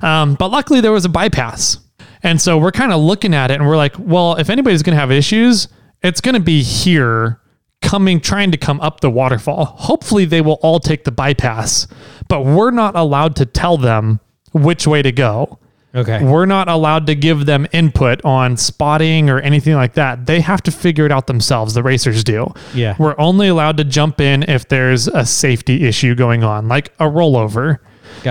Um, 0.01 0.37
but 0.37 0.49
luckily, 0.51 0.81
there 0.81 0.91
was 0.91 1.05
a 1.05 1.09
bypass. 1.11 1.81
And 2.23 2.41
so 2.41 2.57
we're 2.57 2.73
kind 2.73 2.93
of 2.95 3.01
looking 3.03 3.35
at 3.35 3.51
it 3.51 3.55
and 3.61 3.67
we're 3.69 3.77
like, 3.77 3.95
well, 3.99 4.37
if 4.37 4.49
anybody's 4.49 4.83
going 4.83 4.95
to 4.95 5.01
have 5.01 5.11
issues, 5.13 5.69
it's 6.03 6.23
going 6.23 6.35
to 6.35 6.41
be 6.41 6.63
here 6.63 7.41
coming, 7.83 8.21
trying 8.21 8.51
to 8.53 8.57
come 8.57 8.81
up 8.81 9.01
the 9.01 9.11
waterfall. 9.11 9.67
Hopefully, 9.67 10.25
they 10.25 10.41
will 10.41 10.59
all 10.63 10.81
take 10.81 11.05
the 11.05 11.13
bypass, 11.13 11.87
but 12.29 12.45
we're 12.45 12.71
not 12.71 12.97
allowed 12.97 13.37
to 13.37 13.45
tell 13.45 13.77
them 13.77 14.21
which 14.53 14.87
way 14.87 15.03
to 15.03 15.13
go. 15.13 15.59
Okay. 15.99 16.25
We're 16.25 16.47
not 16.47 16.69
allowed 16.69 17.07
to 17.09 17.15
give 17.15 17.47
them 17.47 17.67
input 17.73 18.25
on 18.25 18.57
spotting 18.57 19.29
or 19.29 19.41
anything 19.41 19.75
like 19.75 19.95
that. 19.95 20.27
They 20.27 20.41
have 20.41 20.63
to 20.63 20.71
figure 20.71 21.05
it 21.07 21.13
out 21.13 21.27
themselves. 21.27 21.75
The 21.75 21.83
racers 21.83 22.23
do. 22.25 22.53
Yeah. 22.75 22.95
We're 22.99 23.17
only 23.19 23.49
allowed 23.49 23.77
to 23.79 23.85
jump 23.85 24.21
in 24.21 24.45
if 24.45 24.69
there's 24.69 25.09
a 25.09 25.27
safety 25.27 25.85
issue 25.87 26.15
going 26.15 26.45
on, 26.45 26.69
like 26.69 26.93
a 27.01 27.05
rollover 27.05 27.79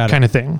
kind 0.10 0.24
of 0.26 0.32
thing 0.32 0.60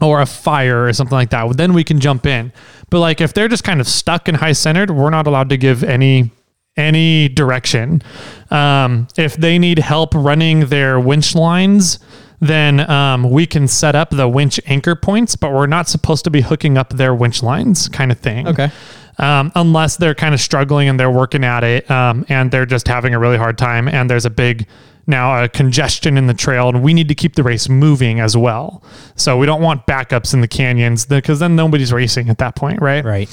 or 0.00 0.20
a 0.20 0.26
fire 0.26 0.86
or 0.86 0.92
something 0.92 1.16
like 1.16 1.30
that. 1.30 1.56
Then 1.56 1.72
we 1.72 1.84
can 1.84 2.00
jump 2.00 2.26
in. 2.26 2.52
But 2.90 3.00
like 3.00 3.20
if 3.20 3.32
they're 3.32 3.48
just 3.48 3.64
kind 3.64 3.80
of 3.80 3.88
stuck 3.88 4.28
and 4.28 4.36
high 4.36 4.52
centered, 4.52 4.90
we're 4.90 5.10
not 5.10 5.26
allowed 5.26 5.48
to 5.50 5.56
give 5.56 5.82
any 5.82 6.30
any 6.76 7.28
direction. 7.28 8.02
Um, 8.50 9.06
if 9.16 9.36
they 9.36 9.58
need 9.58 9.78
help 9.78 10.14
running 10.14 10.66
their 10.66 10.98
winch 10.98 11.34
lines, 11.34 11.98
then 12.42 12.80
um, 12.90 13.30
we 13.30 13.46
can 13.46 13.66
set 13.68 13.94
up 13.94 14.10
the 14.10 14.28
winch 14.28 14.60
anchor 14.66 14.94
points, 14.96 15.36
but 15.36 15.52
we're 15.52 15.66
not 15.66 15.88
supposed 15.88 16.24
to 16.24 16.30
be 16.30 16.40
hooking 16.42 16.76
up 16.76 16.90
their 16.90 17.14
winch 17.14 17.42
lines, 17.42 17.88
kind 17.88 18.10
of 18.12 18.18
thing 18.18 18.48
Okay. 18.48 18.70
um, 19.18 19.52
unless 19.54 19.96
they're 19.96 20.14
kind 20.14 20.34
of 20.34 20.40
struggling 20.40 20.88
and 20.88 20.98
they're 20.98 21.10
working 21.10 21.44
at 21.44 21.62
it 21.64 21.88
um, 21.90 22.26
and 22.28 22.50
they're 22.50 22.66
just 22.66 22.88
having 22.88 23.14
a 23.14 23.18
really 23.18 23.38
hard 23.38 23.56
time 23.56 23.86
and 23.88 24.10
there's 24.10 24.24
a 24.26 24.30
big 24.30 24.66
now 25.06 25.42
a 25.42 25.48
congestion 25.48 26.16
in 26.18 26.26
the 26.26 26.34
trail 26.34 26.68
and 26.68 26.82
we 26.82 26.94
need 26.94 27.08
to 27.08 27.14
keep 27.14 27.34
the 27.34 27.42
race 27.42 27.68
moving 27.68 28.20
as 28.20 28.36
well 28.36 28.84
so 29.16 29.36
we 29.36 29.46
don't 29.46 29.60
want 29.60 29.84
backups 29.86 30.32
in 30.32 30.40
the 30.40 30.46
canyons 30.48 31.06
because 31.06 31.40
then 31.40 31.56
nobody's 31.56 31.92
racing 31.92 32.28
at 32.28 32.38
that 32.38 32.54
point 32.54 32.80
right 32.80 33.04
Right. 33.04 33.28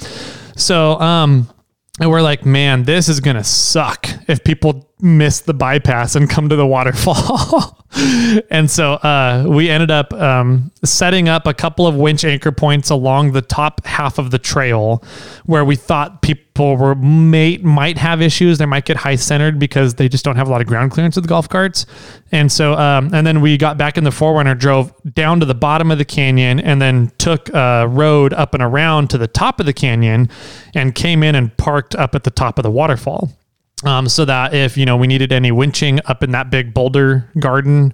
so 0.55 0.99
um 0.99 1.47
and 1.99 2.09
we're 2.09 2.23
like 2.23 2.43
man 2.43 2.83
this 2.83 3.07
is 3.07 3.19
gonna 3.19 3.43
suck 3.43 4.07
if 4.27 4.43
people 4.43 4.88
miss 5.01 5.41
the 5.41 5.53
bypass 5.53 6.15
and 6.15 6.29
come 6.29 6.49
to 6.49 6.55
the 6.55 6.67
waterfall. 6.67 7.75
And 8.51 8.69
so 8.69 8.93
uh, 8.93 9.45
we 9.47 9.67
ended 9.69 9.89
up 9.89 10.13
um, 10.13 10.71
setting 10.83 11.27
up 11.27 11.47
a 11.47 11.53
couple 11.55 11.87
of 11.87 11.95
winch 11.95 12.23
anchor 12.23 12.51
points 12.51 12.91
along 12.91 13.31
the 13.31 13.41
top 13.41 13.83
half 13.85 14.19
of 14.19 14.29
the 14.29 14.37
trail 14.37 15.03
where 15.45 15.65
we 15.65 15.75
thought 15.75 16.21
people 16.21 16.77
were 16.77 16.93
may, 16.93 17.57
might 17.57 17.97
have 17.97 18.21
issues. 18.21 18.59
They 18.59 18.67
might 18.67 18.85
get 18.85 18.97
high 18.97 19.15
centered 19.15 19.57
because 19.57 19.95
they 19.95 20.07
just 20.07 20.23
don't 20.23 20.35
have 20.35 20.47
a 20.47 20.51
lot 20.51 20.61
of 20.61 20.67
ground 20.67 20.91
clearance 20.91 21.15
with 21.15 21.25
the 21.25 21.29
golf 21.29 21.49
carts. 21.49 21.87
And 22.31 22.51
so 22.51 22.73
um, 22.73 23.09
and 23.11 23.25
then 23.25 23.41
we 23.41 23.57
got 23.57 23.77
back 23.77 23.97
in 23.97 24.03
the 24.03 24.11
4Runner 24.11 24.57
drove 24.57 24.93
down 25.13 25.39
to 25.39 25.45
the 25.47 25.55
bottom 25.55 25.89
of 25.89 25.97
the 25.97 26.05
canyon 26.05 26.59
and 26.59 26.79
then 26.79 27.11
took 27.17 27.49
a 27.49 27.87
road 27.89 28.33
up 28.33 28.53
and 28.53 28.61
around 28.61 29.09
to 29.09 29.17
the 29.17 29.27
top 29.27 29.59
of 29.59 29.65
the 29.65 29.73
canyon 29.73 30.29
and 30.75 30.93
came 30.93 31.23
in 31.23 31.33
and 31.33 31.57
parked 31.57 31.95
up 31.95 32.13
at 32.13 32.23
the 32.23 32.31
top 32.31 32.59
of 32.59 32.63
the 32.63 32.71
waterfall 32.71 33.31
um, 33.83 34.09
so 34.09 34.25
that 34.25 34.53
if 34.53 34.77
you 34.77 34.85
know 34.85 34.97
we 34.97 35.07
needed 35.07 35.31
any 35.31 35.51
winching 35.51 35.99
up 36.05 36.23
in 36.23 36.31
that 36.31 36.49
big 36.49 36.73
boulder 36.73 37.29
garden 37.39 37.93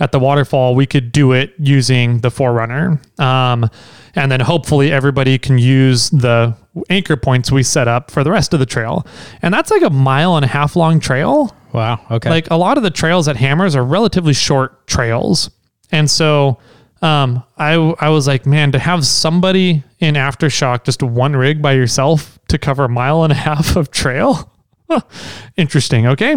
at 0.00 0.10
the 0.10 0.18
waterfall, 0.18 0.74
we 0.74 0.86
could 0.86 1.12
do 1.12 1.32
it 1.32 1.54
using 1.58 2.18
the 2.20 2.28
4Runner. 2.28 3.20
Um, 3.20 3.70
and 4.14 4.32
then 4.32 4.40
hopefully 4.40 4.90
everybody 4.90 5.38
can 5.38 5.58
use 5.58 6.10
the 6.10 6.56
anchor 6.90 7.16
points 7.16 7.52
we 7.52 7.62
set 7.62 7.88
up 7.88 8.10
for 8.10 8.24
the 8.24 8.30
rest 8.30 8.52
of 8.52 8.60
the 8.60 8.66
trail. 8.66 9.06
And 9.42 9.54
that's 9.54 9.70
like 9.70 9.82
a 9.82 9.90
mile 9.90 10.36
and 10.36 10.44
a 10.44 10.48
half 10.48 10.76
long 10.76 11.00
trail. 11.00 11.56
Wow. 11.72 12.00
Okay. 12.10 12.28
Like 12.28 12.50
a 12.50 12.56
lot 12.56 12.76
of 12.76 12.82
the 12.82 12.90
trails 12.90 13.28
at 13.28 13.36
Hammers 13.36 13.76
are 13.76 13.84
relatively 13.84 14.34
short 14.34 14.86
trails. 14.86 15.50
And 15.90 16.10
so 16.10 16.58
um, 17.00 17.42
I, 17.56 17.74
I 17.74 18.08
was 18.10 18.26
like, 18.26 18.44
man, 18.46 18.72
to 18.72 18.78
have 18.78 19.06
somebody 19.06 19.82
in 19.98 20.14
Aftershock, 20.14 20.84
just 20.84 21.02
one 21.02 21.34
rig 21.34 21.62
by 21.62 21.72
yourself 21.72 22.38
to 22.48 22.58
cover 22.58 22.84
a 22.84 22.88
mile 22.88 23.24
and 23.24 23.32
a 23.32 23.36
half 23.36 23.76
of 23.76 23.90
trail. 23.90 24.51
Interesting. 25.56 26.08
Okay. 26.08 26.36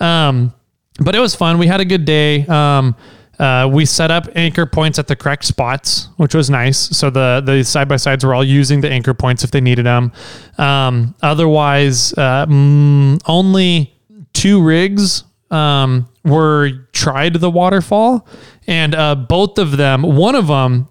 Um, 0.00 0.52
but 0.98 1.14
it 1.14 1.20
was 1.20 1.34
fun. 1.34 1.58
We 1.58 1.66
had 1.66 1.80
a 1.80 1.84
good 1.84 2.04
day. 2.04 2.46
Um, 2.46 2.96
uh, 3.38 3.68
we 3.70 3.84
set 3.84 4.10
up 4.10 4.28
anchor 4.34 4.64
points 4.64 4.98
at 4.98 5.08
the 5.08 5.16
correct 5.16 5.44
spots, 5.44 6.08
which 6.16 6.34
was 6.34 6.48
nice. 6.48 6.78
So 6.78 7.10
the 7.10 7.42
the 7.44 7.62
side 7.64 7.88
by 7.88 7.96
sides 7.96 8.24
were 8.24 8.34
all 8.34 8.44
using 8.44 8.80
the 8.80 8.90
anchor 8.90 9.12
points 9.12 9.44
if 9.44 9.50
they 9.50 9.60
needed 9.60 9.84
them. 9.84 10.12
Um, 10.56 11.14
otherwise, 11.22 12.14
uh, 12.14 12.46
mm, 12.46 13.20
only 13.26 13.94
two 14.32 14.62
rigs 14.62 15.24
um, 15.50 16.08
were 16.24 16.86
tried 16.92 17.34
the 17.34 17.50
waterfall, 17.50 18.26
and 18.66 18.94
uh, 18.94 19.14
both 19.14 19.58
of 19.58 19.76
them, 19.76 20.02
one 20.02 20.34
of 20.34 20.46
them 20.46 20.88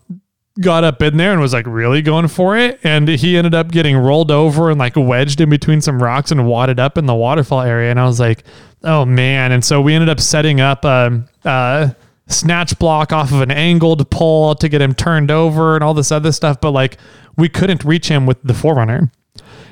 got 0.62 0.84
up 0.84 1.02
in 1.02 1.18
there 1.18 1.32
and 1.32 1.42
was 1.42 1.54
like 1.54 1.66
really 1.68 2.02
going 2.02 2.28
for 2.28 2.58
it, 2.58 2.80
and 2.84 3.08
he 3.08 3.38
ended 3.38 3.54
up 3.54 3.72
getting 3.72 3.98
rolled 3.98 4.32
over 4.32 4.70
and 4.70 4.80
like 4.80 4.96
wedged 4.96 5.42
in 5.42 5.50
between 5.50 5.82
some 5.82 6.02
rocks 6.02 6.32
and 6.32 6.48
wadded 6.48 6.80
up 6.80 6.98
in 6.98 7.06
the 7.06 7.16
waterfall 7.16 7.62
area. 7.62 7.92
And 7.92 8.00
I 8.00 8.06
was 8.06 8.20
like, 8.20 8.44
oh 8.84 9.06
man! 9.06 9.52
And 9.52 9.64
so 9.64 9.82
we 9.82 9.94
ended 9.94 10.10
up 10.10 10.20
setting 10.20 10.62
up 10.62 10.86
a. 10.86 11.24
a 11.44 11.96
snatch 12.28 12.80
block 12.80 13.14
off 13.14 13.32
of 13.32 13.42
an 13.42 13.52
angled 13.52 14.10
pole 14.10 14.56
to 14.56 14.68
get 14.68 14.82
him 14.82 14.96
turned 14.96 15.30
over 15.30 15.76
and 15.76 15.84
all 15.84 15.94
this 15.94 16.12
other 16.12 16.32
stuff 16.32 16.60
but 16.60 16.72
like 16.72 16.98
we 17.38 17.48
couldn't 17.48 17.84
reach 17.84 18.08
him 18.08 18.26
with 18.26 18.42
the 18.42 18.52
4Runner 18.52 19.12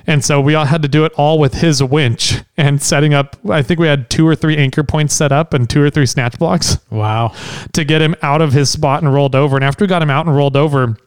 and 0.07 0.23
so 0.23 0.41
we 0.41 0.55
all 0.55 0.65
had 0.65 0.81
to 0.81 0.87
do 0.87 1.05
it 1.05 1.11
all 1.15 1.39
with 1.39 1.55
his 1.55 1.81
winch 1.81 2.41
and 2.57 2.81
setting 2.81 3.13
up. 3.13 3.37
I 3.49 3.61
think 3.61 3.79
we 3.79 3.87
had 3.87 4.09
two 4.09 4.27
or 4.27 4.35
three 4.35 4.57
anchor 4.57 4.83
points 4.83 5.13
set 5.13 5.31
up 5.31 5.53
and 5.53 5.69
two 5.69 5.81
or 5.81 5.89
three 5.89 6.05
snatch 6.05 6.37
blocks 6.37 6.77
Wow. 6.89 7.33
to 7.73 7.83
get 7.85 8.01
him 8.01 8.15
out 8.21 8.41
of 8.41 8.53
his 8.53 8.69
spot 8.69 9.03
and 9.03 9.13
rolled 9.13 9.35
over. 9.35 9.55
And 9.55 9.63
after 9.63 9.83
we 9.83 9.87
got 9.87 10.01
him 10.01 10.09
out 10.09 10.25
and 10.25 10.35
rolled 10.35 10.57
over, 10.57 10.97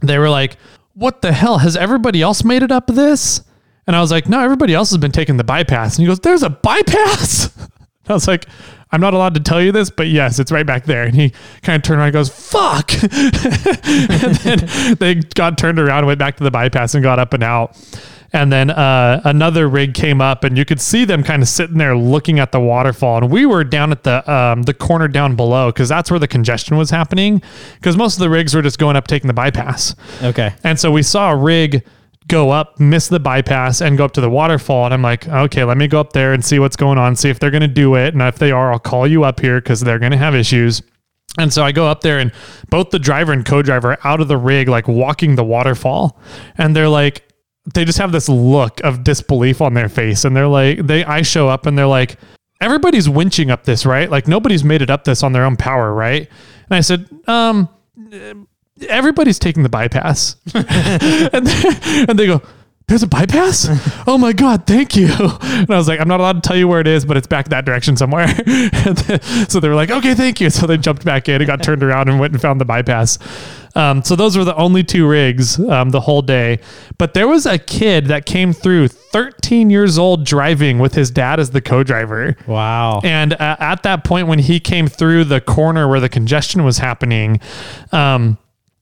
they 0.00 0.18
were 0.18 0.30
like, 0.30 0.56
What 0.94 1.22
the 1.22 1.32
hell? 1.32 1.58
Has 1.58 1.76
everybody 1.76 2.22
else 2.22 2.44
made 2.44 2.62
it 2.62 2.70
up 2.70 2.86
this? 2.86 3.42
And 3.86 3.94
I 3.96 4.00
was 4.00 4.10
like, 4.10 4.28
No, 4.28 4.40
everybody 4.40 4.74
else 4.74 4.90
has 4.90 4.98
been 4.98 5.12
taking 5.12 5.36
the 5.36 5.44
bypass. 5.44 5.96
And 5.96 6.02
he 6.02 6.06
goes, 6.06 6.20
There's 6.20 6.42
a 6.42 6.50
bypass. 6.50 7.50
I 8.08 8.12
was 8.12 8.28
like, 8.28 8.46
I'm 8.92 9.00
not 9.00 9.14
allowed 9.14 9.34
to 9.34 9.40
tell 9.40 9.60
you 9.60 9.72
this, 9.72 9.90
but 9.90 10.06
yes, 10.06 10.38
it's 10.38 10.52
right 10.52 10.64
back 10.66 10.84
there. 10.84 11.02
And 11.02 11.16
he 11.16 11.32
kind 11.62 11.74
of 11.76 11.82
turned 11.82 11.98
around 11.98 12.08
and 12.08 12.12
goes, 12.12 12.28
fuck. 12.28 12.92
and 13.02 14.34
then 14.36 14.94
they 15.00 15.14
got 15.34 15.58
turned 15.58 15.80
around 15.80 15.98
and 15.98 16.06
went 16.06 16.18
back 16.20 16.36
to 16.36 16.44
the 16.44 16.50
bypass 16.50 16.94
and 16.94 17.02
got 17.02 17.18
up 17.18 17.32
and 17.32 17.42
out. 17.42 17.76
And 18.34 18.52
then 18.52 18.70
uh, 18.70 19.20
another 19.24 19.68
rig 19.68 19.94
came 19.94 20.20
up, 20.20 20.42
and 20.42 20.58
you 20.58 20.64
could 20.64 20.80
see 20.80 21.04
them 21.04 21.22
kind 21.22 21.40
of 21.40 21.48
sitting 21.48 21.78
there 21.78 21.96
looking 21.96 22.40
at 22.40 22.50
the 22.50 22.58
waterfall. 22.58 23.18
And 23.18 23.30
we 23.30 23.46
were 23.46 23.62
down 23.62 23.92
at 23.92 24.02
the 24.02 24.28
um, 24.30 24.64
the 24.64 24.74
corner 24.74 25.06
down 25.06 25.36
below 25.36 25.70
because 25.70 25.88
that's 25.88 26.10
where 26.10 26.18
the 26.18 26.26
congestion 26.26 26.76
was 26.76 26.90
happening. 26.90 27.40
Because 27.76 27.96
most 27.96 28.14
of 28.14 28.18
the 28.18 28.28
rigs 28.28 28.52
were 28.52 28.60
just 28.60 28.80
going 28.80 28.96
up 28.96 29.06
taking 29.06 29.28
the 29.28 29.34
bypass. 29.34 29.94
Okay. 30.20 30.52
And 30.64 30.80
so 30.80 30.90
we 30.90 31.04
saw 31.04 31.30
a 31.30 31.36
rig 31.36 31.86
go 32.26 32.50
up, 32.50 32.80
miss 32.80 33.06
the 33.06 33.20
bypass, 33.20 33.80
and 33.80 33.96
go 33.96 34.04
up 34.04 34.12
to 34.14 34.20
the 34.20 34.30
waterfall. 34.30 34.86
And 34.86 34.94
I'm 34.94 35.02
like, 35.02 35.28
okay, 35.28 35.62
let 35.62 35.76
me 35.76 35.86
go 35.86 36.00
up 36.00 36.12
there 36.12 36.32
and 36.32 36.44
see 36.44 36.58
what's 36.58 36.76
going 36.76 36.98
on, 36.98 37.14
see 37.14 37.30
if 37.30 37.38
they're 37.38 37.52
going 37.52 37.60
to 37.60 37.68
do 37.68 37.94
it. 37.94 38.14
And 38.14 38.22
if 38.22 38.40
they 38.40 38.50
are, 38.50 38.72
I'll 38.72 38.80
call 38.80 39.06
you 39.06 39.22
up 39.22 39.38
here 39.38 39.60
because 39.60 39.80
they're 39.80 40.00
going 40.00 40.12
to 40.12 40.18
have 40.18 40.34
issues. 40.34 40.82
And 41.38 41.52
so 41.52 41.62
I 41.62 41.70
go 41.70 41.86
up 41.86 42.00
there, 42.00 42.18
and 42.18 42.32
both 42.68 42.90
the 42.90 42.98
driver 42.98 43.32
and 43.32 43.46
co 43.46 43.62
driver 43.62 43.92
are 43.92 43.98
out 44.02 44.20
of 44.20 44.26
the 44.26 44.36
rig, 44.36 44.68
like 44.68 44.88
walking 44.88 45.36
the 45.36 45.44
waterfall. 45.44 46.18
And 46.58 46.74
they're 46.74 46.88
like, 46.88 47.28
they 47.72 47.84
just 47.84 47.98
have 47.98 48.12
this 48.12 48.28
look 48.28 48.80
of 48.84 49.04
disbelief 49.04 49.60
on 49.60 49.74
their 49.74 49.88
face. 49.88 50.24
And 50.24 50.36
they're 50.36 50.48
like, 50.48 50.86
they, 50.86 51.04
I 51.04 51.22
show 51.22 51.48
up 51.48 51.66
and 51.66 51.78
they're 51.78 51.86
like, 51.86 52.18
everybody's 52.60 53.08
winching 53.08 53.50
up 53.50 53.64
this, 53.64 53.86
right? 53.86 54.10
Like 54.10 54.28
nobody's 54.28 54.64
made 54.64 54.82
it 54.82 54.90
up 54.90 55.04
this 55.04 55.22
on 55.22 55.32
their 55.32 55.44
own 55.44 55.56
power, 55.56 55.92
right? 55.92 56.28
And 56.68 56.76
I 56.76 56.80
said, 56.80 57.08
um, 57.26 57.68
everybody's 58.88 59.38
taking 59.38 59.62
the 59.62 59.68
bypass. 59.68 60.36
and, 60.54 61.46
they, 61.46 62.04
and 62.08 62.18
they 62.18 62.26
go, 62.26 62.42
there's 62.86 63.02
a 63.02 63.06
bypass? 63.06 63.66
Oh 64.06 64.18
my 64.18 64.34
God, 64.34 64.66
thank 64.66 64.94
you. 64.94 65.08
And 65.08 65.70
I 65.70 65.76
was 65.78 65.88
like, 65.88 66.00
I'm 66.00 66.08
not 66.08 66.20
allowed 66.20 66.42
to 66.42 66.46
tell 66.46 66.56
you 66.56 66.68
where 66.68 66.80
it 66.80 66.86
is, 66.86 67.06
but 67.06 67.16
it's 67.16 67.26
back 67.26 67.48
that 67.48 67.64
direction 67.64 67.96
somewhere. 67.96 68.26
So 69.48 69.60
they 69.60 69.68
were 69.68 69.74
like, 69.74 69.90
okay, 69.90 70.14
thank 70.14 70.40
you. 70.40 70.50
So 70.50 70.66
they 70.66 70.76
jumped 70.76 71.04
back 71.04 71.28
in 71.28 71.36
and 71.36 71.46
got 71.46 71.62
turned 71.62 71.82
around 71.82 72.08
and 72.08 72.18
went 72.18 72.32
and 72.32 72.42
found 72.42 72.60
the 72.60 72.64
bypass. 72.64 73.18
Um, 73.74 74.02
so 74.02 74.14
those 74.16 74.36
were 74.36 74.44
the 74.44 74.56
only 74.56 74.84
two 74.84 75.08
rigs 75.08 75.58
um, 75.58 75.90
the 75.90 76.00
whole 76.00 76.22
day. 76.22 76.60
But 76.98 77.14
there 77.14 77.26
was 77.26 77.46
a 77.46 77.58
kid 77.58 78.06
that 78.06 78.24
came 78.26 78.52
through 78.52 78.88
13 78.88 79.70
years 79.70 79.98
old 79.98 80.24
driving 80.24 80.78
with 80.78 80.94
his 80.94 81.10
dad 81.10 81.40
as 81.40 81.50
the 81.50 81.60
co 81.60 81.82
driver. 81.82 82.36
Wow. 82.46 83.00
And 83.02 83.32
uh, 83.34 83.56
at 83.58 83.82
that 83.82 84.04
point, 84.04 84.28
when 84.28 84.38
he 84.38 84.60
came 84.60 84.86
through 84.86 85.24
the 85.24 85.40
corner 85.40 85.88
where 85.88 86.00
the 86.00 86.08
congestion 86.08 86.64
was 86.64 86.78
happening, 86.78 87.40
um, 87.92 88.38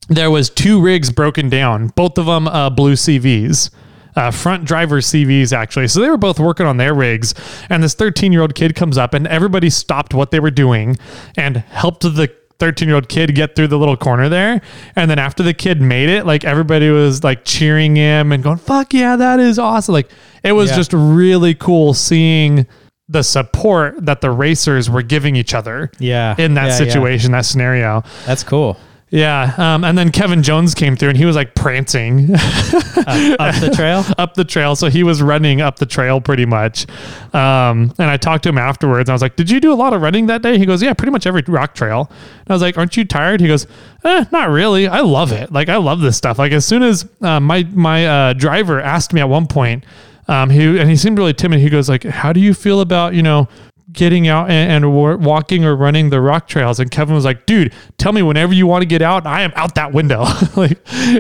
there 0.09 0.31
was 0.31 0.51
two 0.51 0.81
rigs 0.81 1.11
broken 1.11 1.49
down, 1.49 1.89
both 1.89 2.19
of 2.19 2.27
them 2.27 2.49
uh, 2.49 2.71
blue 2.71 2.95
CVs. 2.95 3.71
Uh, 4.15 4.31
front 4.31 4.67
driver 4.67 4.99
CVs 4.99 5.55
actually. 5.55 5.89
So 5.89 6.01
they 6.01 6.11
were 6.11 6.19
both 6.19 6.39
working 6.39 6.67
on 6.67 6.77
their 6.77 6.93
rigs, 6.93 7.33
and 7.71 7.83
this 7.83 7.95
13 7.95 8.31
year 8.31 8.43
old 8.43 8.55
kid 8.55 8.75
comes 8.75 8.99
up, 8.99 9.15
and 9.15 9.27
everybody 9.27 9.71
stopped 9.71 10.13
what 10.13 10.31
they 10.31 10.39
were 10.39 10.51
doing 10.51 10.99
and 11.35 11.57
helped 11.57 12.03
the 12.03 12.31
13 12.63 12.87
year 12.87 12.95
old 12.95 13.09
kid 13.09 13.35
get 13.35 13.57
through 13.57 13.67
the 13.67 13.77
little 13.77 13.97
corner 13.97 14.29
there. 14.29 14.61
And 14.95 15.11
then 15.11 15.19
after 15.19 15.43
the 15.43 15.53
kid 15.53 15.81
made 15.81 16.09
it, 16.09 16.25
like 16.25 16.45
everybody 16.45 16.91
was 16.91 17.25
like 17.25 17.45
cheering 17.45 17.97
him 17.97 18.31
and 18.31 18.41
going, 18.41 18.59
"Fuck 18.59 18.95
yeah, 18.95 19.17
that 19.17 19.41
is 19.41 19.59
awesome!" 19.59 19.95
Like 19.95 20.09
it 20.45 20.53
was 20.53 20.71
Yeah. 20.71 20.77
just 20.77 20.93
really 20.93 21.55
cool 21.55 21.93
seeing 21.93 22.69
the 23.09 23.25
support 23.25 24.07
that 24.07 24.21
the 24.21 24.31
racers 24.31 24.89
were 24.89 25.03
giving 25.03 25.35
each 25.35 25.55
other 25.55 25.91
Yeah. 25.99 26.37
in 26.39 26.55
that 26.55 26.67
Yeah, 26.67 26.69
yeah. 26.71 26.77
situation, 26.79 27.33
that 27.33 27.47
scenario. 27.47 28.05
That's 28.27 28.45
cool. 28.45 28.79
Yeah. 29.13 29.55
Um, 29.59 29.85
and 29.85 29.97
then 29.97 30.11
Kevin 30.11 30.43
Jones 30.43 30.75
came 30.75 30.97
through 30.97 31.11
and 31.11 31.19
he 31.19 31.27
was 31.27 31.37
like 31.37 31.55
prancing 31.55 32.35
Up 32.35 33.55
the 33.61 33.71
trail. 33.77 34.05
up 34.17 34.33
the 34.35 34.45
trail. 34.45 34.75
So 34.75 34.89
he 34.89 35.03
was 35.03 35.21
running 35.21 35.61
up 35.61 35.79
the 35.79 35.85
trail 35.85 36.19
pretty 36.19 36.47
much. 36.47 36.87
Um, 37.35 37.93
and 37.99 38.11
I 38.11 38.17
talked 38.17 38.43
to 38.45 38.49
him 38.49 38.57
afterwards. 38.57 39.09
And 39.09 39.13
I 39.13 39.15
was 39.15 39.21
like, 39.21 39.37
Did 39.37 39.51
you 39.51 39.61
do 39.61 39.71
a 39.71 39.75
lot 39.77 39.93
of 39.93 40.01
running 40.01 40.27
that 40.27 40.41
day? 40.41 40.57
He 40.57 40.65
goes, 40.65 40.83
Yeah, 40.83 40.95
pretty 40.95 41.13
much 41.13 41.27
every 41.27 41.43
rock 41.47 41.75
trail. 41.75 42.11
And 42.11 42.51
I 42.51 42.53
was 42.55 42.63
like, 42.63 42.79
Aren't 42.79 42.97
you 42.97 43.05
tired? 43.05 43.43
He 43.43 43.49
goes, 43.49 43.67
eh, 44.03 44.25
Not 44.33 44.49
really. 44.49 44.89
I 44.89 45.01
love 45.01 45.31
it. 45.31 45.53
Like, 45.53 45.69
I 45.69 45.77
love 45.77 46.01
this 46.01 46.17
stuff. 46.17 46.39
Like, 46.39 46.53
as 46.53 46.65
soon 46.65 46.83
as 46.83 47.07
uh, 47.21 47.39
my, 47.39 47.65
my 47.65 48.07
uh, 48.07 48.33
driver 48.33 48.81
asked 48.81 49.13
me 49.13 49.21
at 49.21 49.29
one 49.29 49.47
point, 49.47 49.85
um, 50.29 50.49
he, 50.49 50.79
and 50.81 50.89
he 50.89 50.97
seemed 50.97 51.19
really 51.19 51.35
timid. 51.35 51.61
He 51.61 51.69
goes, 51.69 51.87
like, 51.87 52.05
How 52.05 52.33
do 52.33 52.41
you 52.41 52.55
feel 52.55 52.81
about, 52.81 53.13
you 53.13 53.23
know, 53.23 53.47
getting 53.93 54.29
out 54.29 54.51
and, 54.51 54.85
and 54.85 55.25
walking 55.25 55.65
or 55.65 55.77
running 55.77 56.11
the 56.11 56.21
rock 56.21 56.49
trails. 56.49 56.81
And 56.81 56.91
kevin 56.91 57.15
was 57.15 57.25
like 57.25 57.47
dude 57.47 57.73
tell 57.99 58.13
me 58.13 58.23
whenever 58.23 58.53
you 58.53 58.67
want 58.67 58.83
to 58.83 58.87
get 58.87 59.03
out 59.03 59.27
i 59.27 59.43
am 59.43 59.53
out 59.55 59.75
that 59.75 59.93
window. 59.93 60.25
Like 60.57 60.79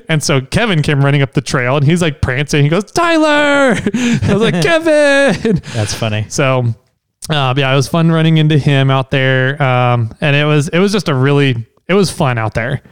and 0.08 0.22
so 0.22 0.40
kevin 0.40 0.82
came 0.82 1.02
running 1.04 1.22
up 1.22 1.32
the 1.32 1.40
trail 1.40 1.76
and 1.76 1.86
he's 1.86 2.02
like 2.02 2.20
prancing. 2.20 2.62
He 2.62 2.68
goes 2.68 2.84
tyler! 2.92 3.74
I 3.94 4.28
was 4.28 4.42
like 4.42 4.62
kevin! 4.62 5.56
That's 5.72 5.94
funny. 5.94 6.26
so 6.28 6.64
uh, 7.30 7.54
yeah 7.56 7.72
it 7.72 7.76
was 7.76 7.88
fun 7.88 8.10
running 8.10 8.36
into 8.38 8.58
him 8.58 8.90
out 8.90 9.10
there. 9.10 9.60
Um, 9.62 10.14
and 10.20 10.36
it 10.36 10.44
was 10.44 10.68
it 10.68 10.78
was 10.78 10.92
just 10.92 11.08
a 11.08 11.14
really 11.14 11.66
it 11.88 11.94
was 11.94 12.10
fun 12.10 12.38
out 12.38 12.54
there. 12.54 12.82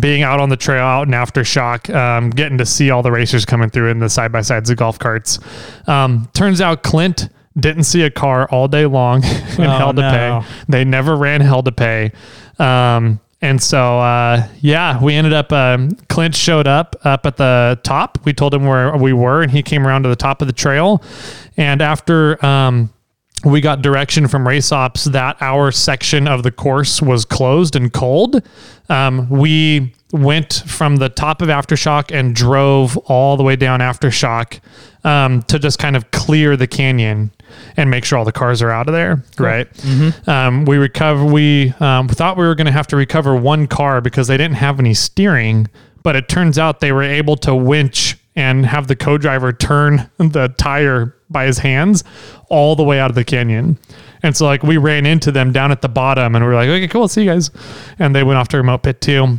Being 0.00 0.22
out 0.22 0.40
on 0.40 0.50
the 0.50 0.56
trail 0.56 0.84
out 0.84 1.06
in 1.08 1.14
aftershock 1.14 1.94
um, 1.94 2.30
getting 2.30 2.58
to 2.58 2.66
see 2.66 2.90
all 2.90 3.02
the 3.02 3.12
racers 3.12 3.44
coming 3.44 3.70
through 3.70 3.88
in 3.90 3.98
the 3.98 4.08
side 4.08 4.32
by 4.32 4.42
sides 4.42 4.70
of 4.70 4.76
golf 4.76 4.98
carts. 4.98 5.38
Um, 5.86 6.28
turns 6.34 6.60
out 6.60 6.82
clint 6.82 7.28
didn't 7.58 7.84
see 7.84 8.02
a 8.02 8.10
car 8.10 8.48
all 8.50 8.68
day 8.68 8.86
long 8.86 9.24
in 9.58 9.64
Oh, 9.66 9.70
hell 9.78 9.94
to 9.94 10.00
no. 10.02 10.10
pay. 10.42 10.48
They 10.68 10.84
never 10.84 11.16
ran 11.16 11.40
hell 11.40 11.62
to 11.62 11.72
pay. 11.72 12.12
Um, 12.58 13.20
and 13.40 13.62
so 13.62 14.00
uh, 14.00 14.48
yeah 14.60 15.00
we 15.02 15.14
ended 15.14 15.32
up 15.32 15.52
um, 15.52 15.90
clint 16.08 16.34
showed 16.34 16.66
up 16.66 16.96
up 17.04 17.24
at 17.26 17.36
the 17.36 17.78
top. 17.84 18.18
We 18.24 18.32
told 18.32 18.52
him 18.54 18.66
where 18.66 18.96
we 18.96 19.12
were 19.12 19.42
and 19.42 19.50
he 19.52 19.62
came 19.62 19.86
around 19.86 20.02
to 20.04 20.08
the 20.08 20.16
top 20.16 20.40
of 20.42 20.48
the 20.48 20.52
trail. 20.52 21.02
And 21.56 21.80
after 21.80 22.44
um, 22.44 22.90
we 23.44 23.60
got 23.60 23.82
direction 23.82 24.26
from 24.28 24.46
race 24.46 24.72
ops 24.72 25.04
that 25.04 25.36
our 25.40 25.70
section 25.70 26.26
of 26.26 26.42
the 26.42 26.50
course 26.50 27.00
was 27.00 27.24
closed 27.24 27.76
and 27.76 27.92
cold. 27.92 28.42
Um, 28.88 29.28
we 29.28 29.94
went 30.12 30.62
from 30.66 30.96
the 30.96 31.08
top 31.08 31.42
of 31.42 31.48
Aftershock 31.48 32.12
and 32.12 32.34
drove 32.34 32.96
all 32.96 33.36
the 33.36 33.42
way 33.42 33.56
down 33.56 33.80
Aftershock 33.80 34.60
um, 35.04 35.42
to 35.42 35.58
just 35.58 35.78
kind 35.78 35.96
of 35.96 36.10
clear 36.10 36.56
the 36.56 36.66
canyon 36.66 37.30
and 37.76 37.90
make 37.90 38.04
sure 38.04 38.18
all 38.18 38.24
the 38.24 38.32
cars 38.32 38.62
are 38.62 38.70
out 38.70 38.88
of 38.88 38.94
there. 38.94 39.22
Right. 39.38 39.68
Um, 40.28 40.64
we 40.64 40.76
recover. 40.76 41.24
We 41.24 41.72
um, 41.80 42.08
thought 42.08 42.36
we 42.36 42.46
were 42.46 42.54
going 42.54 42.66
to 42.66 42.72
have 42.72 42.86
to 42.88 42.96
recover 42.96 43.36
one 43.36 43.66
car 43.66 44.00
because 44.00 44.28
they 44.28 44.36
didn't 44.36 44.56
have 44.56 44.80
any 44.80 44.94
steering, 44.94 45.68
but 46.02 46.16
it 46.16 46.28
turns 46.28 46.58
out 46.58 46.80
they 46.80 46.92
were 46.92 47.02
able 47.02 47.36
to 47.38 47.54
winch 47.54 48.18
and 48.36 48.66
have 48.66 48.86
the 48.86 48.96
co-driver 48.96 49.52
turn 49.52 50.10
the 50.18 50.54
tire 50.56 51.14
by 51.30 51.46
his 51.46 51.58
hands 51.58 52.04
all 52.48 52.76
the 52.76 52.82
way 52.82 52.98
out 53.00 53.10
of 53.10 53.14
the 53.14 53.24
canyon. 53.24 53.78
And 54.22 54.36
so 54.36 54.46
like 54.46 54.62
we 54.62 54.76
ran 54.76 55.06
into 55.06 55.30
them 55.30 55.52
down 55.52 55.70
at 55.70 55.82
the 55.82 55.88
bottom 55.88 56.34
and 56.34 56.44
we 56.44 56.48
were 56.48 56.56
like, 56.56 56.68
okay, 56.68 56.88
cool, 56.88 57.08
see 57.08 57.22
you 57.22 57.30
guys. 57.30 57.50
And 57.98 58.14
they 58.14 58.22
went 58.22 58.38
off 58.38 58.48
to 58.48 58.56
remote 58.56 58.82
pit 58.82 59.00
too. 59.00 59.38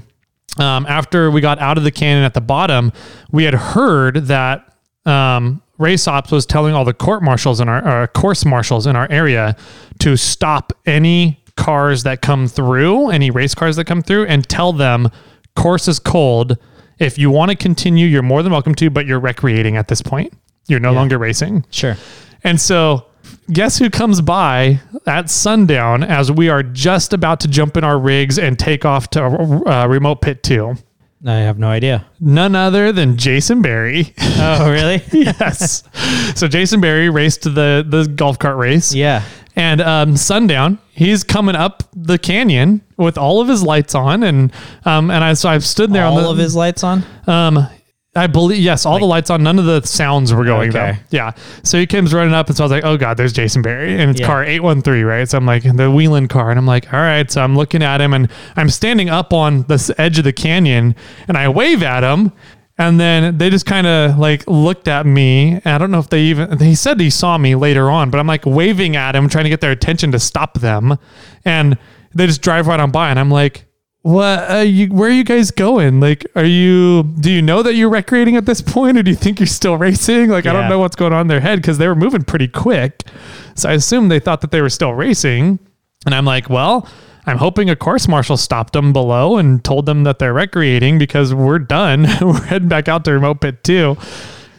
Um, 0.57 0.85
after 0.87 1.31
we 1.31 1.41
got 1.41 1.59
out 1.59 1.77
of 1.77 1.83
the 1.83 1.91
canyon 1.91 2.23
at 2.23 2.33
the 2.33 2.41
bottom, 2.41 2.91
we 3.31 3.43
had 3.43 3.53
heard 3.53 4.27
that 4.27 4.73
um, 5.05 5.61
race 5.77 6.07
ops 6.07 6.31
was 6.31 6.45
telling 6.45 6.73
all 6.73 6.85
the 6.85 6.93
court 6.93 7.23
marshals 7.23 7.59
in 7.59 7.69
our, 7.69 7.81
our 7.83 8.07
course 8.07 8.45
marshals 8.45 8.87
in 8.87 8.95
our 8.95 9.07
area 9.09 9.55
to 9.99 10.17
stop 10.17 10.73
any 10.85 11.41
cars 11.55 12.03
that 12.03 12.21
come 12.21 12.47
through, 12.47 13.09
any 13.09 13.31
race 13.31 13.53
cars 13.53 13.75
that 13.75 13.85
come 13.85 14.01
through, 14.01 14.25
and 14.25 14.47
tell 14.47 14.73
them 14.73 15.09
course 15.55 15.87
is 15.87 15.99
cold. 15.99 16.57
If 16.99 17.17
you 17.17 17.29
want 17.29 17.51
to 17.51 17.57
continue, 17.57 18.07
you're 18.07 18.21
more 18.21 18.43
than 18.43 18.51
welcome 18.51 18.75
to, 18.75 18.89
but 18.89 19.05
you're 19.05 19.19
recreating 19.19 19.77
at 19.77 19.87
this 19.87 20.01
point. 20.01 20.33
You're 20.69 20.79
no 20.79 20.93
longer 20.93 21.17
racing. 21.17 21.65
Sure. 21.71 21.97
And 22.43 22.59
so 22.61 23.05
guess 23.51 23.77
who 23.77 23.89
comes 23.89 24.21
by 24.21 24.79
at 25.05 25.29
sundown 25.29 26.03
as 26.03 26.31
we 26.31 26.47
are 26.49 26.63
just 26.63 27.11
about 27.13 27.39
to 27.41 27.47
jump 27.47 27.75
in 27.77 27.83
our 27.83 27.99
rigs 27.99 28.37
and 28.39 28.57
take 28.57 28.85
off 28.85 29.09
to 29.11 29.23
uh, 29.23 29.87
remote 29.89 30.21
pit 30.21 30.43
two? 30.43 30.75
I 31.25 31.33
have 31.39 31.59
no 31.59 31.67
idea. 31.67 32.05
None 32.21 32.55
other 32.55 32.93
than 32.93 33.17
Jason 33.17 33.61
Barry. 33.61 34.13
Oh, 34.37 34.71
really? 34.71 35.03
yes. 35.11 35.83
So 36.35 36.47
Jason 36.47 36.79
Barry 36.79 37.09
raced 37.09 37.43
the 37.43 37.85
the 37.85 38.07
golf 38.15 38.39
cart 38.39 38.55
race. 38.57 38.93
yeah. 38.93 39.23
And 39.55 39.81
um, 39.81 40.15
sundown, 40.15 40.79
he's 40.93 41.25
coming 41.25 41.55
up 41.55 41.83
the 41.93 42.17
canyon 42.17 42.79
with 42.95 43.17
all 43.17 43.41
of 43.41 43.49
his 43.49 43.61
lights 43.61 43.93
on, 43.93 44.23
and 44.23 44.53
um, 44.85 45.11
and 45.11 45.21
I 45.21 45.33
so 45.33 45.49
I've 45.49 45.65
stood 45.65 45.91
there 45.91 46.05
on 46.05 46.13
All 46.13 46.31
of 46.31 46.37
his 46.37 46.55
lights 46.55 46.81
on. 46.85 47.03
um, 47.27 47.67
I 48.15 48.25
believe 48.27 48.59
yes, 48.59 48.85
all 48.87 48.97
the 48.97 49.05
lights 49.05 49.29
on. 49.29 49.43
None 49.43 49.59
of 49.59 49.65
the 49.65 49.81
sounds 49.83 50.33
were 50.33 50.43
going 50.43 50.69
Okay. 50.69 50.93
though. 50.93 50.97
Yeah. 51.11 51.31
So 51.63 51.77
he 51.77 51.85
comes 51.85 52.11
running 52.13 52.33
up, 52.33 52.47
and 52.47 52.57
so 52.57 52.63
I 52.63 52.65
was 52.65 52.71
like, 52.71 52.83
"Oh 52.83 52.97
God, 52.97 53.17
there's 53.17 53.31
Jason 53.33 53.61
Berry," 53.61 53.99
and 54.01 54.09
it's 54.09 54.19
Yeah. 54.19 54.25
car 54.25 54.43
eight 54.43 54.61
one 54.61 54.81
three, 54.81 55.03
right? 55.03 55.29
So 55.29 55.37
I'm 55.37 55.45
like 55.45 55.61
the 55.63 55.91
Wheeland 55.91 56.29
car, 56.29 56.49
and 56.49 56.57
I'm 56.57 56.65
like, 56.65 56.91
"All 56.91 56.99
right." 56.99 57.29
So 57.29 57.41
I'm 57.43 57.55
looking 57.55 57.83
at 57.83 58.01
him, 58.01 58.13
and 58.13 58.27
I'm 58.57 58.69
standing 58.69 59.09
up 59.09 59.31
on 59.31 59.63
this 59.67 59.91
edge 59.99 60.17
of 60.17 60.23
the 60.23 60.33
canyon, 60.33 60.95
and 61.27 61.37
I 61.37 61.49
wave 61.49 61.83
at 61.83 62.03
him. 62.03 62.31
And 62.79 62.97
then 62.97 63.37
they 63.37 63.49
just 63.49 63.65
kind 63.65 63.85
of 63.85 64.17
like 64.17 64.43
looked 64.47 64.87
at 64.87 65.05
me. 65.05 65.59
I 65.65 65.77
don't 65.77 65.91
know 65.91 65.99
if 65.99 66.09
they 66.09 66.21
even, 66.21 66.57
he 66.59 66.75
said 66.75 66.97
he 66.99 67.09
saw 67.09 67.37
me 67.37 67.53
later 67.55 67.91
on, 67.91 68.09
but 68.09 68.19
I'm 68.19 68.27
like 68.27 68.45
waving 68.45 68.95
at 68.95 69.17
him, 69.17 69.27
trying 69.27 69.43
to 69.43 69.49
get 69.49 69.59
their 69.59 69.71
attention 69.71 70.13
to 70.13 70.19
stop 70.19 70.59
them. 70.59 70.97
And 71.43 71.77
they 72.15 72.25
just 72.25 72.41
drive 72.41 72.67
right 72.67 72.79
on 72.79 72.89
by. 72.89 73.09
And 73.09 73.19
I'm 73.19 73.29
like, 73.29 73.65
what 74.01 74.49
are 74.49 74.63
you 74.63 74.87
where 74.87 75.09
are 75.09 75.13
you 75.13 75.23
guys 75.23 75.51
going? 75.51 75.99
Like 75.99 76.25
are 76.35 76.45
you 76.45 77.03
do 77.19 77.31
you 77.31 77.41
know 77.41 77.61
that 77.63 77.75
you're 77.75 77.89
recreating 77.89 78.37
at 78.37 78.45
this 78.45 78.61
point 78.61 78.97
or 78.97 79.03
do 79.03 79.11
you 79.11 79.17
think 79.17 79.39
you're 79.39 79.47
still 79.47 79.77
racing? 79.77 80.29
Like 80.29 80.45
i 80.45 80.53
don't 80.53 80.69
know 80.69 80.79
what's 80.79 80.95
going 80.95 81.13
on 81.13 81.21
in 81.21 81.27
their 81.27 81.41
head 81.41 81.57
because 81.57 81.77
they 81.77 81.87
were 81.87 81.95
moving 81.95 82.23
pretty 82.23 82.47
quick. 82.47 83.03
So 83.55 83.69
i 83.69 83.73
assume 83.73 84.07
they 84.07 84.19
thought 84.19 84.41
that 84.41 84.51
they 84.51 84.61
were 84.61 84.69
still 84.69 84.93
racing. 84.93 85.59
And 86.05 86.15
i'm 86.15 86.25
like 86.25 86.49
well 86.49 86.87
i'm 87.25 87.37
hoping 87.37 87.69
a 87.69 87.75
course 87.75 88.07
marshal 88.07 88.37
stopped 88.37 88.71
them 88.71 88.93
below 88.93 89.37
and 89.37 89.63
told 89.63 89.85
them 89.85 90.05
that 90.05 90.17
they're 90.19 90.33
recreating 90.33 90.97
because 90.97 91.33
we're 91.33 91.59
done. 91.59 92.03
We're 92.21 92.41
heading 92.45 92.69
back 92.69 92.87
out 92.87 93.03
to 93.05 93.11
remote 93.11 93.41
pit 93.41 93.63
two. 93.63 93.97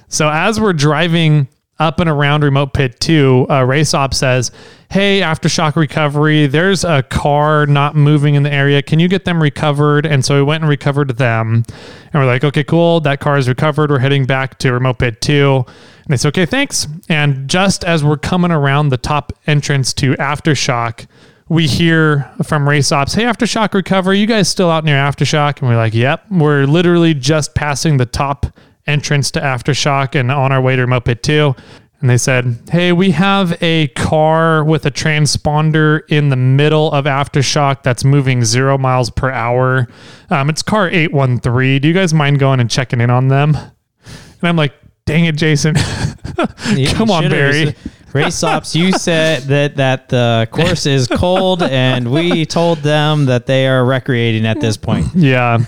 So 0.09 0.29
as 0.29 0.61
we're 0.61 0.73
driving 0.73 1.49
up 1.81 1.99
and 1.99 2.09
around 2.09 2.45
remote 2.45 2.73
pit 2.75 3.01
two, 3.01 3.47
uh, 3.51 3.65
race 3.65 3.95
op 3.95 4.15
says, 4.15 4.53
"Hey, 4.91 5.21
aftershock 5.21 5.75
recovery. 5.75 6.47
There's 6.47 6.85
a 6.85 7.03
car 7.03 7.67
not 7.67 7.97
moving 7.97 8.37
in 8.37 8.45
the 8.45 8.53
area. 8.53 8.83
Can 8.83 9.01
you 9.01 9.09
get 9.09 9.25
them 9.25 9.43
recovered?" 9.43 10.07
And 10.07 10.25
so 10.25 10.37
we 10.37 10.43
went 10.43 10.63
and 10.63 10.69
recovered 10.69 11.17
them, 11.17 11.65
and 12.13 12.23
we're 12.23 12.27
like, 12.27 12.45
"Okay, 12.45 12.63
cool. 12.63 13.01
That 13.01 13.19
car 13.19 13.39
is 13.39 13.49
recovered. 13.49 13.91
We're 13.91 13.99
heading 13.99 14.27
back 14.27 14.59
to 14.59 14.73
remote 14.73 14.99
pit 14.99 15.21
two. 15.21 15.65
And 15.67 16.09
they 16.09 16.17
said, 16.17 16.29
"Okay, 16.29 16.47
thanks." 16.47 16.87
And 17.09 17.49
just 17.49 17.83
as 17.85 18.05
we're 18.05 18.19
coming 18.19 18.53
around 18.53 18.91
the 18.91 18.97
top 18.99 19.33
entrance 19.47 19.93
to 19.95 20.13
aftershock. 20.15 21.07
We 21.49 21.67
hear 21.67 22.31
from 22.45 22.69
race 22.69 22.93
ops, 22.93 23.15
hey, 23.15 23.25
Aftershock 23.25 23.75
Recovery, 23.75 24.21
you 24.21 24.27
guys 24.27 24.49
still 24.49 24.71
out 24.71 24.85
near 24.85 24.95
Aftershock? 24.95 25.59
And 25.59 25.69
we're 25.69 25.77
like, 25.77 25.95
yep, 25.95 26.25
we're 26.31 26.65
literally 26.65 27.13
just 27.13 27.57
passing 27.57 27.97
the 27.97 28.07
top 28.07 28.47
entrance 28.91 29.31
to 29.33 29.41
Aftershock 29.41 30.19
and 30.19 30.31
on 30.31 30.53
our 30.53 30.61
way 30.61 30.77
to 30.77 31.01
Pit 31.01 31.23
2. 31.23 31.55
And 32.01 32.09
they 32.09 32.17
said, 32.17 32.59
Hey, 32.71 32.93
we 32.93 33.11
have 33.11 33.63
a 33.63 33.89
car 33.89 34.65
with 34.65 34.87
a 34.87 34.91
transponder 34.91 36.01
in 36.09 36.31
the 36.31 36.37
middle 36.37 36.91
of 36.93 37.05
Aftershock 37.05 37.83
that's 37.83 38.05
moving 38.05 38.45
zero 38.45 38.79
miles 38.79 39.11
per 39.11 39.31
hour. 39.31 39.87
Um, 40.31 40.49
it's 40.49 40.63
car 40.63 40.89
813. 40.89 41.83
Do 41.83 41.89
you 41.89 41.95
guys 41.95 42.15
mind 42.15 42.39
going 42.39 42.59
and 42.59 42.71
checking 42.71 43.01
in 43.01 43.11
on 43.11 43.29
them? 43.29 43.55
And 43.55 44.49
I'm 44.49 44.57
like, 44.57 44.75
Dang 45.07 45.25
it, 45.25 45.37
Jason. 45.37 45.75
Come 46.95 47.11
on, 47.11 47.29
Barry. 47.29 47.75
Race 48.13 48.43
ops, 48.43 48.77
you 48.77 48.93
said 48.93 49.43
that 49.45 49.77
that 49.77 50.09
the 50.09 50.49
course 50.51 50.87
is 50.87 51.09
cold, 51.09 51.63
and 51.63 52.11
we 52.11 52.47
told 52.47 52.79
them 52.79 53.27
that 53.27 53.47
they 53.47 53.67
are 53.67 53.85
recreating 53.85 54.47
at 54.47 54.61
this 54.61 54.77
point. 54.77 55.07
yeah. 55.15 55.65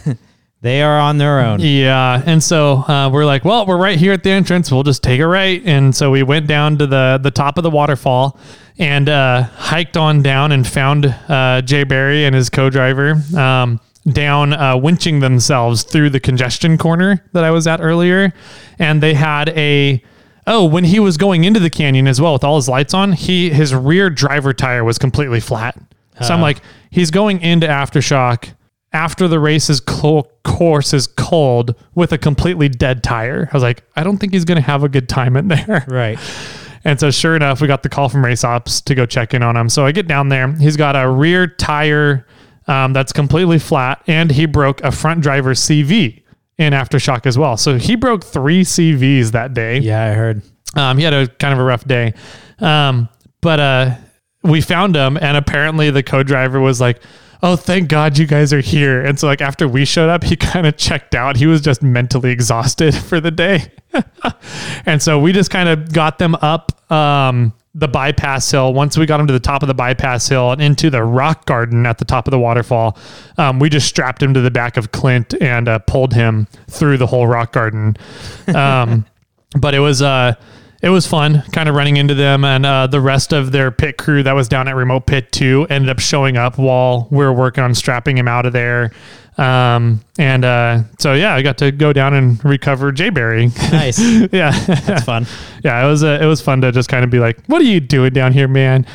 They 0.63 0.81
are 0.81 0.99
on 0.99 1.19
their 1.19 1.41
own. 1.41 1.59
Yeah. 1.61 2.23
And 2.25 2.43
so 2.43 2.85
uh, 2.87 3.11
we're 3.13 3.25
like, 3.27 3.45
well, 3.45 3.67
we're 3.67 3.77
right 3.77 3.99
here 3.99 4.13
at 4.13 4.23
the 4.23 4.31
entrance. 4.31 4.71
We'll 4.71 4.85
just 4.85 5.03
take 5.03 5.21
a 5.21 5.27
right. 5.27 5.61
And 5.67 5.95
so 5.95 6.11
we 6.13 6.23
went 6.23 6.47
down 6.47 6.79
to 6.79 6.87
the, 6.87 7.19
the 7.21 7.33
top 7.33 7.59
of 7.59 7.65
the 7.65 7.71
waterfall 7.71 8.39
and 8.79 9.09
uh, 9.09 9.43
hiked 9.43 9.97
on 9.97 10.23
down 10.23 10.53
and 10.53 10.65
found 10.67 11.07
uh, 11.29 11.63
Jay 11.63 11.83
Barry 11.83 12.25
and 12.25 12.35
his 12.35 12.49
co 12.49 12.71
driver 12.71 13.21
um, 13.37 13.81
down, 14.09 14.53
uh, 14.53 14.77
winching 14.77 15.21
themselves 15.21 15.83
through 15.83 16.11
the 16.11 16.21
congestion 16.21 16.79
corner 16.79 17.25
that 17.33 17.43
I 17.43 17.51
was 17.51 17.67
at 17.67 17.81
earlier. 17.81 18.33
And 18.79 19.03
they 19.03 19.15
had 19.15 19.49
a. 19.51 20.03
Oh, 20.47 20.65
when 20.65 20.85
he 20.85 20.99
was 21.01 21.17
going 21.17 21.45
into 21.45 21.61
the 21.61 21.71
canyon 21.71 22.09
as 22.09 22.21
well 22.21 22.33
with 22.33 22.43
all 22.45 22.57
his 22.57 22.69
lights 22.69 22.95
on, 22.95 23.13
he 23.13 23.51
his 23.51 23.73
rear 23.75 24.11
driver 24.11 24.53
tire 24.53 24.83
was 24.85 24.99
completely 24.99 25.39
flat. 25.39 25.77
So 26.21 26.35
I'm 26.35 26.41
Oh. 26.41 26.43
like, 26.43 26.59
he's 26.91 27.11
going 27.13 27.41
into 27.41 27.67
aftershock 27.69 28.55
after 28.93 29.27
the 29.29 29.41
race's 29.41 29.81
course 29.81 30.93
is 30.93 31.07
cold 31.07 31.75
with 31.95 32.13
a 32.13 32.19
completely 32.19 32.69
dead 32.69 33.03
tire. 33.03 33.49
I 33.51 33.57
was 33.57 33.63
like, 33.63 33.85
I 33.97 34.05
don't 34.05 34.19
think 34.19 34.33
he's 34.33 34.45
going 34.45 34.57
to 34.57 34.67
have 34.67 34.85
a 34.85 34.89
good 34.89 35.09
time 35.09 35.37
in 35.37 35.49
there. 35.49 35.85
Right. 35.93 36.19
And 36.85 36.99
so, 36.99 37.11
sure 37.13 37.37
enough, 37.37 37.61
we 37.61 37.69
got 37.69 37.85
the 37.85 37.89
call 37.89 38.09
from 38.09 38.25
Race 38.25 38.43
Ops 38.43 38.81
to 38.83 38.95
go 38.97 39.07
check 39.07 39.35
in 39.35 39.43
on 39.43 39.57
him. 39.57 39.69
So 39.69 39.87
I 39.87 39.93
get 39.93 40.09
down 40.09 40.31
there. 40.31 40.53
He's 40.53 40.77
got 40.77 40.97
a 40.97 41.09
rear 41.09 41.47
tire 41.47 42.27
um, 42.67 42.93
that's 42.93 43.13
completely 43.13 43.61
flat, 43.61 44.03
and 44.09 44.31
he 44.33 44.47
broke 44.47 44.83
a 44.83 44.91
front 44.91 45.21
driver 45.21 45.55
CV 45.55 46.23
in 46.59 46.73
aftershock 46.73 47.27
as 47.27 47.39
well. 47.39 47.57
So 47.57 47.79
he 47.79 47.95
broke 47.95 48.25
three 48.25 48.63
CVs 48.63 49.31
that 49.31 49.55
day. 49.55 49.79
Yeah, 49.79 50.05
I 50.05 50.15
heard. 50.15 50.43
Um, 50.75 50.99
he 50.99 51.05
had 51.05 51.15
a 51.15 51.29
kind 51.29 51.53
of 51.53 51.61
a 51.61 51.65
rough 51.65 51.85
day. 51.85 52.15
Um, 52.59 53.09
but 53.41 53.61
uh, 53.61 53.95
we 54.43 54.61
found 54.61 54.97
him, 54.97 55.17
and 55.17 55.37
apparently 55.37 55.91
the 55.91 56.03
co-driver 56.03 56.61
was 56.61 56.81
like, 56.81 57.03
"Oh, 57.43 57.57
thank 57.57 57.89
God 57.89 58.19
you 58.19 58.27
guys 58.27 58.53
are 58.53 58.61
here." 58.61 59.03
And 59.03 59.19
so, 59.19 59.27
like 59.27 59.41
after 59.41 59.67
we 59.69 59.85
showed 59.85 60.09
up, 60.09 60.25
he 60.25 60.37
kind 60.53 60.67
of 60.67 60.77
checked 60.77 61.15
out. 61.15 61.37
He 61.37 61.47
was 61.47 61.61
just 61.61 61.83
mentally 61.83 62.31
exhausted 62.31 62.95
for 63.09 63.21
the 63.21 63.31
day, 63.31 63.73
and 64.87 65.03
so 65.03 65.19
we 65.19 65.33
just 65.33 65.51
kind 65.51 65.69
of 65.69 65.93
got 65.93 66.19
them 66.19 66.35
up. 66.37 66.91
Um, 66.91 67.53
the 67.75 67.89
bypass 67.89 68.51
hill. 68.51 68.75
Once 68.75 68.99
we 68.99 69.07
got 69.07 69.19
him 69.19 69.27
to 69.27 69.33
the 69.33 69.41
top 69.41 69.63
of 69.63 69.67
the 69.67 69.73
bypass 69.73 70.29
hill 70.29 70.53
and 70.53 70.61
into 70.61 70.91
the 70.91 71.03
rock 71.03 71.47
garden 71.47 71.87
at 71.87 71.97
the 71.97 72.05
top 72.05 72.27
of 72.27 72.31
the 72.31 72.39
waterfall, 72.39 72.99
um, 73.39 73.59
we 73.59 73.71
just 73.71 73.89
strapped 73.89 74.23
him 74.23 74.35
to 74.35 74.43
the 74.43 74.51
back 74.51 74.77
of 74.77 74.93
Clint 74.93 75.33
and 75.41 75.71
uh, 75.71 75.79
pulled 75.79 76.13
him 76.13 76.49
through 76.69 76.99
the 76.99 77.07
whole 77.07 77.27
rock 77.27 77.51
garden. 77.51 77.97
Um, 78.55 79.07
but 79.59 79.75
it 79.75 79.79
was 79.81 80.03
uh 80.03 80.35
it 80.83 80.89
was 80.89 81.07
fun 81.07 81.43
kind 81.53 81.69
of 81.69 81.75
running 81.75 81.97
into 81.97 82.15
them 82.15 82.45
and 82.45 82.67
uh, 82.67 82.87
the 82.87 83.01
rest 83.01 83.33
of 83.33 83.53
their 83.53 83.71
pit 83.71 83.97
crew 83.97 84.23
that 84.23 84.33
was 84.33 84.49
down 84.49 84.69
at 84.69 84.75
remote 84.77 85.07
pit 85.07 85.31
2 85.33 85.69
ended 85.71 85.89
up 85.89 85.99
showing 86.01 86.37
up 86.37 86.59
while 86.59 87.07
we 87.11 87.19
were 87.19 87.33
working 87.33 87.63
on 87.65 87.75
strapping 87.75 88.19
him 88.19 88.27
out 88.29 88.45
of 88.47 88.53
there 88.53 88.91
um, 89.39 90.01
and 90.19 90.45
uh, 90.45 90.83
so 90.99 91.15
yeah 91.15 91.35
i 91.35 91.41
got 91.41 91.57
to 91.59 91.73
go 91.73 91.93
down 91.93 92.13
and 92.15 92.45
recover 92.45 92.93
Jay 92.93 93.09
jayberry 93.11 93.73
Nice. 93.73 93.99
yeah 94.33 94.51
That's 94.51 95.05
fun. 95.05 95.27
yeah, 95.65 95.83
it 95.85 95.89
was 95.89 96.05
uh, 96.05 96.19
it 96.21 96.27
was 96.27 96.41
fun 96.41 96.61
to 96.61 96.71
just 96.73 96.89
kind 96.89 97.05
of 97.05 97.11
be 97.11 97.19
like, 97.19 97.43
"What 97.47 97.61
are 97.63 97.65
you 97.65 97.81
doing 97.81 98.13
down 98.13 98.33
here, 98.33 98.49
man?" 98.49 98.87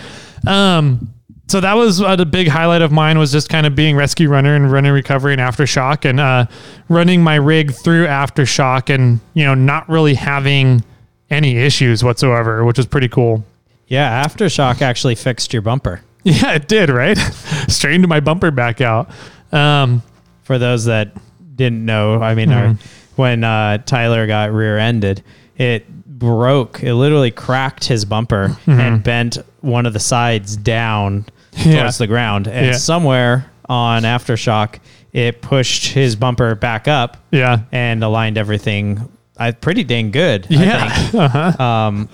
Um, 0.45 1.13
so 1.47 1.61
that 1.61 1.73
was 1.75 2.01
uh, 2.01 2.15
the 2.15 2.25
big 2.25 2.49
highlight 2.49 2.81
of 2.81 2.91
mine 2.91 3.17
was 3.17 3.31
just 3.31 3.49
kind 3.49 3.65
of 3.65 3.73
being 3.73 3.95
rescue 3.95 4.29
runner 4.29 4.55
and 4.55 4.71
running 4.71 4.91
recovery 4.91 5.33
and 5.33 5.41
aftershock 5.41 6.07
and 6.07 6.19
uh, 6.19 6.45
running 6.89 7.23
my 7.23 7.35
rig 7.35 7.73
through 7.73 8.05
aftershock 8.05 8.93
and 8.93 9.19
you 9.33 9.43
know 9.45 9.55
not 9.55 9.87
really 9.89 10.13
having 10.13 10.83
any 11.29 11.57
issues 11.57 12.03
whatsoever, 12.03 12.63
which 12.65 12.77
was 12.77 12.85
pretty 12.85 13.07
cool. 13.09 13.43
Yeah, 13.87 14.23
aftershock 14.25 14.81
actually 14.81 15.15
fixed 15.15 15.53
your 15.53 15.61
bumper. 15.61 16.01
Yeah, 16.23 16.53
it 16.55 16.67
did, 16.67 16.89
right? 16.89 17.17
Straightened 17.69 18.05
my 18.09 18.19
bumper 18.19 18.51
back 18.51 18.81
out. 18.81 19.09
Um, 19.53 20.01
For 20.43 20.57
those 20.57 20.83
that 20.85 21.13
didn't 21.55 21.85
know, 21.85 22.21
I 22.21 22.35
mean, 22.35 22.51
our, 22.51 22.75
when 23.15 23.45
uh, 23.45 23.77
Tyler 23.77 24.27
got 24.27 24.51
rear-ended, 24.51 25.23
it 25.57 25.87
broke. 26.05 26.83
It 26.83 26.95
literally 26.95 27.31
cracked 27.31 27.85
his 27.85 28.03
bumper 28.03 28.57
and 28.65 29.01
bent 29.01 29.37
one 29.61 29.85
of 29.85 29.93
the 29.93 30.01
sides 30.01 30.57
down 30.57 31.25
Yeah. 31.53 31.81
towards 31.83 31.97
the 31.97 32.07
ground. 32.07 32.47
And 32.49 32.65
Yeah. 32.65 32.71
somewhere 32.73 33.49
on 33.69 34.03
aftershock, 34.03 34.79
it 35.13 35.41
pushed 35.41 35.87
his 35.93 36.17
bumper 36.17 36.55
back 36.55 36.89
up 36.89 37.15
yeah. 37.31 37.59
and 37.71 38.03
aligned 38.03 38.37
everything. 38.37 39.07
I 39.39 39.51
pretty 39.51 39.83
dang 39.83 40.11
good. 40.11 40.47
I 40.49 40.53
Yeah. 40.53 40.89
think. 40.89 41.13
Uh-huh. 41.27 41.63
um, 41.63 42.09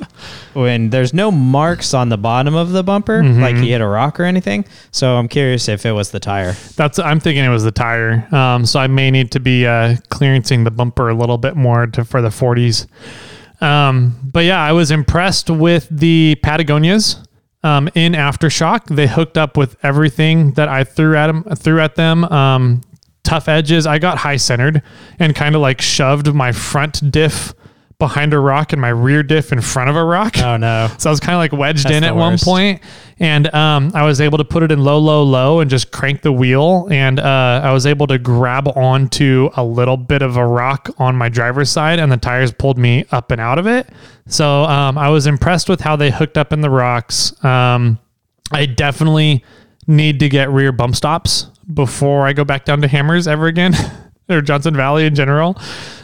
when 0.53 0.89
there's 0.89 1.13
no 1.13 1.31
marks 1.31 1.93
on 1.93 2.09
the 2.09 2.17
bottom 2.17 2.55
of 2.55 2.71
the 2.71 2.83
bumper, 2.83 3.21
Mm-hmm. 3.21 3.41
like 3.41 3.55
he 3.57 3.71
hit 3.71 3.81
a 3.81 3.87
rock 3.87 4.19
or 4.19 4.23
anything. 4.23 4.65
So 4.91 5.15
I'm 5.17 5.27
curious 5.27 5.67
if 5.67 5.85
it 5.85 5.91
was 5.91 6.11
the 6.11 6.19
tire. 6.19 6.53
That's 6.75 6.99
I'm 6.99 7.19
thinking 7.19 7.43
it 7.43 7.49
was 7.49 7.63
the 7.63 7.71
tire. 7.71 8.27
Um, 8.33 8.65
so 8.65 8.79
I 8.79 8.87
may 8.87 9.09
need 9.11 9.31
to 9.31 9.39
be 9.39 9.65
uh, 9.65 9.95
clearancing 10.09 10.63
the 10.63 10.71
bumper 10.71 11.09
a 11.09 11.13
little 11.15 11.37
bit 11.37 11.55
more 11.55 11.87
to, 11.87 12.05
for 12.05 12.21
the 12.21 12.29
40s. 12.29 12.87
Um, 13.61 14.15
but 14.23 14.45
yeah, 14.45 14.61
I 14.61 14.71
was 14.73 14.91
impressed 14.91 15.49
with 15.49 15.87
the 15.89 16.35
Patagonias 16.43 17.25
um, 17.63 17.89
in 17.95 18.13
aftershock. 18.13 18.93
They 18.93 19.07
hooked 19.07 19.37
up 19.37 19.55
with 19.57 19.77
everything 19.83 20.51
that 20.53 20.67
I 20.67 20.83
threw 20.83 21.15
at 21.15 21.27
them. 21.27 21.43
Threw 21.55 21.79
at 21.79 21.95
them. 21.95 22.25
Um, 22.25 22.81
tough 23.23 23.47
edges. 23.47 23.85
I 23.87 23.99
got 23.99 24.17
high 24.17 24.37
centered 24.37 24.81
and 25.19 25.35
kind 25.35 25.55
of 25.55 25.61
like 25.61 25.81
shoved 25.81 26.33
my 26.33 26.51
front 26.51 27.11
diff 27.11 27.53
behind 27.99 28.33
a 28.33 28.39
rock 28.39 28.73
and 28.73 28.81
my 28.81 28.89
rear 28.89 29.23
diff 29.23 29.53
in 29.53 29.61
front 29.61 29.89
of 29.89 29.95
a 29.95 30.03
rock. 30.03 30.37
Oh 30.39 30.57
no. 30.57 30.89
So 30.97 31.09
I 31.09 31.11
was 31.11 31.19
kind 31.19 31.35
of 31.35 31.39
like 31.39 31.53
wedged 31.53 31.85
That's 31.85 31.95
in 31.95 32.03
at 32.03 32.15
one 32.15 32.37
point, 32.37 32.81
and 33.19 33.53
um, 33.53 33.91
I 33.93 34.03
was 34.03 34.19
able 34.19 34.37
to 34.37 34.45
put 34.45 34.63
it 34.63 34.71
in 34.71 34.83
low, 34.83 34.97
low, 34.99 35.23
low, 35.23 35.59
and 35.59 35.69
just 35.69 35.91
crank 35.91 36.21
the 36.21 36.31
wheel, 36.31 36.87
and 36.91 37.19
uh, 37.19 37.61
I 37.63 37.71
was 37.71 37.85
able 37.85 38.07
to 38.07 38.17
grab 38.17 38.67
onto 38.69 39.49
a 39.55 39.63
little 39.63 39.97
bit 39.97 40.21
of 40.21 40.37
a 40.37 40.45
rock 40.45 40.89
on 40.97 41.15
my 41.15 41.29
driver's 41.29 41.69
side, 41.69 41.99
and 41.99 42.11
the 42.11 42.17
tires 42.17 42.51
pulled 42.51 42.77
me 42.77 43.05
up 43.11 43.31
and 43.31 43.39
out 43.39 43.57
of 43.57 43.67
it. 43.67 43.89
So 44.27 44.63
um, 44.63 44.97
I 44.97 45.09
was 45.09 45.27
impressed 45.27 45.69
with 45.69 45.81
how 45.81 45.95
they 45.95 46.11
hooked 46.11 46.37
up 46.37 46.51
in 46.53 46.61
the 46.61 46.69
rocks. 46.69 47.33
Um, 47.43 47.99
I 48.51 48.65
definitely 48.65 49.43
need 49.87 50.19
to 50.19 50.29
get 50.29 50.49
rear 50.49 50.71
bump 50.71 50.95
stops 50.95 51.47
before 51.71 52.25
I 52.25 52.33
go 52.33 52.43
back 52.43 52.65
down 52.65 52.81
to 52.81 52.87
Hammers 52.87 53.27
ever 53.27 53.47
again, 53.47 53.73
or 54.29 54.41
Johnson 54.41 54.75
Valley 54.75 55.05
in 55.05 55.15
general. 55.15 55.57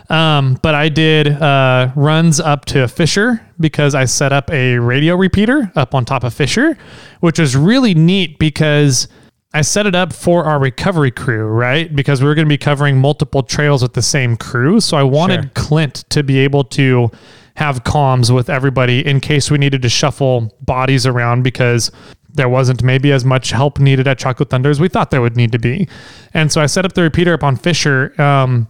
Um, 0.09 0.57
but 0.63 0.73
I 0.73 0.89
did 0.89 1.27
uh, 1.27 1.91
runs 1.95 2.39
up 2.39 2.65
to 2.65 2.87
Fisher 2.87 3.45
because 3.59 3.93
I 3.93 4.05
set 4.05 4.33
up 4.33 4.49
a 4.51 4.79
radio 4.79 5.15
repeater 5.15 5.71
up 5.75 5.93
on 5.93 6.03
top 6.05 6.23
of 6.23 6.33
Fisher, 6.33 6.77
which 7.19 7.37
was 7.39 7.55
really 7.55 7.93
neat 7.93 8.39
because 8.39 9.07
I 9.53 9.61
set 9.61 9.85
it 9.85 9.95
up 9.95 10.13
for 10.13 10.45
our 10.45 10.59
recovery 10.59 11.11
crew, 11.11 11.45
right? 11.47 11.95
Because 11.95 12.21
we 12.21 12.27
were 12.27 12.35
going 12.35 12.47
to 12.47 12.49
be 12.53 12.57
covering 12.57 12.97
multiple 12.97 13.43
trails 13.43 13.81
with 13.83 13.93
the 13.93 14.01
same 14.01 14.35
crew. 14.37 14.79
So 14.79 14.97
I 14.97 15.03
wanted 15.03 15.41
Sure. 15.43 15.51
Clint 15.55 16.05
to 16.09 16.23
be 16.23 16.39
able 16.39 16.63
to 16.65 17.11
have 17.55 17.83
comms 17.83 18.33
with 18.33 18.49
everybody 18.49 19.05
in 19.05 19.19
case 19.19 19.51
we 19.51 19.57
needed 19.57 19.81
to 19.81 19.89
shuffle 19.89 20.55
bodies 20.61 21.05
around 21.05 21.43
because 21.43 21.91
there 22.33 22.49
wasn't 22.49 22.83
maybe 22.83 23.11
as 23.11 23.25
much 23.25 23.51
help 23.51 23.79
needed 23.79 24.07
at 24.07 24.17
Chocolate 24.17 24.49
Thunder 24.49 24.69
as 24.69 24.79
we 24.79 24.87
thought 24.87 25.11
there 25.11 25.21
would 25.21 25.35
need 25.35 25.51
to 25.51 25.59
be. 25.59 25.87
And 26.33 26.51
so 26.51 26.61
I 26.61 26.67
set 26.67 26.85
up 26.85 26.93
the 26.93 27.01
repeater 27.01 27.33
up 27.33 27.43
on 27.43 27.55
Fisher. 27.55 28.19
Um, 28.21 28.67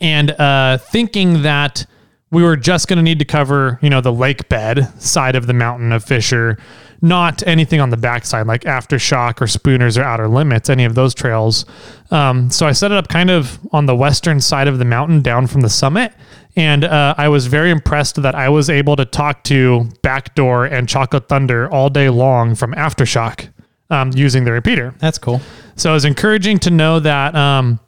and 0.00 0.32
uh, 0.32 0.78
thinking 0.78 1.42
that 1.42 1.86
we 2.30 2.42
were 2.42 2.56
just 2.56 2.88
going 2.88 2.98
to 2.98 3.02
need 3.02 3.18
to 3.20 3.24
cover, 3.24 3.78
you 3.80 3.88
know, 3.88 4.00
the 4.00 4.12
lake 4.12 4.48
bed 4.48 4.92
side 5.00 5.34
of 5.34 5.46
the 5.46 5.54
mountain 5.54 5.92
of 5.92 6.04
Fisher, 6.04 6.58
not 7.00 7.46
anything 7.46 7.80
on 7.80 7.90
the 7.90 7.96
backside 7.96 8.46
like 8.46 8.62
Aftershock 8.62 9.40
or 9.40 9.46
Spooners 9.46 9.96
or 9.96 10.02
Outer 10.02 10.28
Limits, 10.28 10.68
any 10.68 10.84
of 10.84 10.94
those 10.94 11.14
trails. 11.14 11.64
Um, 12.10 12.50
so 12.50 12.66
I 12.66 12.72
set 12.72 12.90
it 12.90 12.98
up 12.98 13.08
kind 13.08 13.30
of 13.30 13.58
on 13.72 13.86
the 13.86 13.96
western 13.96 14.40
side 14.40 14.68
of 14.68 14.78
the 14.78 14.84
mountain 14.84 15.22
down 15.22 15.46
from 15.46 15.62
the 15.62 15.70
summit. 15.70 16.12
And 16.58 16.82
uh, 16.82 17.14
I 17.16 17.28
was 17.28 17.46
very 17.46 17.70
impressed 17.70 18.20
that 18.20 18.34
I 18.34 18.48
was 18.48 18.68
able 18.68 18.96
to 18.96 19.04
talk 19.04 19.44
to 19.44 19.88
Backdoor 20.02 20.64
and 20.64 20.88
Chocolate 20.88 21.28
Thunder 21.28 21.70
all 21.70 21.88
day 21.88 22.08
long 22.08 22.56
from 22.56 22.74
Aftershock 22.74 23.48
um, 23.90 24.10
using 24.12 24.42
the 24.42 24.50
repeater. 24.50 24.92
That's 24.98 25.18
cool. 25.18 25.40
So 25.76 25.90
it 25.90 25.92
was 25.92 26.04
encouraging 26.04 26.58
to 26.60 26.70
know 26.70 26.98
that 26.98 27.36
um, 27.36 27.78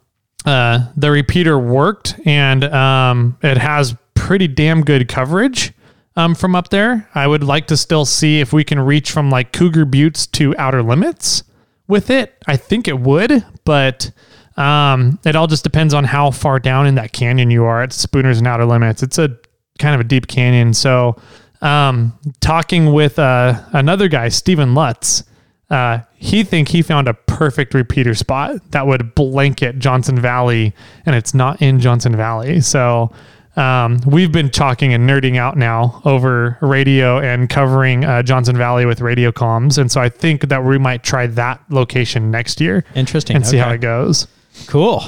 uh, 0.45 0.87
the 0.95 1.11
repeater 1.11 1.59
worked 1.59 2.15
and 2.25 2.63
um, 2.63 3.37
it 3.43 3.57
has 3.57 3.93
pretty 4.15 4.47
damn 4.47 4.85
good 4.85 5.09
coverage 5.09 5.73
um, 6.15 6.33
from 6.33 6.55
up 6.55 6.69
there. 6.69 7.09
I 7.13 7.27
would 7.27 7.43
like 7.43 7.67
to 7.67 7.75
still 7.75 8.05
see 8.05 8.39
if 8.39 8.53
we 8.53 8.63
can 8.63 8.79
reach 8.79 9.11
from 9.11 9.29
like 9.29 9.51
Cougar 9.51 9.83
Buttes 9.83 10.25
to 10.27 10.55
Outer 10.57 10.81
Limits 10.81 11.43
with 11.89 12.09
it. 12.09 12.41
I 12.47 12.55
think 12.55 12.87
it 12.87 13.01
would, 13.01 13.43
but 13.65 14.11
um, 14.57 15.19
it 15.25 15.35
all 15.35 15.47
just 15.47 15.63
depends 15.63 15.93
on 15.93 16.03
how 16.03 16.31
far 16.31 16.59
down 16.59 16.87
in 16.87 16.95
that 16.95 17.13
canyon 17.13 17.51
you 17.51 17.63
are 17.63 17.81
at 17.81 17.93
Spooners 17.93 18.37
and 18.37 18.47
Outer 18.47 18.65
Limits. 18.65 19.01
It's 19.03 19.17
a 19.17 19.37
kind 19.79 19.95
of 19.95 20.01
a 20.01 20.03
deep 20.03 20.27
canyon. 20.27 20.73
So 20.73 21.19
um, 21.61 22.17
talking 22.39 22.91
with 22.93 23.19
uh, 23.19 23.63
another 23.73 24.07
guy, 24.07 24.29
Stephen 24.29 24.73
Lutz, 24.73 25.23
uh, 25.69 25.99
he 26.15 26.43
think 26.43 26.67
he 26.67 26.81
found 26.81 27.07
a 27.07 27.13
perfect 27.13 27.73
repeater 27.73 28.13
spot 28.13 28.71
that 28.71 28.85
would 28.85 29.15
blanket 29.15 29.79
Johnson 29.79 30.19
Valley, 30.19 30.73
and 31.05 31.15
it's 31.15 31.33
not 31.33 31.61
in 31.61 31.79
Johnson 31.79 32.15
Valley. 32.15 32.59
So 32.59 33.11
um, 33.55 33.99
we've 34.05 34.31
been 34.33 34.49
talking 34.49 34.93
and 34.93 35.09
nerding 35.09 35.37
out 35.37 35.57
now 35.57 36.01
over 36.03 36.57
radio 36.61 37.19
and 37.19 37.49
covering 37.49 38.03
uh, 38.03 38.21
Johnson 38.21 38.57
Valley 38.57 38.85
with 38.85 38.99
radio 38.99 39.31
comms, 39.31 39.77
and 39.77 39.89
so 39.89 40.01
I 40.01 40.09
think 40.09 40.49
that 40.49 40.63
we 40.63 40.77
might 40.77 41.03
try 41.03 41.25
that 41.27 41.61
location 41.69 42.31
next 42.31 42.59
year 42.59 42.83
Interesting. 42.93 43.37
and 43.37 43.47
see 43.47 43.57
how 43.57 43.71
it 43.71 43.79
goes. 43.79 44.27
Cool. 44.67 45.03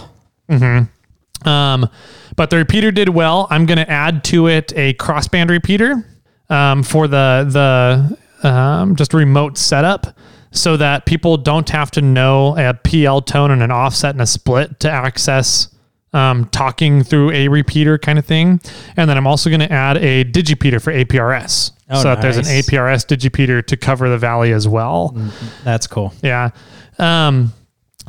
Um, 1.45 1.90
but 2.36 2.49
the 2.49 2.57
repeater 2.57 2.91
did 2.91 3.10
well. 3.10 3.48
I'm 3.49 3.65
going 3.65 3.78
to 3.78 3.90
add 3.90 4.24
to 4.26 4.48
it 4.48 4.72
a 4.76 4.94
crossband 4.95 5.49
repeater 5.49 6.06
um, 6.49 6.84
for 6.84 7.07
the 7.07 8.18
the 8.41 8.48
um, 8.48 8.95
just 8.95 9.14
remote 9.14 9.57
setup, 9.57 10.15
so 10.52 10.78
that 10.78 11.06
people 11.06 11.38
don't 11.38 11.70
have 11.70 11.91
to 11.91 12.02
know 12.02 12.56
a 12.57 12.74
PL 12.74 13.22
tone 13.22 13.52
and 13.52 13.61
an 13.64 13.72
offset 13.72 14.15
and 14.15 14.22
a 14.22 14.26
split 14.26 14.80
to 14.82 14.90
access 14.91 15.70
um, 16.14 16.45
talking 16.49 17.03
through 17.03 17.32
a 17.32 17.48
repeater 17.48 17.98
kind 17.98 18.20
of 18.20 18.26
thing. 18.26 18.61
And 18.95 19.10
then 19.10 19.18
I'm 19.18 19.28
also 19.28 19.49
going 19.49 19.61
to 19.61 19.72
add 19.72 19.98
a 19.98 20.24
digipeater 20.24 20.82
for 20.82 20.94
APRS, 20.94 21.72
Oh, 21.90 22.02
so 22.02 22.03
that 22.03 22.22
there's 22.22 22.38
an 22.38 22.44
nice. 22.45 22.70
APRS 22.70 23.06
digipeater 23.07 23.65
to 23.65 23.78
cover 23.78 24.10
the 24.10 24.18
valley 24.18 24.53
as 24.53 24.68
well. 24.68 25.15
That's 25.64 25.88
cool. 25.88 26.14
Yeah. 26.22 26.52
Um, 26.99 27.52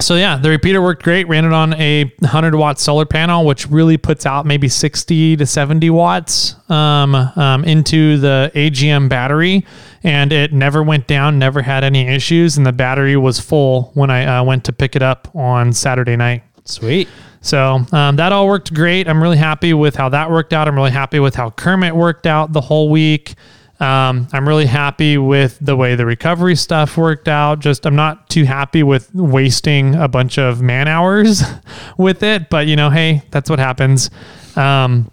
so 0.00 0.16
yeah, 0.16 0.36
the 0.36 0.50
repeater 0.50 0.82
worked 0.82 1.02
great. 1.02 1.28
Ran 1.28 1.44
it 1.44 1.52
on 1.52 1.72
a 1.74 2.04
100 2.18 2.54
watt 2.54 2.80
solar 2.80 3.04
panel, 3.04 3.44
which 3.44 3.68
really 3.68 3.96
puts 3.96 4.26
out 4.26 4.44
maybe 4.44 4.68
60 4.68 5.36
to 5.36 5.46
70 5.46 5.90
watts 5.90 6.56
um, 6.68 7.14
um, 7.14 7.64
into 7.64 8.18
the 8.18 8.50
AGM 8.54 9.08
battery, 9.08 9.64
and 10.02 10.32
it 10.32 10.52
never 10.52 10.82
went 10.82 11.06
down. 11.06 11.38
Never 11.38 11.62
had 11.62 11.84
any 11.84 12.08
issues, 12.08 12.56
and 12.56 12.66
the 12.66 12.72
battery 12.72 13.16
was 13.16 13.38
full 13.38 13.92
when 13.94 14.10
I 14.10 14.38
uh, 14.38 14.44
went 14.44 14.64
to 14.64 14.72
pick 14.72 14.96
it 14.96 15.02
up 15.02 15.28
on 15.34 15.72
Saturday 15.72 16.16
night. 16.16 16.42
Sweet. 16.64 17.08
So 17.40 17.84
um, 17.92 18.16
that 18.16 18.32
all 18.32 18.46
worked 18.46 18.72
great. 18.72 19.06
I'm 19.06 19.22
really 19.22 19.36
happy 19.36 19.74
with 19.74 19.96
how 19.96 20.08
that 20.08 20.30
worked 20.30 20.52
out. 20.52 20.66
I'm 20.66 20.76
really 20.76 20.90
happy 20.90 21.20
with 21.20 21.34
how 21.34 21.50
Kermit 21.50 21.94
worked 21.94 22.26
out 22.26 22.52
the 22.52 22.62
whole 22.62 22.88
week. 22.88 23.34
Um, 23.84 24.28
I'm 24.32 24.48
really 24.48 24.64
happy 24.64 25.18
with 25.18 25.58
the 25.60 25.76
way 25.76 25.94
the 25.94 26.06
recovery 26.06 26.56
stuff 26.56 26.96
worked 26.96 27.28
out. 27.28 27.58
Just 27.58 27.84
I'm 27.84 27.94
not 27.94 28.30
too 28.30 28.44
happy 28.44 28.82
with 28.82 29.14
wasting 29.14 29.94
a 29.94 30.08
bunch 30.08 30.38
of 30.38 30.62
man 30.62 30.88
hours 30.88 31.42
with 31.98 32.22
it, 32.22 32.48
but 32.48 32.66
you 32.66 32.76
know, 32.76 32.88
hey, 32.88 33.20
that's 33.30 33.50
what 33.50 33.58
happens. 33.58 34.08
Um, 34.56 35.10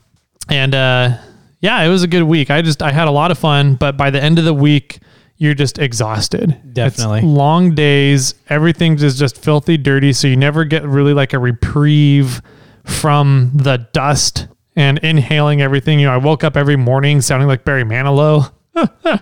and 0.48 0.74
uh, 0.74 1.18
yeah, 1.60 1.82
it 1.82 1.90
was 1.90 2.04
a 2.04 2.08
good 2.08 2.24
week. 2.24 2.50
I 2.50 2.62
just 2.62 2.82
I 2.82 2.94
had 2.94 3.10
a 3.10 3.12
lot 3.12 3.30
of 3.30 3.38
fun, 3.38 3.76
but 3.76 3.98
by 3.98 4.10
the 4.10 4.24
end 4.24 4.40
of 4.40 4.46
the 4.46 4.54
week, 4.54 5.00
you're 5.36 5.54
just 5.54 5.78
exhausted. 5.78 6.52
It's 6.64 6.74
Definitely. 6.74 7.22
long 7.24 7.76
days. 7.76 8.36
Everything 8.48 8.94
is 8.94 9.20
just 9.20 9.38
filthy 9.38 9.76
dirty, 9.76 10.14
so 10.14 10.30
you 10.30 10.38
never 10.38 10.64
get 10.64 10.86
really 10.86 11.14
like 11.14 11.34
a 11.34 11.40
reprieve 11.40 12.42
from 12.86 13.52
the 13.54 13.86
dust 13.92 14.48
and 14.78 14.98
inhaling 15.00 15.62
everything. 15.62 16.00
You 16.00 16.06
know, 16.06 16.14
I 16.14 16.18
woke 16.18 16.46
up 16.46 16.56
every 16.56 16.78
morning 16.78 17.20
sounding 17.20 17.50
like 17.50 17.66
Barry 17.66 17.84
Manilow. 17.84 18.50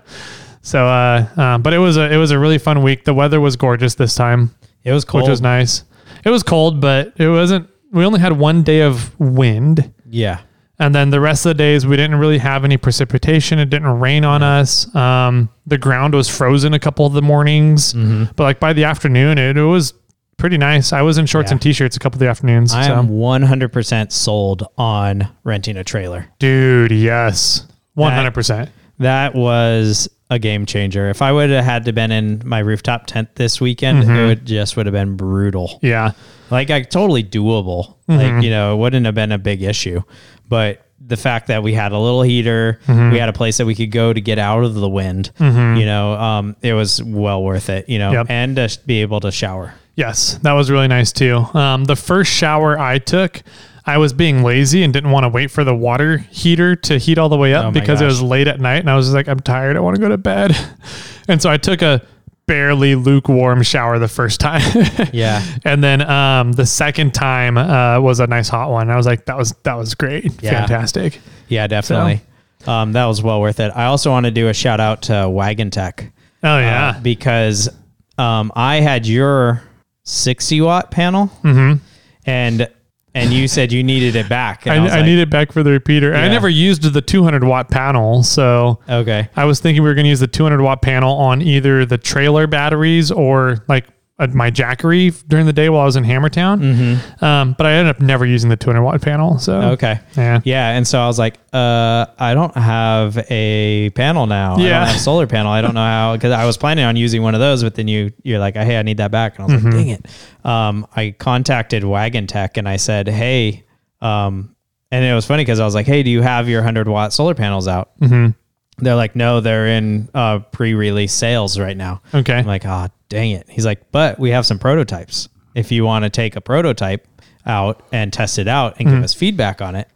so, 0.61 0.85
uh, 0.85 1.27
uh, 1.37 1.57
but 1.57 1.73
it 1.73 1.77
was 1.79 1.97
a 1.97 2.11
it 2.11 2.17
was 2.17 2.31
a 2.31 2.39
really 2.39 2.57
fun 2.57 2.81
week. 2.83 3.03
The 3.05 3.13
weather 3.13 3.39
was 3.39 3.55
gorgeous 3.55 3.95
this 3.95 4.15
time, 4.15 4.53
It 4.83 4.91
was 4.91 5.05
cold. 5.05 5.23
which 5.23 5.29
was 5.29 5.41
nice. 5.41 5.83
It 6.25 6.29
was 6.29 6.43
cold, 6.43 6.81
but 6.81 7.13
it 7.17 7.29
wasn't. 7.29 7.69
We 7.91 8.05
only 8.05 8.19
had 8.19 8.33
one 8.33 8.63
day 8.63 8.81
of 8.81 9.17
wind. 9.19 9.93
Yeah. 10.09 10.41
And 10.81 10.95
then 10.95 11.09
the 11.09 11.19
rest 11.19 11.45
of 11.45 11.49
the 11.49 11.53
days, 11.55 11.85
we 11.85 11.97
didn't 11.97 12.17
really 12.19 12.37
have 12.37 12.63
any 12.63 12.77
precipitation. 12.77 13.59
It 13.59 13.69
didn't 13.69 13.99
rain 13.99 14.23
on 14.23 14.43
us. 14.43 14.93
Um, 14.95 15.49
the 15.65 15.77
ground 15.77 16.13
was 16.13 16.29
frozen 16.29 16.73
a 16.73 16.79
couple 16.79 17.05
of 17.05 17.11
the 17.13 17.21
mornings, 17.21 17.93
but 17.93 18.39
like 18.43 18.59
by 18.61 18.71
the 18.71 18.85
afternoon, 18.85 19.37
it, 19.37 19.57
it 19.57 19.63
was 19.63 19.93
pretty 20.37 20.57
nice. 20.57 20.93
I 20.93 21.01
was 21.01 21.17
in 21.17 21.25
shorts 21.25 21.49
Yeah. 21.49 21.55
and 21.55 21.61
t-shirts 21.61 21.97
a 21.97 21.99
couple 21.99 22.15
of 22.15 22.19
the 22.21 22.29
afternoons. 22.29 22.73
I 22.73 22.87
so. 22.87 22.93
am 22.95 23.09
100% 23.09 24.11
sold 24.13 24.67
on 24.77 25.27
renting 25.43 25.75
a 25.75 25.83
trailer. 25.83 26.27
Dude, 26.39 26.91
yes, 26.91 27.67
one 27.95 28.13
hundred 28.13 28.33
percent. 28.33 28.69
That 28.99 29.33
was 29.35 30.09
a 30.29 30.37
game 30.39 30.65
changer. 30.65 31.09
If 31.09 31.21
I 31.21 31.31
would 31.31 31.49
have 31.49 31.65
had 31.65 31.85
to 31.85 31.93
been 31.93 32.11
in 32.11 32.41
my 32.45 32.59
rooftop 32.59 33.07
tent 33.07 33.35
this 33.35 33.59
weekend, 33.59 34.03
Mm-hmm. 34.03 34.11
it 34.15 34.27
would 34.27 34.45
just 34.45 34.77
would 34.77 34.85
have 34.85 34.93
been 34.93 35.15
brutal. 35.15 35.79
Yeah, 35.81 36.11
Like 36.51 36.69
like 36.69 36.89
totally 36.89 37.23
doable. 37.23 37.95
Mm-hmm. 38.07 38.35
Like, 38.35 38.43
you 38.43 38.49
know, 38.51 38.75
it 38.75 38.77
wouldn't 38.77 39.05
have 39.05 39.15
been 39.15 39.31
a 39.31 39.37
big 39.39 39.63
issue. 39.63 40.01
But 40.47 40.85
the 40.99 41.17
fact 41.17 41.47
that 41.47 41.63
we 41.63 41.73
had 41.73 41.91
a 41.93 41.97
little 41.97 42.21
heater, 42.21 42.79
Mm-hmm. 42.85 43.11
we 43.11 43.17
had 43.19 43.29
a 43.29 43.33
place 43.33 43.57
that 43.57 43.65
we 43.65 43.73
could 43.73 43.89
go 43.91 44.13
to 44.13 44.21
get 44.21 44.37
out 44.37 44.63
of 44.63 44.75
the 44.75 44.89
wind, 44.89 45.31
you 45.39 45.45
know, 45.85 46.13
um, 46.13 46.55
it 46.61 46.73
was 46.73 47.01
well 47.01 47.41
worth 47.43 47.69
it, 47.69 47.87
you 47.89 47.97
know, 47.99 48.11
Yep. 48.11 48.27
and 48.29 48.55
to 48.57 48.79
be 48.85 49.01
able 49.01 49.19
to 49.21 49.31
shower. 49.31 49.73
yes, 49.95 50.35
that 50.43 50.53
was 50.53 50.69
really 50.69 50.87
nice 50.87 51.11
too. 51.11 51.37
Um, 51.53 51.85
the 51.85 51.95
first 51.95 52.31
shower 52.31 52.77
I 52.77 52.99
took, 52.99 53.41
I 53.89 53.97
was 53.97 54.13
being 54.13 54.43
lazy 54.43 54.83
and 54.83 54.93
didn't 54.93 55.11
want 55.11 55.23
to 55.25 55.29
wait 55.29 55.51
for 55.51 55.63
the 55.63 55.75
water 55.75 56.17
heater 56.17 56.75
to 56.75 56.97
heat 56.97 57.17
all 57.17 57.29
the 57.29 57.37
way 57.37 57.53
up 57.53 57.65
Oh 57.65 57.71
because 57.71 58.01
it 58.01 58.05
was 58.05 58.21
late 58.21 58.47
at 58.47 58.59
night, 58.59 58.77
and 58.77 58.89
I 58.89 58.95
was 58.95 59.07
just 59.07 59.15
like, 59.15 59.27
I'm 59.27 59.39
tired. 59.39 59.75
I 59.75 59.79
want 59.79 59.95
to 59.95 60.01
go 60.01 60.09
to 60.09 60.17
bed, 60.17 60.55
and 61.27 61.41
so 61.41 61.49
I 61.49 61.57
took 61.57 61.81
a 61.81 62.01
barely 62.45 62.95
lukewarm 62.95 63.61
shower 63.61 63.99
the 63.99 64.07
first 64.07 64.39
time. 64.39 64.61
Yeah. 65.13 65.43
And 65.65 65.83
then 65.83 66.01
um, 66.01 66.51
the 66.53 66.65
second 66.65 67.13
time 67.13 67.57
uh, 67.57 67.99
was 68.01 68.19
a 68.19 68.27
nice 68.27 68.49
hot 68.49 68.71
one. 68.71 68.89
I 68.89 68.95
was 68.95 69.05
like, 69.05 69.25
that 69.25 69.37
was 69.37 69.53
that 69.63 69.75
was 69.75 69.93
great, 69.95 70.41
Yeah. 70.41 70.51
fantastic. 70.51 71.19
Yeah, 71.47 71.67
definitely. 71.67 72.21
Um, 72.67 72.91
that 72.93 73.05
was 73.05 73.21
well 73.23 73.39
worth 73.41 73.59
it. 73.59 73.71
I 73.75 73.85
also 73.85 74.11
want 74.11 74.25
to 74.25 74.31
do 74.31 74.47
a 74.49 74.53
shout 74.53 74.79
out 74.79 75.03
to 75.03 75.29
Wagan 75.29 75.69
Tech. 75.71 76.11
Oh 76.43 76.55
uh, 76.55 76.59
yeah, 76.59 76.99
because 77.01 77.69
um, 78.17 78.51
I 78.55 78.81
had 78.81 79.05
your 79.07 79.61
60 80.03 80.61
watt 80.61 80.89
panel 80.91 81.27
Mm-hmm. 81.43 81.83
and 82.25 82.67
and 83.13 83.33
you 83.33 83.47
said 83.47 83.71
you 83.71 83.83
needed 83.83 84.15
it 84.15 84.29
back. 84.29 84.65
And 84.65 84.73
I, 84.73 84.77
I, 84.77 84.97
like, 84.97 85.05
need 85.05 85.19
it 85.19 85.29
back 85.29 85.51
for 85.51 85.63
the 85.63 85.71
repeater. 85.71 86.13
And 86.13 86.21
I 86.21 86.27
never 86.27 86.49
used 86.49 86.83
the 86.83 87.01
200 87.01 87.43
watt 87.43 87.69
panel, 87.69 88.23
so 88.23 88.79
Okay. 88.89 89.29
I 89.35 89.45
was 89.45 89.59
thinking 89.59 89.83
we 89.83 89.89
were 89.89 89.95
going 89.95 90.05
to 90.05 90.09
use 90.09 90.19
the 90.19 90.27
200 90.27 90.61
watt 90.61 90.81
panel 90.81 91.13
on 91.15 91.41
either 91.41 91.85
the 91.85 91.97
trailer 91.97 92.47
batteries 92.47 93.11
or 93.11 93.63
like 93.67 93.85
my 94.27 94.51
Jackery 94.51 95.11
during 95.27 95.45
the 95.45 95.53
day 95.53 95.69
while 95.69 95.81
I 95.81 95.85
was 95.85 95.95
in 95.95 96.03
Hammertown. 96.03 97.21
Um, 97.23 97.55
but 97.57 97.65
I 97.65 97.73
ended 97.73 97.95
up 97.95 98.01
never 98.01 98.25
using 98.25 98.49
the 98.49 98.57
200 98.57 98.81
watt 98.83 99.01
panel. 99.01 99.39
So 99.39 99.53
Mm-hmm. 99.53 99.69
Okay. 99.71 99.99
yeah, 100.17 100.41
Yeah, 100.43 100.69
and 100.71 100.87
so 100.87 100.99
I 100.99 101.07
was 101.07 101.17
like, 101.17 101.35
uh, 101.53 102.05
I 102.19 102.33
don't 102.33 102.55
have 102.57 103.17
a 103.29 103.89
panel 103.91 104.27
now. 104.27 104.55
I 104.55 104.59
Yeah. 104.61 104.79
don't 104.79 104.87
have 104.87 104.95
a 104.97 104.99
solar 104.99 105.25
panel. 105.27 105.51
I 105.51 105.61
don't 105.61 105.73
know 105.73 105.79
how 105.81 106.13
because 106.15 106.31
I 106.33 106.45
was 106.45 106.57
planning 106.57 106.85
on 106.85 106.95
using 106.95 107.21
one 107.23 107.33
of 107.33 107.39
those, 107.39 107.63
but 107.63 107.75
then 107.75 107.87
you 107.87 108.11
you're 108.23 108.39
like, 108.39 108.55
hey, 108.55 108.77
I 108.77 108.81
need 108.83 108.97
that 108.97 109.11
back, 109.11 109.39
and 109.39 109.43
I 109.49 109.53
was 109.53 109.61
Mm-hmm. 109.63 109.71
like, 109.71 109.85
dang 109.85 109.89
it. 109.89 110.05
Um, 110.45 110.87
I 110.95 111.11
contacted 111.17 111.83
Wagan 111.83 112.27
Tech 112.27 112.57
and 112.57 112.67
I 112.67 112.75
said, 112.77 113.07
hey, 113.07 113.63
um, 114.01 114.55
and 114.91 115.05
it 115.05 115.13
was 115.13 115.25
funny 115.25 115.43
because 115.43 115.59
I 115.59 115.65
was 115.65 115.75
like, 115.75 115.85
hey, 115.85 116.03
do 116.03 116.09
you 116.09 116.21
have 116.21 116.49
your 116.49 116.61
hundred 116.63 116.87
watt 116.87 117.13
solar 117.13 117.35
panels 117.35 117.67
out? 117.67 117.91
Mhm. 117.99 118.35
They're 118.81 118.95
like, 118.95 119.15
no, 119.15 119.41
they're 119.41 119.67
in 119.67 120.09
uh, 120.13 120.39
pre-release 120.39 121.13
sales 121.13 121.59
right 121.59 121.77
now. 121.77 122.01
Okay. 122.13 122.33
I'm 122.35 122.45
like, 122.45 122.65
ah, 122.65 122.89
dang 123.09 123.31
it. 123.31 123.47
He's 123.49 123.65
like, 123.65 123.91
but 123.91 124.19
we 124.19 124.31
have 124.31 124.45
some 124.45 124.59
prototypes. 124.59 125.29
If 125.55 125.71
you 125.71 125.83
want 125.85 126.03
to 126.05 126.09
take 126.09 126.35
a 126.35 126.41
prototype 126.41 127.07
out 127.45 127.83
and 127.91 128.11
test 128.13 128.37
it 128.39 128.47
out 128.47 128.77
and 128.79 128.87
Mm-hmm. 128.87 128.97
give 128.97 129.03
us 129.03 129.13
feedback 129.13 129.61
on 129.61 129.75
it, 129.75 129.87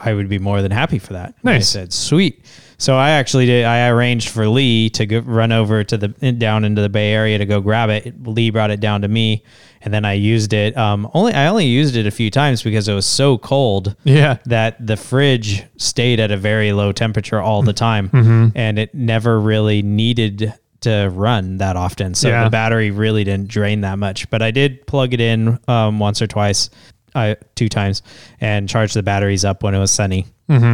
I 0.00 0.14
would 0.14 0.28
be 0.28 0.38
more 0.38 0.62
than 0.62 0.70
happy 0.70 0.98
for 0.98 1.12
that. 1.12 1.34
And 1.42 1.50
I 1.50 1.52
Nice. 1.54 1.68
said, 1.68 1.92
sweet. 1.92 2.44
So 2.80 2.96
I 2.96 3.10
actually 3.10 3.46
did. 3.46 3.64
I 3.64 3.88
arranged 3.88 4.28
for 4.28 4.48
Lee 4.48 4.88
to 4.90 5.04
go, 5.04 5.18
run 5.18 5.50
over 5.50 5.82
to 5.82 5.96
the 5.96 6.08
down 6.32 6.64
into 6.64 6.80
the 6.80 6.88
Bay 6.88 7.12
Area 7.12 7.36
to 7.38 7.44
go 7.44 7.60
grab 7.60 7.90
it. 7.90 8.26
Lee 8.26 8.50
brought 8.50 8.70
it 8.70 8.78
down 8.78 9.02
to 9.02 9.08
me, 9.08 9.42
and 9.82 9.92
then 9.92 10.04
I 10.04 10.12
used 10.12 10.52
it. 10.52 10.76
Um, 10.76 11.10
only 11.12 11.34
I 11.34 11.48
only 11.48 11.66
used 11.66 11.96
it 11.96 12.06
a 12.06 12.10
few 12.12 12.30
times 12.30 12.62
because 12.62 12.86
it 12.86 12.94
was 12.94 13.04
so 13.06 13.36
cold 13.36 13.96
yeah. 14.04 14.38
that 14.46 14.84
the 14.84 14.96
fridge 14.96 15.64
stayed 15.76 16.20
at 16.20 16.30
a 16.30 16.36
very 16.36 16.72
low 16.72 16.92
temperature 16.92 17.40
all 17.40 17.62
the 17.62 17.72
time 17.72 18.52
and 18.54 18.78
it 18.78 18.94
never 18.94 19.40
really 19.40 19.82
needed 19.82 20.54
to 20.82 21.10
run 21.12 21.56
that 21.56 21.74
often. 21.76 22.14
So 22.14 22.28
Yeah. 22.28 22.44
the 22.44 22.50
battery 22.50 22.92
really 22.92 23.24
didn't 23.24 23.48
drain 23.48 23.80
that 23.80 23.98
much. 23.98 24.30
But 24.30 24.42
I 24.42 24.52
did 24.52 24.86
plug 24.86 25.12
it 25.12 25.20
in 25.20 25.58
um, 25.66 25.98
once 25.98 26.22
or 26.22 26.28
twice, 26.28 26.70
uh, 27.16 27.34
two 27.56 27.68
times, 27.68 28.02
and 28.40 28.68
charge 28.68 28.92
the 28.92 29.02
batteries 29.02 29.44
up 29.44 29.64
when 29.64 29.74
it 29.74 29.80
was 29.80 29.90
sunny. 29.90 30.26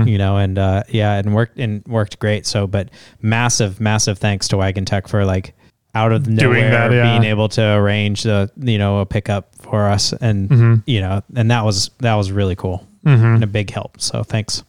You 0.07 0.19
know, 0.19 0.37
and 0.37 0.59
uh, 0.59 0.85
yeah, 0.89 1.15
and 1.15 1.35
worked 1.35 1.59
and 1.59 1.85
worked 1.87 2.19
great. 2.19 2.47
So, 2.47 2.67
but 2.67 2.91
massive, 3.21 3.81
massive 3.81 4.19
thanks 4.19 4.49
to 4.49 4.57
Wagan 4.57 4.85
Tech 4.85 5.09
for 5.09 5.25
like 5.25 5.55
out 5.95 6.13
of 6.13 6.27
nowhere 6.27 6.71
that, 6.71 6.93
yeah. 6.93 7.03
being 7.03 7.31
able 7.31 7.49
to 7.51 7.63
arrange 7.63 8.23
the 8.23 8.51
you 8.57 8.79
know 8.79 9.01
a 9.01 9.07
pickup 9.07 9.55
for 9.57 9.89
us, 9.89 10.13
and 10.13 10.49
Mm-hmm. 10.49 10.75
you 10.87 11.01
know, 11.01 11.23
and 11.35 11.51
that 11.51 11.65
was 11.65 11.91
that 12.01 12.15
was 12.15 12.31
really 12.31 12.57
cool 12.57 12.87
and 13.05 13.45
a 13.45 13.47
big 13.47 13.71
help. 13.71 14.01
So 14.01 14.23
thanks. 14.23 14.63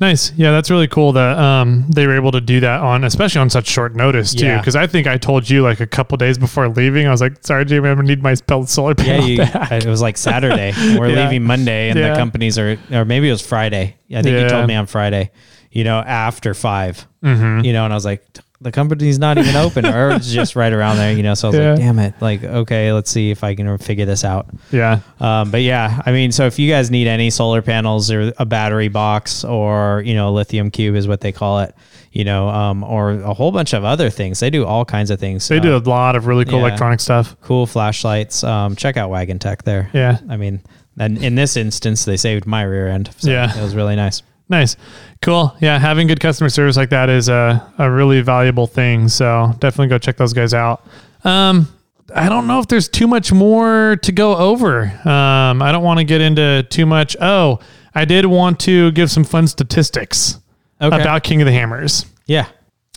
Nice. 0.00 0.32
Yeah, 0.36 0.52
that's 0.52 0.70
really 0.70 0.86
cool 0.88 1.12
that 1.12 1.38
um, 1.38 1.86
they 1.88 2.06
were 2.06 2.14
able 2.16 2.30
to 2.32 2.40
do 2.40 2.60
that 2.60 2.80
on, 2.80 3.04
especially 3.04 3.40
on 3.40 3.50
such 3.50 3.66
short 3.66 3.94
notice 3.94 4.32
too. 4.34 4.46
Yeah. 4.46 4.58
Because 4.58 4.76
I 4.76 4.86
think 4.86 5.06
I 5.06 5.16
told 5.16 5.48
you 5.50 5.62
like 5.62 5.80
a 5.80 5.86
couple 5.86 6.16
days 6.16 6.38
before 6.38 6.68
leaving, 6.68 7.06
I 7.06 7.10
was 7.10 7.20
like, 7.20 7.44
"Sorry, 7.44 7.64
Jamie, 7.64 7.88
I'm 7.88 7.96
gonna 7.96 8.08
need 8.08 8.22
my 8.22 8.34
spelled 8.34 8.68
solar 8.68 8.94
Yeah, 8.98 9.04
panel 9.04 9.28
you, 9.28 9.38
back." 9.38 9.72
it 9.72 9.86
was 9.86 10.00
like 10.00 10.16
Saturday. 10.16 10.72
We're 10.98 11.08
Yeah. 11.08 11.24
leaving 11.24 11.44
Monday, 11.44 11.90
and 11.90 11.98
Yeah. 11.98 12.10
the 12.12 12.16
companies 12.18 12.58
are, 12.58 12.78
or 12.92 13.04
maybe 13.04 13.28
it 13.28 13.32
was 13.32 13.42
Friday. 13.46 13.96
I 14.14 14.22
think 14.22 14.40
you 14.40 14.48
told 14.48 14.66
me 14.66 14.74
on 14.74 14.86
Friday. 14.86 15.30
You 15.72 15.84
know, 15.84 15.98
after 16.00 16.52
5 16.54 17.06
Mm-hmm. 17.24 17.64
You 17.66 17.72
know, 17.74 17.84
and 17.84 17.92
I 17.92 17.96
was 17.96 18.04
like, 18.04 18.24
the 18.62 18.70
company's 18.70 19.18
not 19.18 19.38
even 19.38 19.56
open, 19.56 19.86
or 19.86 20.10
it's 20.10 20.30
just 20.32 20.54
right 20.54 20.72
around 20.72 20.96
there. 20.98 21.12
You 21.12 21.22
know, 21.22 21.34
so 21.34 21.48
I 21.48 21.50
was 21.50 21.58
Yeah. 21.60 21.70
like, 21.70 21.78
damn 21.78 21.98
it. 21.98 22.14
Like, 22.20 22.44
okay, 22.44 22.92
let's 22.92 23.10
see 23.10 23.30
if 23.30 23.42
I 23.42 23.54
can 23.54 23.78
figure 23.78 24.04
this 24.04 24.24
out. 24.24 24.48
Yeah. 24.70 25.00
Um, 25.18 25.50
but 25.50 25.62
yeah, 25.62 26.02
I 26.04 26.12
mean, 26.12 26.30
so 26.32 26.46
if 26.46 26.58
you 26.58 26.70
guys 26.70 26.90
need 26.90 27.06
any 27.06 27.30
solar 27.30 27.62
panels 27.62 28.10
or 28.10 28.32
a 28.38 28.44
battery 28.44 28.88
box 28.88 29.44
or, 29.44 30.02
you 30.04 30.14
know, 30.14 30.28
a 30.28 30.32
lithium 30.32 30.70
cube 30.70 30.94
is 30.94 31.08
what 31.08 31.20
they 31.22 31.32
call 31.32 31.60
it, 31.60 31.74
you 32.12 32.24
know, 32.24 32.48
um, 32.48 32.84
or 32.84 33.12
a 33.12 33.32
whole 33.32 33.50
bunch 33.52 33.72
of 33.72 33.84
other 33.84 34.10
things. 34.10 34.40
They 34.40 34.50
do 34.50 34.66
all 34.66 34.84
kinds 34.84 35.10
of 35.10 35.18
things. 35.18 35.48
They 35.48 35.60
do 35.60 35.76
a 35.76 35.78
lot 35.78 36.14
of 36.16 36.26
really 36.26 36.44
cool 36.44 36.58
yeah. 36.60 36.66
electronic 36.66 37.00
stuff. 37.00 37.36
cool 37.40 37.66
flashlights. 37.66 38.44
Um, 38.44 38.76
check 38.76 38.96
out 38.96 39.08
Wagan 39.10 39.38
Tech 39.38 39.62
there. 39.62 39.88
Yeah. 39.94 40.18
I 40.28 40.36
mean, 40.36 40.60
and 40.98 41.16
in 41.16 41.34
this 41.34 41.56
instance, 41.56 42.04
they 42.04 42.18
saved 42.18 42.46
my 42.46 42.62
rear 42.64 42.88
end. 42.88 43.10
So 43.18 43.30
Yeah. 43.30 43.56
It 43.58 43.62
was 43.62 43.74
really 43.74 43.96
nice. 43.96 44.22
Nice. 44.50 44.76
Cool. 45.22 45.56
Yeah, 45.60 45.78
having 45.78 46.06
good 46.08 46.20
customer 46.20 46.50
service 46.50 46.76
like 46.76 46.90
that 46.90 47.08
is 47.08 47.28
a, 47.30 47.72
a 47.78 47.90
really 47.90 48.20
valuable 48.20 48.66
thing. 48.66 49.08
So 49.08 49.54
definitely 49.60 49.86
go 49.88 49.96
check 49.98 50.16
those 50.18 50.32
guys 50.34 50.52
out. 50.52 50.84
Um, 51.24 51.68
I 52.14 52.28
don't 52.28 52.46
know 52.48 52.58
if 52.58 52.66
there's 52.66 52.88
too 52.88 53.06
much 53.06 53.32
more 53.32 53.96
to 54.02 54.10
go 54.12 54.36
over. 54.36 54.86
Um, 55.08 55.62
I 55.62 55.70
don't 55.70 55.84
want 55.84 55.98
to 55.98 56.04
get 56.04 56.20
into 56.20 56.66
too 56.68 56.84
much. 56.84 57.16
Oh, 57.20 57.60
I 57.94 58.04
did 58.04 58.26
want 58.26 58.58
to 58.60 58.90
give 58.90 59.10
some 59.10 59.24
fun 59.24 59.46
statistics 59.46 60.38
Okay. 60.82 61.00
about 61.00 61.22
King 61.22 61.40
of 61.42 61.46
the 61.46 61.52
Hammers. 61.52 62.04
yeah. 62.26 62.46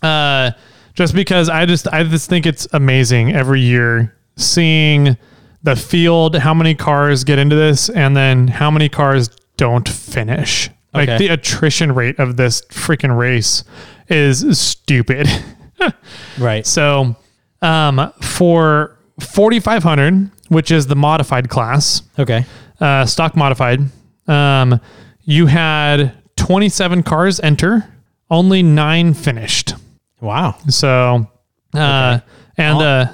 Uh, 0.02 0.52
just 0.96 1.14
because 1.16 1.50
I 1.50 1.66
just 1.66 1.88
I 1.88 2.04
just 2.04 2.30
think 2.30 2.46
it's 2.46 2.68
amazing 2.74 3.34
every 3.34 3.62
year 3.62 4.16
seeing 4.36 5.18
the 5.64 5.76
field, 5.76 6.36
how 6.36 6.54
many 6.54 6.76
cars 6.76 7.24
get 7.24 7.40
into 7.40 7.56
this, 7.56 7.90
and 7.90 8.16
then 8.18 8.48
how 8.48 8.70
many 8.70 8.90
cars 8.90 9.30
don't 9.58 9.88
finish. 9.88 10.70
Like 10.94 11.10
Okay. 11.10 11.18
the 11.18 11.28
attrition 11.34 11.94
rate 11.94 12.20
of 12.20 12.38
this 12.38 12.62
freaking 12.70 13.18
race 13.18 13.64
is 14.10 14.60
stupid. 14.60 15.28
Right. 16.40 16.66
so, 16.66 17.18
um, 17.62 18.14
for 18.22 18.98
4500, 19.20 20.32
which 20.48 20.72
is 20.72 20.88
the 20.88 20.96
modified 20.96 21.50
class, 21.50 22.04
Okay. 22.18 22.46
uh, 22.80 23.06
stock 23.06 23.36
modified, 23.36 23.82
um, 24.28 24.80
you 25.24 25.48
had 25.48 26.14
27 26.38 27.04
cars 27.04 27.40
enter, 27.42 27.86
only 28.30 28.64
nine 28.64 29.14
finished. 29.14 29.74
Wow. 30.22 30.56
So, 30.70 31.28
uh, 31.74 32.20
and 32.58 32.78
uh, 32.82 33.06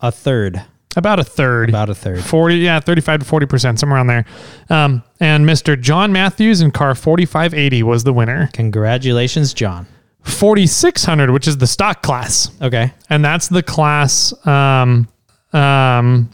A 0.00 0.10
third. 0.10 0.62
About 0.98 1.18
a 1.18 1.24
third, 1.24 1.68
About 1.70 1.88
a 1.88 1.94
third. 1.94 2.22
40, 2.22 2.56
yeah, 2.56 2.80
35 2.80 3.20
to 3.20 3.26
40%, 3.26 3.78
somewhere 3.78 3.96
around 3.96 4.06
there. 4.08 4.24
Um, 4.68 5.02
and 5.20 5.46
Mr. 5.46 5.80
John 5.80 6.12
Matthews 6.12 6.60
in 6.60 6.70
car 6.70 6.94
4580 6.94 7.82
was 7.84 8.04
the 8.04 8.12
winner. 8.12 8.50
Congratulations, 8.52 9.54
John. 9.54 9.86
4600, 10.24 11.30
which 11.30 11.48
is 11.48 11.58
the 11.58 11.66
stock 11.66 12.02
class. 12.02 12.50
Okay. 12.60 12.92
And 13.08 13.24
that's 13.24 13.48
the 13.48 13.62
class, 13.62 14.34
um, 14.46 15.08
um, 15.52 16.30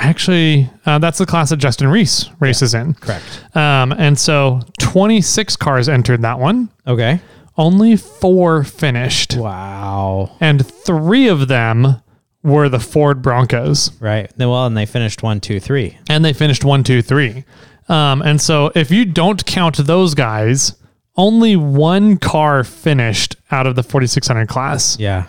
actually, 0.00 0.68
uh, 0.84 0.98
that's 0.98 1.18
the 1.18 1.26
class 1.26 1.50
that 1.50 1.58
Justin 1.58 1.88
Reese 1.88 2.28
races 2.40 2.74
in. 2.74 2.94
Correct. 2.94 3.56
Um, 3.56 3.92
and 3.92 4.18
so 4.18 4.60
26 4.80 5.56
cars 5.56 5.88
entered 5.88 6.22
that 6.22 6.38
one. 6.38 6.70
Okay. 6.86 7.20
Only 7.56 7.96
four 7.96 8.64
finished. 8.64 9.36
Wow. 9.36 10.36
and 10.40 10.66
three 10.66 11.28
of 11.28 11.48
them 11.48 12.02
were 12.46 12.68
the 12.68 12.78
Ford 12.80 13.20
Broncos, 13.22 13.90
Right. 14.00 14.30
Well, 14.38 14.66
and 14.66 14.76
they 14.76 14.86
finished 14.86 15.22
one, 15.22 15.40
two, 15.40 15.60
three. 15.60 15.98
and 16.08 16.24
they 16.24 16.32
finished 16.32 16.64
one, 16.64 16.82
two, 16.84 17.02
three. 17.02 17.44
Um, 17.88 18.22
and 18.22 18.40
so, 18.40 18.72
if 18.74 18.90
you 18.90 19.04
don't 19.04 19.44
count 19.46 19.76
those 19.76 20.14
guys, 20.14 20.74
only 21.16 21.56
one 21.56 22.16
car 22.16 22.64
finished 22.64 23.36
out 23.50 23.66
of 23.66 23.74
the 23.76 23.82
4600 23.82 24.48
class, 24.48 24.98
Yeah. 24.98 25.26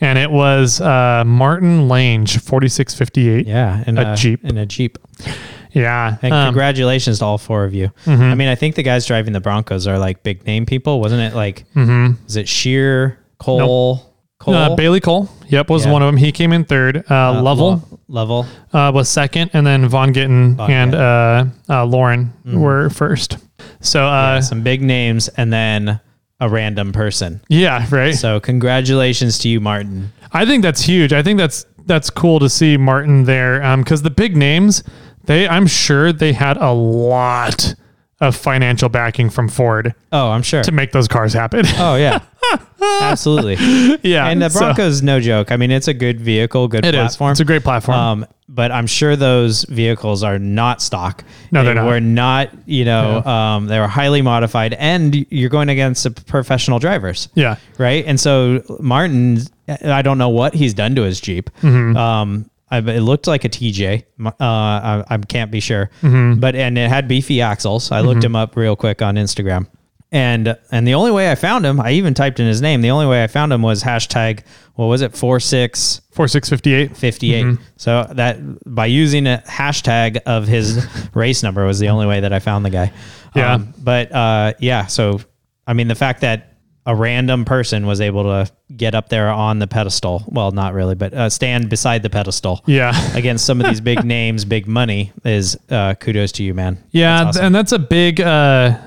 and 0.00 0.18
it 0.18 0.30
was 0.30 0.80
uh, 0.80 1.22
Martin 1.26 1.88
Lange 1.88 2.26
4658. 2.26 3.46
Yeah. 3.46 3.84
In 3.86 3.96
A 3.98 4.16
Jeep. 4.16 4.44
In 4.44 4.58
a 4.58 4.66
Jeep. 4.66 4.98
yeah. 5.72 6.16
And 6.22 6.32
Um, 6.34 6.46
congratulations 6.48 7.20
to 7.20 7.24
all 7.24 7.38
four 7.38 7.64
of 7.64 7.74
you. 7.74 7.90
I 8.06 8.34
mean, 8.34 8.48
I 8.48 8.54
think 8.54 8.74
the 8.74 8.82
guys 8.82 9.06
driving 9.06 9.32
the 9.32 9.40
Broncos 9.40 9.86
are 9.86 9.98
like 9.98 10.22
big 10.22 10.44
name 10.46 10.66
people, 10.66 11.00
wasn't 11.00 11.22
it? 11.22 11.34
Like, 11.36 11.64
is 11.76 12.36
it 12.36 12.48
Shear, 12.48 13.18
Cole, 13.38 14.13
Cole, 14.44 14.54
uh, 14.54 14.76
Bailey 14.76 15.00
Cole, 15.00 15.28
yep, 15.48 15.68
was 15.70 15.84
Yeah. 15.86 15.92
one 15.92 16.02
of 16.02 16.06
them. 16.06 16.16
He 16.16 16.32
came 16.32 16.52
in 16.52 16.64
third. 16.64 17.04
Uh, 17.10 17.14
uh, 17.14 17.42
Lovell 17.42 17.82
Lo- 17.88 17.98
Level? 18.08 18.46
uh, 18.72 18.90
was 18.94 19.08
second, 19.08 19.50
and 19.54 19.66
then 19.66 19.88
Vaughn 19.88 20.12
Gittin 20.12 20.56
Vaughn 20.56 20.70
and 20.70 20.94
uh, 20.94 21.44
uh, 21.68 21.84
Loren 21.84 22.32
were 22.44 22.90
first. 22.90 23.38
So, 23.80 24.04
uh, 24.06 24.40
Some 24.40 24.62
big 24.62 24.82
names, 24.82 25.28
and 25.28 25.52
then 25.52 26.00
a 26.40 26.48
random 26.48 26.92
person. 26.92 27.40
yeah, 27.48 27.86
right. 27.90 28.14
So, 28.14 28.40
congratulations 28.40 29.38
to 29.40 29.48
you, 29.48 29.60
Martin. 29.60 30.12
I 30.32 30.44
think 30.44 30.62
that's 30.62 30.82
huge. 30.82 31.12
I 31.12 31.22
think 31.22 31.38
that's 31.38 31.64
that's 31.86 32.10
cool 32.10 32.38
to 32.40 32.48
see 32.48 32.76
Martin 32.76 33.24
there 33.24 33.76
because 33.76 34.02
the 34.02 34.10
big 34.10 34.36
names, 34.36 34.82
they 35.26 35.46
I'm 35.48 35.66
sure 35.66 36.12
they 36.12 36.32
had 36.32 36.56
a 36.56 36.72
lot 36.72 37.74
of 38.20 38.34
financial 38.34 38.88
backing 38.88 39.28
from 39.28 39.48
Ford 39.48 39.94
Oh, 40.12 40.30
I'm 40.30 40.42
sure. 40.42 40.62
to 40.62 40.72
make 40.72 40.92
those 40.92 41.08
cars 41.08 41.32
happen. 41.34 41.64
Oh 41.78 41.96
yeah, 41.96 42.20
absolutely. 43.00 43.54
yeah, 44.02 44.26
And 44.28 44.42
the 44.42 44.48
so 44.48 44.60
Broncos, 44.60 45.02
no 45.02 45.20
joke. 45.20 45.50
I 45.52 45.56
mean, 45.56 45.70
it's 45.70 45.88
a 45.88 45.94
good 45.94 46.20
vehicle, 46.20 46.68
good 46.68 46.84
it 46.84 46.94
is. 46.94 47.00
platform. 47.00 47.30
It's 47.32 47.40
a 47.40 47.44
great 47.44 47.62
platform. 47.62 47.96
Um, 47.98 48.26
but 48.48 48.70
I'm 48.70 48.86
sure 48.86 49.16
those 49.16 49.64
vehicles 49.64 50.22
are 50.22 50.38
not 50.38 50.82
stock. 50.82 51.24
No, 51.50 51.60
they 51.60 51.66
they're 51.66 51.74
not. 51.76 51.86
were 51.86 52.00
not. 52.00 52.50
You 52.66 52.84
know, 52.84 53.22
um, 53.24 53.66
they 53.66 53.80
were 53.80 53.88
highly 53.88 54.22
modified, 54.22 54.74
and 54.74 55.14
you're 55.30 55.48
going 55.50 55.70
against 55.70 56.04
the 56.04 56.10
professional 56.10 56.78
drivers, 56.78 57.28
yeah, 57.34 57.56
right? 57.78 58.04
And 58.06 58.20
so 58.20 58.62
Martin, 58.80 59.38
I 59.82 60.02
don't 60.02 60.18
know 60.18 60.28
what 60.28 60.54
he's 60.54 60.74
done 60.74 60.94
to 60.96 61.02
his 61.02 61.20
Jeep. 61.20 61.50
Mm-hmm. 61.62 61.96
Um, 61.96 62.50
I, 62.70 62.78
it 62.78 63.00
looked 63.00 63.26
like 63.26 63.44
a 63.44 63.48
TJ. 63.48 64.04
Uh, 64.24 64.32
I, 64.40 65.04
I 65.08 65.16
can't 65.18 65.50
be 65.50 65.60
sure, 65.60 65.90
Mm-hmm. 66.02 66.38
but 66.40 66.54
and 66.54 66.76
it 66.76 66.88
had 66.90 67.08
beefy 67.08 67.40
axles. 67.40 67.90
I 67.92 68.00
looked 68.02 68.22
him 68.22 68.36
up 68.36 68.56
real 68.56 68.76
quick 68.76 69.00
on 69.00 69.14
Instagram, 69.16 69.66
and 70.14 70.56
and 70.70 70.88
the 70.88 70.94
only 70.94 71.10
way 71.10 71.30
I 71.30 71.34
found 71.34 71.66
him, 71.66 71.78
I 71.78 71.90
even 71.92 72.14
typed 72.14 72.40
in 72.40 72.46
his 72.46 72.62
name. 72.62 72.80
The 72.80 72.90
only 72.90 73.06
way 73.06 73.22
I 73.22 73.26
found 73.26 73.52
him 73.52 73.60
was 73.60 73.82
hashtag 73.82 74.44
what 74.74 74.86
was 74.86 75.02
it 75.02 75.14
four 75.14 75.40
six 75.40 76.00
Four 76.14 76.28
six 76.28 76.48
fifty 76.48 76.72
eight. 76.74 76.96
58. 76.96 77.58
So 77.76 78.06
that 78.12 78.38
by 78.72 78.86
using 78.86 79.26
a 79.26 79.42
hashtag 79.48 80.18
of 80.26 80.46
his 80.46 80.86
race 81.14 81.42
number 81.42 81.66
was 81.66 81.80
the 81.80 81.88
only 81.88 82.06
way 82.06 82.20
that 82.20 82.32
I 82.32 82.38
found 82.38 82.64
the 82.64 82.70
guy. 82.70 82.92
Yeah. 83.34 83.54
Um, 83.54 83.74
but 83.78 84.12
uh, 84.12 84.54
yeah, 84.60 84.86
so 84.86 85.18
I 85.66 85.72
mean, 85.72 85.88
the 85.88 85.96
fact 85.96 86.20
that 86.20 86.52
a 86.86 86.94
random 86.94 87.44
person 87.44 87.84
was 87.84 88.00
able 88.00 88.22
to 88.22 88.48
get 88.76 88.94
up 88.94 89.08
there 89.08 89.28
on 89.28 89.58
the 89.58 89.66
pedestal, 89.66 90.24
well, 90.26 90.50
not 90.50 90.74
really, 90.74 90.94
but 90.94 91.12
uh, 91.14 91.28
stand 91.30 91.68
beside 91.70 92.02
the 92.02 92.10
pedestal 92.10 92.62
Yeah. 92.66 92.92
against 93.16 93.44
some 93.44 93.60
of 93.60 93.66
these 93.66 93.80
big 93.80 94.04
names, 94.04 94.44
big 94.44 94.66
money 94.66 95.12
is 95.24 95.56
uh, 95.70 95.94
kudos 95.94 96.32
to 96.32 96.42
you, 96.42 96.54
man. 96.54 96.78
Yeah, 96.90 97.24
That's 97.24 97.36
awesome. 97.36 97.46
and 97.46 97.54
that's 97.54 97.72
a 97.72 97.78
big 97.78 98.20
uh, 98.20 98.24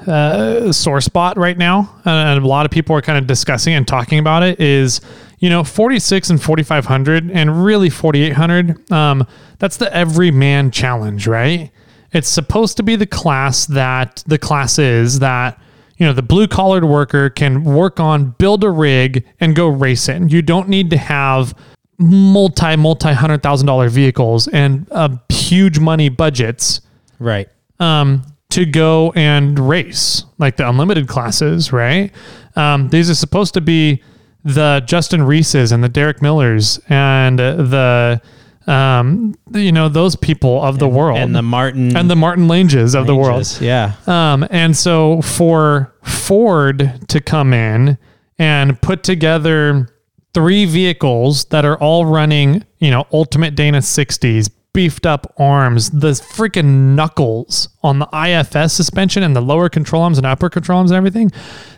uh, 0.07 0.71
sore 0.73 1.01
spot 1.01 1.37
right 1.37 1.57
now, 1.57 1.93
and 2.05 2.43
a 2.43 2.47
lot 2.47 2.65
of 2.65 2.71
people 2.71 2.95
are 2.95 3.01
kind 3.01 3.17
of 3.17 3.27
discussing 3.27 3.73
and 3.73 3.87
talking 3.87 4.19
about 4.19 4.43
it. 4.43 4.59
Is 4.59 5.01
you 5.39 5.49
know, 5.51 5.63
46 5.63 6.31
and 6.31 6.41
4500, 6.41 7.29
and 7.29 7.63
really 7.63 7.91
4800. 7.91 8.91
Um, 8.91 9.27
that's 9.59 9.77
the 9.77 9.93
everyman 9.95 10.71
challenge, 10.71 11.27
right? 11.27 11.69
It's 12.11 12.27
supposed 12.27 12.77
to 12.77 12.83
be 12.83 12.95
the 12.95 13.05
class 13.05 13.67
that 13.67 14.23
the 14.25 14.39
class 14.39 14.79
is 14.79 15.19
that 15.19 15.59
you 15.97 16.05
know 16.05 16.13
the 16.13 16.21
blue 16.21 16.47
collared 16.47 16.85
worker 16.85 17.29
can 17.29 17.63
work 17.63 17.99
on, 17.99 18.31
build 18.31 18.63
a 18.63 18.69
rig, 18.69 19.25
and 19.39 19.55
go 19.55 19.67
race 19.67 20.07
it. 20.09 20.31
You 20.31 20.41
don't 20.41 20.69
need 20.69 20.89
to 20.91 20.97
have 20.97 21.55
multi 21.97 22.75
multi 22.75 23.13
hundred 23.13 23.41
thousand 23.41 23.67
dollar 23.67 23.89
vehicles 23.89 24.47
and 24.47 24.87
uh, 24.91 25.09
huge 25.29 25.79
money 25.79 26.09
budgets 26.09 26.81
right. 27.19 27.49
um, 27.79 28.23
to 28.49 28.65
go 28.65 29.11
and 29.15 29.57
race, 29.57 30.23
like 30.37 30.57
the 30.57 30.67
unlimited 30.67 31.07
classes, 31.07 31.73
right? 31.73 32.11
Um, 32.55 32.89
these 32.89 33.09
are 33.09 33.15
supposed 33.15 33.53
to 33.55 33.61
be 33.61 34.01
the 34.43 34.81
Justin 34.85 35.21
Reeses 35.21 35.71
and 35.71 35.83
the 35.83 35.89
Derek 35.89 36.21
Millers 36.21 36.79
and 36.87 37.37
the, 37.37 38.21
um, 38.67 39.33
you 39.53 39.71
know, 39.71 39.87
those 39.87 40.15
people 40.15 40.61
of 40.61 40.77
the 40.77 40.87
world 40.89 41.17
And 41.17 41.33
the 41.33 41.41
Martin 41.41 41.95
and 41.95 42.09
the 42.09 42.15
Martin 42.15 42.47
Langes 42.47 42.95
of 42.95 43.07
the 43.07 43.15
world. 43.15 43.57
Yeah. 43.61 43.93
Um, 44.05 44.45
and 44.49 44.75
so 44.75 45.21
for 45.21 45.93
Ford 46.03 47.07
to 47.07 47.21
come 47.21 47.53
in 47.53 47.97
and 48.37 48.79
put 48.81 49.03
together 49.03 49.89
three 50.33 50.65
vehicles 50.65 51.45
that 51.45 51.65
are 51.65 51.77
all 51.77 52.05
running, 52.05 52.63
you 52.79 52.91
know, 52.91 53.07
Ultimate 53.11 53.55
Dana 53.55 53.79
60s, 53.79 54.51
beefed 54.73 55.07
up 55.07 55.33
arms, 55.39 55.89
the 55.89 56.11
freaking 56.11 56.93
knuckles 56.93 57.69
on 57.81 57.97
the 57.97 58.07
IFS 58.13 58.73
suspension 58.73 59.23
and 59.23 59.35
the 59.35 59.41
lower 59.41 59.69
control 59.69 60.03
arms 60.03 60.19
and 60.19 60.27
upper 60.27 60.49
control 60.49 60.77
arms 60.77 60.91
and 60.91 60.97
everything, 60.97 61.31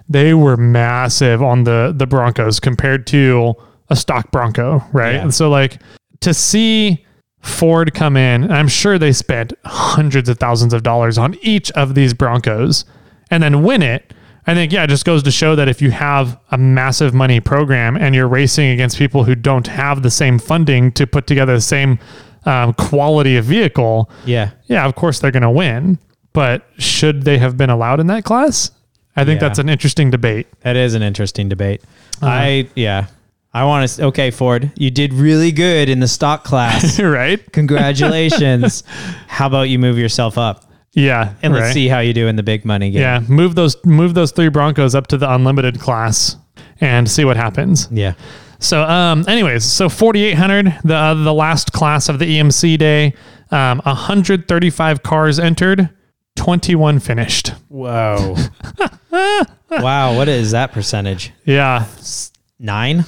they 0.10 0.34
were 0.34 0.58
massive 0.58 1.42
on 1.42 1.64
the 1.64 1.94
the 1.96 2.06
Broncos 2.06 2.60
compared 2.60 3.08
to 3.08 3.54
a 3.90 3.96
stock 3.96 4.32
Bronco, 4.32 4.84
right? 4.92 5.14
Yeah. 5.14 5.22
And 5.22 5.34
so 5.34 5.50
like 5.50 5.80
to 6.22 6.34
see 6.34 7.06
Ford 7.42 7.94
come 7.94 8.18
in, 8.18 8.44
and 8.44 8.54
I'm 8.54 8.68
sure 8.68 8.98
they 8.98 9.12
spent 9.14 9.54
hundreds 9.66 10.28
of 10.30 10.38
thousands 10.40 10.74
of 10.74 10.84
dollars 10.84 11.18
on 11.18 11.36
each 11.42 11.72
of 11.72 11.96
these 11.96 12.14
Broncos 12.14 12.86
and 13.32 13.42
then 13.42 13.64
win 13.64 13.82
it. 13.82 14.14
I 14.48 14.56
think, 14.56 14.72
yeah, 14.72 14.84
it 14.84 14.88
just 14.88 15.06
goes 15.06 15.22
to 15.24 15.32
show 15.32 15.56
that 15.56 15.68
if 15.70 15.82
you 15.82 15.92
have 15.92 16.40
a 16.52 16.58
massive 16.58 17.14
money 17.14 17.40
program 17.40 17.96
and 17.96 18.16
you're 18.16 18.28
racing 18.28 18.70
against 18.70 18.98
people 18.98 19.24
who 19.24 19.36
don't 19.36 19.68
have 19.68 20.02
the 20.02 20.10
same 20.10 20.40
funding 20.40 20.92
to 20.94 21.06
put 21.06 21.28
together 21.28 21.54
the 21.54 21.62
same 21.62 22.00
um, 22.46 22.74
quality 22.74 23.38
of 23.38 23.46
vehicle, 23.46 24.10
Yeah. 24.26 24.52
yeah, 24.66 24.86
of 24.86 24.96
course 24.96 25.20
they're 25.20 25.32
going 25.32 25.44
to 25.44 25.52
win. 25.52 26.00
But 26.34 26.66
should 26.78 27.24
they 27.24 27.38
have 27.38 27.58
been 27.58 27.70
allowed 27.70 28.00
in 28.00 28.08
that 28.08 28.24
class? 28.24 28.72
I 29.16 29.24
think 29.26 29.40
Yeah. 29.42 29.48
that's 29.50 29.60
an 29.60 29.70
interesting 29.70 30.10
debate. 30.10 30.48
That 30.62 30.76
is 30.76 30.94
an 30.96 31.04
interesting 31.04 31.48
debate. 31.50 31.82
Uh-huh. 32.22 32.28
I, 32.32 32.70
yeah. 32.76 33.08
I 33.54 33.66
want 33.66 33.90
to, 33.90 34.04
okay, 34.06 34.30
Ford, 34.32 34.72
you 34.76 34.92
did 34.92 35.12
really 35.14 35.52
good 35.52 35.90
in 35.90 36.00
the 36.00 36.08
stock 36.08 36.44
class. 36.44 37.00
right? 37.00 37.40
Congratulations. 37.52 38.84
How 39.28 39.48
about 39.48 39.64
you 39.70 39.80
move 39.80 39.98
yourself 39.98 40.38
up 40.38 40.66
Yeah. 40.94 41.34
and 41.42 41.54
let's 41.54 41.74
see 41.74 41.88
how 41.88 42.00
you 42.00 42.14
do 42.14 42.28
in 42.28 42.36
the 42.36 42.44
big 42.44 42.64
money 42.66 42.92
game. 42.92 43.02
Yeah, 43.02 43.22
move 43.28 43.56
those 43.56 43.76
move 43.86 44.14
those 44.14 44.32
three 44.32 44.50
Broncos 44.50 44.94
up 44.96 45.08
to 45.08 45.18
the 45.18 45.32
unlimited 45.34 45.80
class 45.80 46.36
and 46.82 47.10
see 47.10 47.26
what 47.26 47.38
happens. 47.38 47.88
Yeah. 47.92 48.14
So, 48.60 48.84
um, 48.84 49.24
anyways, 49.28 49.64
so 49.64 49.88
4,800, 49.90 50.80
the 50.84 50.96
uh, 50.96 51.14
the 51.14 51.34
last 51.34 51.72
class 51.72 52.10
of 52.10 52.20
the 52.20 52.26
EMC 52.26 52.78
day, 52.78 53.14
um, 53.52 53.80
135 53.86 55.02
cars 55.02 55.40
entered, 55.40 55.90
21 56.36 57.00
finished. 57.00 57.54
Whoa. 57.70 58.36
wow. 59.72 60.16
What 60.16 60.28
is 60.28 60.52
that 60.52 60.72
percentage? 60.74 61.32
Yeah. 61.46 61.86
Nine? 62.60 63.06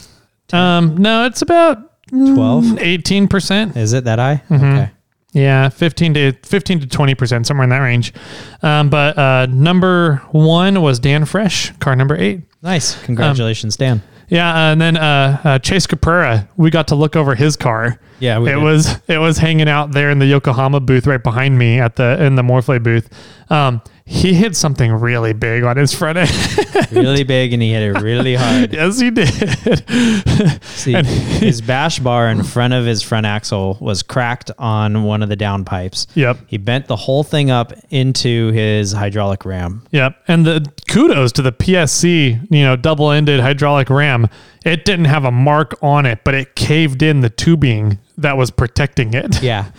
Um, 0.54 0.98
no, 0.98 1.26
it's 1.26 1.42
about 1.42 1.78
12? 2.10 2.66
18%. 2.66 3.78
Is 3.78 3.94
it 3.94 4.04
that 4.06 4.20
high? 4.20 4.44
Mm-hmm. 4.50 4.66
Okay. 4.66 4.92
Yeah, 5.34 5.70
15 5.70 6.14
to 6.16 6.34
15 6.44 6.82
to 6.82 6.88
20%, 6.88 7.46
somewhere 7.46 7.64
in 7.64 7.70
that 7.70 7.78
range. 7.80 8.14
Um, 8.62 8.90
but 8.90 9.18
uh, 9.18 9.46
number 9.46 10.18
one 10.32 10.82
was 10.82 11.00
Dan 11.00 11.24
Fresh, 11.24 11.72
car 11.80 11.96
number 11.96 12.18
eight. 12.18 12.42
Nice. 12.62 13.02
Congratulations, 13.04 13.78
Dan. 13.78 14.02
Yeah, 14.28 14.72
and 14.72 14.80
then 14.80 14.96
uh, 14.98 15.42
uh, 15.44 15.60
Chase 15.60 15.88
Caprera, 15.88 16.48
we 16.56 16.70
got 16.70 16.88
to 16.90 16.96
look 16.96 17.16
over 17.18 17.36
his 17.36 17.58
car. 17.58 18.00
Yeah, 18.20 18.40
we 18.40 18.50
it 18.50 18.56
did. 18.56 18.64
was 18.64 18.98
it 19.08 19.18
was 19.18 19.38
hanging 19.38 19.68
out 19.68 19.92
there 19.92 20.10
in 20.10 20.20
the 20.20 20.26
Yokohama 20.26 20.80
booth 20.80 21.06
right 21.06 21.22
behind 21.22 21.58
me 21.58 21.80
at 21.80 21.98
the 21.98 22.24
in 22.24 22.36
the 22.36 22.42
Morflate 22.42 22.82
booth. 22.84 23.10
Um, 23.52 23.82
he 24.12 24.34
hit 24.34 24.56
something 24.56 24.92
really 24.92 25.32
big 25.34 25.64
on 25.64 25.78
his 25.78 25.94
front 25.94 26.18
end. 26.18 26.32
Really 26.92 27.24
big 27.24 27.54
and 27.54 27.62
he 27.62 27.72
hit 27.72 27.84
it 27.84 28.02
really 28.02 28.36
hard. 28.36 28.74
yes, 28.74 29.00
he 29.00 29.12
did. 29.12 29.30
See, 30.64 30.92
his 30.94 31.62
bash 31.62 32.00
bar 32.00 32.28
in 32.28 32.44
front 32.44 32.74
of 32.74 32.86
his 32.86 33.02
front 33.02 33.26
axle 33.26 33.78
was 33.80 34.04
cracked 34.04 34.52
on 34.58 35.04
one 35.04 35.24
of 35.24 35.30
the 35.30 35.38
downpipes. 35.38 36.08
yep, 36.16 36.38
He 36.48 36.58
bent 36.58 36.88
the 36.88 36.98
whole 36.98 37.24
thing 37.24 37.50
up 37.50 37.72
into 37.92 38.52
his 38.52 38.92
hydraulic 38.92 39.46
ram. 39.46 39.84
yep. 39.92 40.22
And 40.28 40.46
the 40.46 40.70
kudos 40.90 41.32
to 41.34 41.42
the 41.42 41.54
PSC, 41.54 42.46
you 42.52 42.64
know, 42.64 42.76
double-ended 42.76 43.40
hydraulic 43.40 43.90
ram. 43.90 44.28
It 44.66 44.84
didn't 44.84 45.06
have 45.06 45.24
a 45.24 45.32
mark 45.32 45.76
on 45.82 46.06
it, 46.06 46.26
but 46.26 46.34
it 46.34 46.56
caved 46.56 47.02
in 47.02 47.22
the 47.22 47.30
tubing 47.30 48.00
that 48.18 48.36
was 48.36 48.52
protecting 48.52 49.14
it. 49.14 49.42
Yeah. 49.42 49.72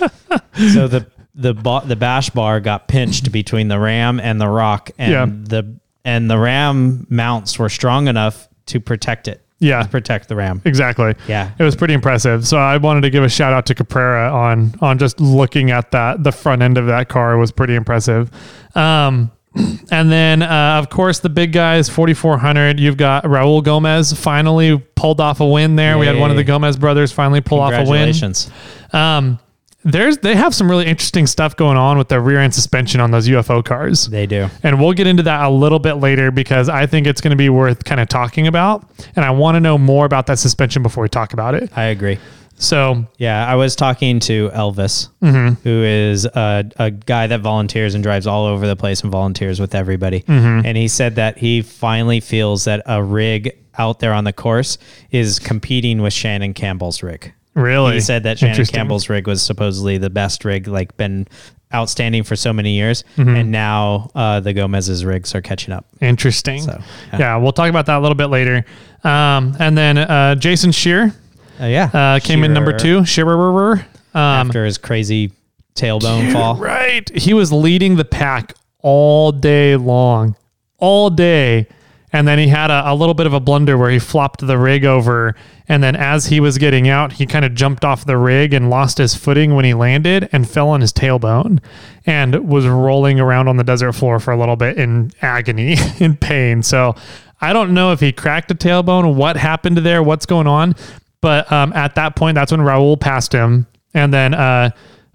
so 0.73 0.89
the 0.89 1.07
the 1.35 1.55
ba- 1.55 1.83
the 1.85 1.97
bash 1.97 2.31
bar 2.31 2.61
got 2.61 2.89
pinched 2.89 3.33
between 3.33 3.69
the 3.69 3.79
ram 3.79 4.21
and 4.21 4.41
the 4.41 4.49
rock, 4.49 4.91
and 4.99 5.13
Yeah. 5.13 5.27
the 5.27 5.75
and 6.05 6.31
the 6.31 6.39
ram 6.39 7.07
mounts 7.11 7.59
were 7.59 7.69
strong 7.69 8.09
enough 8.09 8.49
to 8.67 8.81
protect 8.81 9.29
it. 9.29 9.41
Yeah. 9.61 9.83
To 9.85 9.89
protect 9.89 10.29
the 10.29 10.35
ram. 10.35 10.61
Exactly. 10.65 11.15
Yeah. 11.29 11.51
It 11.57 11.63
was 11.63 11.77
pretty 11.77 11.95
impressive. 11.95 12.45
So 12.49 12.59
I 12.59 12.77
wanted 12.79 13.03
to 13.03 13.11
give 13.11 13.23
a 13.23 13.29
shout 13.29 13.53
out 13.53 13.67
to 13.67 13.75
Caprera 13.77 14.33
on 14.33 14.75
on 14.81 14.99
just 14.99 15.21
looking 15.21 15.71
at 15.71 15.93
that. 15.93 16.25
The 16.25 16.33
front 16.33 16.63
end 16.63 16.77
of 16.79 16.87
that 16.87 17.09
car 17.09 17.37
was 17.39 17.53
pretty 17.53 17.77
impressive. 17.77 18.29
Um, 18.75 19.31
and 19.93 20.11
then 20.11 20.43
uh, 20.43 20.79
of 20.83 20.91
course 20.91 21.21
the 21.21 21.29
big 21.29 21.53
guys, 21.53 21.89
4400. 21.89 22.81
You've 22.81 22.97
got 22.97 23.23
Raul 23.25 23.63
Gomez 23.63 24.13
finally 24.13 24.79
pulled 24.97 25.21
off 25.21 25.39
a 25.41 25.47
win 25.47 25.77
there. 25.77 25.97
We 25.97 26.07
had 26.07 26.19
one 26.19 26.31
of 26.33 26.37
the 26.37 26.45
Gomez 26.45 26.77
brothers 26.77 27.13
finally 27.13 27.41
pull 27.41 27.61
off 27.61 27.73
a 27.73 27.77
win. 27.77 27.85
Congratulations. 28.13 28.51
Um, 28.93 29.39
there's 29.85 30.19
they 30.19 30.35
have 30.37 30.55
some 30.55 30.71
really 30.71 30.87
interesting 30.87 31.27
stuff 31.27 31.57
going 31.57 31.77
on 31.77 31.99
with 31.99 32.09
the 32.09 32.21
rear 32.21 32.39
end 32.39 32.55
suspension 32.55 33.01
on 33.01 33.11
those 33.11 33.29
UFO 33.29 33.65
cars. 33.65 34.07
They 34.09 34.27
do. 34.27 34.49
And 34.63 34.81
we'll 34.81 34.93
get 34.93 35.07
into 35.07 35.23
that 35.25 35.45
a 35.45 35.51
little 35.51 35.79
bit 35.79 35.95
later 35.95 36.31
because 36.31 36.69
I 36.69 36.87
think 36.87 37.07
it's 37.07 37.21
going 37.21 37.33
to 37.33 37.37
be 37.37 37.49
worth 37.49 37.85
kind 37.85 38.01
of 38.01 38.09
talking 38.09 38.47
about. 38.47 38.89
And 39.17 39.25
I 39.25 39.31
want 39.31 39.57
to 39.57 39.61
know 39.61 39.77
more 39.79 40.05
about 40.07 40.27
that 40.27 40.39
suspension 40.39 40.83
before 40.83 41.03
we 41.03 41.09
talk 41.09 41.33
about 41.33 41.55
it. 41.55 41.77
I 41.77 41.85
agree. 41.87 42.19
So, 42.57 43.07
Yeah, 43.19 43.45
I 43.45 43.57
was 43.57 43.75
talking 43.75 44.21
to 44.21 44.49
Elvis, 44.51 45.09
Mm-hmm. 45.21 45.55
who 45.65 45.83
is 45.83 46.27
a, 46.27 46.65
a 46.77 46.91
guy 46.93 47.27
that 47.27 47.41
volunteers 47.41 47.95
and 47.97 48.05
drives 48.05 48.27
all 48.27 48.47
over 48.47 48.69
the 48.69 48.77
place 48.77 49.01
and 49.03 49.11
volunteers 49.11 49.59
with 49.59 49.75
everybody. 49.75 50.21
Mm-hmm. 50.21 50.67
And 50.67 50.77
he 50.77 50.87
said 50.87 51.17
that 51.17 51.39
he 51.39 51.63
finally 51.63 52.21
feels 52.21 52.65
that 52.65 52.83
a 52.87 53.03
rig 53.03 53.59
out 53.79 53.99
there 53.99 54.13
on 54.13 54.23
the 54.25 54.33
course 54.33 54.79
is 55.11 55.39
competing 55.41 56.03
with 56.03 56.13
Shannon 56.13 56.55
Campbell's 56.55 57.03
rig. 57.03 57.33
Really, 57.55 57.95
He 57.95 58.01
said 58.01 58.23
that 58.23 58.39
Shannon 58.39 58.65
Campbell's 58.67 59.09
rig 59.09 59.27
was 59.27 59.43
supposedly 59.43 59.99
the 59.99 60.09
best 60.11 60.45
rig, 60.45 60.67
like 60.69 60.97
been 60.97 61.27
outstanding 61.75 62.23
for 62.23 62.37
so 62.37 62.53
many 62.53 62.73
years, 62.75 63.05
Mm-hmm. 63.17 63.37
and 63.37 63.51
now 63.51 64.11
uh, 64.15 64.41
the 64.41 64.53
Gomez's 64.53 65.05
rigs 65.05 65.35
are 65.35 65.43
catching 65.43 65.73
up. 65.75 65.87
Interesting. 66.01 66.63
So, 66.63 66.81
yeah. 67.13 67.19
yeah. 67.19 67.37
we'll 67.37 67.53
talk 67.53 67.69
about 67.71 67.87
that 67.87 67.99
a 67.99 68.01
little 68.01 68.15
bit 68.17 68.27
later. 68.29 68.65
Um, 69.05 69.55
and 69.59 69.77
then 69.77 69.99
uh, 69.99 70.35
Jason 70.37 70.73
Shear 70.73 71.15
Uh, 71.61 71.67
yeah, 71.67 71.91
uh, 71.93 72.19
came 72.21 72.45
in 72.45 72.53
number 72.55 72.77
two. 72.77 73.05
Scherer. 73.05 73.73
Um, 74.15 74.21
after 74.49 74.65
his 74.65 74.79
crazy 74.79 75.33
tailbone 75.75 76.33
fall. 76.33 76.57
Right. 76.57 77.09
He 77.17 77.33
was 77.35 77.51
leading 77.53 77.97
the 77.97 78.05
pack 78.05 78.55
all 78.81 79.33
day 79.33 79.77
long, 79.77 80.37
all 80.79 81.09
day. 81.11 81.67
And 82.13 82.29
then 82.29 82.39
he 82.39 82.49
had 82.49 82.71
a, 82.71 82.91
a 82.91 82.95
little 82.95 83.15
bit 83.15 83.27
of 83.27 83.33
a 83.33 83.41
blunder 83.41 83.79
where 83.79 83.91
he 83.91 83.99
flopped 83.99 84.47
the 84.47 84.59
rig 84.59 84.85
over. 84.85 85.35
And 85.69 85.83
then 85.83 85.97
as 85.97 86.27
he 86.27 86.41
was 86.41 86.59
getting 86.59 86.89
out, 86.89 87.15
he 87.15 87.27
kind 87.27 87.45
of 87.45 87.55
jumped 87.55 87.85
off 87.85 88.05
the 88.05 88.19
rig 88.19 88.53
and 88.53 88.69
lost 88.69 88.99
his 88.99 89.15
footing 89.15 89.55
when 89.55 89.65
he 89.65 89.73
landed 89.73 90.29
and 90.33 90.49
fell 90.49 90.69
on 90.69 90.83
his 90.83 90.93
tailbone 90.93 91.61
and 92.05 92.49
was 92.49 92.67
rolling 92.67 93.19
around 93.19 93.49
on 93.49 93.57
the 93.57 93.65
desert 93.65 93.93
floor 93.93 94.21
for 94.21 94.33
a 94.33 94.39
little 94.39 94.57
bit 94.57 94.77
in 94.77 95.11
agony, 95.23 95.77
in 95.99 96.17
pain. 96.17 96.63
So 96.63 96.95
I 97.41 97.53
don't 97.53 97.73
know 97.73 97.93
if 97.93 98.01
he 98.01 98.13
cracked 98.13 98.51
a 98.51 98.55
tailbone, 98.55 99.15
what 99.15 99.37
happened 99.37 99.79
there, 99.79 100.03
what's 100.03 100.27
going 100.27 100.47
on. 100.47 100.75
But 101.23 101.51
um, 101.51 101.73
at 101.73 101.95
that 101.95 102.15
point, 102.17 102.35
that's 102.35 102.53
when 102.53 102.61
Raul 102.61 103.01
passed 103.01 103.33
him. 103.33 103.67
And 103.95 104.13
then 104.13 104.35
uh, 104.35 104.71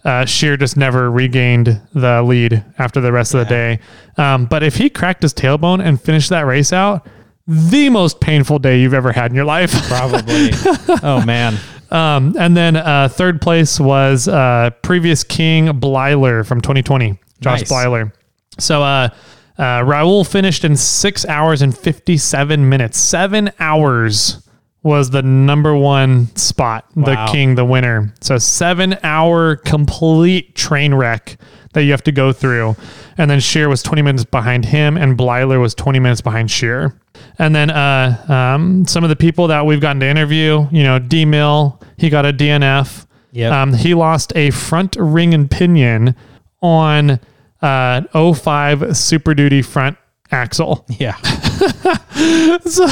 uh, 0.07 0.23
Sheer 0.23 0.55
just 0.55 0.77
never 0.77 1.11
regained 1.11 1.81
the 1.93 2.23
lead 2.23 2.63
after 2.77 3.01
the 3.01 3.11
rest 3.11 3.33
of 3.33 3.39
the 3.39 3.45
day. 3.45 3.79
Um, 4.15 4.45
but 4.45 4.63
if 4.63 4.77
he 4.77 4.89
cracked 4.89 5.21
his 5.21 5.33
tailbone 5.33 5.85
and 5.85 6.01
finished 6.01 6.29
that 6.29 6.45
race 6.45 6.71
out, 6.71 7.05
the 7.45 7.89
most 7.89 8.21
painful 8.21 8.59
day 8.59 8.79
you've 8.79 8.93
ever 8.93 9.11
had 9.11 9.31
in 9.31 9.35
your 9.35 9.45
life. 9.45 9.71
Probably. 9.89 10.51
oh 11.03 11.23
man. 11.25 11.57
Um, 11.91 12.35
and 12.39 12.55
then 12.55 12.77
uh, 12.77 13.09
third 13.09 13.41
place 13.41 13.81
was 13.81 14.29
uh, 14.29 14.69
previous 14.81 15.25
king 15.25 15.67
Blyler 15.67 16.45
from 16.45 16.61
2020, 16.61 17.19
Josh 17.41 17.59
Nice. 17.59 17.71
Blyler. 17.71 18.13
So 18.59 18.83
uh, 18.83 19.09
uh, 19.57 19.81
Raul 19.81 20.25
finished 20.25 20.63
in 20.63 20.77
six 20.77 21.25
hours 21.25 21.61
and 21.61 21.77
57 21.77 22.69
minutes. 22.69 22.97
Seven 22.97 23.51
hours 23.59 24.46
was 24.87 25.11
the 25.11 25.21
number 25.21 25.75
one 25.75 26.33
spot, 26.35 26.85
the 26.95 27.27
king, 27.31 27.55
the 27.55 27.65
winner. 27.65 28.13
So 28.21 28.37
seven 28.37 28.97
hour 29.03 29.57
complete 29.57 30.55
train 30.55 30.93
wreck 30.93 31.37
that 31.73 31.83
you 31.83 31.91
have 31.91 32.03
to 32.03 32.11
go 32.11 32.31
through. 32.31 32.75
And 33.17 33.29
then 33.29 33.39
Shear 33.39 33.69
was 33.69 33.83
20 33.83 34.01
minutes 34.01 34.23
behind 34.23 34.65
him, 34.65 34.97
and 34.97 35.17
Blyler 35.17 35.61
was 35.61 35.75
20 35.75 35.99
minutes 35.99 36.21
behind 36.21 36.49
Shear. 36.49 36.99
And 37.37 37.55
then 37.55 37.69
uh, 37.69 38.25
um, 38.27 38.87
some 38.87 39.03
of 39.03 39.09
the 39.09 39.15
people 39.15 39.47
that 39.47 39.65
we've 39.65 39.81
gotten 39.81 39.99
to 39.99 40.07
interview, 40.07 40.67
you 40.71 40.83
know, 40.83 40.97
D 40.99 41.25
Mill, 41.25 41.79
he 41.97 42.09
got 42.09 42.25
a 42.25 42.33
DNF. 42.33 43.05
Yep. 43.33 43.51
Um, 43.53 43.73
he 43.73 43.93
lost 43.93 44.33
a 44.35 44.49
front 44.51 44.95
ring 44.97 45.33
and 45.33 45.51
pinion 45.51 46.15
on 46.61 47.19
uh, 47.61 48.33
05 48.33 48.95
Super 48.97 49.33
Duty 49.35 49.61
front 49.61 49.97
axle. 50.31 50.85
Yeah. 50.97 51.17
So 52.65 52.87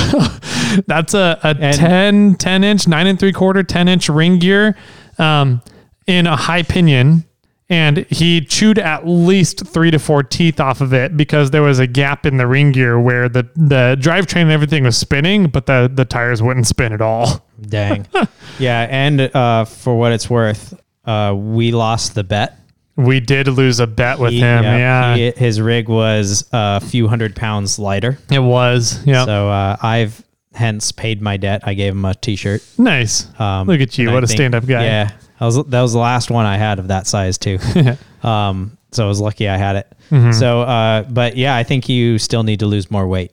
that's 0.85 1.13
a, 1.13 1.39
a 1.43 1.53
10, 1.73 2.35
10 2.35 2.63
inch, 2.63 2.87
nine 2.87 3.07
and 3.07 3.19
three 3.19 3.33
quarter, 3.33 3.63
10 3.63 3.87
inch 3.87 4.09
ring 4.09 4.39
gear 4.39 4.77
um, 5.17 5.61
in 6.07 6.27
a 6.27 6.35
high 6.35 6.63
pinion. 6.63 7.25
And 7.67 8.05
he 8.11 8.41
chewed 8.41 8.77
at 8.77 9.07
least 9.07 9.65
three 9.65 9.89
to 9.89 9.97
four 9.97 10.21
teeth 10.21 10.59
off 10.59 10.81
of 10.81 10.93
it 10.93 11.17
because 11.17 11.49
there 11.49 11.63
was 11.63 11.79
a 11.79 11.87
gap 11.87 12.27
in 12.27 12.37
the 12.37 12.45
ring 12.45 12.71
gear 12.71 12.99
where 12.99 13.27
the, 13.27 13.49
the 13.55 13.97
drivetrain 13.99 14.43
and 14.43 14.51
everything 14.51 14.83
was 14.83 14.95
spinning, 14.95 15.47
but 15.47 15.65
the, 15.65 15.91
the 15.91 16.05
tires 16.05 16.43
wouldn't 16.43 16.67
spin 16.67 16.93
at 16.93 17.01
all. 17.01 17.43
Dang. 17.59 18.07
yeah, 18.59 18.87
and 18.89 19.19
uh, 19.19 19.65
for 19.65 19.97
what 19.97 20.11
it's 20.11 20.29
worth, 20.29 20.79
uh, 21.05 21.33
we 21.35 21.71
lost 21.71 22.13
the 22.13 22.23
bet. 22.23 22.59
We 22.97 23.19
did 23.19 23.47
lose 23.47 23.79
a 23.81 23.87
bet 23.87 24.19
with 24.19 24.31
He- 24.31 24.39
him. 24.39 24.63
Yeah, 24.63 25.15
he- 25.15 25.31
his 25.35 25.59
rig 25.59 25.89
was 25.89 26.47
a 26.53 26.79
few 26.79 27.07
hundred 27.07 27.35
pounds 27.35 27.77
lighter. 27.77 28.17
it 28.31 28.39
was. 28.39 29.05
Yeah. 29.05 29.25
So 29.25 29.49
uh, 29.49 29.75
I've 29.81 30.23
hence 30.53 30.91
paid 30.93 31.21
my 31.21 31.35
debt. 31.37 31.61
I 31.65 31.73
gave 31.73 31.91
him 31.93 32.05
a 32.05 32.13
T-shirt. 32.15 32.63
nice. 32.77 33.27
Um, 33.39 33.67
Look 33.67 33.81
at 33.81 33.97
you. 33.97 34.11
What 34.11 34.23
a 34.23 34.27
think- 34.27 34.37
stand 34.37 34.55
up 34.55 34.65
guy. 34.65 34.85
Yeah, 34.85 35.11
that 35.39 35.45
was 35.45 35.55
that 35.65 35.81
was 35.81 35.91
the 35.93 35.99
last 35.99 36.31
one 36.31 36.45
I 36.45 36.57
had 36.57 36.79
of 36.79 36.87
that 36.87 37.05
size 37.07 37.37
too. 37.37 37.59
um, 38.23 38.77
so 38.91 39.03
I 39.03 39.07
was 39.09 39.19
lucky 39.19 39.49
I 39.49 39.57
had 39.57 39.75
it. 39.75 39.91
Mm-hmm. 40.09 40.31
So, 40.31 40.61
uh, 40.61 41.03
but 41.03 41.35
yeah, 41.35 41.55
I 41.55 41.63
think 41.63 41.89
you 41.89 42.17
still 42.17 42.43
need 42.43 42.59
to 42.61 42.65
lose 42.65 42.89
more 42.89 43.05
weight. 43.07 43.31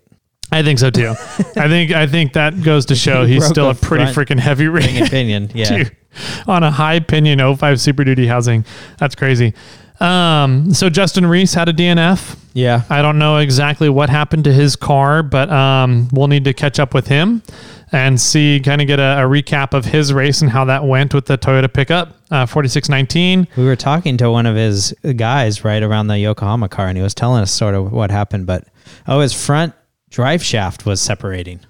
I 0.50 0.62
think 0.64 0.78
so 0.80 0.90
too. 0.90 1.10
I 1.56 1.68
think 1.68 1.92
I 1.92 2.06
think 2.08 2.32
that 2.32 2.60
goes 2.62 2.86
to 2.86 2.94
show 3.06 3.24
he's 3.24 3.46
still 3.46 3.66
a 3.68 3.70
a 3.70 3.74
pretty 3.74 4.06
freaking 4.06 4.40
heavy 4.40 4.66
Ring 4.66 4.92
ring. 4.96 5.06
opinion, 5.06 5.50
yeah. 5.54 5.76
Dude, 5.84 5.96
on 6.46 6.62
a 6.62 6.70
high 6.70 7.00
pinion 7.00 7.56
05 7.56 7.80
Super 7.80 8.04
Duty 8.04 8.26
housing. 8.26 8.64
That's 8.98 9.14
crazy. 9.14 9.54
Um, 10.00 10.74
so 10.74 10.90
Justin 10.90 11.26
Reese 11.26 11.54
had 11.54 11.68
a 11.68 11.72
DNF. 11.72 12.36
Yeah. 12.54 12.82
I 12.90 13.02
don't 13.02 13.18
know 13.18 13.38
exactly 13.38 13.88
what 13.88 14.10
happened 14.10 14.44
to 14.44 14.52
his 14.52 14.74
car, 14.74 15.22
but 15.22 15.48
um, 15.50 16.08
we'll 16.12 16.26
need 16.26 16.44
to 16.44 16.52
catch 16.52 16.80
up 16.80 16.92
with 16.92 17.06
him 17.06 17.42
and 17.92 18.20
see, 18.20 18.60
kind 18.64 18.80
of 18.80 18.88
get 18.88 18.98
a, 18.98 19.22
a 19.22 19.28
recap 19.28 19.74
of 19.74 19.84
his 19.84 20.12
race 20.12 20.42
and 20.42 20.50
how 20.50 20.64
that 20.64 20.84
went 20.84 21.14
with 21.14 21.26
the 21.26 21.38
Toyota 21.38 21.72
pickup, 21.72 22.16
uh, 22.30 22.46
4619. 22.46 23.46
We 23.56 23.64
were 23.64 23.76
talking 23.76 24.16
to 24.16 24.30
one 24.30 24.46
of 24.46 24.56
his 24.56 24.92
guys 25.16 25.64
right 25.64 25.82
around 25.82 26.08
the 26.08 26.18
Yokohama 26.18 26.68
car, 26.68 26.88
and 26.88 26.96
he 26.96 27.02
was 27.02 27.14
telling 27.14 27.42
us 27.42 27.52
sort 27.52 27.74
of 27.74 27.92
what 27.92 28.10
happened. 28.10 28.46
But 28.46 28.66
oh, 29.06 29.20
his 29.20 29.32
front 29.32 29.74
drive 30.10 30.42
shaft 30.42 30.84
was 30.84 31.00
separating. 31.00 31.60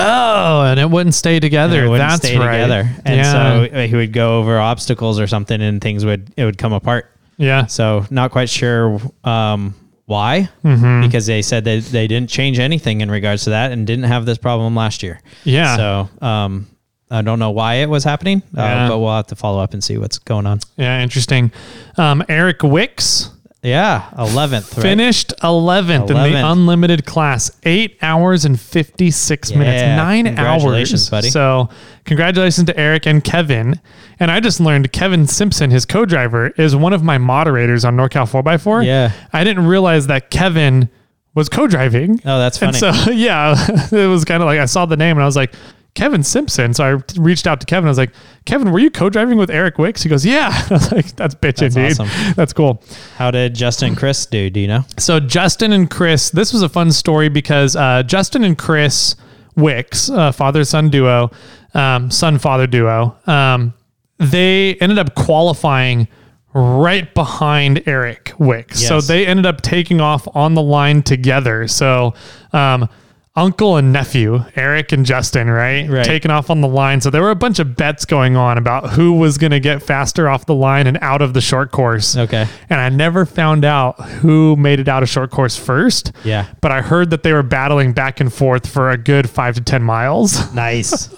Oh, 0.00 0.62
and 0.64 0.80
it 0.80 0.88
wouldn't 0.90 1.14
stay 1.14 1.40
together. 1.40 1.78
And 1.78 1.86
it 1.86 1.90
wouldn't 1.90 2.10
That's 2.10 2.26
stay 2.26 2.38
right. 2.38 2.52
together, 2.62 2.88
and 3.04 3.16
yeah. 3.16 3.32
so 3.32 3.74
uh, 3.76 3.86
he 3.86 3.94
would 3.96 4.12
go 4.12 4.38
over 4.38 4.58
obstacles 4.58 5.20
or 5.20 5.26
something, 5.26 5.60
and 5.60 5.80
things 5.80 6.04
would 6.04 6.32
it 6.36 6.44
would 6.44 6.58
come 6.58 6.72
apart. 6.72 7.10
yeah. 7.36 7.66
So 7.66 8.04
not 8.10 8.30
quite 8.30 8.48
sure 8.48 9.00
um, 9.24 9.74
why, 10.06 10.48
Mm-hmm. 10.64 11.02
because 11.06 11.26
they 11.26 11.42
said 11.42 11.64
that 11.64 11.84
they 11.84 12.06
didn't 12.06 12.30
change 12.30 12.58
anything 12.58 13.00
in 13.00 13.10
regards 13.10 13.44
to 13.44 13.50
that, 13.50 13.72
and 13.72 13.86
didn't 13.86 14.04
have 14.06 14.24
this 14.26 14.38
problem 14.38 14.74
last 14.74 15.02
year. 15.02 15.20
Yeah. 15.44 15.76
So 15.76 16.08
um, 16.26 16.66
I 17.10 17.22
don't 17.22 17.38
know 17.38 17.50
why 17.50 17.74
it 17.76 17.88
was 17.88 18.04
happening, 18.04 18.42
Yeah. 18.54 18.86
uh, 18.86 18.88
but 18.88 18.98
we'll 18.98 19.14
have 19.14 19.26
to 19.28 19.36
follow 19.36 19.60
up 19.62 19.72
and 19.74 19.82
see 19.82 19.98
what's 19.98 20.18
going 20.18 20.46
on. 20.46 20.60
Yeah, 20.76 21.02
interesting. 21.02 21.52
Um, 21.96 22.22
Eric 22.28 22.62
Wicks 22.62 23.30
Yeah, 23.62 24.08
eleventh. 24.16 24.74
Right? 24.76 24.82
finished 24.82 25.34
11th, 25.42 26.08
in 26.10 26.32
the 26.32 26.46
unlimited 26.50 27.04
class, 27.04 27.50
eight 27.64 27.98
hours 28.00 28.46
and 28.46 28.58
56 28.58 29.52
minutes, 29.52 29.82
nine 29.82 30.24
congratulations, 30.24 31.02
hours. 31.02 31.10
buddy. 31.10 31.28
So, 31.30 31.68
congratulations 32.06 32.66
to 32.68 32.78
Eric 32.78 33.06
and 33.06 33.22
Kevin. 33.22 33.78
And 34.18 34.30
I 34.30 34.40
just 34.40 34.60
learned 34.60 34.92
Kevin 34.92 35.26
Simpson, 35.26 35.70
his 35.70 35.84
co 35.84 36.06
driver, 36.06 36.48
is 36.56 36.74
one 36.74 36.94
of 36.94 37.02
my 37.02 37.18
moderators 37.18 37.84
on 37.84 37.96
NorCal 37.98 38.26
4x4. 38.30 38.86
Yeah. 38.86 39.12
I 39.32 39.44
didn't 39.44 39.66
realize 39.66 40.06
that 40.06 40.30
Kevin 40.30 40.88
was 41.34 41.50
co 41.50 41.66
driving. 41.66 42.18
Oh, 42.24 42.38
that's 42.38 42.60
And 42.62 42.74
funny. 42.74 42.96
so, 43.04 43.10
yeah, 43.12 43.54
it 43.92 44.06
was 44.08 44.24
kind 44.24 44.42
of 44.42 44.46
like 44.46 44.58
I 44.58 44.64
saw 44.64 44.86
the 44.86 44.96
name 44.96 45.16
and 45.18 45.22
I 45.22 45.26
was 45.26 45.36
like, 45.36 45.52
Kevin 45.94 46.22
Simpson. 46.22 46.72
So 46.72 46.84
I 46.84 47.18
reached 47.20 47.46
out 47.46 47.60
to 47.60 47.66
Kevin. 47.66 47.86
I 47.88 47.90
was 47.90 47.98
like, 47.98 48.12
Kevin, 48.44 48.70
were 48.72 48.78
you 48.78 48.90
co 48.90 49.10
driving 49.10 49.38
with 49.38 49.50
Eric 49.50 49.78
Wicks? 49.78 50.02
He 50.02 50.08
goes, 50.08 50.24
Yeah. 50.24 50.50
I 50.70 50.74
was 50.74 50.92
like, 50.92 51.16
That's 51.16 51.34
bitchin', 51.34 51.72
That's 51.72 51.98
dude. 51.98 52.00
awesome. 52.06 52.34
That's 52.36 52.52
cool. 52.52 52.82
How 53.16 53.30
did 53.30 53.54
Justin 53.54 53.88
and 53.88 53.96
Chris 53.96 54.24
do? 54.26 54.50
Do 54.50 54.60
you 54.60 54.68
know? 54.68 54.84
So 54.98 55.20
Justin 55.20 55.72
and 55.72 55.90
Chris, 55.90 56.30
this 56.30 56.52
was 56.52 56.62
a 56.62 56.68
fun 56.68 56.92
story 56.92 57.28
because 57.28 57.76
uh, 57.76 58.02
Justin 58.04 58.44
and 58.44 58.56
Chris 58.56 59.16
Wicks, 59.56 60.08
uh, 60.10 60.32
father 60.32 60.64
son 60.64 60.90
duo, 60.90 61.30
um, 61.74 62.10
son 62.10 62.38
father 62.38 62.66
duo, 62.66 63.16
um, 63.26 63.74
they 64.18 64.76
ended 64.76 64.98
up 64.98 65.14
qualifying 65.14 66.06
right 66.52 67.12
behind 67.14 67.82
Eric 67.86 68.32
Wicks. 68.38 68.80
So 68.86 69.00
they 69.00 69.26
ended 69.26 69.46
up 69.46 69.60
taking 69.60 70.00
off 70.00 70.26
on 70.34 70.54
the 70.54 70.62
line 70.62 71.02
together. 71.02 71.68
So 71.68 72.14
um, 72.52 72.88
uncle 73.36 73.76
and 73.76 73.92
nephew, 73.92 74.44
Eric 74.56 74.90
and 74.92 75.06
Justin, 75.06 75.48
right? 75.48 75.88
Right. 75.88 76.04
Taking 76.04 76.30
off 76.32 76.50
on 76.50 76.60
the 76.60 76.68
line. 76.68 77.00
So 77.00 77.10
there 77.10 77.22
were 77.22 77.30
a 77.30 77.36
bunch 77.36 77.58
of 77.60 77.76
bets 77.76 78.04
going 78.04 78.36
on 78.36 78.58
about 78.58 78.90
who 78.90 79.12
was 79.12 79.38
going 79.38 79.52
to 79.52 79.60
get 79.60 79.82
faster 79.82 80.28
off 80.28 80.46
the 80.46 80.54
line 80.54 80.86
and 80.88 80.98
out 81.00 81.22
of 81.22 81.32
the 81.32 81.40
short 81.40 81.70
course 81.70 82.16
Okay. 82.16 82.46
and 82.68 82.80
I 82.80 82.88
never 82.88 83.24
found 83.24 83.64
out 83.64 84.00
who 84.00 84.56
made 84.56 84.80
it 84.80 84.88
out 84.88 85.02
of 85.04 85.08
short 85.08 85.30
course 85.30 85.56
first. 85.56 86.12
Yeah. 86.24 86.46
But 86.60 86.72
I 86.72 86.82
heard 86.82 87.10
that 87.10 87.22
they 87.22 87.32
were 87.32 87.44
battling 87.44 87.92
back 87.92 88.20
and 88.20 88.32
forth 88.32 88.66
for 88.68 88.90
a 88.90 88.98
good 88.98 89.30
five 89.30 89.54
to 89.54 89.60
10 89.60 89.82
miles. 89.82 90.52
Nice. 90.54 91.08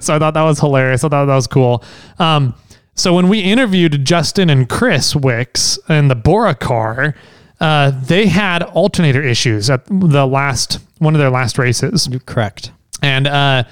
so 0.00 0.14
I 0.14 0.18
thought 0.18 0.34
that 0.34 0.42
was 0.42 0.58
hilarious. 0.58 1.04
I 1.04 1.08
thought 1.08 1.26
that 1.26 1.34
was 1.34 1.46
cool. 1.46 1.84
Um, 2.18 2.54
so 2.94 3.14
when 3.14 3.28
we 3.28 3.40
interviewed 3.40 4.04
Justin 4.04 4.50
and 4.50 4.68
Chris 4.68 5.14
Wicks 5.14 5.78
in 5.88 6.08
the 6.08 6.14
Bora 6.14 6.54
car, 6.54 7.14
uh, 7.62 7.92
they 8.06 8.26
had 8.26 8.62
alternator 8.64 9.22
issues 9.22 9.70
at 9.70 9.86
the 9.86 10.26
last 10.26 10.80
one 10.98 11.14
of 11.14 11.20
their 11.20 11.30
last 11.30 11.58
races 11.58 12.08
Correct. 12.26 12.72
and 13.02 13.26
uh, 13.28 13.62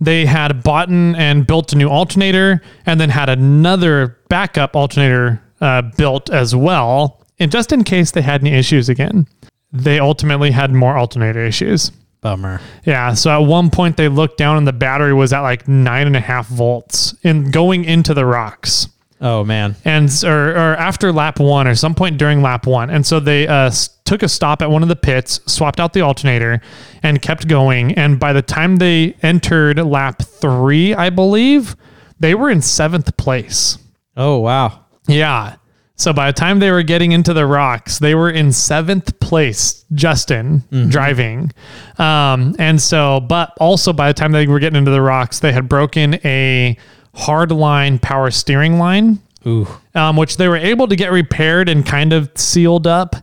they 0.00 0.24
had 0.24 0.62
bought 0.62 0.88
and 0.88 1.46
built 1.46 1.72
a 1.72 1.76
new 1.76 1.88
alternator 1.88 2.62
and 2.86 3.00
then 3.00 3.10
had 3.10 3.28
another 3.28 4.18
backup 4.28 4.76
alternator 4.76 5.42
uh, 5.60 5.82
built 5.82 6.30
as 6.30 6.54
well 6.54 7.20
and 7.40 7.50
just 7.50 7.72
in 7.72 7.82
case 7.82 8.12
they 8.12 8.22
had 8.22 8.40
any 8.40 8.52
issues 8.56 8.88
again 8.88 9.26
they 9.72 9.98
ultimately 9.98 10.52
had 10.52 10.72
more 10.72 10.96
alternator 10.96 11.44
issues 11.44 11.90
Bummer. 12.20 12.60
yeah 12.84 13.14
so 13.14 13.30
at 13.30 13.46
one 13.48 13.68
point 13.70 13.96
they 13.96 14.08
looked 14.08 14.38
down 14.38 14.58
and 14.58 14.66
the 14.66 14.72
battery 14.72 15.12
was 15.12 15.32
at 15.32 15.40
like 15.40 15.66
nine 15.66 16.06
and 16.06 16.14
a 16.16 16.20
half 16.20 16.46
volts 16.46 17.14
in 17.24 17.50
going 17.50 17.84
into 17.84 18.14
the 18.14 18.24
rocks 18.24 18.88
Oh 19.20 19.44
man. 19.44 19.76
and 19.84 20.10
or, 20.24 20.50
or 20.52 20.76
after 20.76 21.12
lap 21.12 21.38
one 21.40 21.66
or 21.68 21.74
some 21.74 21.94
point 21.94 22.16
during 22.18 22.40
lap 22.42 22.66
one 22.66 22.88
and 22.90 23.04
so 23.06 23.20
they 23.20 23.46
uh, 23.46 23.66
s- 23.66 23.90
took 24.04 24.22
a 24.22 24.28
stop 24.28 24.62
at 24.62 24.70
one 24.70 24.82
of 24.82 24.88
the 24.88 24.96
pits 24.96 25.40
swapped 25.46 25.78
out 25.78 25.92
the 25.92 26.00
alternator 26.00 26.60
and 27.02 27.20
kept 27.20 27.46
going 27.46 27.92
and 27.98 28.18
by 28.18 28.32
the 28.32 28.40
time 28.42 28.76
they 28.76 29.14
entered 29.22 29.78
lap 29.78 30.22
three 30.22 30.94
i 30.94 31.10
believe 31.10 31.76
they 32.18 32.34
were 32.34 32.48
in 32.50 32.62
seventh 32.62 33.14
place 33.18 33.76
Oh 34.16 34.38
wow. 34.38 34.84
yeah 35.06 35.56
So 35.96 36.12
by 36.14 36.28
the 36.32 36.32
time 36.32 36.58
they 36.58 36.70
were 36.70 36.82
getting 36.82 37.12
into 37.12 37.34
the 37.34 37.44
rocks, 37.46 37.98
they 37.98 38.14
were 38.14 38.30
in 38.30 38.52
seventh 38.52 39.20
place, 39.20 39.84
Justin 39.92 40.64
driving. 40.88 41.52
Um, 41.98 42.56
and 42.58 42.80
so, 42.80 43.20
but 43.20 43.52
also 43.60 43.92
by 43.92 44.08
the 44.08 44.14
time 44.14 44.32
they 44.32 44.46
were 44.46 44.58
getting 44.60 44.78
into 44.78 44.90
the 44.90 45.02
rocks, 45.02 45.40
they 45.40 45.52
had 45.52 45.68
broken 45.68 46.14
a 46.24 46.78
hard 47.14 47.52
line 47.52 47.98
power 47.98 48.30
steering 48.30 48.78
line 48.78 49.20
Ooh. 49.46 49.66
um, 49.94 50.16
which 50.16 50.36
they 50.36 50.48
were 50.48 50.56
able 50.56 50.86
to 50.88 50.96
get 50.96 51.10
repaired 51.10 51.68
and 51.68 51.84
kind 51.84 52.12
of 52.12 52.30
sealed 52.34 52.86
up. 52.86 53.16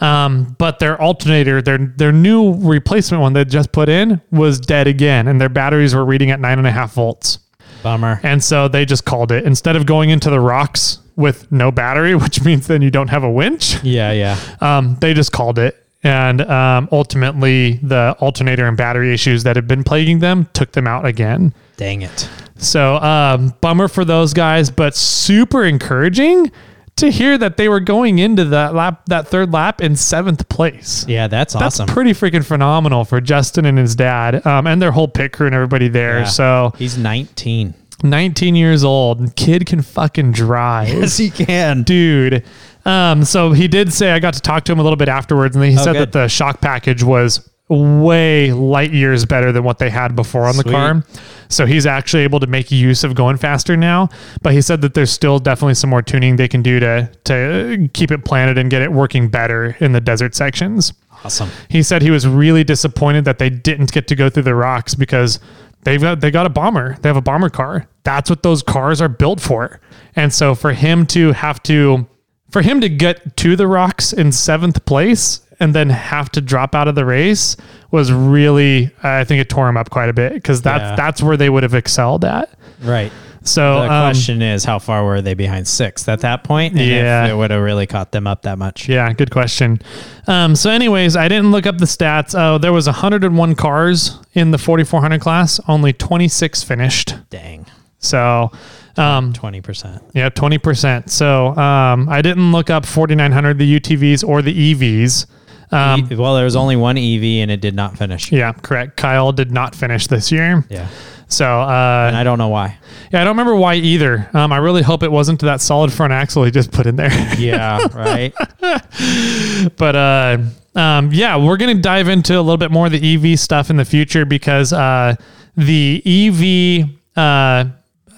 Um, 0.00 0.54
but 0.58 0.78
their 0.78 1.00
alternator, 1.00 1.62
their 1.62 1.78
their 1.78 2.12
new 2.12 2.54
replacement 2.54 3.20
one 3.20 3.32
they 3.32 3.44
just 3.44 3.72
put 3.72 3.88
in, 3.88 4.20
was 4.30 4.60
dead 4.60 4.86
again, 4.86 5.28
and 5.28 5.40
their 5.40 5.48
batteries 5.48 5.94
were 5.94 6.04
reading 6.04 6.30
at 6.30 6.40
nine 6.40 6.58
and 6.58 6.66
a 6.66 6.70
half 6.70 6.92
volts. 6.92 7.38
Bummer. 7.82 8.20
And 8.22 8.42
so 8.42 8.66
they 8.66 8.84
just 8.84 9.04
called 9.04 9.30
it 9.30 9.44
instead 9.44 9.76
of 9.76 9.84
going 9.84 10.10
into 10.10 10.30
the 10.30 10.40
rocks 10.40 11.00
with 11.16 11.50
no 11.52 11.70
battery, 11.70 12.14
which 12.14 12.44
means 12.44 12.66
then 12.66 12.82
you 12.82 12.90
don't 12.90 13.08
have 13.08 13.24
a 13.24 13.30
winch. 13.30 13.82
Yeah, 13.82 14.12
yeah. 14.12 14.38
Um, 14.60 14.96
they 15.00 15.14
just 15.14 15.32
called 15.32 15.58
it. 15.58 15.80
And 16.02 16.42
um, 16.42 16.88
ultimately, 16.92 17.78
the 17.82 18.14
alternator 18.20 18.66
and 18.66 18.76
battery 18.76 19.14
issues 19.14 19.42
that 19.44 19.56
had 19.56 19.66
been 19.66 19.84
plaguing 19.84 20.18
them 20.18 20.48
took 20.52 20.72
them 20.72 20.86
out 20.86 21.06
again. 21.06 21.54
Dang 21.76 22.02
it. 22.02 22.28
So, 22.56 22.96
um, 22.96 23.54
bummer 23.60 23.88
for 23.88 24.04
those 24.04 24.32
guys, 24.32 24.70
but 24.70 24.94
super 24.94 25.64
encouraging 25.64 26.52
to 26.96 27.10
hear 27.10 27.36
that 27.36 27.56
they 27.56 27.68
were 27.68 27.80
going 27.80 28.20
into 28.20 28.44
that 28.44 28.74
lap, 28.74 29.02
that 29.06 29.26
third 29.26 29.52
lap 29.52 29.80
in 29.80 29.96
seventh 29.96 30.48
place. 30.48 31.04
Yeah, 31.08 31.26
that's 31.26 31.54
That's 31.54 31.80
awesome. 31.80 31.86
pretty 31.88 32.12
freaking 32.12 32.44
phenomenal 32.44 33.04
for 33.04 33.20
Justin 33.20 33.64
and 33.66 33.76
his 33.76 33.96
dad, 33.96 34.46
um, 34.46 34.66
and 34.68 34.80
their 34.80 34.92
whole 34.92 35.08
pit 35.08 35.32
crew 35.32 35.46
and 35.46 35.54
everybody 35.54 35.88
there. 35.88 36.20
Yeah. 36.20 36.24
So, 36.26 36.72
He's 36.78 36.96
19. 36.96 37.74
19 38.04 38.54
years 38.54 38.84
old, 38.84 39.34
kid 39.34 39.66
can 39.66 39.80
fucking 39.82 40.30
drive 40.32 40.88
Yes, 40.90 41.16
he 41.16 41.30
can. 41.30 41.82
dude. 41.82 42.44
Um, 42.84 43.24
so 43.24 43.52
he 43.52 43.66
did 43.66 43.92
say 43.94 44.12
I 44.12 44.18
got 44.20 44.34
to 44.34 44.40
talk 44.42 44.64
to 44.64 44.72
him 44.72 44.78
a 44.78 44.82
little 44.82 44.96
bit 44.98 45.08
afterwards, 45.08 45.56
and 45.56 45.64
he 45.64 45.74
said 45.76 45.88
Oh, 45.88 45.92
good. 45.94 46.00
that 46.00 46.12
the 46.12 46.28
shock 46.28 46.60
package 46.60 47.02
was 47.02 47.48
way 47.68 48.52
light 48.52 48.92
years 48.92 49.24
better 49.24 49.52
than 49.52 49.64
what 49.64 49.78
they 49.78 49.88
had 49.88 50.14
before 50.14 50.44
on 50.44 50.56
the 50.58 50.64
car. 50.64 51.02
So 51.48 51.66
he's 51.66 51.86
actually 51.86 52.22
able 52.22 52.40
to 52.40 52.46
make 52.46 52.70
use 52.70 53.04
of 53.04 53.14
going 53.14 53.36
faster 53.36 53.76
now. 53.76 54.08
But 54.42 54.52
he 54.52 54.60
said 54.60 54.80
that 54.82 54.94
there's 54.94 55.10
still 55.10 55.38
definitely 55.38 55.74
some 55.74 55.90
more 55.90 56.02
tuning 56.02 56.36
they 56.36 56.48
can 56.48 56.62
do 56.62 56.80
to 56.80 57.10
to 57.24 57.88
keep 57.94 58.10
it 58.10 58.24
planted 58.24 58.58
and 58.58 58.70
get 58.70 58.82
it 58.82 58.92
working 58.92 59.28
better 59.28 59.76
in 59.80 59.92
the 59.92 60.00
desert 60.00 60.34
sections. 60.34 60.92
Awesome. 61.24 61.50
He 61.68 61.82
said 61.82 62.02
he 62.02 62.10
was 62.10 62.26
really 62.26 62.64
disappointed 62.64 63.24
that 63.24 63.38
they 63.38 63.50
didn't 63.50 63.92
get 63.92 64.08
to 64.08 64.14
go 64.14 64.28
through 64.28 64.42
the 64.42 64.54
rocks 64.54 64.94
because 64.94 65.40
they've 65.84 66.00
got 66.00 66.20
they 66.20 66.30
got 66.30 66.46
a 66.46 66.50
bomber. 66.50 66.96
They 67.00 67.08
have 67.08 67.16
a 67.16 67.22
bomber 67.22 67.48
car. 67.48 67.88
That's 68.02 68.28
what 68.28 68.42
those 68.42 68.62
cars 68.62 69.00
are 69.00 69.08
built 69.08 69.40
for. 69.40 69.80
And 70.16 70.32
so 70.32 70.54
for 70.54 70.72
him 70.72 71.06
to 71.06 71.32
have 71.32 71.62
to 71.64 72.06
for 72.50 72.62
him 72.62 72.80
to 72.80 72.88
get 72.88 73.36
to 73.38 73.56
the 73.56 73.66
rocks 73.66 74.12
in 74.12 74.32
seventh 74.32 74.84
place 74.84 75.40
and 75.64 75.74
then 75.74 75.90
have 75.90 76.30
to 76.32 76.40
drop 76.40 76.74
out 76.74 76.86
of 76.88 76.94
the 76.94 77.04
race 77.04 77.56
was 77.90 78.12
really 78.12 78.90
I 79.02 79.24
think 79.24 79.40
it 79.40 79.48
tore 79.48 79.68
him 79.68 79.76
up 79.76 79.90
quite 79.90 80.08
a 80.08 80.12
bit 80.12 80.34
because 80.34 80.62
that's 80.62 80.82
Yeah. 80.82 80.96
that's 80.96 81.22
where 81.22 81.36
they 81.36 81.48
would 81.50 81.62
have 81.62 81.74
excelled 81.74 82.24
at. 82.24 82.48
Right. 82.82 83.10
So 83.46 83.74
The 83.80 83.92
um, 83.92 84.10
question 84.12 84.40
is, 84.40 84.64
how 84.64 84.78
far 84.78 85.04
were 85.04 85.20
they 85.20 85.34
behind 85.34 85.68
sixth 85.68 86.08
at 86.08 86.20
that 86.20 86.44
point? 86.44 86.72
And 86.72 86.80
Yeah. 86.88 87.24
if 87.24 87.30
it 87.30 87.34
would 87.34 87.50
have 87.50 87.60
really 87.62 87.86
caught 87.86 88.10
them 88.10 88.26
up 88.26 88.40
that 88.42 88.56
much. 88.58 88.88
Yeah, 88.88 89.12
good 89.12 89.30
question. 89.30 89.80
Um, 90.26 90.56
so, 90.56 90.70
anyways, 90.70 91.14
I 91.14 91.28
didn't 91.28 91.50
look 91.52 91.66
up 91.66 91.76
the 91.76 91.84
stats. 91.84 92.34
Oh, 92.38 92.56
there 92.56 92.72
was 92.72 92.86
101 92.86 93.54
cars 93.54 94.18
in 94.32 94.50
the 94.50 94.56
4400 94.56 95.20
class. 95.20 95.60
Only 95.68 95.92
26 95.92 96.62
finished. 96.62 97.16
Dang. 97.28 97.66
So, 97.98 98.50
um, 98.96 99.34
20%. 99.34 100.00
yeah, 100.14 100.30
20%. 100.30 101.10
So, 101.10 101.48
um, 101.56 102.08
I 102.08 102.22
didn't 102.22 102.50
look 102.50 102.70
up 102.70 102.86
4900, 102.86 103.58
the 103.58 103.78
UTVs 103.78 104.26
or 104.26 104.40
the 104.40 104.54
EVs. 104.74 105.26
Um, 105.74 106.08
E- 106.10 106.14
well, 106.16 106.34
there 106.36 106.44
was 106.44 106.56
only 106.56 106.76
one 106.76 106.96
EV 106.96 107.42
and 107.42 107.50
it 107.50 107.60
did 107.60 107.74
not 107.74 107.98
finish. 107.98 108.30
yeah, 108.32 108.52
correct. 108.52 108.96
Kyle 108.96 109.32
did 109.32 109.50
not 109.50 109.74
finish 109.74 110.06
this 110.06 110.30
year. 110.32 110.64
Yeah. 110.70 110.88
So, 111.28 111.46
uh, 111.46 112.04
And 112.08 112.16
I 112.16 112.22
don't 112.22 112.38
know 112.38 112.48
why. 112.48 112.76
yeah, 113.12 113.20
I 113.20 113.24
don't 113.24 113.32
remember 113.32 113.56
why 113.56 113.74
either. 113.76 114.28
Um, 114.34 114.52
I 114.52 114.58
really 114.58 114.82
hope 114.82 115.02
it 115.02 115.10
wasn't 115.10 115.40
that 115.40 115.60
solid 115.60 115.92
front 115.92 116.12
axle 116.12 116.44
he 116.44 116.50
just 116.50 116.70
put 116.70 116.86
in 116.86 116.96
there. 116.96 117.10
Yeah, 117.38 117.86
right. 117.94 118.32
but 119.76 119.96
uh 119.96 120.38
um 120.76 121.10
yeah 121.12 121.36
we're 121.36 121.56
gonna 121.56 121.74
dive 121.74 122.08
into 122.08 122.34
a 122.38 122.40
little 122.42 122.56
bit 122.56 122.70
more 122.70 122.86
of 122.86 122.92
the 122.92 123.14
ev 123.14 123.38
stuff 123.38 123.70
in 123.70 123.76
the 123.76 123.84
future 123.84 124.24
because 124.24 124.72
uh 124.72 125.14
the 125.56 126.02
ev 126.04 126.88
uh 127.16 127.64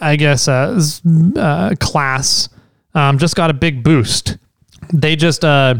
i 0.00 0.16
guess 0.16 0.48
uh, 0.48 0.80
uh 1.36 1.74
class 1.80 2.48
um 2.94 3.18
just 3.18 3.36
got 3.36 3.50
a 3.50 3.54
big 3.54 3.82
boost 3.82 4.36
they 4.92 5.16
just 5.16 5.44
uh 5.44 5.74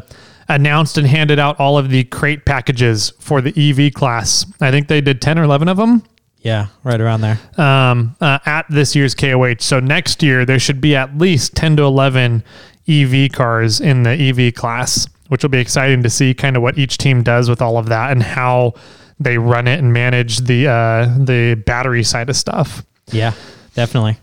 announced 0.48 0.96
and 0.98 1.06
handed 1.06 1.38
out 1.38 1.58
all 1.58 1.76
of 1.78 1.88
the 1.90 2.04
crate 2.04 2.44
packages 2.44 3.12
for 3.18 3.40
the 3.40 3.52
ev 3.70 3.92
class 3.94 4.46
i 4.60 4.70
think 4.70 4.88
they 4.88 5.00
did 5.00 5.20
10 5.20 5.38
or 5.38 5.42
11 5.44 5.68
of 5.68 5.76
them 5.76 6.02
Yeah, 6.42 6.66
right 6.84 7.00
around 7.00 7.22
there. 7.22 7.38
um, 7.58 8.14
uh, 8.20 8.38
at 8.46 8.66
this 8.70 8.94
year's 8.94 9.14
KOH. 9.16 9.56
So 9.60 9.80
next 9.80 10.22
year 10.22 10.44
there 10.44 10.60
should 10.60 10.80
be 10.80 10.94
at 10.94 11.18
least 11.18 11.56
10 11.56 11.76
to 11.76 11.82
11 11.82 12.44
EV 12.88 13.32
cars 13.32 13.80
in 13.80 14.04
the 14.04 14.10
EV 14.12 14.54
class, 14.54 15.08
which 15.26 15.42
will 15.42 15.50
be 15.50 15.58
exciting 15.58 16.04
to 16.04 16.10
see 16.10 16.34
kind 16.34 16.54
of 16.56 16.62
what 16.62 16.78
each 16.78 16.98
team 16.98 17.24
does 17.24 17.48
with 17.48 17.60
all 17.60 17.78
of 17.78 17.86
that 17.86 18.12
and 18.12 18.22
how 18.22 18.74
they 19.18 19.38
run 19.38 19.66
it 19.66 19.80
and 19.80 19.92
manage 19.92 20.38
the 20.46 20.68
uh, 20.68 21.06
the 21.18 21.60
battery 21.66 22.04
side 22.04 22.28
of 22.30 22.36
stuff. 22.36 22.84
Yeah, 23.10 23.32
definitely. 23.74 24.18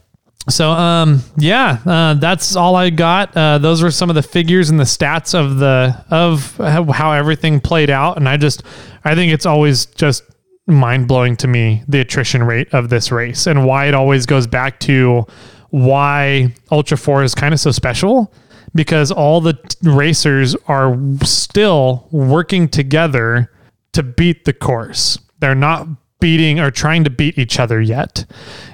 So 0.49 0.72
um, 0.72 1.22
yeah, 1.38 1.80
uh, 1.86 2.14
that's 2.15 2.56
all 2.56 2.76
I 2.76 2.90
got. 2.90 3.36
Uh, 3.36 3.57
those 3.60 3.82
were 3.82 3.91
some 3.91 4.10
of 4.10 4.15
the 4.15 4.24
figures 4.24 4.70
and 4.70 4.80
the 4.80 4.84
stats 4.84 5.34
of 5.34 5.57
the 5.57 6.03
of 6.10 6.57
how 6.57 7.14
everything 7.14 7.61
played 7.61 7.90
out, 7.90 8.18
and 8.18 8.28
I 8.28 8.38
just 8.38 8.64
I 9.06 9.15
think 9.15 9.32
it's 9.32 9.45
always 9.45 9.86
just 9.86 10.24
mind 10.68 11.07
blowing 11.07 11.36
to 11.38 11.48
me 11.48 11.84
the 11.88 11.99
attrition 11.99 12.44
rate 12.44 12.74
of 12.74 12.90
this 12.90 13.11
race 13.11 13.48
and 13.48 13.65
why 13.65 13.88
it 13.88 13.94
always 13.94 14.26
goes 14.26 14.48
back 14.48 14.80
to 14.82 15.26
why 15.70 16.53
Ultra 16.72 16.98
Four 16.98 17.24
is 17.24 17.34
kind 17.36 17.53
of 17.53 17.60
so 17.60 17.72
special 17.72 18.34
because 18.76 19.11
all 19.11 19.41
the 19.41 19.53
t- 19.53 19.78
racers 19.84 20.56
are 20.68 20.98
still 21.24 22.07
working 22.11 22.68
together 22.68 23.52
to 23.94 24.03
beat 24.03 24.45
the 24.45 24.53
course. 24.53 25.18
They're 25.40 25.56
not 25.56 25.88
beating 26.24 26.58
or 26.58 26.72
trying 26.72 27.04
to 27.04 27.10
beat 27.10 27.38
each 27.38 27.60
other 27.60 27.82
yet. 27.82 28.24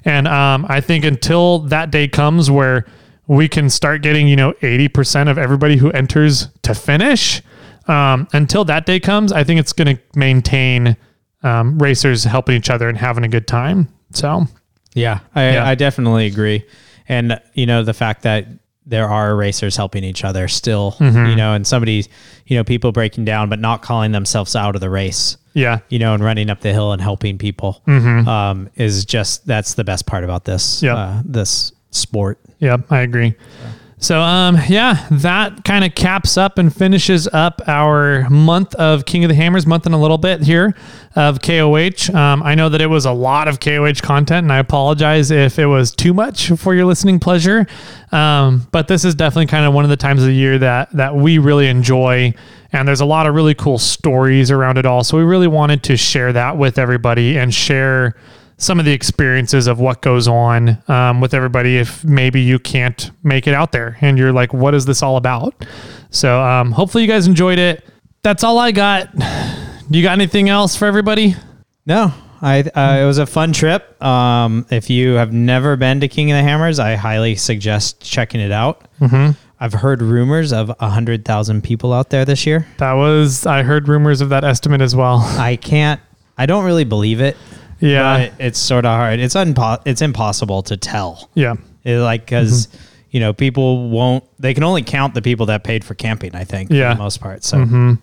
And 0.06 0.28
um, 0.28 0.68
I 0.70 0.82
think 0.82 1.04
until 1.04 1.60
that 1.70 1.90
day 1.90 2.08
comes 2.08 2.52
where 2.52 2.86
we 3.26 3.48
can 3.48 3.72
start 3.72 4.04
getting, 4.04 4.28
you 4.28 4.36
know, 4.36 4.54
80% 4.62 5.32
of 5.32 5.40
everybody 5.40 5.78
who 5.78 5.90
enters 5.92 6.50
to 6.62 6.76
finish, 6.76 7.42
um, 7.88 8.28
until 8.34 8.66
that 8.66 8.86
day 8.86 9.00
comes, 9.00 9.32
I 9.32 9.44
think 9.44 9.60
it's 9.60 9.74
going 9.74 9.96
to 9.98 10.02
maintain 10.14 10.96
um, 11.42 11.80
racers 11.80 12.24
helping 12.24 12.56
each 12.56 12.70
other 12.70 12.88
and 12.88 12.96
having 12.96 13.24
a 13.24 13.28
good 13.28 13.48
time. 13.48 13.88
So, 14.12 14.46
Yeah, 14.94 15.22
I, 15.34 15.54
Yeah. 15.54 15.68
I 15.68 15.74
definitely 15.74 16.28
agree. 16.28 16.66
And, 17.08 17.42
you 17.56 17.66
know, 17.66 17.82
the 17.84 17.96
fact 17.96 18.22
that 18.24 18.46
there 18.86 19.10
are 19.10 19.36
racers 19.36 19.76
helping 19.76 20.04
each 20.04 20.24
other 20.24 20.48
still, 20.48 20.92
Mm-hmm. 21.00 21.26
you 21.32 21.36
know, 21.36 21.54
and 21.54 21.66
somebody, 21.66 22.06
you 22.46 22.58
know, 22.58 22.64
people 22.64 22.92
breaking 22.92 23.26
down, 23.26 23.50
but 23.50 23.60
not 23.60 23.82
calling 23.82 24.12
themselves 24.12 24.56
out 24.56 24.76
of 24.76 24.82
the 24.82 24.90
race, 24.90 25.38
yeah. 25.54 25.80
you 25.90 26.00
know, 26.00 26.14
and 26.14 26.24
running 26.24 26.50
up 26.50 26.62
the 26.62 26.72
hill 26.74 26.92
and 26.94 27.02
helping 27.02 27.38
people 27.38 27.82
um, 27.88 28.70
is 28.76 29.06
just, 29.06 29.46
that's 29.46 29.74
the 29.74 29.84
best 29.84 30.06
part 30.06 30.24
about 30.24 30.46
this, 30.46 30.78
Mm-hmm. 30.78 30.86
Yeah. 30.86 30.96
uh, 30.96 31.22
this 31.26 31.72
sport. 31.92 32.40
Yep, 32.60 32.92
I 32.92 33.00
agree. 33.02 33.36
So, 34.02 34.22
um, 34.22 34.58
yeah, 34.70 35.06
that 35.12 35.66
kind 35.66 35.84
of 35.84 35.94
caps 35.94 36.38
up 36.38 36.58
and 36.58 36.74
finishes 36.74 37.28
up 37.34 37.62
our 37.68 38.30
month 38.30 38.74
of 38.76 39.04
King 39.06 39.26
of 39.26 39.30
the 39.30 39.36
Hammers, 39.36 39.66
month 39.68 39.86
and 39.86 39.94
a 39.94 39.98
little 39.98 40.18
bit 40.18 40.42
here 40.42 40.74
of 41.18 41.42
KOH. 41.42 42.10
Um, 42.16 42.42
I 42.42 42.56
know 42.56 42.70
that 42.70 42.80
it 42.80 42.88
was 42.88 43.04
a 43.06 43.12
lot 43.12 43.50
of 43.50 43.60
KOH 43.60 43.96
content, 44.02 44.46
and 44.46 44.54
I 44.54 44.60
apologize 44.60 45.32
if 45.32 45.60
it 45.60 45.66
was 45.66 45.92
too 45.92 46.14
much 46.14 46.48
for 46.52 46.74
your 46.74 46.86
listening 46.86 47.20
pleasure. 47.20 47.68
Um, 48.14 48.68
but 48.72 48.88
this 48.88 49.04
is 49.04 49.16
definitely 49.16 49.48
kind 49.48 49.66
of 49.66 49.74
one 49.74 49.84
of 49.84 49.90
the 49.90 49.98
times 49.98 50.22
of 50.22 50.28
the 50.28 50.34
year 50.34 50.58
that 50.60 50.92
that 50.94 51.14
we 51.18 51.38
really 51.38 51.68
enjoy, 51.68 52.34
and 52.72 52.88
there's 52.88 53.02
a 53.02 53.06
lot 53.06 53.26
of 53.28 53.36
really 53.36 53.56
cool 53.56 53.78
stories 53.78 54.52
around 54.52 54.78
it 54.78 54.86
all. 54.86 55.04
So 55.04 55.18
we 55.18 55.24
really 55.24 55.48
wanted 55.48 55.84
to 55.84 55.98
share 55.98 56.34
that 56.34 56.58
with 56.58 56.78
everybody 56.78 57.38
and 57.38 57.54
share 57.54 58.16
some 58.58 58.78
of 58.78 58.86
the 58.86 58.92
experiences 58.92 59.68
of 59.68 59.80
what 59.80 60.02
goes 60.02 60.28
on 60.28 60.82
um, 60.90 61.22
with 61.22 61.34
everybody 61.34 61.78
if 61.78 62.04
maybe 62.04 62.42
you 62.42 62.60
can't 62.60 63.12
make 63.24 63.48
it 63.48 63.54
out 63.54 63.72
there 63.72 63.98
and 64.02 64.18
you're 64.18 64.34
like 64.34 64.54
what 64.54 64.76
is 64.76 64.86
this 64.86 65.02
all 65.02 65.16
about 65.16 65.66
so 66.10 66.42
um, 66.44 66.74
hopefully 66.74 67.04
you 67.06 67.08
guys 67.08 67.26
enjoyed 67.26 67.58
it 67.58 67.86
that's 68.22 68.44
all 68.44 68.58
i 68.58 68.70
got 68.74 69.08
you 69.90 70.04
got 70.04 70.12
anything 70.12 70.50
else 70.50 70.76
for 70.76 70.86
everybody 70.88 71.36
No, 71.86 72.14
I 72.42 72.60
uh, 72.62 73.02
it 73.02 73.06
was 73.06 73.18
a 73.18 73.26
fun 73.26 73.54
trip. 73.54 74.02
Um, 74.04 74.66
if 74.70 74.90
you 74.90 75.14
have 75.14 75.34
never 75.34 75.76
been 75.76 76.02
to 76.02 76.08
King 76.08 76.30
of 76.32 76.36
the 76.38 76.44
Hammers, 76.44 76.80
I 76.80 76.96
highly 76.96 77.36
suggest 77.36 78.02
checking 78.02 78.42
it 78.42 78.52
out. 78.52 78.88
Mm-hmm. 79.00 79.32
I've 79.60 79.74
heard 79.74 80.02
rumors 80.02 80.54
of 80.54 80.70
a 80.80 80.90
hundred 80.90 81.26
thousand 81.26 81.64
people 81.64 81.92
out 81.94 82.10
there 82.10 82.24
this 82.26 82.46
year. 82.46 82.66
that 82.78 82.94
was 82.94 83.46
i 83.46 83.62
heard 83.64 83.88
rumors 83.88 84.22
of 84.22 84.30
that 84.30 84.44
estimate 84.44 84.82
as 84.82 84.96
well 84.96 85.18
I 85.38 85.56
can't. 85.58 86.00
I 86.38 86.46
don't 86.46 86.64
really 86.66 86.86
believe 86.86 87.20
it. 87.22 87.36
yeah 87.80 88.32
it's 88.40 88.60
sort 88.60 88.86
of 88.86 88.92
hard. 88.92 89.20
It's 89.20 89.36
unpo- 89.36 89.82
It's 89.86 90.02
impossible 90.02 90.64
to 90.64 90.78
tell. 90.78 91.30
yeah 91.34 91.56
It, 91.84 91.98
like 92.00 92.22
mm-hmm. 92.22 92.26
because 92.44 92.68
you 93.12 93.20
know, 93.20 93.34
people 93.34 93.90
won't. 93.90 94.24
They 94.38 94.54
can 94.54 94.64
only 94.64 94.84
count 94.84 95.16
the 95.16 95.22
people 95.24 95.48
that 95.48 95.64
paid 95.64 95.84
for 95.84 95.96
camping. 95.96 96.36
I 96.36 96.44
think, 96.44 96.70
Yeah. 96.70 96.92
for 96.92 96.98
the 96.98 97.04
most 97.04 97.20
part. 97.20 97.44
So, 97.44 97.58
mm-hmm. 97.58 97.94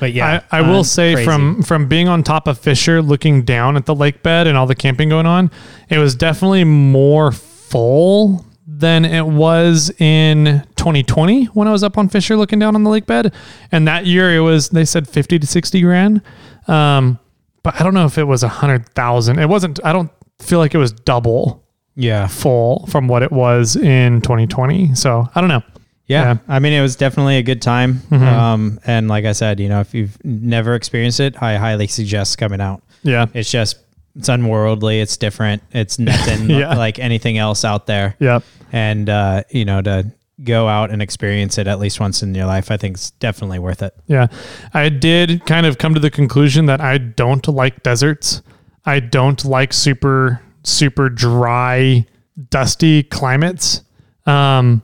but 0.00 0.14
yeah, 0.14 0.40
I, 0.50 0.60
I 0.60 0.62
will 0.62 0.84
say 0.84 1.12
crazy. 1.12 1.26
from 1.26 1.62
from 1.62 1.86
being 1.86 2.08
on 2.08 2.22
top 2.22 2.48
of 2.48 2.58
Fisher, 2.58 3.02
looking 3.02 3.42
down 3.44 3.76
at 3.76 3.84
the 3.84 3.94
lake 3.94 4.22
bed 4.22 4.46
and 4.46 4.56
all 4.56 4.66
the 4.66 4.74
camping 4.74 5.10
going 5.10 5.26
on, 5.26 5.50
it 5.90 5.98
was 5.98 6.14
definitely 6.16 6.64
more 6.64 7.30
full 7.30 8.42
than 8.78 9.04
it 9.04 9.26
was 9.26 9.90
in 10.00 10.62
2020 10.76 11.46
when 11.46 11.68
I 11.68 11.72
was 11.72 11.82
up 11.82 11.96
on 11.96 12.08
Fisher 12.08 12.36
looking 12.36 12.58
down 12.58 12.74
on 12.74 12.82
the 12.82 12.90
lake 12.90 13.06
bed. 13.06 13.32
And 13.70 13.86
that 13.86 14.06
year 14.06 14.34
it 14.34 14.40
was 14.40 14.70
they 14.70 14.84
said 14.84 15.08
50 15.08 15.38
to 15.38 15.46
60 15.46 15.80
grand. 15.80 16.22
Um, 16.66 17.18
but 17.62 17.80
I 17.80 17.84
don't 17.84 17.94
know 17.94 18.06
if 18.06 18.18
it 18.18 18.24
was 18.24 18.42
a 18.42 18.48
hundred 18.48 18.88
thousand. 18.90 19.38
It 19.38 19.48
wasn't. 19.48 19.80
I 19.84 19.92
don't 19.92 20.10
feel 20.38 20.58
like 20.58 20.74
it 20.74 20.78
was 20.78 20.92
double 20.92 21.64
yeah, 21.96 22.26
full 22.26 22.86
from 22.88 23.08
what 23.08 23.22
it 23.22 23.32
was 23.32 23.76
in 23.76 24.20
2020. 24.20 24.94
So 24.94 25.28
I 25.34 25.40
don't 25.40 25.48
know. 25.48 25.62
Yeah. 26.06 26.22
Yeah. 26.22 26.34
Mm-hmm. 26.34 26.52
I 26.52 26.58
mean, 26.58 26.72
it 26.72 26.82
was 26.82 26.96
definitely 26.96 27.38
a 27.38 27.42
good 27.42 27.62
time. 27.62 28.02
Um, 28.10 28.80
and 28.84 29.08
like 29.08 29.24
I 29.24 29.32
said, 29.32 29.60
you 29.60 29.68
know, 29.68 29.80
if 29.80 29.94
you've 29.94 30.22
never 30.24 30.74
experienced 30.74 31.20
it, 31.20 31.40
I 31.42 31.56
highly 31.56 31.86
suggest 31.86 32.36
coming 32.36 32.60
out. 32.60 32.82
Yeah. 33.02 33.26
It's 33.32 33.50
just, 33.50 33.78
it's 34.16 34.28
unworldly. 34.28 35.00
It's 35.00 35.16
different. 35.16 35.62
It's 35.72 35.98
nothing 35.98 36.48
Yeah. 36.50 36.74
like 36.76 36.98
anything 36.98 37.38
else 37.38 37.64
out 37.64 37.86
there. 37.86 38.16
Yep. 38.20 38.42
And, 38.72 39.08
uh, 39.08 39.42
you 39.50 39.64
know, 39.64 39.82
to 39.82 40.12
go 40.42 40.66
out 40.68 40.90
and 40.90 41.00
experience 41.00 41.58
it 41.58 41.66
at 41.68 41.78
least 41.78 42.00
once 42.00 42.22
in 42.22 42.34
your 42.34 42.46
life, 42.46 42.70
I 42.70 42.76
think 42.76 42.96
it's 42.96 43.10
definitely 43.12 43.58
worth 43.60 43.82
it. 43.82 43.94
Yeah. 44.06 44.26
I 44.72 44.88
did 44.88 45.46
kind 45.46 45.64
of 45.66 45.78
come 45.78 45.94
to 45.94 46.00
the 46.00 46.10
conclusion 46.10 46.66
that 46.66 46.80
I 46.80 46.98
don't 46.98 47.46
like 47.48 47.82
deserts. 47.82 48.42
I 48.84 49.00
don't 49.00 49.44
like 49.44 49.72
super, 49.72 50.42
super 50.64 51.08
dry, 51.08 52.04
dusty 52.50 53.02
climates. 53.04 53.82
Um, 54.26 54.82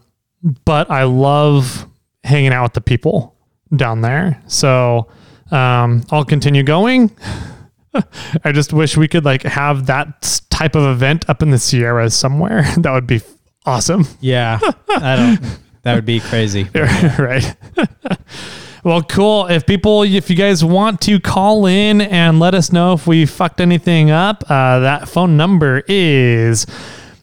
but 0.64 0.90
I 0.90 1.04
love 1.04 1.86
hanging 2.24 2.52
out 2.52 2.62
with 2.64 2.72
the 2.74 2.80
people 2.80 3.34
down 3.74 4.00
there. 4.02 4.40
So 4.46 5.08
um, 5.50 6.04
I'll 6.10 6.24
continue 6.24 6.62
going. 6.62 7.10
I 8.44 8.52
just 8.52 8.72
wish 8.72 8.96
we 8.96 9.08
could 9.08 9.24
like 9.24 9.42
have 9.42 9.86
that 9.86 10.40
type 10.50 10.74
of 10.74 10.84
event 10.84 11.28
up 11.28 11.42
in 11.42 11.50
the 11.50 11.58
Sierras 11.58 12.14
somewhere. 12.14 12.62
that 12.78 12.92
would 12.92 13.06
be 13.06 13.20
awesome. 13.66 14.06
Yeah. 14.20 14.58
I 14.88 15.16
don't, 15.16 15.58
that 15.82 15.94
would 15.94 16.06
be 16.06 16.20
crazy. 16.20 16.68
right. 16.74 17.56
well, 18.84 19.02
cool. 19.02 19.46
If 19.46 19.66
people, 19.66 20.02
if 20.02 20.30
you 20.30 20.36
guys 20.36 20.64
want 20.64 21.00
to 21.02 21.20
call 21.20 21.66
in 21.66 22.00
and 22.00 22.38
let 22.38 22.54
us 22.54 22.72
know 22.72 22.92
if 22.92 23.06
we 23.06 23.26
fucked 23.26 23.60
anything 23.60 24.10
up, 24.10 24.44
uh, 24.48 24.80
that 24.80 25.08
phone 25.08 25.36
number 25.36 25.82
is 25.88 26.66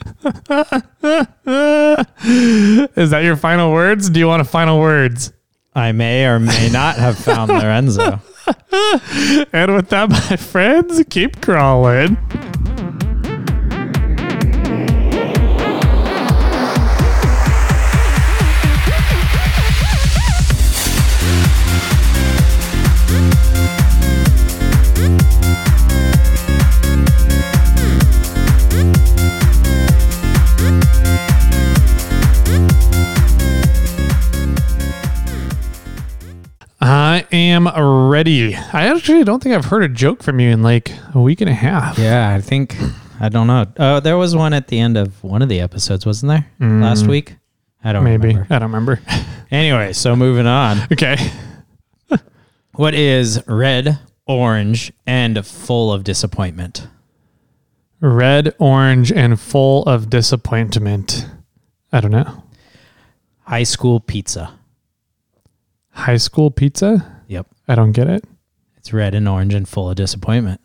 that 3.09 3.21
your 3.23 3.35
final 3.35 3.71
words? 3.71 4.09
Do 4.09 4.19
you 4.19 4.27
want 4.27 4.41
a 4.41 4.45
final 4.45 4.79
words? 4.79 5.33
I 5.73 5.91
may 5.93 6.25
or 6.25 6.39
may 6.39 6.69
not 6.69 6.97
have 6.97 7.17
found 7.17 7.49
Lorenzo. 7.51 8.19
And 9.53 9.75
with 9.75 9.89
that, 9.89 10.09
my 10.09 10.35
friends, 10.35 11.03
keep 11.09 11.41
crawling. 11.41 12.17
I 36.81 37.27
am 37.31 37.67
ready. 38.09 38.55
I 38.55 38.87
actually 38.87 39.23
don't 39.23 39.41
think 39.41 39.53
I've 39.53 39.65
heard 39.65 39.83
a 39.83 39.89
joke 39.89 40.23
from 40.23 40.39
you 40.39 40.49
in 40.49 40.63
like 40.63 40.91
a 41.13 41.21
week 41.21 41.41
and 41.41 41.49
a 41.49 41.53
half. 41.53 41.99
Yeah, 41.99 42.33
I 42.33 42.41
think 42.41 42.75
I 43.19 43.29
don't 43.29 43.45
know. 43.45 43.67
Oh, 43.77 43.99
there 43.99 44.17
was 44.17 44.35
one 44.35 44.53
at 44.53 44.67
the 44.67 44.79
end 44.79 44.97
of 44.97 45.23
one 45.23 45.43
of 45.43 45.49
the 45.49 45.59
episodes, 45.59 46.07
wasn't 46.07 46.31
there? 46.31 46.51
Last 46.59 47.03
mm. 47.03 47.09
week? 47.09 47.35
I 47.83 47.93
don't 47.93 48.03
Maybe. 48.03 48.29
remember. 48.29 48.47
I 48.53 48.59
don't 48.59 48.71
remember. 48.71 49.01
Anyway, 49.51 49.91
so 49.91 50.15
moving 50.15 50.47
on. 50.47 50.77
okay. 50.93 51.17
What 52.75 52.93
is 52.93 53.43
red, 53.47 53.99
orange, 54.25 54.93
and 55.05 55.45
full 55.45 55.91
of 55.91 56.05
disappointment? 56.05 56.87
Red, 57.99 58.55
orange, 58.59 59.11
and 59.11 59.37
full 59.37 59.83
of 59.83 60.09
disappointment. 60.09 61.27
I 61.91 61.99
don't 61.99 62.11
know. 62.11 62.43
High 63.41 63.63
school 63.63 63.99
pizza. 63.99 64.57
High 65.91 66.17
school 66.17 66.51
pizza? 66.51 67.23
Yep. 67.27 67.47
I 67.67 67.75
don't 67.75 67.91
get 67.91 68.07
it. 68.07 68.23
It's 68.77 68.91
red 68.93 69.13
and 69.13 69.27
orange 69.27 69.53
and 69.53 69.67
full 69.67 69.89
of 69.89 69.95
disappointment. 69.95 70.59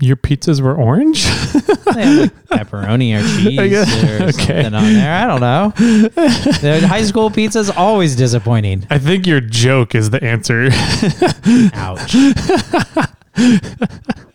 Your 0.00 0.16
pizzas 0.16 0.60
were 0.60 0.74
orange? 0.74 1.26
They 1.94 2.22
like 2.22 2.34
pepperoni 2.46 3.14
or 3.14 3.22
cheese 3.40 3.60
or 4.02 4.24
okay. 4.24 4.32
something 4.32 4.74
on 4.74 4.94
there. 4.94 5.14
I 5.14 5.26
don't 5.28 5.40
know. 5.40 5.72
The 5.76 6.84
high 6.88 7.04
school 7.04 7.30
pizza 7.30 7.60
is 7.60 7.70
always 7.70 8.16
disappointing. 8.16 8.84
I 8.90 8.98
think 8.98 9.28
your 9.28 9.40
joke 9.40 9.94
is 9.94 10.10
the 10.10 10.20
answer. 10.24 10.70
Ouch. 11.74 12.16